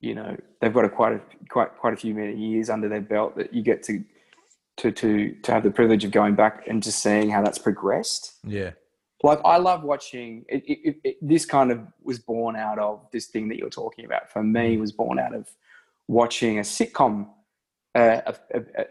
you 0.00 0.14
know, 0.14 0.36
they've 0.60 0.74
got 0.74 0.84
a 0.84 0.88
quite 0.88 1.12
a 1.12 1.20
quite 1.48 1.76
quite 1.76 1.92
a 1.94 1.96
few 1.96 2.14
many 2.14 2.36
years 2.36 2.70
under 2.70 2.88
their 2.88 3.00
belt 3.00 3.36
that 3.36 3.52
you 3.54 3.62
get 3.62 3.82
to 3.84 4.02
to 4.78 4.90
to 4.92 5.34
to 5.42 5.52
have 5.52 5.62
the 5.62 5.70
privilege 5.70 6.04
of 6.04 6.10
going 6.10 6.34
back 6.34 6.66
and 6.66 6.82
just 6.82 7.00
seeing 7.02 7.30
how 7.30 7.42
that's 7.42 7.58
progressed. 7.58 8.32
Yeah. 8.46 8.70
like 9.22 9.40
I 9.44 9.56
love 9.58 9.82
watching 9.84 10.44
it, 10.48 10.62
it, 10.66 10.78
it, 10.88 10.96
it- 11.04 11.16
this 11.22 11.46
kind 11.46 11.70
of 11.72 11.80
was 12.02 12.18
born 12.18 12.56
out 12.56 12.78
of 12.78 13.06
this 13.12 13.26
thing 13.26 13.48
that 13.48 13.58
you're 13.58 13.70
talking 13.70 14.04
about. 14.04 14.30
For 14.32 14.42
me 14.42 14.76
was 14.76 14.92
born 14.92 15.18
out 15.18 15.34
of 15.34 15.48
watching 16.08 16.58
a 16.58 16.62
sitcom 16.62 17.28
uh, 17.94 18.20
a- 18.26 18.34
a- 18.58 18.86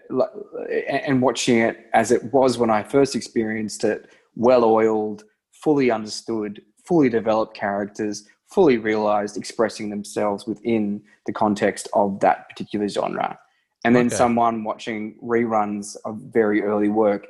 a- 0.69 1.07
and 1.07 1.21
watching 1.21 1.59
it 1.59 1.87
as 1.93 2.11
it 2.11 2.23
was 2.33 2.57
when 2.57 2.69
I 2.69 2.81
first 2.83 3.15
experienced 3.15 3.83
it 3.83 4.09
well 4.35 4.63
oiled 4.63 5.23
fully 5.51 5.91
understood 5.91 6.61
fully 6.85 7.09
developed 7.09 7.55
characters 7.55 8.25
fully 8.49 8.77
realized 8.77 9.35
expressing 9.37 9.89
themselves 9.89 10.45
within 10.47 11.01
the 11.25 11.33
context 11.33 11.87
of 11.93 12.19
that 12.21 12.47
particular 12.49 12.87
genre 12.87 13.37
and 13.83 13.95
then 13.95 14.07
Okay. 14.07 14.15
someone 14.15 14.63
watching 14.63 15.17
reruns 15.21 15.95
of 16.05 16.17
very 16.17 16.61
early 16.63 16.89
work 16.89 17.27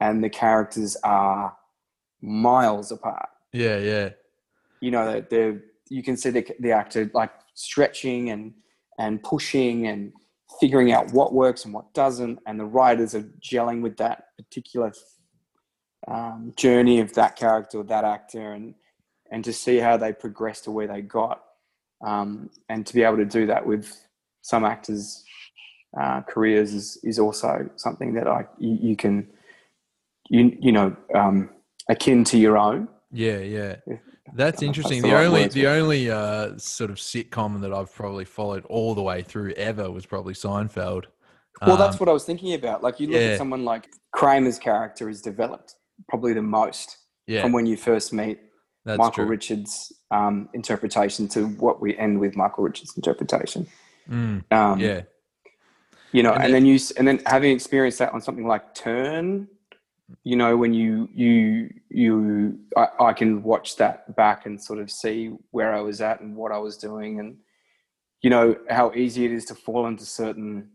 and 0.00 0.22
the 0.22 0.30
characters 0.30 0.96
are 1.02 1.56
miles 2.22 2.92
apart. 2.92 3.28
Yeah. 3.52 3.78
Yeah. 3.78 4.10
You 4.80 4.90
know, 4.90 5.04
they're, 5.06 5.20
they're 5.30 5.62
you 5.88 6.02
can 6.02 6.16
see 6.16 6.30
the, 6.30 6.46
the 6.60 6.72
actor 6.72 7.10
like 7.14 7.30
stretching 7.54 8.30
and 8.30 8.52
and 8.98 9.22
pushing 9.22 9.86
and 9.86 10.12
figuring 10.60 10.92
out 10.92 11.12
what 11.12 11.32
works 11.32 11.64
and 11.64 11.74
what 11.74 11.92
doesn't, 11.92 12.38
and 12.46 12.58
the 12.58 12.64
writers 12.64 13.14
are 13.14 13.28
gelling 13.40 13.82
with 13.82 13.96
that 13.98 14.24
particular 14.36 14.92
um, 16.08 16.52
journey 16.56 17.00
of 17.00 17.12
that 17.14 17.36
character 17.36 17.78
or 17.78 17.84
that 17.84 18.04
actor, 18.04 18.52
and 18.52 18.74
and 19.30 19.44
to 19.44 19.52
see 19.52 19.78
how 19.78 19.96
they 19.96 20.12
progress 20.12 20.60
to 20.62 20.70
where 20.70 20.86
they 20.86 21.02
got, 21.02 21.42
um, 22.04 22.50
and 22.68 22.86
to 22.86 22.94
be 22.94 23.02
able 23.02 23.16
to 23.16 23.24
do 23.24 23.46
that 23.46 23.64
with 23.66 23.92
some 24.42 24.64
actors' 24.64 25.24
uh, 26.00 26.22
careers 26.22 26.74
is 26.74 26.98
is 27.04 27.18
also 27.18 27.68
something 27.76 28.14
that 28.14 28.26
I 28.28 28.46
you, 28.58 28.78
you 28.90 28.96
can 28.96 29.28
you 30.28 30.56
you 30.60 30.72
know 30.72 30.96
um, 31.14 31.50
akin 31.88 32.24
to 32.24 32.38
your 32.38 32.58
own. 32.58 32.88
Yeah, 33.12 33.38
yeah. 33.38 33.76
That's 34.34 34.60
don't 34.60 34.66
know 34.66 34.70
if 34.70 34.76
interesting. 34.76 35.02
that's 35.02 35.02
The 35.02 35.08
the 35.08 35.14
right 35.14 35.26
only 35.26 35.48
the 35.48 35.66
only 35.68 36.10
uh, 36.10 36.58
sort 36.58 36.90
of 36.90 36.96
sitcom 36.96 37.60
that 37.62 37.72
I've 37.72 37.94
probably 37.94 38.24
followed 38.24 38.64
all 38.66 38.94
the 38.94 39.02
way 39.02 39.22
through 39.22 39.52
ever 39.52 39.90
was 39.90 40.04
probably 40.06 40.34
Seinfeld. 40.34 41.04
Well, 41.66 41.76
that's 41.76 41.94
Um, 41.94 42.00
what 42.00 42.08
I 42.08 42.12
was 42.12 42.24
thinking 42.24 42.52
about. 42.54 42.82
Like 42.82 43.00
you 43.00 43.06
look 43.06 43.20
yeah. 43.20 43.28
at 43.28 43.38
someone 43.38 43.64
like 43.64 43.88
Kramer's 44.12 44.58
character 44.58 45.08
is 45.08 45.22
developed 45.22 45.74
probably 46.08 46.34
the 46.34 46.42
most 46.42 46.98
yeah, 47.26 47.40
from 47.42 47.52
when 47.52 47.66
you 47.66 47.76
first 47.76 48.12
meet 48.12 48.40
that's 48.84 48.98
Michael 48.98 49.24
true. 49.24 49.26
Richards' 49.26 49.92
um, 50.10 50.48
interpretation 50.52 51.28
to 51.28 51.46
what 51.46 51.80
we 51.80 51.96
end 51.96 52.20
with 52.20 52.36
Michael 52.36 52.64
Richards' 52.64 52.94
interpretation. 52.96 53.66
Mm, 54.10 54.44
Um, 54.52 54.80
yeah, 54.80 55.02
you 56.12 56.22
know, 56.22 56.32
And 56.32 56.44
and, 56.44 56.54
then- 56.54 56.62
then 56.64 56.66
you 56.72 56.78
and 56.98 57.08
then 57.08 57.20
having 57.26 57.52
experienced 57.52 57.98
that 57.98 58.12
on 58.12 58.20
something 58.20 58.46
like 58.46 58.74
Turn, 58.74 59.48
you 60.24 60.36
know, 60.36 60.56
when 60.56 60.72
you 60.72 61.08
you 61.12 61.70
you 61.88 62.58
I, 62.76 62.88
I 63.06 63.12
can 63.12 63.42
watch 63.42 63.76
that 63.76 64.14
back 64.16 64.46
and 64.46 64.60
sort 64.62 64.78
of 64.78 64.90
see 64.90 65.36
where 65.50 65.74
I 65.74 65.80
was 65.80 66.00
at 66.00 66.20
and 66.20 66.36
what 66.36 66.52
I 66.52 66.58
was 66.58 66.76
doing, 66.76 67.18
and 67.20 67.36
you 68.22 68.30
know 68.30 68.56
how 68.70 68.92
easy 68.94 69.24
it 69.24 69.32
is 69.32 69.44
to 69.46 69.54
fall 69.54 69.86
into 69.88 70.04
certain 70.04 70.70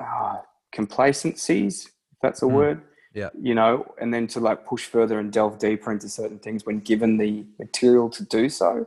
uh, 0.00 0.38
complacencies, 0.72 1.86
if 1.86 2.18
that's 2.22 2.42
a 2.42 2.46
Mm. 2.46 2.52
word. 2.52 2.82
Yeah. 3.12 3.28
You 3.38 3.54
know, 3.56 3.92
and 4.00 4.14
then 4.14 4.28
to 4.28 4.40
like 4.40 4.64
push 4.64 4.86
further 4.86 5.18
and 5.18 5.32
delve 5.32 5.58
deeper 5.58 5.90
into 5.90 6.08
certain 6.08 6.38
things 6.38 6.64
when 6.64 6.78
given 6.78 7.16
the 7.18 7.44
material 7.58 8.08
to 8.10 8.24
do 8.24 8.48
so, 8.48 8.86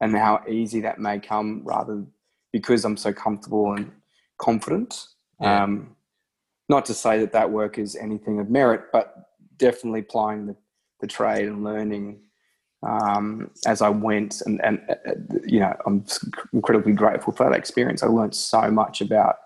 and 0.00 0.14
how 0.16 0.42
easy 0.48 0.80
that 0.80 0.98
may 0.98 1.20
come 1.20 1.62
rather 1.64 2.04
because 2.52 2.84
I'm 2.84 2.96
so 2.96 3.12
comfortable 3.12 3.72
and 3.74 3.92
confident. 4.40 5.06
Yeah. 5.40 5.64
Um, 5.64 5.96
not 6.68 6.84
to 6.86 6.94
say 6.94 7.18
that 7.18 7.32
that 7.32 7.50
work 7.50 7.78
is 7.78 7.96
anything 7.96 8.38
of 8.38 8.48
merit, 8.48 8.82
but 8.92 9.30
definitely 9.56 10.00
applying 10.00 10.46
the, 10.46 10.56
the 11.00 11.06
trade 11.06 11.46
and 11.46 11.64
learning 11.64 12.20
um, 12.86 13.50
as 13.66 13.82
I 13.82 13.88
went. 13.88 14.40
And, 14.42 14.60
and 14.64 14.80
uh, 14.88 14.94
uh, 15.10 15.14
you 15.44 15.60
know, 15.60 15.74
I'm 15.86 16.04
incredibly 16.52 16.92
grateful 16.92 17.32
for 17.32 17.48
that 17.48 17.58
experience. 17.58 18.02
I 18.02 18.06
learned 18.06 18.34
so 18.34 18.70
much 18.70 19.00
about 19.00 19.36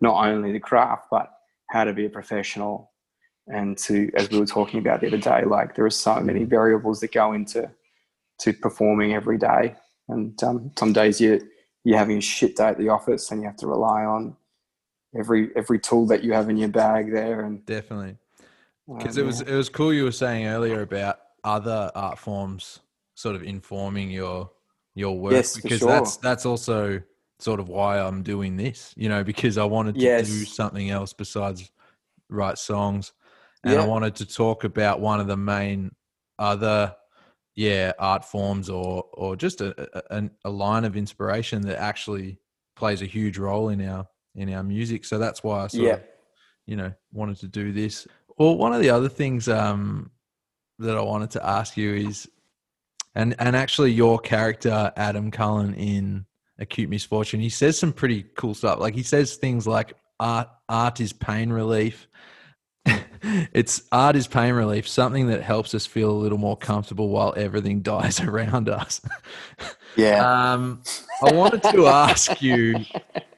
not 0.00 0.26
only 0.26 0.52
the 0.52 0.60
craft, 0.60 1.06
but 1.10 1.30
how 1.70 1.84
to 1.84 1.92
be 1.92 2.06
a 2.06 2.10
professional. 2.10 2.90
And 3.46 3.78
to, 3.78 4.10
as 4.16 4.30
we 4.30 4.38
were 4.38 4.46
talking 4.46 4.80
about 4.80 5.00
the 5.00 5.06
other 5.06 5.18
day, 5.18 5.44
like 5.44 5.74
there 5.74 5.84
are 5.84 5.90
so 5.90 6.20
many 6.20 6.44
variables 6.44 7.00
that 7.00 7.12
go 7.12 7.32
into 7.32 7.70
to 8.40 8.52
performing 8.52 9.14
every 9.14 9.38
day. 9.38 9.76
And 10.08 10.40
um, 10.42 10.72
some 10.76 10.92
days 10.92 11.20
you 11.20 11.40
you're 11.84 11.98
having 11.98 12.18
a 12.18 12.20
shit 12.20 12.56
day 12.56 12.68
at 12.68 12.78
the 12.78 12.88
office, 12.88 13.30
and 13.30 13.40
you 13.40 13.46
have 13.46 13.56
to 13.56 13.66
rely 13.66 14.04
on 14.04 14.36
every 15.16 15.50
every 15.56 15.78
tool 15.78 16.06
that 16.06 16.22
you 16.22 16.32
have 16.32 16.48
in 16.48 16.56
your 16.56 16.68
bag 16.68 17.12
there. 17.12 17.40
And 17.40 17.64
definitely. 17.66 18.16
Because 18.86 19.16
um, 19.16 19.24
it 19.24 19.26
was 19.26 19.40
it 19.40 19.54
was 19.54 19.68
cool 19.68 19.92
you 19.92 20.04
were 20.04 20.12
saying 20.12 20.46
earlier 20.46 20.82
about 20.82 21.18
other 21.44 21.90
art 21.94 22.18
forms 22.18 22.80
sort 23.14 23.36
of 23.36 23.42
informing 23.42 24.10
your 24.10 24.50
your 24.94 25.18
work 25.18 25.32
Yes, 25.32 25.56
because 25.56 25.78
sure. 25.78 25.88
that's 25.88 26.16
that's 26.16 26.46
also 26.46 27.02
sort 27.38 27.60
of 27.60 27.68
why 27.68 27.98
I'm 27.98 28.22
doing 28.22 28.56
this, 28.56 28.94
you 28.96 29.08
know, 29.08 29.24
because 29.24 29.58
I 29.58 29.64
wanted 29.64 29.96
to 29.96 30.22
do 30.22 30.44
something 30.44 30.90
else 30.90 31.12
besides 31.12 31.70
write 32.28 32.58
songs. 32.58 33.12
And 33.64 33.80
I 33.80 33.86
wanted 33.86 34.16
to 34.16 34.26
talk 34.26 34.64
about 34.64 35.00
one 35.00 35.20
of 35.20 35.28
the 35.28 35.36
main 35.36 35.92
other 36.36 36.96
yeah, 37.54 37.92
art 37.98 38.24
forms 38.24 38.68
or 38.68 39.04
or 39.12 39.36
just 39.36 39.60
a, 39.60 40.16
a 40.16 40.30
a 40.44 40.50
line 40.50 40.84
of 40.84 40.96
inspiration 40.96 41.62
that 41.62 41.78
actually 41.78 42.38
plays 42.74 43.02
a 43.02 43.06
huge 43.06 43.38
role 43.38 43.68
in 43.68 43.86
our 43.86 44.08
in 44.34 44.52
our 44.52 44.62
music. 44.62 45.04
So 45.04 45.18
that's 45.18 45.42
why 45.42 45.64
I 45.64 45.66
sort 45.68 45.84
yeah, 45.84 45.92
of 45.94 46.02
you 46.66 46.76
know 46.76 46.92
wanted 47.12 47.38
to 47.38 47.48
do 47.48 47.72
this. 47.72 48.06
Well 48.38 48.56
one 48.56 48.72
of 48.72 48.80
the 48.80 48.90
other 48.90 49.08
things 49.08 49.48
um 49.48 50.10
that 50.78 50.96
i 50.96 51.00
wanted 51.00 51.30
to 51.30 51.46
ask 51.46 51.76
you 51.76 51.94
is 51.94 52.28
and 53.14 53.36
and 53.38 53.54
actually 53.54 53.92
your 53.92 54.18
character 54.18 54.92
adam 54.96 55.30
cullen 55.30 55.74
in 55.74 56.26
acute 56.58 56.88
misfortune 56.88 57.40
he 57.40 57.50
says 57.50 57.78
some 57.78 57.92
pretty 57.92 58.24
cool 58.36 58.54
stuff. 58.54 58.78
Like 58.80 58.94
he 58.94 59.02
says 59.02 59.36
things 59.36 59.66
like 59.66 59.94
art 60.18 60.48
art 60.68 61.00
is 61.00 61.12
pain 61.12 61.50
relief. 61.50 62.08
It's 63.52 63.82
art 63.92 64.16
is 64.16 64.26
pain 64.26 64.52
relief 64.52 64.88
something 64.88 65.28
that 65.28 65.42
helps 65.42 65.76
us 65.76 65.86
feel 65.86 66.10
a 66.10 66.18
little 66.18 66.38
more 66.38 66.56
comfortable 66.56 67.08
while 67.08 67.32
everything 67.36 67.80
dies 67.92 68.20
around 68.20 68.68
us. 68.68 69.00
Yeah. 69.94 70.52
um, 70.52 70.82
I 71.22 71.32
wanted 71.32 71.62
to 71.62 71.86
ask 71.86 72.42
you: 72.42 72.74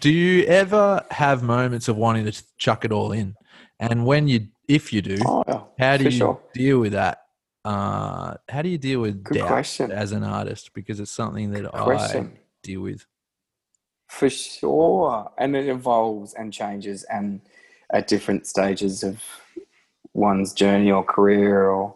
Do 0.00 0.10
you 0.10 0.44
ever 0.44 1.04
have 1.10 1.42
moments 1.42 1.88
of 1.88 1.96
wanting 1.96 2.24
to 2.30 2.42
chuck 2.58 2.84
it 2.84 2.92
all 2.92 3.12
in? 3.12 3.34
And 3.80 4.04
when 4.04 4.28
you, 4.28 4.48
if 4.66 4.92
you 4.92 5.02
do, 5.02 5.18
oh, 5.24 5.44
yeah, 5.46 5.62
how 5.78 5.96
do 5.96 6.04
you 6.04 6.10
sure. 6.10 6.40
deal 6.52 6.80
with 6.80 6.92
that? 6.92 7.22
Uh, 7.64 8.34
how 8.48 8.62
do 8.62 8.68
you 8.68 8.78
deal 8.78 9.00
with 9.00 9.22
Good 9.22 9.38
doubt 9.38 9.48
question. 9.48 9.90
as 9.90 10.12
an 10.12 10.24
artist? 10.24 10.72
Because 10.74 11.00
it's 11.00 11.10
something 11.10 11.50
that 11.52 11.74
I 11.74 11.84
question. 11.84 12.38
deal 12.62 12.82
with. 12.82 13.06
For 14.08 14.30
sure. 14.30 15.30
And 15.38 15.54
it 15.54 15.68
evolves 15.68 16.34
and 16.34 16.52
changes 16.52 17.04
and 17.04 17.40
at 17.90 18.08
different 18.08 18.46
stages 18.46 19.02
of 19.02 19.22
one's 20.12 20.52
journey 20.52 20.90
or 20.90 21.04
career 21.04 21.68
or 21.68 21.94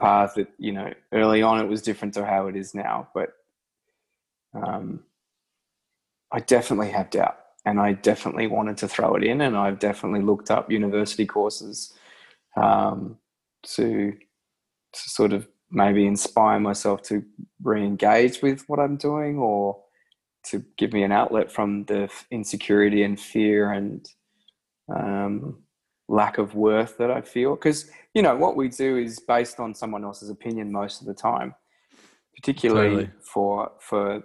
path 0.00 0.34
that, 0.36 0.48
you 0.58 0.72
know, 0.72 0.92
early 1.12 1.42
on 1.42 1.60
it 1.60 1.68
was 1.68 1.82
different 1.82 2.14
to 2.14 2.26
how 2.26 2.48
it 2.48 2.56
is 2.56 2.74
now. 2.74 3.08
But 3.14 3.30
um, 4.54 5.02
I 6.36 6.40
definitely 6.40 6.90
have 6.90 7.08
doubt, 7.08 7.38
and 7.64 7.80
I 7.80 7.94
definitely 7.94 8.46
wanted 8.46 8.76
to 8.78 8.88
throw 8.88 9.14
it 9.14 9.24
in, 9.24 9.40
and 9.40 9.56
I've 9.56 9.78
definitely 9.78 10.20
looked 10.20 10.50
up 10.50 10.70
university 10.70 11.24
courses 11.24 11.94
um, 12.58 13.16
to 13.74 14.12
to 14.12 15.10
sort 15.10 15.32
of 15.32 15.48
maybe 15.70 16.06
inspire 16.06 16.60
myself 16.60 17.00
to 17.02 17.24
re-engage 17.62 18.42
with 18.42 18.64
what 18.66 18.78
I'm 18.78 18.98
doing, 18.98 19.38
or 19.38 19.82
to 20.48 20.62
give 20.76 20.92
me 20.92 21.04
an 21.04 21.10
outlet 21.10 21.50
from 21.50 21.84
the 21.86 22.10
insecurity 22.30 23.02
and 23.02 23.18
fear 23.18 23.72
and 23.72 24.06
um, 24.94 25.62
lack 26.08 26.36
of 26.36 26.54
worth 26.54 26.98
that 26.98 27.10
I 27.10 27.22
feel. 27.22 27.54
Because 27.54 27.90
you 28.12 28.20
know 28.20 28.36
what 28.36 28.56
we 28.56 28.68
do 28.68 28.98
is 28.98 29.20
based 29.20 29.58
on 29.58 29.74
someone 29.74 30.04
else's 30.04 30.28
opinion 30.28 30.70
most 30.70 31.00
of 31.00 31.06
the 31.06 31.14
time, 31.14 31.54
particularly 32.34 33.06
Totally. 33.06 33.10
for 33.22 33.72
for. 33.80 34.22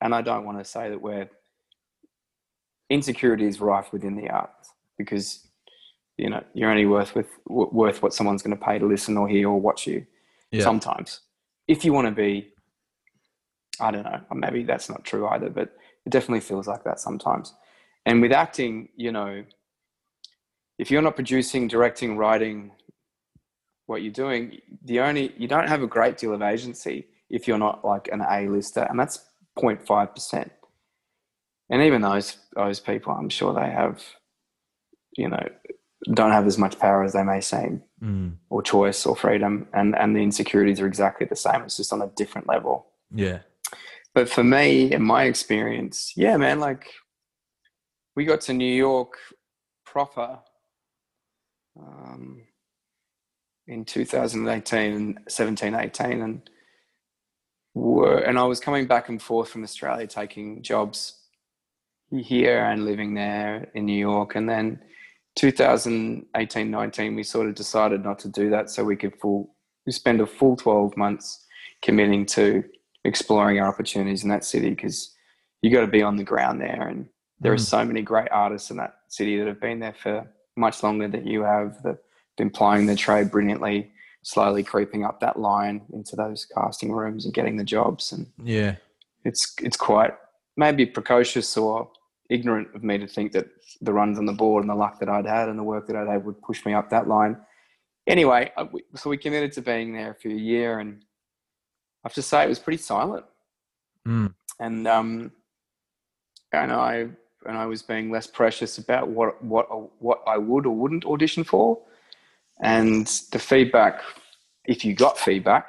And 0.00 0.14
I 0.14 0.22
don't 0.22 0.44
want 0.44 0.58
to 0.58 0.64
say 0.64 0.90
that 0.90 1.02
we're 1.02 1.28
insecurity 2.90 3.46
is 3.46 3.60
rife 3.60 3.92
within 3.92 4.16
the 4.16 4.28
arts 4.28 4.70
because 4.96 5.46
you 6.16 6.28
know 6.30 6.42
you're 6.54 6.70
only 6.70 6.86
worth 6.86 7.14
with 7.14 7.28
w- 7.48 7.70
worth 7.72 8.02
what 8.02 8.14
someone's 8.14 8.42
going 8.42 8.56
to 8.56 8.64
pay 8.64 8.78
to 8.78 8.86
listen 8.86 9.16
or 9.16 9.28
hear 9.28 9.48
or 9.48 9.60
watch 9.60 9.86
you. 9.86 10.06
Yeah. 10.50 10.62
Sometimes, 10.62 11.20
if 11.66 11.84
you 11.84 11.92
want 11.92 12.06
to 12.06 12.12
be, 12.12 12.52
I 13.80 13.90
don't 13.90 14.04
know, 14.04 14.20
maybe 14.34 14.64
that's 14.64 14.88
not 14.88 15.04
true 15.04 15.26
either, 15.28 15.50
but 15.50 15.76
it 16.06 16.10
definitely 16.10 16.40
feels 16.40 16.66
like 16.66 16.84
that 16.84 17.00
sometimes. 17.00 17.52
And 18.06 18.22
with 18.22 18.32
acting, 18.32 18.88
you 18.96 19.12
know, 19.12 19.44
if 20.78 20.90
you're 20.90 21.02
not 21.02 21.16
producing, 21.16 21.68
directing, 21.68 22.16
writing, 22.16 22.72
what 23.86 24.02
you're 24.02 24.12
doing, 24.12 24.58
the 24.84 25.00
only 25.00 25.34
you 25.36 25.48
don't 25.48 25.68
have 25.68 25.82
a 25.82 25.86
great 25.86 26.16
deal 26.16 26.32
of 26.32 26.42
agency 26.42 27.06
if 27.30 27.46
you're 27.46 27.58
not 27.58 27.84
like 27.84 28.08
an 28.12 28.22
A-lister, 28.22 28.86
and 28.88 28.98
that's 28.98 29.26
0.5 29.58 30.14
percent. 30.14 30.52
And 31.70 31.82
even 31.82 32.02
those 32.02 32.36
those 32.54 32.80
people, 32.80 33.12
I'm 33.12 33.28
sure 33.28 33.52
they 33.52 33.70
have, 33.70 34.02
you 35.16 35.28
know, 35.28 35.48
don't 36.14 36.32
have 36.32 36.46
as 36.46 36.58
much 36.58 36.78
power 36.78 37.02
as 37.04 37.12
they 37.12 37.22
may 37.24 37.40
seem, 37.40 37.82
Mm. 38.02 38.36
or 38.48 38.62
choice, 38.62 39.04
or 39.04 39.16
freedom, 39.16 39.68
and 39.72 39.96
and 39.96 40.14
the 40.14 40.20
insecurities 40.20 40.80
are 40.80 40.86
exactly 40.86 41.26
the 41.26 41.36
same. 41.36 41.62
It's 41.62 41.76
just 41.76 41.92
on 41.92 42.00
a 42.02 42.06
different 42.08 42.46
level. 42.46 42.86
Yeah. 43.10 43.40
But 44.14 44.28
for 44.28 44.42
me, 44.44 44.92
in 44.92 45.02
my 45.02 45.24
experience, 45.24 46.12
yeah, 46.16 46.36
man, 46.36 46.60
like 46.60 46.86
we 48.16 48.24
got 48.24 48.40
to 48.42 48.52
New 48.54 48.72
York 48.74 49.12
proper 49.84 50.38
um, 51.78 52.42
in 53.66 53.84
2018 53.84 54.92
and 54.92 55.18
17, 55.28 55.74
18, 55.74 56.22
and 56.22 56.50
were, 57.74 58.18
and 58.18 58.38
I 58.38 58.44
was 58.44 58.60
coming 58.60 58.86
back 58.86 59.08
and 59.08 59.20
forth 59.20 59.50
from 59.50 59.62
Australia, 59.62 60.06
taking 60.06 60.62
jobs 60.62 61.17
here 62.10 62.64
and 62.64 62.84
living 62.84 63.14
there 63.14 63.68
in 63.74 63.84
New 63.86 63.98
York, 63.98 64.34
and 64.34 64.48
then 64.48 64.80
2018, 65.36 66.70
19, 66.70 67.14
we 67.14 67.22
sort 67.22 67.48
of 67.48 67.54
decided 67.54 68.04
not 68.04 68.18
to 68.20 68.28
do 68.28 68.50
that, 68.50 68.70
so 68.70 68.84
we 68.84 68.96
could 68.96 69.14
full 69.20 69.54
we 69.86 69.92
spend 69.92 70.20
a 70.20 70.26
full 70.26 70.54
12 70.54 70.96
months 70.98 71.46
committing 71.80 72.26
to 72.26 72.62
exploring 73.04 73.58
our 73.58 73.68
opportunities 73.68 74.22
in 74.22 74.28
that 74.28 74.44
city 74.44 74.68
because 74.68 75.14
you 75.62 75.70
got 75.72 75.80
to 75.80 75.86
be 75.86 76.02
on 76.02 76.16
the 76.16 76.24
ground 76.24 76.60
there 76.60 76.88
and 76.88 77.08
there 77.40 77.52
are 77.52 77.56
Mm. 77.56 77.60
so 77.74 77.84
many 77.86 78.02
great 78.02 78.28
artists 78.30 78.70
in 78.70 78.76
that 78.76 78.96
city 79.08 79.38
that 79.38 79.46
have 79.46 79.60
been 79.62 79.78
there 79.78 79.94
for 79.94 80.26
much 80.56 80.82
longer 80.82 81.08
than 81.08 81.26
you 81.26 81.42
have 81.42 81.82
that 81.84 81.88
have 81.88 81.98
been 82.36 82.50
plying 82.50 82.84
their 82.84 82.96
trade 82.96 83.30
brilliantly 83.30 83.90
slowly 84.22 84.62
creeping 84.62 85.04
up 85.06 85.20
that 85.20 85.38
line 85.38 85.80
into 85.94 86.16
those 86.16 86.44
casting 86.54 86.92
rooms 86.92 87.24
and 87.24 87.32
getting 87.32 87.56
the 87.56 87.64
jobs 87.64 88.12
and 88.12 88.26
Yeah. 88.44 88.74
it's 89.24 89.54
it's 89.62 89.76
quite 89.78 90.12
maybe 90.58 90.84
precocious 90.84 91.56
or 91.56 91.90
ignorant 92.30 92.68
of 92.74 92.82
me 92.82 92.98
to 92.98 93.06
think 93.06 93.32
that 93.32 93.46
the 93.80 93.92
runs 93.92 94.18
on 94.18 94.26
the 94.26 94.32
board 94.32 94.62
and 94.62 94.70
the 94.70 94.74
luck 94.74 94.98
that 95.00 95.08
I'd 95.08 95.26
had 95.26 95.48
and 95.48 95.58
the 95.58 95.62
work 95.62 95.86
that 95.86 95.96
I'd 95.96 96.08
had 96.08 96.24
would 96.24 96.40
push 96.42 96.64
me 96.66 96.74
up 96.74 96.90
that 96.90 97.08
line. 97.08 97.36
Anyway, 98.06 98.52
I- 98.56 98.68
so 98.94 99.10
we 99.10 99.16
committed 99.18 99.52
to 99.52 99.62
being 99.62 99.92
there 99.92 100.14
for 100.14 100.28
a 100.28 100.32
year, 100.32 100.78
and 100.78 101.02
I 102.04 102.08
have 102.08 102.14
to 102.14 102.22
say 102.22 102.44
it 102.44 102.48
was 102.48 102.58
pretty 102.58 102.78
silent. 102.78 103.24
Mm. 104.06 104.34
And 104.60 104.88
um, 104.88 105.32
and 106.52 106.72
I 106.72 107.08
and 107.46 107.56
I 107.56 107.66
was 107.66 107.82
being 107.82 108.10
less 108.10 108.26
precious 108.26 108.78
about 108.78 109.08
what 109.08 109.42
what 109.44 109.66
what 110.02 110.22
I 110.26 110.38
would 110.38 110.66
or 110.66 110.74
wouldn't 110.74 111.04
audition 111.04 111.44
for, 111.44 111.78
and 112.60 113.06
the 113.32 113.38
feedback, 113.38 114.00
if 114.64 114.84
you 114.84 114.94
got 114.94 115.18
feedback, 115.18 115.68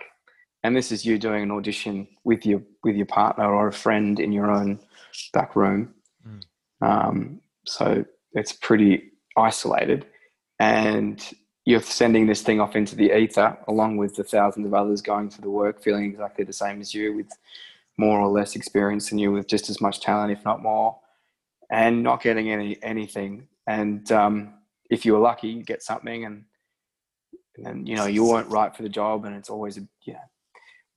and 0.64 0.76
this 0.76 0.92
is 0.92 1.06
you 1.06 1.18
doing 1.18 1.44
an 1.44 1.52
audition 1.52 2.08
with 2.24 2.46
your 2.46 2.62
with 2.84 2.96
your 2.96 3.06
partner 3.06 3.54
or 3.54 3.68
a 3.68 3.74
friend 3.74 4.20
in 4.20 4.32
your 4.32 4.50
own 4.50 4.80
back 5.34 5.56
room. 5.56 5.94
Um, 6.82 7.42
so 7.66 8.06
it's 8.34 8.54
pretty 8.54 9.12
isolated, 9.38 10.06
and 10.60 11.34
you're 11.66 11.82
sending 11.82 12.26
this 12.26 12.42
thing 12.42 12.60
off 12.60 12.76
into 12.76 12.96
the 12.96 13.16
ether 13.16 13.58
along 13.68 13.98
with 13.98 14.16
the 14.16 14.24
thousands 14.24 14.66
of 14.66 14.74
others 14.74 15.02
going 15.02 15.30
for 15.30 15.42
the 15.42 15.50
work, 15.50 15.82
feeling 15.82 16.06
exactly 16.06 16.44
the 16.44 16.54
same 16.54 16.82
as 16.82 16.94
you 16.94 17.16
with 17.16 17.32
more 17.98 18.20
or 18.20 18.28
less 18.28 18.56
experience 18.56 19.10
than 19.10 19.20
you 19.20 19.32
with 19.32 19.48
just 19.48 19.70
as 19.70 19.82
much 19.82 20.00
talent, 20.00 20.32
if 20.32 20.44
not 20.46 20.62
more, 20.62 20.98
and 21.70 22.02
not 22.02 22.22
getting 22.22 22.50
any 22.50 22.82
anything. 22.82 23.48
And 23.68 24.12
um, 24.12 24.54
if 24.90 25.06
you 25.06 25.14
were 25.14 25.20
lucky, 25.20 25.50
you 25.50 25.64
get 25.64 25.84
something, 25.84 26.26
and 26.26 26.46
and 27.56 27.66
then 27.66 27.86
you 27.86 27.96
know 27.96 28.06
you 28.06 28.26
weren't 28.26 28.50
right 28.50 28.76
for 28.76 28.84
the 28.84 28.90
job, 28.90 29.26
and 29.26 29.36
it's 29.36 29.50
always 29.50 29.78
a 29.78 29.82
know 30.14 30.20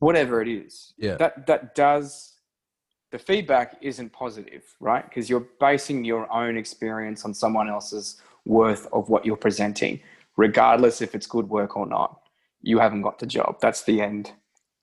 whatever 0.02 0.42
it 0.42 0.48
is. 0.48 0.92
Yeah. 0.98 1.16
That 1.16 1.46
that 1.46 1.76
does 1.76 2.31
the 3.12 3.18
feedback 3.18 3.76
isn't 3.82 4.10
positive, 4.10 4.64
right? 4.80 5.04
Because 5.04 5.28
you're 5.28 5.46
basing 5.60 6.02
your 6.02 6.32
own 6.32 6.56
experience 6.56 7.24
on 7.26 7.34
someone 7.34 7.68
else's 7.68 8.20
worth 8.46 8.88
of 8.92 9.10
what 9.10 9.24
you're 9.24 9.36
presenting, 9.36 10.00
regardless 10.36 11.02
if 11.02 11.14
it's 11.14 11.26
good 11.26 11.48
work 11.48 11.76
or 11.76 11.86
not. 11.86 12.20
You 12.62 12.78
haven't 12.78 13.02
got 13.02 13.18
the 13.18 13.26
job. 13.26 13.58
That's 13.60 13.82
the 13.84 14.00
end 14.00 14.32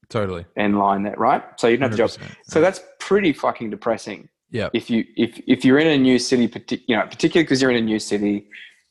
Totally. 0.10 0.46
end 0.56 0.78
line 0.78 1.04
there, 1.04 1.16
right? 1.18 1.44
So 1.58 1.68
you 1.68 1.78
don't 1.78 1.90
have 1.90 1.92
the 1.92 1.98
job. 1.98 2.12
So 2.44 2.62
that's 2.62 2.82
pretty 3.00 3.34
fucking 3.34 3.72
depressing. 3.72 4.30
Yeah. 4.52 4.70
If 4.74 4.90
you 4.90 5.06
if 5.18 5.42
if 5.48 5.66
you're 5.66 5.80
in 5.80 5.88
a 5.88 5.98
new 5.98 6.20
city, 6.20 6.52
you 6.88 6.96
know, 6.96 7.06
particularly 7.08 7.44
because 7.46 7.62
you're 7.62 7.72
in 7.72 7.78
a 7.78 7.82
new 7.82 8.00
city, 8.00 8.48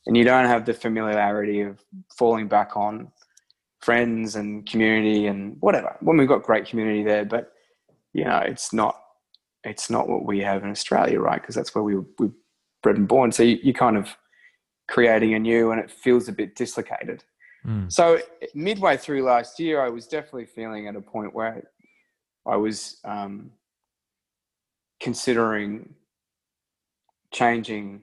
and 0.06 0.16
you 0.16 0.24
don't 0.24 0.46
have 0.46 0.64
the 0.64 0.74
familiarity 0.74 1.60
of 1.60 1.84
falling 2.16 2.48
back 2.48 2.76
on 2.76 3.10
friends 3.80 4.36
and 4.36 4.66
community 4.68 5.26
and 5.26 5.56
whatever. 5.60 5.96
When 6.00 6.16
we've 6.16 6.28
got 6.28 6.42
great 6.42 6.66
community 6.66 7.04
there, 7.04 7.24
but 7.24 7.52
you 8.12 8.24
know, 8.24 8.38
it's 8.38 8.72
not 8.72 9.00
it's 9.64 9.90
not 9.90 10.08
what 10.08 10.24
we 10.24 10.40
have 10.40 10.62
in 10.64 10.70
Australia, 10.70 11.20
right? 11.20 11.40
Because 11.40 11.54
that's 11.54 11.74
where 11.74 11.84
we 11.84 11.96
we 12.18 12.30
bred 12.82 12.96
and 12.96 13.08
born. 13.08 13.32
So 13.32 13.42
you, 13.42 13.58
you're 13.62 13.74
kind 13.74 13.96
of 13.96 14.16
creating 14.88 15.34
a 15.34 15.38
new, 15.38 15.72
and 15.72 15.80
it 15.80 15.90
feels 15.90 16.28
a 16.28 16.32
bit 16.32 16.54
dislocated. 16.54 17.24
Mm. 17.66 17.92
So 17.92 18.20
midway 18.54 18.96
through 18.96 19.22
last 19.22 19.58
year, 19.58 19.80
I 19.80 19.88
was 19.88 20.06
definitely 20.06 20.46
feeling 20.46 20.86
at 20.86 20.96
a 20.96 21.00
point 21.00 21.34
where 21.34 21.64
I 22.46 22.56
was 22.56 22.98
um, 23.04 23.50
considering 25.00 25.94
changing 27.32 28.02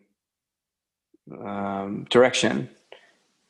um, 1.44 2.06
direction 2.10 2.70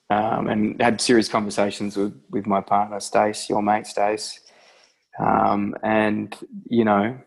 um, 0.09 0.47
and 0.47 0.81
had 0.81 1.01
serious 1.01 1.27
conversations 1.27 1.97
with, 1.97 2.13
with 2.29 2.45
my 2.45 2.61
partner, 2.61 2.99
Stace, 2.99 3.49
your 3.49 3.61
mate, 3.61 3.87
Stace. 3.87 4.39
Um, 5.19 5.75
and, 5.83 6.37
you 6.69 6.85
know, 6.85 7.17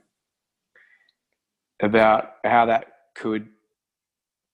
about 1.83 2.35
how 2.45 2.67
that 2.67 2.87
could 3.15 3.49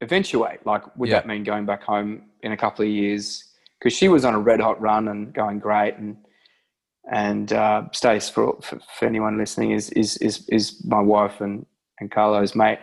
eventuate. 0.00 0.64
Like, 0.66 0.82
would 0.96 1.08
Yeah. 1.08 1.16
that 1.16 1.26
mean 1.26 1.44
going 1.44 1.66
back 1.66 1.82
home 1.82 2.30
in 2.42 2.52
a 2.52 2.56
couple 2.56 2.84
of 2.84 2.90
years? 2.90 3.44
Because 3.78 3.96
she 3.96 4.08
was 4.08 4.24
on 4.24 4.34
a 4.34 4.38
red 4.38 4.60
hot 4.60 4.80
run 4.80 5.08
and 5.08 5.32
going 5.32 5.58
great. 5.58 5.96
And, 5.96 6.16
and 7.10 7.52
uh, 7.52 7.84
Stace, 7.92 8.28
for, 8.30 8.58
for, 8.62 8.78
for 8.98 9.06
anyone 9.06 9.38
listening, 9.38 9.72
is, 9.72 9.90
is, 9.90 10.16
is, 10.18 10.48
is 10.48 10.84
my 10.84 11.00
wife 11.00 11.40
and, 11.40 11.66
and 12.00 12.10
Carlo's 12.10 12.54
mate. 12.54 12.78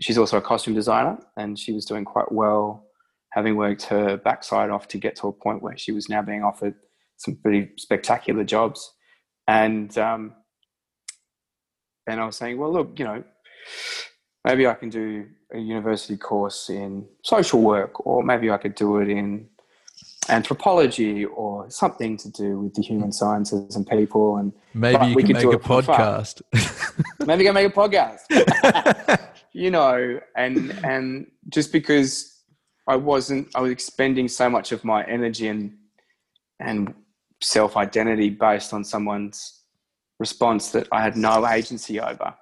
She's 0.00 0.18
also 0.18 0.38
a 0.38 0.42
costume 0.42 0.74
designer 0.74 1.18
and 1.36 1.58
she 1.58 1.72
was 1.72 1.84
doing 1.84 2.04
quite 2.04 2.30
well, 2.32 2.86
having 3.30 3.56
worked 3.56 3.82
her 3.84 4.16
backside 4.16 4.70
off 4.70 4.88
to 4.88 4.98
get 4.98 5.16
to 5.16 5.28
a 5.28 5.32
point 5.32 5.62
where 5.62 5.76
she 5.76 5.92
was 5.92 6.08
now 6.08 6.22
being 6.22 6.42
offered 6.42 6.74
some 7.16 7.36
pretty 7.36 7.70
spectacular 7.76 8.44
jobs. 8.44 8.92
And, 9.46 9.96
um, 9.98 10.34
and 12.08 12.20
I 12.20 12.26
was 12.26 12.36
saying, 12.36 12.58
well, 12.58 12.72
look, 12.72 12.98
you 12.98 13.04
know, 13.04 13.24
maybe 14.44 14.66
I 14.66 14.74
can 14.74 14.90
do 14.90 15.26
a 15.52 15.58
university 15.58 16.16
course 16.16 16.68
in 16.68 17.06
social 17.22 17.60
work, 17.60 18.06
or 18.06 18.22
maybe 18.22 18.50
I 18.50 18.58
could 18.58 18.74
do 18.74 18.98
it 18.98 19.08
in 19.08 19.48
anthropology 20.28 21.24
or 21.24 21.68
something 21.70 22.16
to 22.16 22.30
do 22.30 22.60
with 22.60 22.74
the 22.74 22.82
human 22.82 23.12
sciences 23.12 23.76
and 23.76 23.86
people. 23.86 24.36
And 24.36 24.52
Maybe 24.72 25.06
you 25.06 25.14
we 25.14 25.22
can 25.22 25.28
could 25.28 25.36
make 25.36 25.42
do 25.42 25.52
a 25.52 25.56
it 25.56 25.62
for 25.62 25.82
fun. 25.82 25.96
podcast. 25.96 26.42
maybe 27.26 27.44
I 27.44 27.52
can 27.52 27.54
make 27.54 27.68
a 27.68 27.74
podcast. 27.74 29.20
you 29.52 29.70
know, 29.70 30.20
and 30.36 30.70
and 30.84 31.26
just 31.48 31.72
because 31.72 32.42
I 32.86 32.96
wasn't, 32.96 33.48
I 33.54 33.60
was 33.60 33.70
expending 33.70 34.28
so 34.28 34.50
much 34.50 34.72
of 34.72 34.84
my 34.84 35.04
energy 35.04 35.48
and 35.48 35.76
and 36.60 36.94
self 37.40 37.76
identity 37.76 38.30
based 38.30 38.72
on 38.72 38.84
someone's 38.84 39.62
response 40.18 40.70
that 40.70 40.88
I 40.92 41.02
had 41.02 41.16
no 41.16 41.46
agency 41.46 42.00
over. 42.00 42.34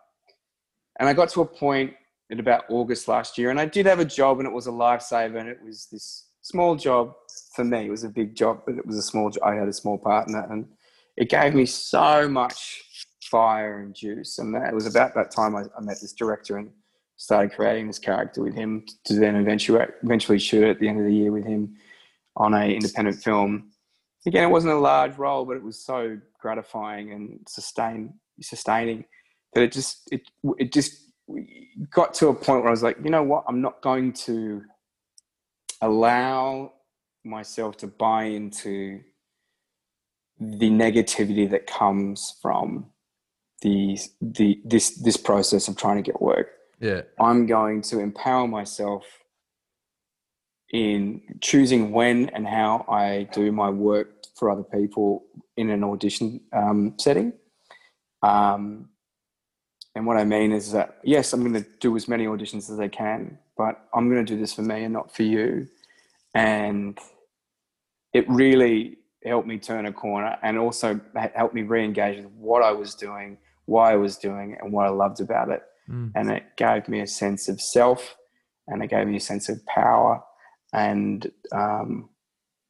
And 0.98 1.08
I 1.08 1.12
got 1.12 1.28
to 1.30 1.42
a 1.42 1.46
point 1.46 1.94
at 2.30 2.40
about 2.40 2.64
August 2.68 3.08
last 3.08 3.36
year, 3.36 3.50
and 3.50 3.60
I 3.60 3.66
did 3.66 3.86
have 3.86 4.00
a 4.00 4.04
job, 4.04 4.38
and 4.38 4.46
it 4.46 4.52
was 4.52 4.66
a 4.66 4.70
lifesaver, 4.70 5.38
and 5.38 5.48
it 5.48 5.58
was 5.62 5.88
this 5.90 6.26
small 6.42 6.76
job 6.76 7.14
for 7.54 7.64
me. 7.64 7.86
It 7.86 7.90
was 7.90 8.04
a 8.04 8.08
big 8.08 8.34
job, 8.34 8.62
but 8.66 8.76
it 8.76 8.86
was 8.86 8.96
a 8.96 9.02
small. 9.02 9.30
jo- 9.30 9.42
I 9.44 9.54
had 9.54 9.68
a 9.68 9.72
small 9.72 9.98
part 9.98 10.28
in 10.28 10.34
it, 10.34 10.44
and 10.48 10.66
it 11.16 11.28
gave 11.28 11.54
me 11.54 11.66
so 11.66 12.28
much 12.28 12.82
fire 13.22 13.80
and 13.80 13.94
juice. 13.94 14.38
And 14.38 14.54
that, 14.54 14.68
it 14.68 14.74
was 14.74 14.86
about 14.86 15.14
that 15.14 15.30
time 15.30 15.56
I, 15.56 15.62
I 15.76 15.80
met 15.80 15.98
this 16.00 16.12
director 16.12 16.58
and 16.58 16.70
started 17.16 17.52
creating 17.52 17.86
this 17.86 17.98
character 17.98 18.42
with 18.42 18.54
him 18.54 18.84
to 19.04 19.14
then 19.14 19.36
eventually 19.36 19.84
eventually 20.02 20.38
shoot 20.38 20.64
at 20.64 20.80
the 20.80 20.88
end 20.88 20.98
of 20.98 21.06
the 21.06 21.14
year 21.14 21.30
with 21.30 21.44
him 21.44 21.74
on 22.36 22.54
a 22.54 22.66
independent 22.66 23.16
film. 23.22 23.70
Again, 24.26 24.44
it 24.44 24.50
wasn't 24.50 24.72
a 24.72 24.78
large 24.78 25.16
role, 25.16 25.44
but 25.44 25.56
it 25.56 25.62
was 25.62 25.84
so 25.84 26.18
gratifying 26.40 27.12
and 27.12 27.38
sustain 27.48 28.14
sustaining 28.40 29.04
that 29.54 29.62
it 29.62 29.72
just 29.72 30.08
it 30.10 30.22
it 30.58 30.72
just 30.72 31.02
got 31.90 32.14
to 32.14 32.28
a 32.28 32.34
point 32.34 32.60
where 32.60 32.68
I 32.68 32.70
was 32.70 32.82
like, 32.82 32.98
you 33.02 33.10
know 33.10 33.22
what, 33.22 33.44
I'm 33.48 33.60
not 33.60 33.82
going 33.82 34.12
to 34.12 34.62
allow 35.80 36.72
myself 37.24 37.76
to 37.78 37.86
buy 37.86 38.24
into 38.24 39.00
the 40.40 40.70
negativity 40.70 41.48
that 41.50 41.66
comes 41.66 42.36
from 42.42 42.86
the 43.60 43.98
the 44.20 44.60
this 44.64 44.90
this 45.02 45.16
process 45.16 45.68
of 45.68 45.76
trying 45.76 45.96
to 45.96 46.02
get 46.02 46.20
work. 46.20 46.48
Yeah. 46.80 47.02
I'm 47.20 47.46
going 47.46 47.82
to 47.82 48.00
empower 48.00 48.48
myself 48.48 49.04
in 50.72 51.20
choosing 51.40 51.92
when 51.92 52.28
and 52.30 52.46
how 52.46 52.84
I 52.88 53.28
do 53.32 53.52
my 53.52 53.70
work 53.70 54.24
for 54.34 54.50
other 54.50 54.64
people 54.64 55.24
in 55.56 55.70
an 55.70 55.84
audition 55.84 56.40
um, 56.52 56.94
setting. 56.98 57.34
Um, 58.22 58.88
and 59.94 60.06
what 60.06 60.16
I 60.16 60.24
mean 60.24 60.52
is 60.52 60.72
that, 60.72 60.98
yes, 61.04 61.32
I'm 61.32 61.40
going 61.40 61.62
to 61.62 61.68
do 61.80 61.96
as 61.96 62.08
many 62.08 62.26
auditions 62.26 62.70
as 62.70 62.80
I 62.80 62.88
can, 62.88 63.38
but 63.56 63.88
I'm 63.94 64.08
going 64.10 64.24
to 64.24 64.34
do 64.34 64.40
this 64.40 64.54
for 64.54 64.62
me 64.62 64.84
and 64.84 64.92
not 64.92 65.14
for 65.14 65.22
you. 65.22 65.68
And 66.34 66.98
it 68.12 68.28
really 68.28 68.98
helped 69.24 69.46
me 69.46 69.58
turn 69.58 69.86
a 69.86 69.92
corner 69.92 70.38
and 70.42 70.58
also 70.58 71.00
helped 71.34 71.54
me 71.54 71.62
re 71.62 71.84
engage 71.84 72.18
with 72.24 72.32
what 72.32 72.62
I 72.62 72.72
was 72.72 72.94
doing, 72.94 73.38
why 73.66 73.92
I 73.92 73.96
was 73.96 74.16
doing, 74.16 74.52
it 74.52 74.58
and 74.62 74.72
what 74.72 74.86
I 74.86 74.90
loved 74.90 75.20
about 75.20 75.50
it 75.50 75.62
Mm. 75.90 76.12
and 76.14 76.30
it 76.30 76.44
gave 76.56 76.88
me 76.88 77.00
a 77.00 77.06
sense 77.06 77.48
of 77.48 77.60
self 77.60 78.16
and 78.68 78.82
it 78.84 78.88
gave 78.88 79.06
me 79.06 79.16
a 79.16 79.20
sense 79.20 79.48
of 79.48 79.64
power 79.66 80.22
and 80.72 81.30
um, 81.50 82.08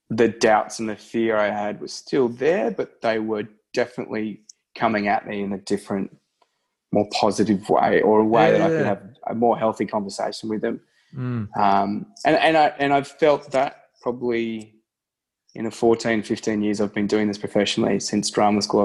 the 0.08 0.28
doubts 0.28 0.78
and 0.78 0.88
the 0.88 0.96
fear 0.96 1.36
i 1.36 1.50
had 1.50 1.78
were 1.80 1.88
still 1.88 2.28
there 2.28 2.70
but 2.70 3.02
they 3.02 3.18
were 3.18 3.44
definitely 3.74 4.40
coming 4.74 5.08
at 5.08 5.26
me 5.26 5.42
in 5.42 5.52
a 5.52 5.58
different 5.58 6.16
more 6.92 7.08
positive 7.12 7.68
way 7.68 8.00
or 8.02 8.20
a 8.20 8.24
way 8.24 8.52
that 8.52 8.60
i 8.60 8.68
Yeah. 8.70 8.76
could 8.76 8.86
have 8.86 9.02
a 9.26 9.34
more 9.34 9.58
healthy 9.58 9.86
conversation 9.86 10.48
with 10.48 10.60
them 10.62 10.80
Mm. 11.14 11.54
um, 11.58 12.06
and, 12.24 12.36
and, 12.36 12.56
I, 12.56 12.66
and 12.78 12.90
i've 12.94 13.06
felt 13.06 13.50
that 13.52 13.88
probably 14.00 14.76
in 15.54 15.66
the 15.66 15.70
14 15.70 16.22
15 16.22 16.62
years 16.62 16.80
i've 16.80 16.94
been 16.94 17.06
doing 17.06 17.28
this 17.28 17.36
professionally 17.36 18.00
since 18.00 18.30
drama 18.30 18.62
school 18.62 18.82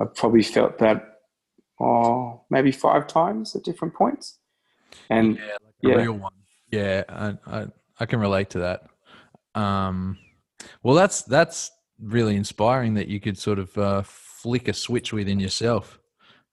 i've, 0.00 0.06
I've 0.08 0.14
probably 0.14 0.42
felt 0.42 0.78
that 0.78 1.18
oh, 1.80 2.40
maybe 2.48 2.72
five 2.72 3.06
times 3.06 3.56
at 3.56 3.64
different 3.64 3.92
points. 3.94 4.38
And 5.10 5.36
A 5.38 5.58
Yeah. 5.88 5.94
real 5.96 6.12
one. 6.12 6.32
Yeah, 6.70 7.02
I, 7.08 7.36
I 7.46 7.66
I 8.00 8.06
can 8.06 8.20
relate 8.20 8.50
to 8.50 8.58
that. 8.60 8.80
Um, 9.60 10.16
well, 10.82 10.94
that's 10.94 11.22
that's 11.22 11.70
really 12.00 12.36
inspiring 12.36 12.94
that 12.94 13.08
you 13.08 13.20
could 13.20 13.36
sort 13.36 13.58
of 13.58 13.76
uh, 13.76 14.02
flick 14.04 14.68
a 14.68 14.72
switch 14.72 15.12
within 15.12 15.40
yourself. 15.40 15.98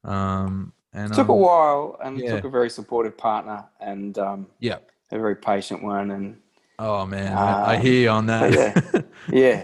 Um, 0.04 0.74
and 0.94 1.12
it 1.12 1.16
took 1.16 1.30
a 1.30 1.34
um, 1.34 1.40
while 1.40 1.98
and 2.04 2.20
yeah. 2.20 2.36
took 2.36 2.46
a 2.46 2.50
very 2.50 2.70
supportive 2.70 3.18
partner 3.18 3.66
and 3.80 4.18
um, 4.18 4.48
Yeah. 4.60 4.78
a 5.12 5.18
very 5.20 5.36
patient 5.36 5.84
one. 5.84 6.12
And 6.12 6.38
Oh 6.80 7.06
man, 7.06 7.38
I, 7.38 7.74
I 7.74 7.76
Um, 7.76 7.82
hear 7.82 8.02
you 8.02 8.10
on 8.10 8.26
that. 8.28 8.90
but 8.92 9.06
yeah. 9.36 9.64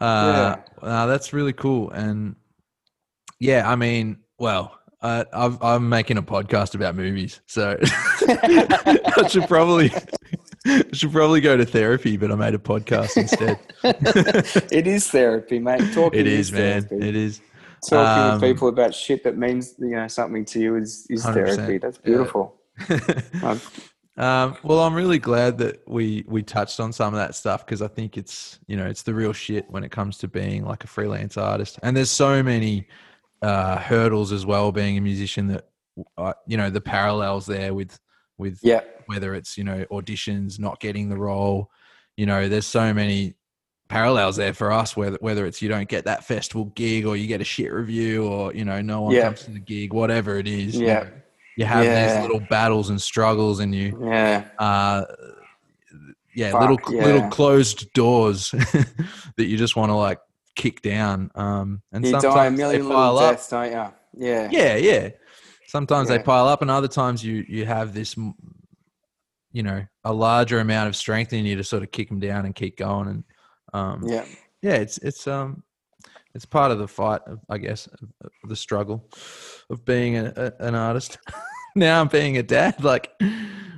uh, 0.00 0.56
no, 0.82 1.06
that's 1.08 1.32
really 1.32 1.52
cool. 1.52 1.90
And 1.90 2.36
yeah, 3.38 3.68
I 3.70 3.74
mean, 3.76 4.18
well, 4.38 4.78
I, 5.02 5.24
I've, 5.32 5.60
I'm 5.62 5.88
making 5.88 6.18
a 6.18 6.22
podcast 6.22 6.74
about 6.74 6.94
movies, 6.94 7.40
so 7.46 7.78
I 7.82 9.26
should 9.28 9.48
probably 9.48 9.90
I 10.66 10.84
should 10.92 11.10
probably 11.12 11.40
go 11.40 11.56
to 11.56 11.64
therapy, 11.64 12.16
but 12.18 12.30
I 12.30 12.34
made 12.34 12.54
a 12.54 12.58
podcast 12.58 13.16
instead. 13.16 13.58
it 14.70 14.86
is 14.86 15.08
therapy, 15.08 15.58
mate. 15.58 15.92
Talking 15.94 16.20
it 16.20 16.26
is, 16.26 16.52
man. 16.52 16.82
therapy. 16.82 17.08
It 17.08 17.16
is. 17.16 17.40
Talking 17.88 18.22
Um, 18.22 18.40
to 18.40 18.46
people 18.46 18.68
about 18.68 18.94
shit 18.94 19.24
that 19.24 19.36
means 19.36 19.74
you 19.78 19.90
know 19.90 20.06
something 20.08 20.44
to 20.46 20.60
you 20.60 20.76
is 20.76 21.06
is 21.08 21.24
100%, 21.24 21.56
therapy. 21.56 21.78
That's 21.78 21.98
beautiful. 21.98 22.60
I've- 22.88 23.60
um, 24.16 24.56
well, 24.62 24.80
I'm 24.80 24.94
really 24.94 25.18
glad 25.18 25.58
that 25.58 25.82
we 25.86 26.24
we 26.28 26.42
touched 26.42 26.78
on 26.80 26.92
some 26.92 27.14
of 27.14 27.18
that 27.20 27.34
stuff 27.34 27.64
because 27.64 27.80
I 27.80 27.88
think 27.88 28.16
it's 28.16 28.58
you 28.66 28.76
know 28.76 28.86
it's 28.86 29.02
the 29.02 29.14
real 29.14 29.32
shit 29.32 29.70
when 29.70 29.84
it 29.84 29.90
comes 29.90 30.18
to 30.18 30.28
being 30.28 30.64
like 30.64 30.84
a 30.84 30.86
freelance 30.86 31.36
artist, 31.36 31.78
and 31.82 31.96
there's 31.96 32.10
so 32.10 32.42
many 32.42 32.86
uh, 33.42 33.78
hurdles 33.78 34.32
as 34.32 34.44
well 34.44 34.72
being 34.72 34.98
a 34.98 35.00
musician 35.00 35.46
that 35.48 35.68
uh, 36.18 36.34
you 36.46 36.56
know 36.56 36.70
the 36.70 36.80
parallels 36.80 37.46
there 37.46 37.72
with 37.72 37.98
with 38.36 38.58
yeah, 38.62 38.80
whether 39.06 39.34
it's 39.34 39.56
you 39.56 39.64
know 39.64 39.84
auditions, 39.90 40.58
not 40.58 40.80
getting 40.80 41.08
the 41.08 41.16
role, 41.16 41.70
you 42.16 42.26
know, 42.26 42.48
there's 42.48 42.66
so 42.66 42.92
many 42.92 43.34
parallels 43.90 44.36
there 44.36 44.54
for 44.54 44.70
us. 44.72 44.96
Whether 44.96 45.18
whether 45.20 45.44
it's 45.46 45.60
you 45.60 45.68
don't 45.68 45.88
get 45.88 46.04
that 46.04 46.24
festival 46.24 46.66
gig 46.76 47.04
or 47.06 47.16
you 47.16 47.26
get 47.26 47.40
a 47.40 47.44
shit 47.44 47.72
review 47.72 48.26
or 48.26 48.54
you 48.54 48.64
know 48.64 48.80
no 48.80 49.02
one 49.02 49.14
Yeah. 49.14 49.22
comes 49.24 49.42
to 49.44 49.50
the 49.50 49.58
gig, 49.58 49.92
whatever 49.92 50.38
it 50.38 50.46
is. 50.48 50.76
you 50.76 50.86
know, 50.86 51.08
you 51.56 51.64
have 51.66 51.84
Yeah. 51.84 52.14
these 52.14 52.22
little 52.22 52.40
battles 52.40 52.88
and 52.90 53.00
struggles, 53.02 53.60
and 53.60 53.74
you 53.74 53.98
yeah, 54.02 54.44
uh, 54.58 55.04
yeah, 56.34 56.52
Fuck, 56.52 56.60
little 56.88 57.00
little 57.00 57.28
closed 57.30 57.92
doors 57.92 58.50
that 59.36 59.44
you 59.46 59.56
just 59.56 59.74
want 59.76 59.90
to 59.90 59.94
like 59.96 60.20
kick 60.54 60.80
down. 60.82 61.30
Um, 61.34 61.82
and 61.92 62.04
you 62.06 62.12
die 62.12 62.18
a 62.18 62.20
sometimes 62.22 62.56
they 62.58 62.62
million 62.64 62.88
pile 62.88 63.18
up. 63.18 63.32
deaths, 63.32 63.48
don't 63.48 63.70
you? 63.72 63.86
Yeah, 64.26 64.48
Yeah, 64.50 64.76
yeah. 64.76 65.08
Sometimes 65.66 66.08
they 66.08 66.18
pile 66.18 66.46
up, 66.48 66.62
and 66.62 66.70
other 66.70 66.88
times 66.88 67.24
you 67.24 67.44
you 67.48 67.64
have 67.66 67.92
this, 67.94 68.16
you 69.52 69.62
know, 69.62 69.84
a 70.04 70.12
larger 70.12 70.60
amount 70.60 70.88
of 70.88 70.96
strength 70.96 71.32
in 71.32 71.44
you 71.44 71.56
to 71.56 71.64
sort 71.64 71.82
of 71.82 71.90
kick 71.90 72.08
them 72.08 72.20
down 72.20 72.44
and 72.46 72.54
keep 72.54 72.76
going. 72.76 73.08
And 73.08 73.24
um, 73.72 74.02
yeah. 74.06 74.24
yeah, 74.62 74.74
it's 74.74 74.98
it's 74.98 75.26
um 75.26 75.62
it's 76.34 76.44
part 76.44 76.70
of 76.70 76.78
the 76.78 76.88
fight, 76.88 77.20
I 77.48 77.58
guess, 77.58 77.88
the 78.44 78.56
struggle 78.56 79.08
of 79.68 79.84
being 79.84 80.16
a, 80.16 80.32
a, 80.36 80.66
an 80.66 80.74
artist. 80.74 81.18
now 81.74 82.00
I'm 82.00 82.08
being 82.08 82.36
a 82.36 82.42
dad. 82.42 82.82
Like, 82.84 83.10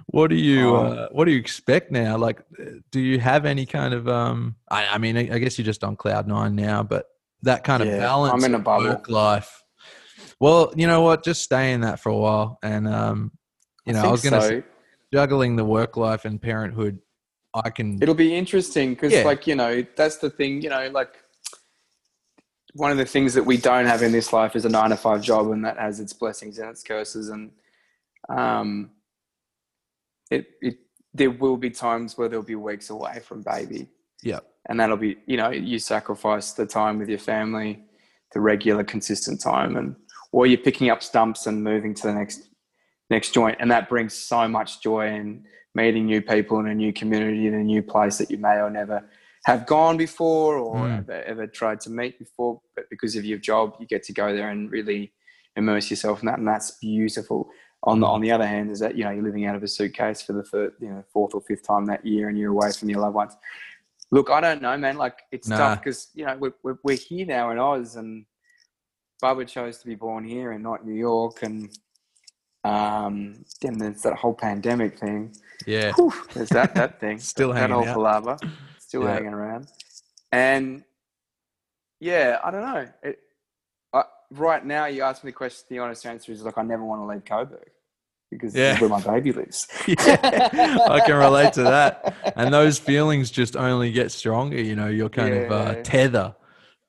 what 0.06 0.28
do 0.28 0.36
you 0.36 0.68
Oh. 0.68 0.76
uh, 0.76 1.08
what 1.12 1.24
do 1.24 1.32
you 1.32 1.38
expect 1.38 1.90
now? 1.90 2.16
Like, 2.18 2.40
uh, 2.60 2.64
do 2.90 3.00
you 3.00 3.18
have 3.18 3.46
any 3.46 3.66
kind 3.66 3.94
of 3.94 4.08
um? 4.08 4.56
I, 4.70 4.86
I 4.86 4.98
mean, 4.98 5.16
I, 5.16 5.34
I 5.34 5.38
guess 5.38 5.58
you're 5.58 5.64
just 5.64 5.84
on 5.84 5.96
cloud 5.96 6.26
nine 6.26 6.54
now, 6.54 6.82
but 6.82 7.06
that 7.42 7.64
kind 7.64 7.82
of 7.82 7.88
balance 7.88 8.44
I'm 8.44 8.44
in 8.50 8.54
a 8.54 8.62
bubble. 8.62 8.86
work 8.86 9.08
life. 9.08 9.62
Well, 10.38 10.72
you 10.76 10.86
know 10.86 11.02
what? 11.02 11.24
Just 11.24 11.42
stay 11.42 11.72
in 11.72 11.82
that 11.82 12.00
for 12.00 12.10
a 12.10 12.16
while, 12.16 12.58
and 12.62 12.86
um, 12.86 13.32
you 13.86 13.92
know, 13.92 14.00
I, 14.00 14.02
think 14.02 14.12
was 14.12 14.22
gonna 14.22 14.42
so. 14.42 14.48
say, 14.48 14.62
juggling 15.12 15.56
the 15.56 15.64
work 15.64 15.96
life 15.96 16.24
and 16.24 16.40
parenthood. 16.40 16.98
I 17.54 17.70
can. 17.70 18.02
It'll 18.02 18.14
be 18.14 18.34
interesting 18.34 18.94
because, 18.94 19.12
Yeah. 19.12 19.24
like, 19.24 19.46
you 19.46 19.54
know, 19.54 19.84
that's 19.96 20.16
the 20.16 20.30
thing, 20.30 20.62
you 20.62 20.70
know, 20.70 20.88
like 20.90 21.16
one 22.74 22.90
of 22.90 22.96
the 22.96 23.04
things 23.04 23.34
that 23.34 23.44
we 23.44 23.56
don't 23.56 23.86
have 23.86 24.02
in 24.02 24.12
this 24.12 24.32
life 24.32 24.56
is 24.56 24.64
a 24.64 24.68
nine 24.68 24.90
to 24.90 24.96
five 24.96 25.22
job, 25.22 25.50
and 25.50 25.64
that 25.64 25.78
has 25.78 26.00
its 26.00 26.12
blessings 26.12 26.58
and 26.58 26.70
its 26.70 26.82
curses. 26.82 27.28
And 27.28 27.50
um, 28.28 28.90
it, 30.30 30.46
it, 30.62 30.78
there 31.12 31.30
will 31.30 31.58
be 31.58 31.70
times 31.70 32.16
where 32.16 32.28
there'll 32.28 32.44
be 32.44 32.54
weeks 32.54 32.88
away 32.88 33.20
from 33.20 33.42
baby, 33.42 33.88
yeah, 34.22 34.40
and 34.66 34.80
that'll 34.80 34.96
be, 34.96 35.18
you 35.26 35.36
know, 35.36 35.50
you 35.50 35.78
sacrifice 35.78 36.52
the 36.52 36.64
time 36.64 36.98
with 36.98 37.10
your 37.10 37.18
family, 37.18 37.84
the 38.32 38.40
regular, 38.40 38.84
consistent 38.84 39.40
time, 39.42 39.76
and 39.76 39.94
or 40.32 40.46
you're 40.46 40.56
picking 40.56 40.88
up 40.88 41.02
stumps 41.02 41.46
and 41.46 41.62
moving 41.62 41.92
to 41.92 42.06
the 42.06 42.14
next 42.14 42.48
next 43.10 43.34
joint, 43.34 43.58
and 43.60 43.70
that 43.70 43.90
brings 43.90 44.14
so 44.14 44.48
much 44.48 44.80
joy 44.82 45.08
in 45.08 45.44
meeting 45.74 46.06
new 46.06 46.20
people 46.20 46.58
in 46.60 46.66
a 46.68 46.74
new 46.74 46.92
community 46.92 47.46
in 47.46 47.54
a 47.54 47.62
new 47.64 47.82
place 47.82 48.18
that 48.18 48.30
you 48.30 48.38
may 48.38 48.56
or 48.60 48.70
never 48.70 49.04
have 49.44 49.66
gone 49.66 49.96
before 49.96 50.56
or 50.56 50.86
Mm. 50.86 50.98
ever, 50.98 51.22
ever 51.24 51.46
tried 51.48 51.80
to 51.80 51.90
meet 51.90 52.16
before, 52.18 52.60
but 52.76 52.88
because 52.90 53.16
of 53.16 53.24
your 53.24 53.38
job, 53.38 53.74
you 53.80 53.86
get 53.86 54.04
to 54.04 54.12
go 54.12 54.32
there 54.36 54.50
and 54.50 54.70
really 54.70 55.12
immerse 55.56 55.90
yourself 55.90 56.20
in 56.20 56.26
that, 56.26 56.38
and 56.38 56.46
that's 56.46 56.72
beautiful. 56.78 57.50
On 57.84 57.98
the 57.98 58.06
on 58.06 58.20
the 58.20 58.30
other 58.30 58.46
hand, 58.46 58.70
is 58.70 58.78
that 58.78 58.94
you 58.96 59.02
know 59.02 59.10
you're 59.10 59.24
living 59.24 59.44
out 59.46 59.56
of 59.56 59.62
a 59.64 59.66
suitcase 59.68 60.22
for 60.22 60.32
the 60.34 60.44
third, 60.44 60.74
you 60.80 60.88
know, 60.88 61.02
fourth 61.12 61.34
or 61.34 61.40
fifth 61.40 61.66
time 61.66 61.84
that 61.86 62.06
year, 62.06 62.28
and 62.28 62.38
you're 62.38 62.52
away 62.52 62.70
from 62.70 62.88
your 62.88 63.00
loved 63.00 63.16
ones. 63.16 63.36
Look, 64.12 64.30
I 64.30 64.40
don't 64.40 64.62
know, 64.62 64.76
man. 64.76 64.96
Like 64.96 65.18
it's 65.32 65.48
Nah. 65.48 65.56
tough 65.56 65.78
because 65.80 66.10
you 66.14 66.24
know 66.24 66.36
we're, 66.36 66.54
we're 66.62 66.78
we're 66.84 66.96
here 66.96 67.26
now 67.26 67.50
in 67.50 67.58
Oz, 67.58 67.96
and 67.96 68.24
Bubba 69.20 69.48
chose 69.48 69.78
to 69.78 69.86
be 69.88 69.96
born 69.96 70.22
here 70.22 70.52
and 70.52 70.62
not 70.62 70.86
New 70.86 70.94
York, 70.94 71.42
and 71.42 71.76
um, 72.64 73.44
then 73.60 73.78
there's 73.78 74.02
that 74.02 74.14
whole 74.14 74.34
pandemic 74.34 74.98
thing. 74.98 75.34
yeah. 75.66 75.92
Whew, 75.94 76.12
there's 76.34 76.48
that 76.50 76.74
that 76.74 77.00
thing. 77.00 77.18
Still 77.18 77.52
that 77.52 77.60
hanging 77.70 77.86
whole 77.88 78.06
out. 78.06 78.22
palaver, 78.24 78.36
still 78.78 79.02
Yeah. 79.04 79.14
hanging 79.14 79.32
around. 79.34 79.68
And 80.30 80.84
yeah, 82.00 82.38
I 82.42 82.50
don't 82.50 82.62
know. 82.62 82.88
It, 83.02 83.18
I, 83.92 84.04
right 84.30 84.64
now, 84.64 84.86
you 84.86 85.02
ask 85.02 85.22
me 85.24 85.30
the 85.30 85.36
question. 85.36 85.66
The 85.68 85.78
honest 85.80 86.04
answer 86.06 86.32
is 86.32 86.42
like 86.42 86.58
I 86.58 86.62
never 86.62 86.84
want 86.84 87.00
to 87.02 87.06
leave 87.06 87.24
Coburg. 87.24 87.70
because 88.30 88.54
Yeah. 88.54 88.72
this 88.72 88.76
is 88.76 88.80
where 88.88 88.90
my 88.98 89.00
baby 89.02 89.32
lives. 89.32 89.66
yeah, 89.86 90.78
I 90.88 91.00
can 91.04 91.16
relate 91.16 91.52
to 91.54 91.62
that. 91.64 92.32
And 92.36 92.52
those 92.54 92.78
feelings 92.78 93.30
just 93.30 93.56
only 93.56 93.92
get 93.92 94.10
stronger. 94.10 94.60
You 94.60 94.74
know, 94.74 94.88
your 94.88 95.08
kind 95.10 95.34
of 95.34 95.52
uh, 95.52 95.72
Yeah. 95.76 95.82
tether 95.82 96.34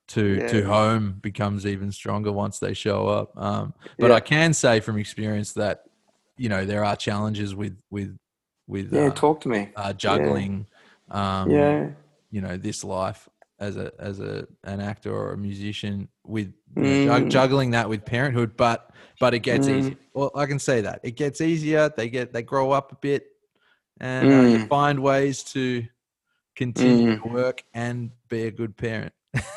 to 0.08 0.40
to 0.48 0.62
home 0.62 1.18
becomes 1.22 1.66
even 1.66 1.90
stronger 1.92 2.30
once 2.32 2.58
they 2.58 2.74
show 2.74 3.06
up. 3.06 3.36
Um, 3.36 3.74
but 3.98 4.10
Yeah. 4.10 4.16
I 4.16 4.20
can 4.20 4.52
say 4.52 4.80
from 4.80 4.98
experience 4.98 5.52
that 5.54 5.84
you 6.36 6.48
know 6.48 6.64
there 6.64 6.84
are 6.84 6.96
challenges 6.96 7.54
with 7.54 7.76
with 7.90 8.16
with 8.66 8.92
Yeah, 8.92 9.08
uh, 9.08 9.10
talk 9.14 9.40
to 9.42 9.48
me. 9.48 9.70
uh, 9.76 9.92
juggling. 9.92 10.66
Um, 11.10 11.50
Yeah, 11.50 11.88
you 12.30 12.40
know 12.40 12.56
this 12.56 12.82
life 12.82 13.28
as 13.60 13.76
a 13.76 13.92
as 13.98 14.18
a 14.18 14.46
an 14.64 14.80
actor 14.80 15.14
or 15.14 15.32
a 15.32 15.38
musician 15.38 16.08
with 16.26 16.52
you 16.76 17.06
know, 17.06 17.20
Mm. 17.20 17.30
juggling 17.30 17.70
that 17.70 17.88
with 17.88 18.04
parenthood 18.04 18.56
but 18.56 18.90
but 19.20 19.32
it 19.32 19.40
gets 19.40 19.68
Mm. 19.68 19.78
easier 19.78 19.96
well 20.12 20.32
i 20.34 20.44
can 20.44 20.58
say 20.58 20.80
that 20.80 20.98
it 21.04 21.12
gets 21.12 21.40
easier 21.40 21.88
they 21.96 22.08
get 22.08 22.32
they 22.32 22.42
grow 22.42 22.72
up 22.72 22.90
a 22.90 22.96
bit 22.96 23.26
and 24.00 24.32
uh, 24.32 24.42
you 24.42 24.58
Mm. 24.58 24.68
find 24.68 24.98
ways 25.00 25.44
to 25.44 25.84
continue 26.56 27.06
Mm. 27.06 27.22
to 27.22 27.28
work 27.28 27.62
and 27.74 28.10
be 28.28 28.42
a 28.46 28.50
good 28.50 28.76
parent 28.76 29.12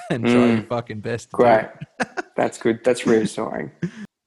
and 0.10 0.24
try 0.24 0.32
your 0.34 0.58
Mm. 0.58 0.68
fucking 0.68 1.00
best 1.02 1.32
great. 1.32 1.66
That's 2.36 2.58
good. 2.58 2.84
That's 2.84 3.06
reassuring. 3.08 3.72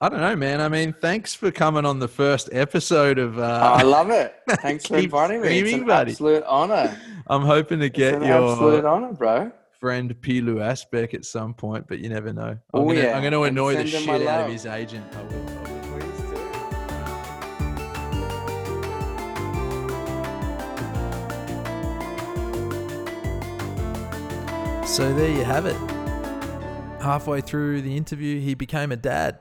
i 0.03 0.09
don't 0.09 0.19
know 0.19 0.35
man 0.35 0.59
i 0.61 0.67
mean 0.67 0.95
thanks 0.99 1.35
for 1.35 1.51
coming 1.51 1.85
on 1.85 1.99
the 1.99 2.07
first 2.07 2.49
episode 2.51 3.19
of 3.19 3.37
uh 3.37 3.75
I 3.79 3.83
love 3.83 4.09
it. 4.09 4.33
Thanks 4.49 4.87
for 4.87 4.97
inviting 4.97 5.41
me. 5.41 5.59
It's 5.59 5.73
an 5.73 5.85
buddy. 5.85 6.11
absolute 6.11 6.43
honor. 6.45 6.97
i'm 7.27 7.43
hoping 7.43 7.79
to 7.81 7.89
get 7.89 8.15
It's 8.15 8.23
an 8.23 8.29
your 8.29 8.51
absolute 8.51 8.85
honor, 8.85 9.13
bro. 9.13 9.51
friend 9.79 10.15
Pilou 10.21 10.55
Asbæk 10.57 11.13
at 11.13 11.23
some 11.25 11.53
point, 11.53 11.85
but 11.87 11.99
you 11.99 12.09
never 12.09 12.33
know. 12.33 12.49
I'm 12.49 12.59
Oh, 12.73 12.85
gonna, 12.87 12.99
yeah. 12.99 13.15
I'm 13.17 13.23
gonna 13.23 13.41
annoy 13.43 13.75
the 13.75 13.87
send 13.87 14.03
him 14.03 14.05
my 14.07 14.17
shit 14.19 14.27
out 14.27 14.45
of 14.45 14.51
his 14.51 14.65
agent. 14.65 15.05
I 15.15 15.21
will. 15.23 15.70
So 24.91 25.13
there 25.13 25.31
you 25.31 25.45
have 25.45 25.65
it. 25.65 25.77
Halfway 27.01 27.39
through 27.39 27.81
the 27.81 27.95
interview, 27.95 28.41
he 28.41 28.55
became 28.55 28.91
a 28.91 28.97
dad, 28.97 29.39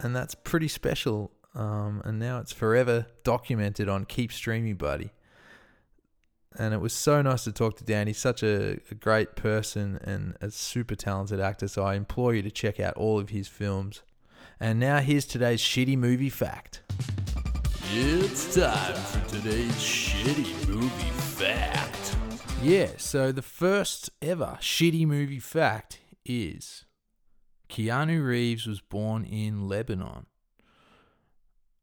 and 0.00 0.16
that's 0.16 0.34
pretty 0.34 0.66
special. 0.66 1.30
Um, 1.54 2.02
and 2.04 2.18
now 2.18 2.40
it's 2.40 2.52
forever 2.52 3.06
documented 3.22 3.88
on 3.88 4.04
Keep 4.04 4.32
Streaming 4.32 4.74
Buddy. 4.74 5.12
And 6.58 6.74
it 6.74 6.78
was 6.78 6.92
so 6.92 7.22
nice 7.22 7.44
to 7.44 7.52
talk 7.52 7.76
to 7.76 7.84
Dan. 7.84 8.08
He's 8.08 8.18
such 8.18 8.42
a, 8.42 8.80
a 8.90 8.96
great 8.96 9.36
person 9.36 10.00
and 10.02 10.36
a 10.40 10.50
super 10.50 10.96
talented 10.96 11.38
actor. 11.38 11.68
So 11.68 11.84
I 11.84 11.94
implore 11.94 12.34
you 12.34 12.42
to 12.42 12.50
check 12.50 12.80
out 12.80 12.94
all 12.94 13.20
of 13.20 13.28
his 13.28 13.46
films. 13.46 14.02
And 14.58 14.80
now 14.80 14.98
here's 14.98 15.24
today's 15.24 15.60
shitty 15.60 15.96
movie 15.96 16.30
fact. 16.30 16.82
It's 17.92 18.56
time 18.56 18.96
for 18.96 19.36
today's 19.36 19.70
shitty 19.70 20.68
movie 20.68 21.10
fact. 21.36 21.99
Yeah, 22.62 22.90
so 22.98 23.32
the 23.32 23.40
first 23.40 24.10
ever 24.20 24.58
shitty 24.60 25.06
movie 25.06 25.38
fact 25.38 25.98
is 26.26 26.84
Keanu 27.70 28.22
Reeves 28.22 28.66
was 28.66 28.82
born 28.82 29.24
in 29.24 29.66
Lebanon. 29.66 30.26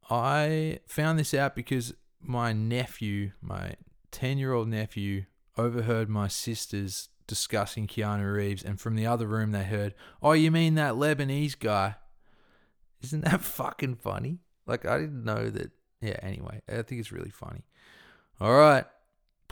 I 0.07 0.79
found 0.85 1.17
this 1.17 1.33
out 1.33 1.55
because 1.55 1.95
my 2.21 2.53
nephew, 2.53 3.31
my 3.41 3.73
10 4.11 4.37
year 4.37 4.53
old 4.53 4.67
nephew, 4.67 5.25
overheard 5.57 6.09
my 6.09 6.27
sisters 6.27 7.09
discussing 7.25 7.87
Keanu 7.87 8.31
Reeves, 8.31 8.63
and 8.63 8.79
from 8.79 8.95
the 8.95 9.07
other 9.07 9.25
room 9.25 9.53
they 9.53 9.63
heard, 9.63 9.95
Oh, 10.21 10.33
you 10.33 10.51
mean 10.51 10.75
that 10.75 10.93
Lebanese 10.93 11.57
guy? 11.57 11.95
Isn't 13.01 13.25
that 13.25 13.41
fucking 13.41 13.95
funny? 13.95 14.41
Like, 14.67 14.85
I 14.85 14.99
didn't 14.99 15.23
know 15.23 15.49
that. 15.49 15.71
Yeah, 16.01 16.19
anyway, 16.21 16.61
I 16.69 16.83
think 16.83 16.99
it's 16.99 17.11
really 17.11 17.31
funny. 17.31 17.65
All 18.39 18.53
right. 18.53 18.85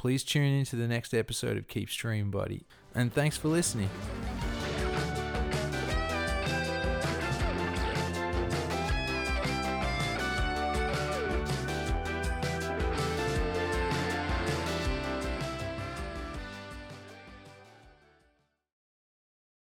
Please 0.05 0.23
tune 0.23 0.53
into 0.53 0.75
the 0.75 0.87
next 0.87 1.15
episode 1.15 1.57
of 1.57 1.67
Keep 1.67 1.89
Stream, 1.89 2.29
buddy. 2.29 2.67
And 2.93 3.11
thanks 3.11 3.37
for 3.37 3.47
listening. 3.47 3.89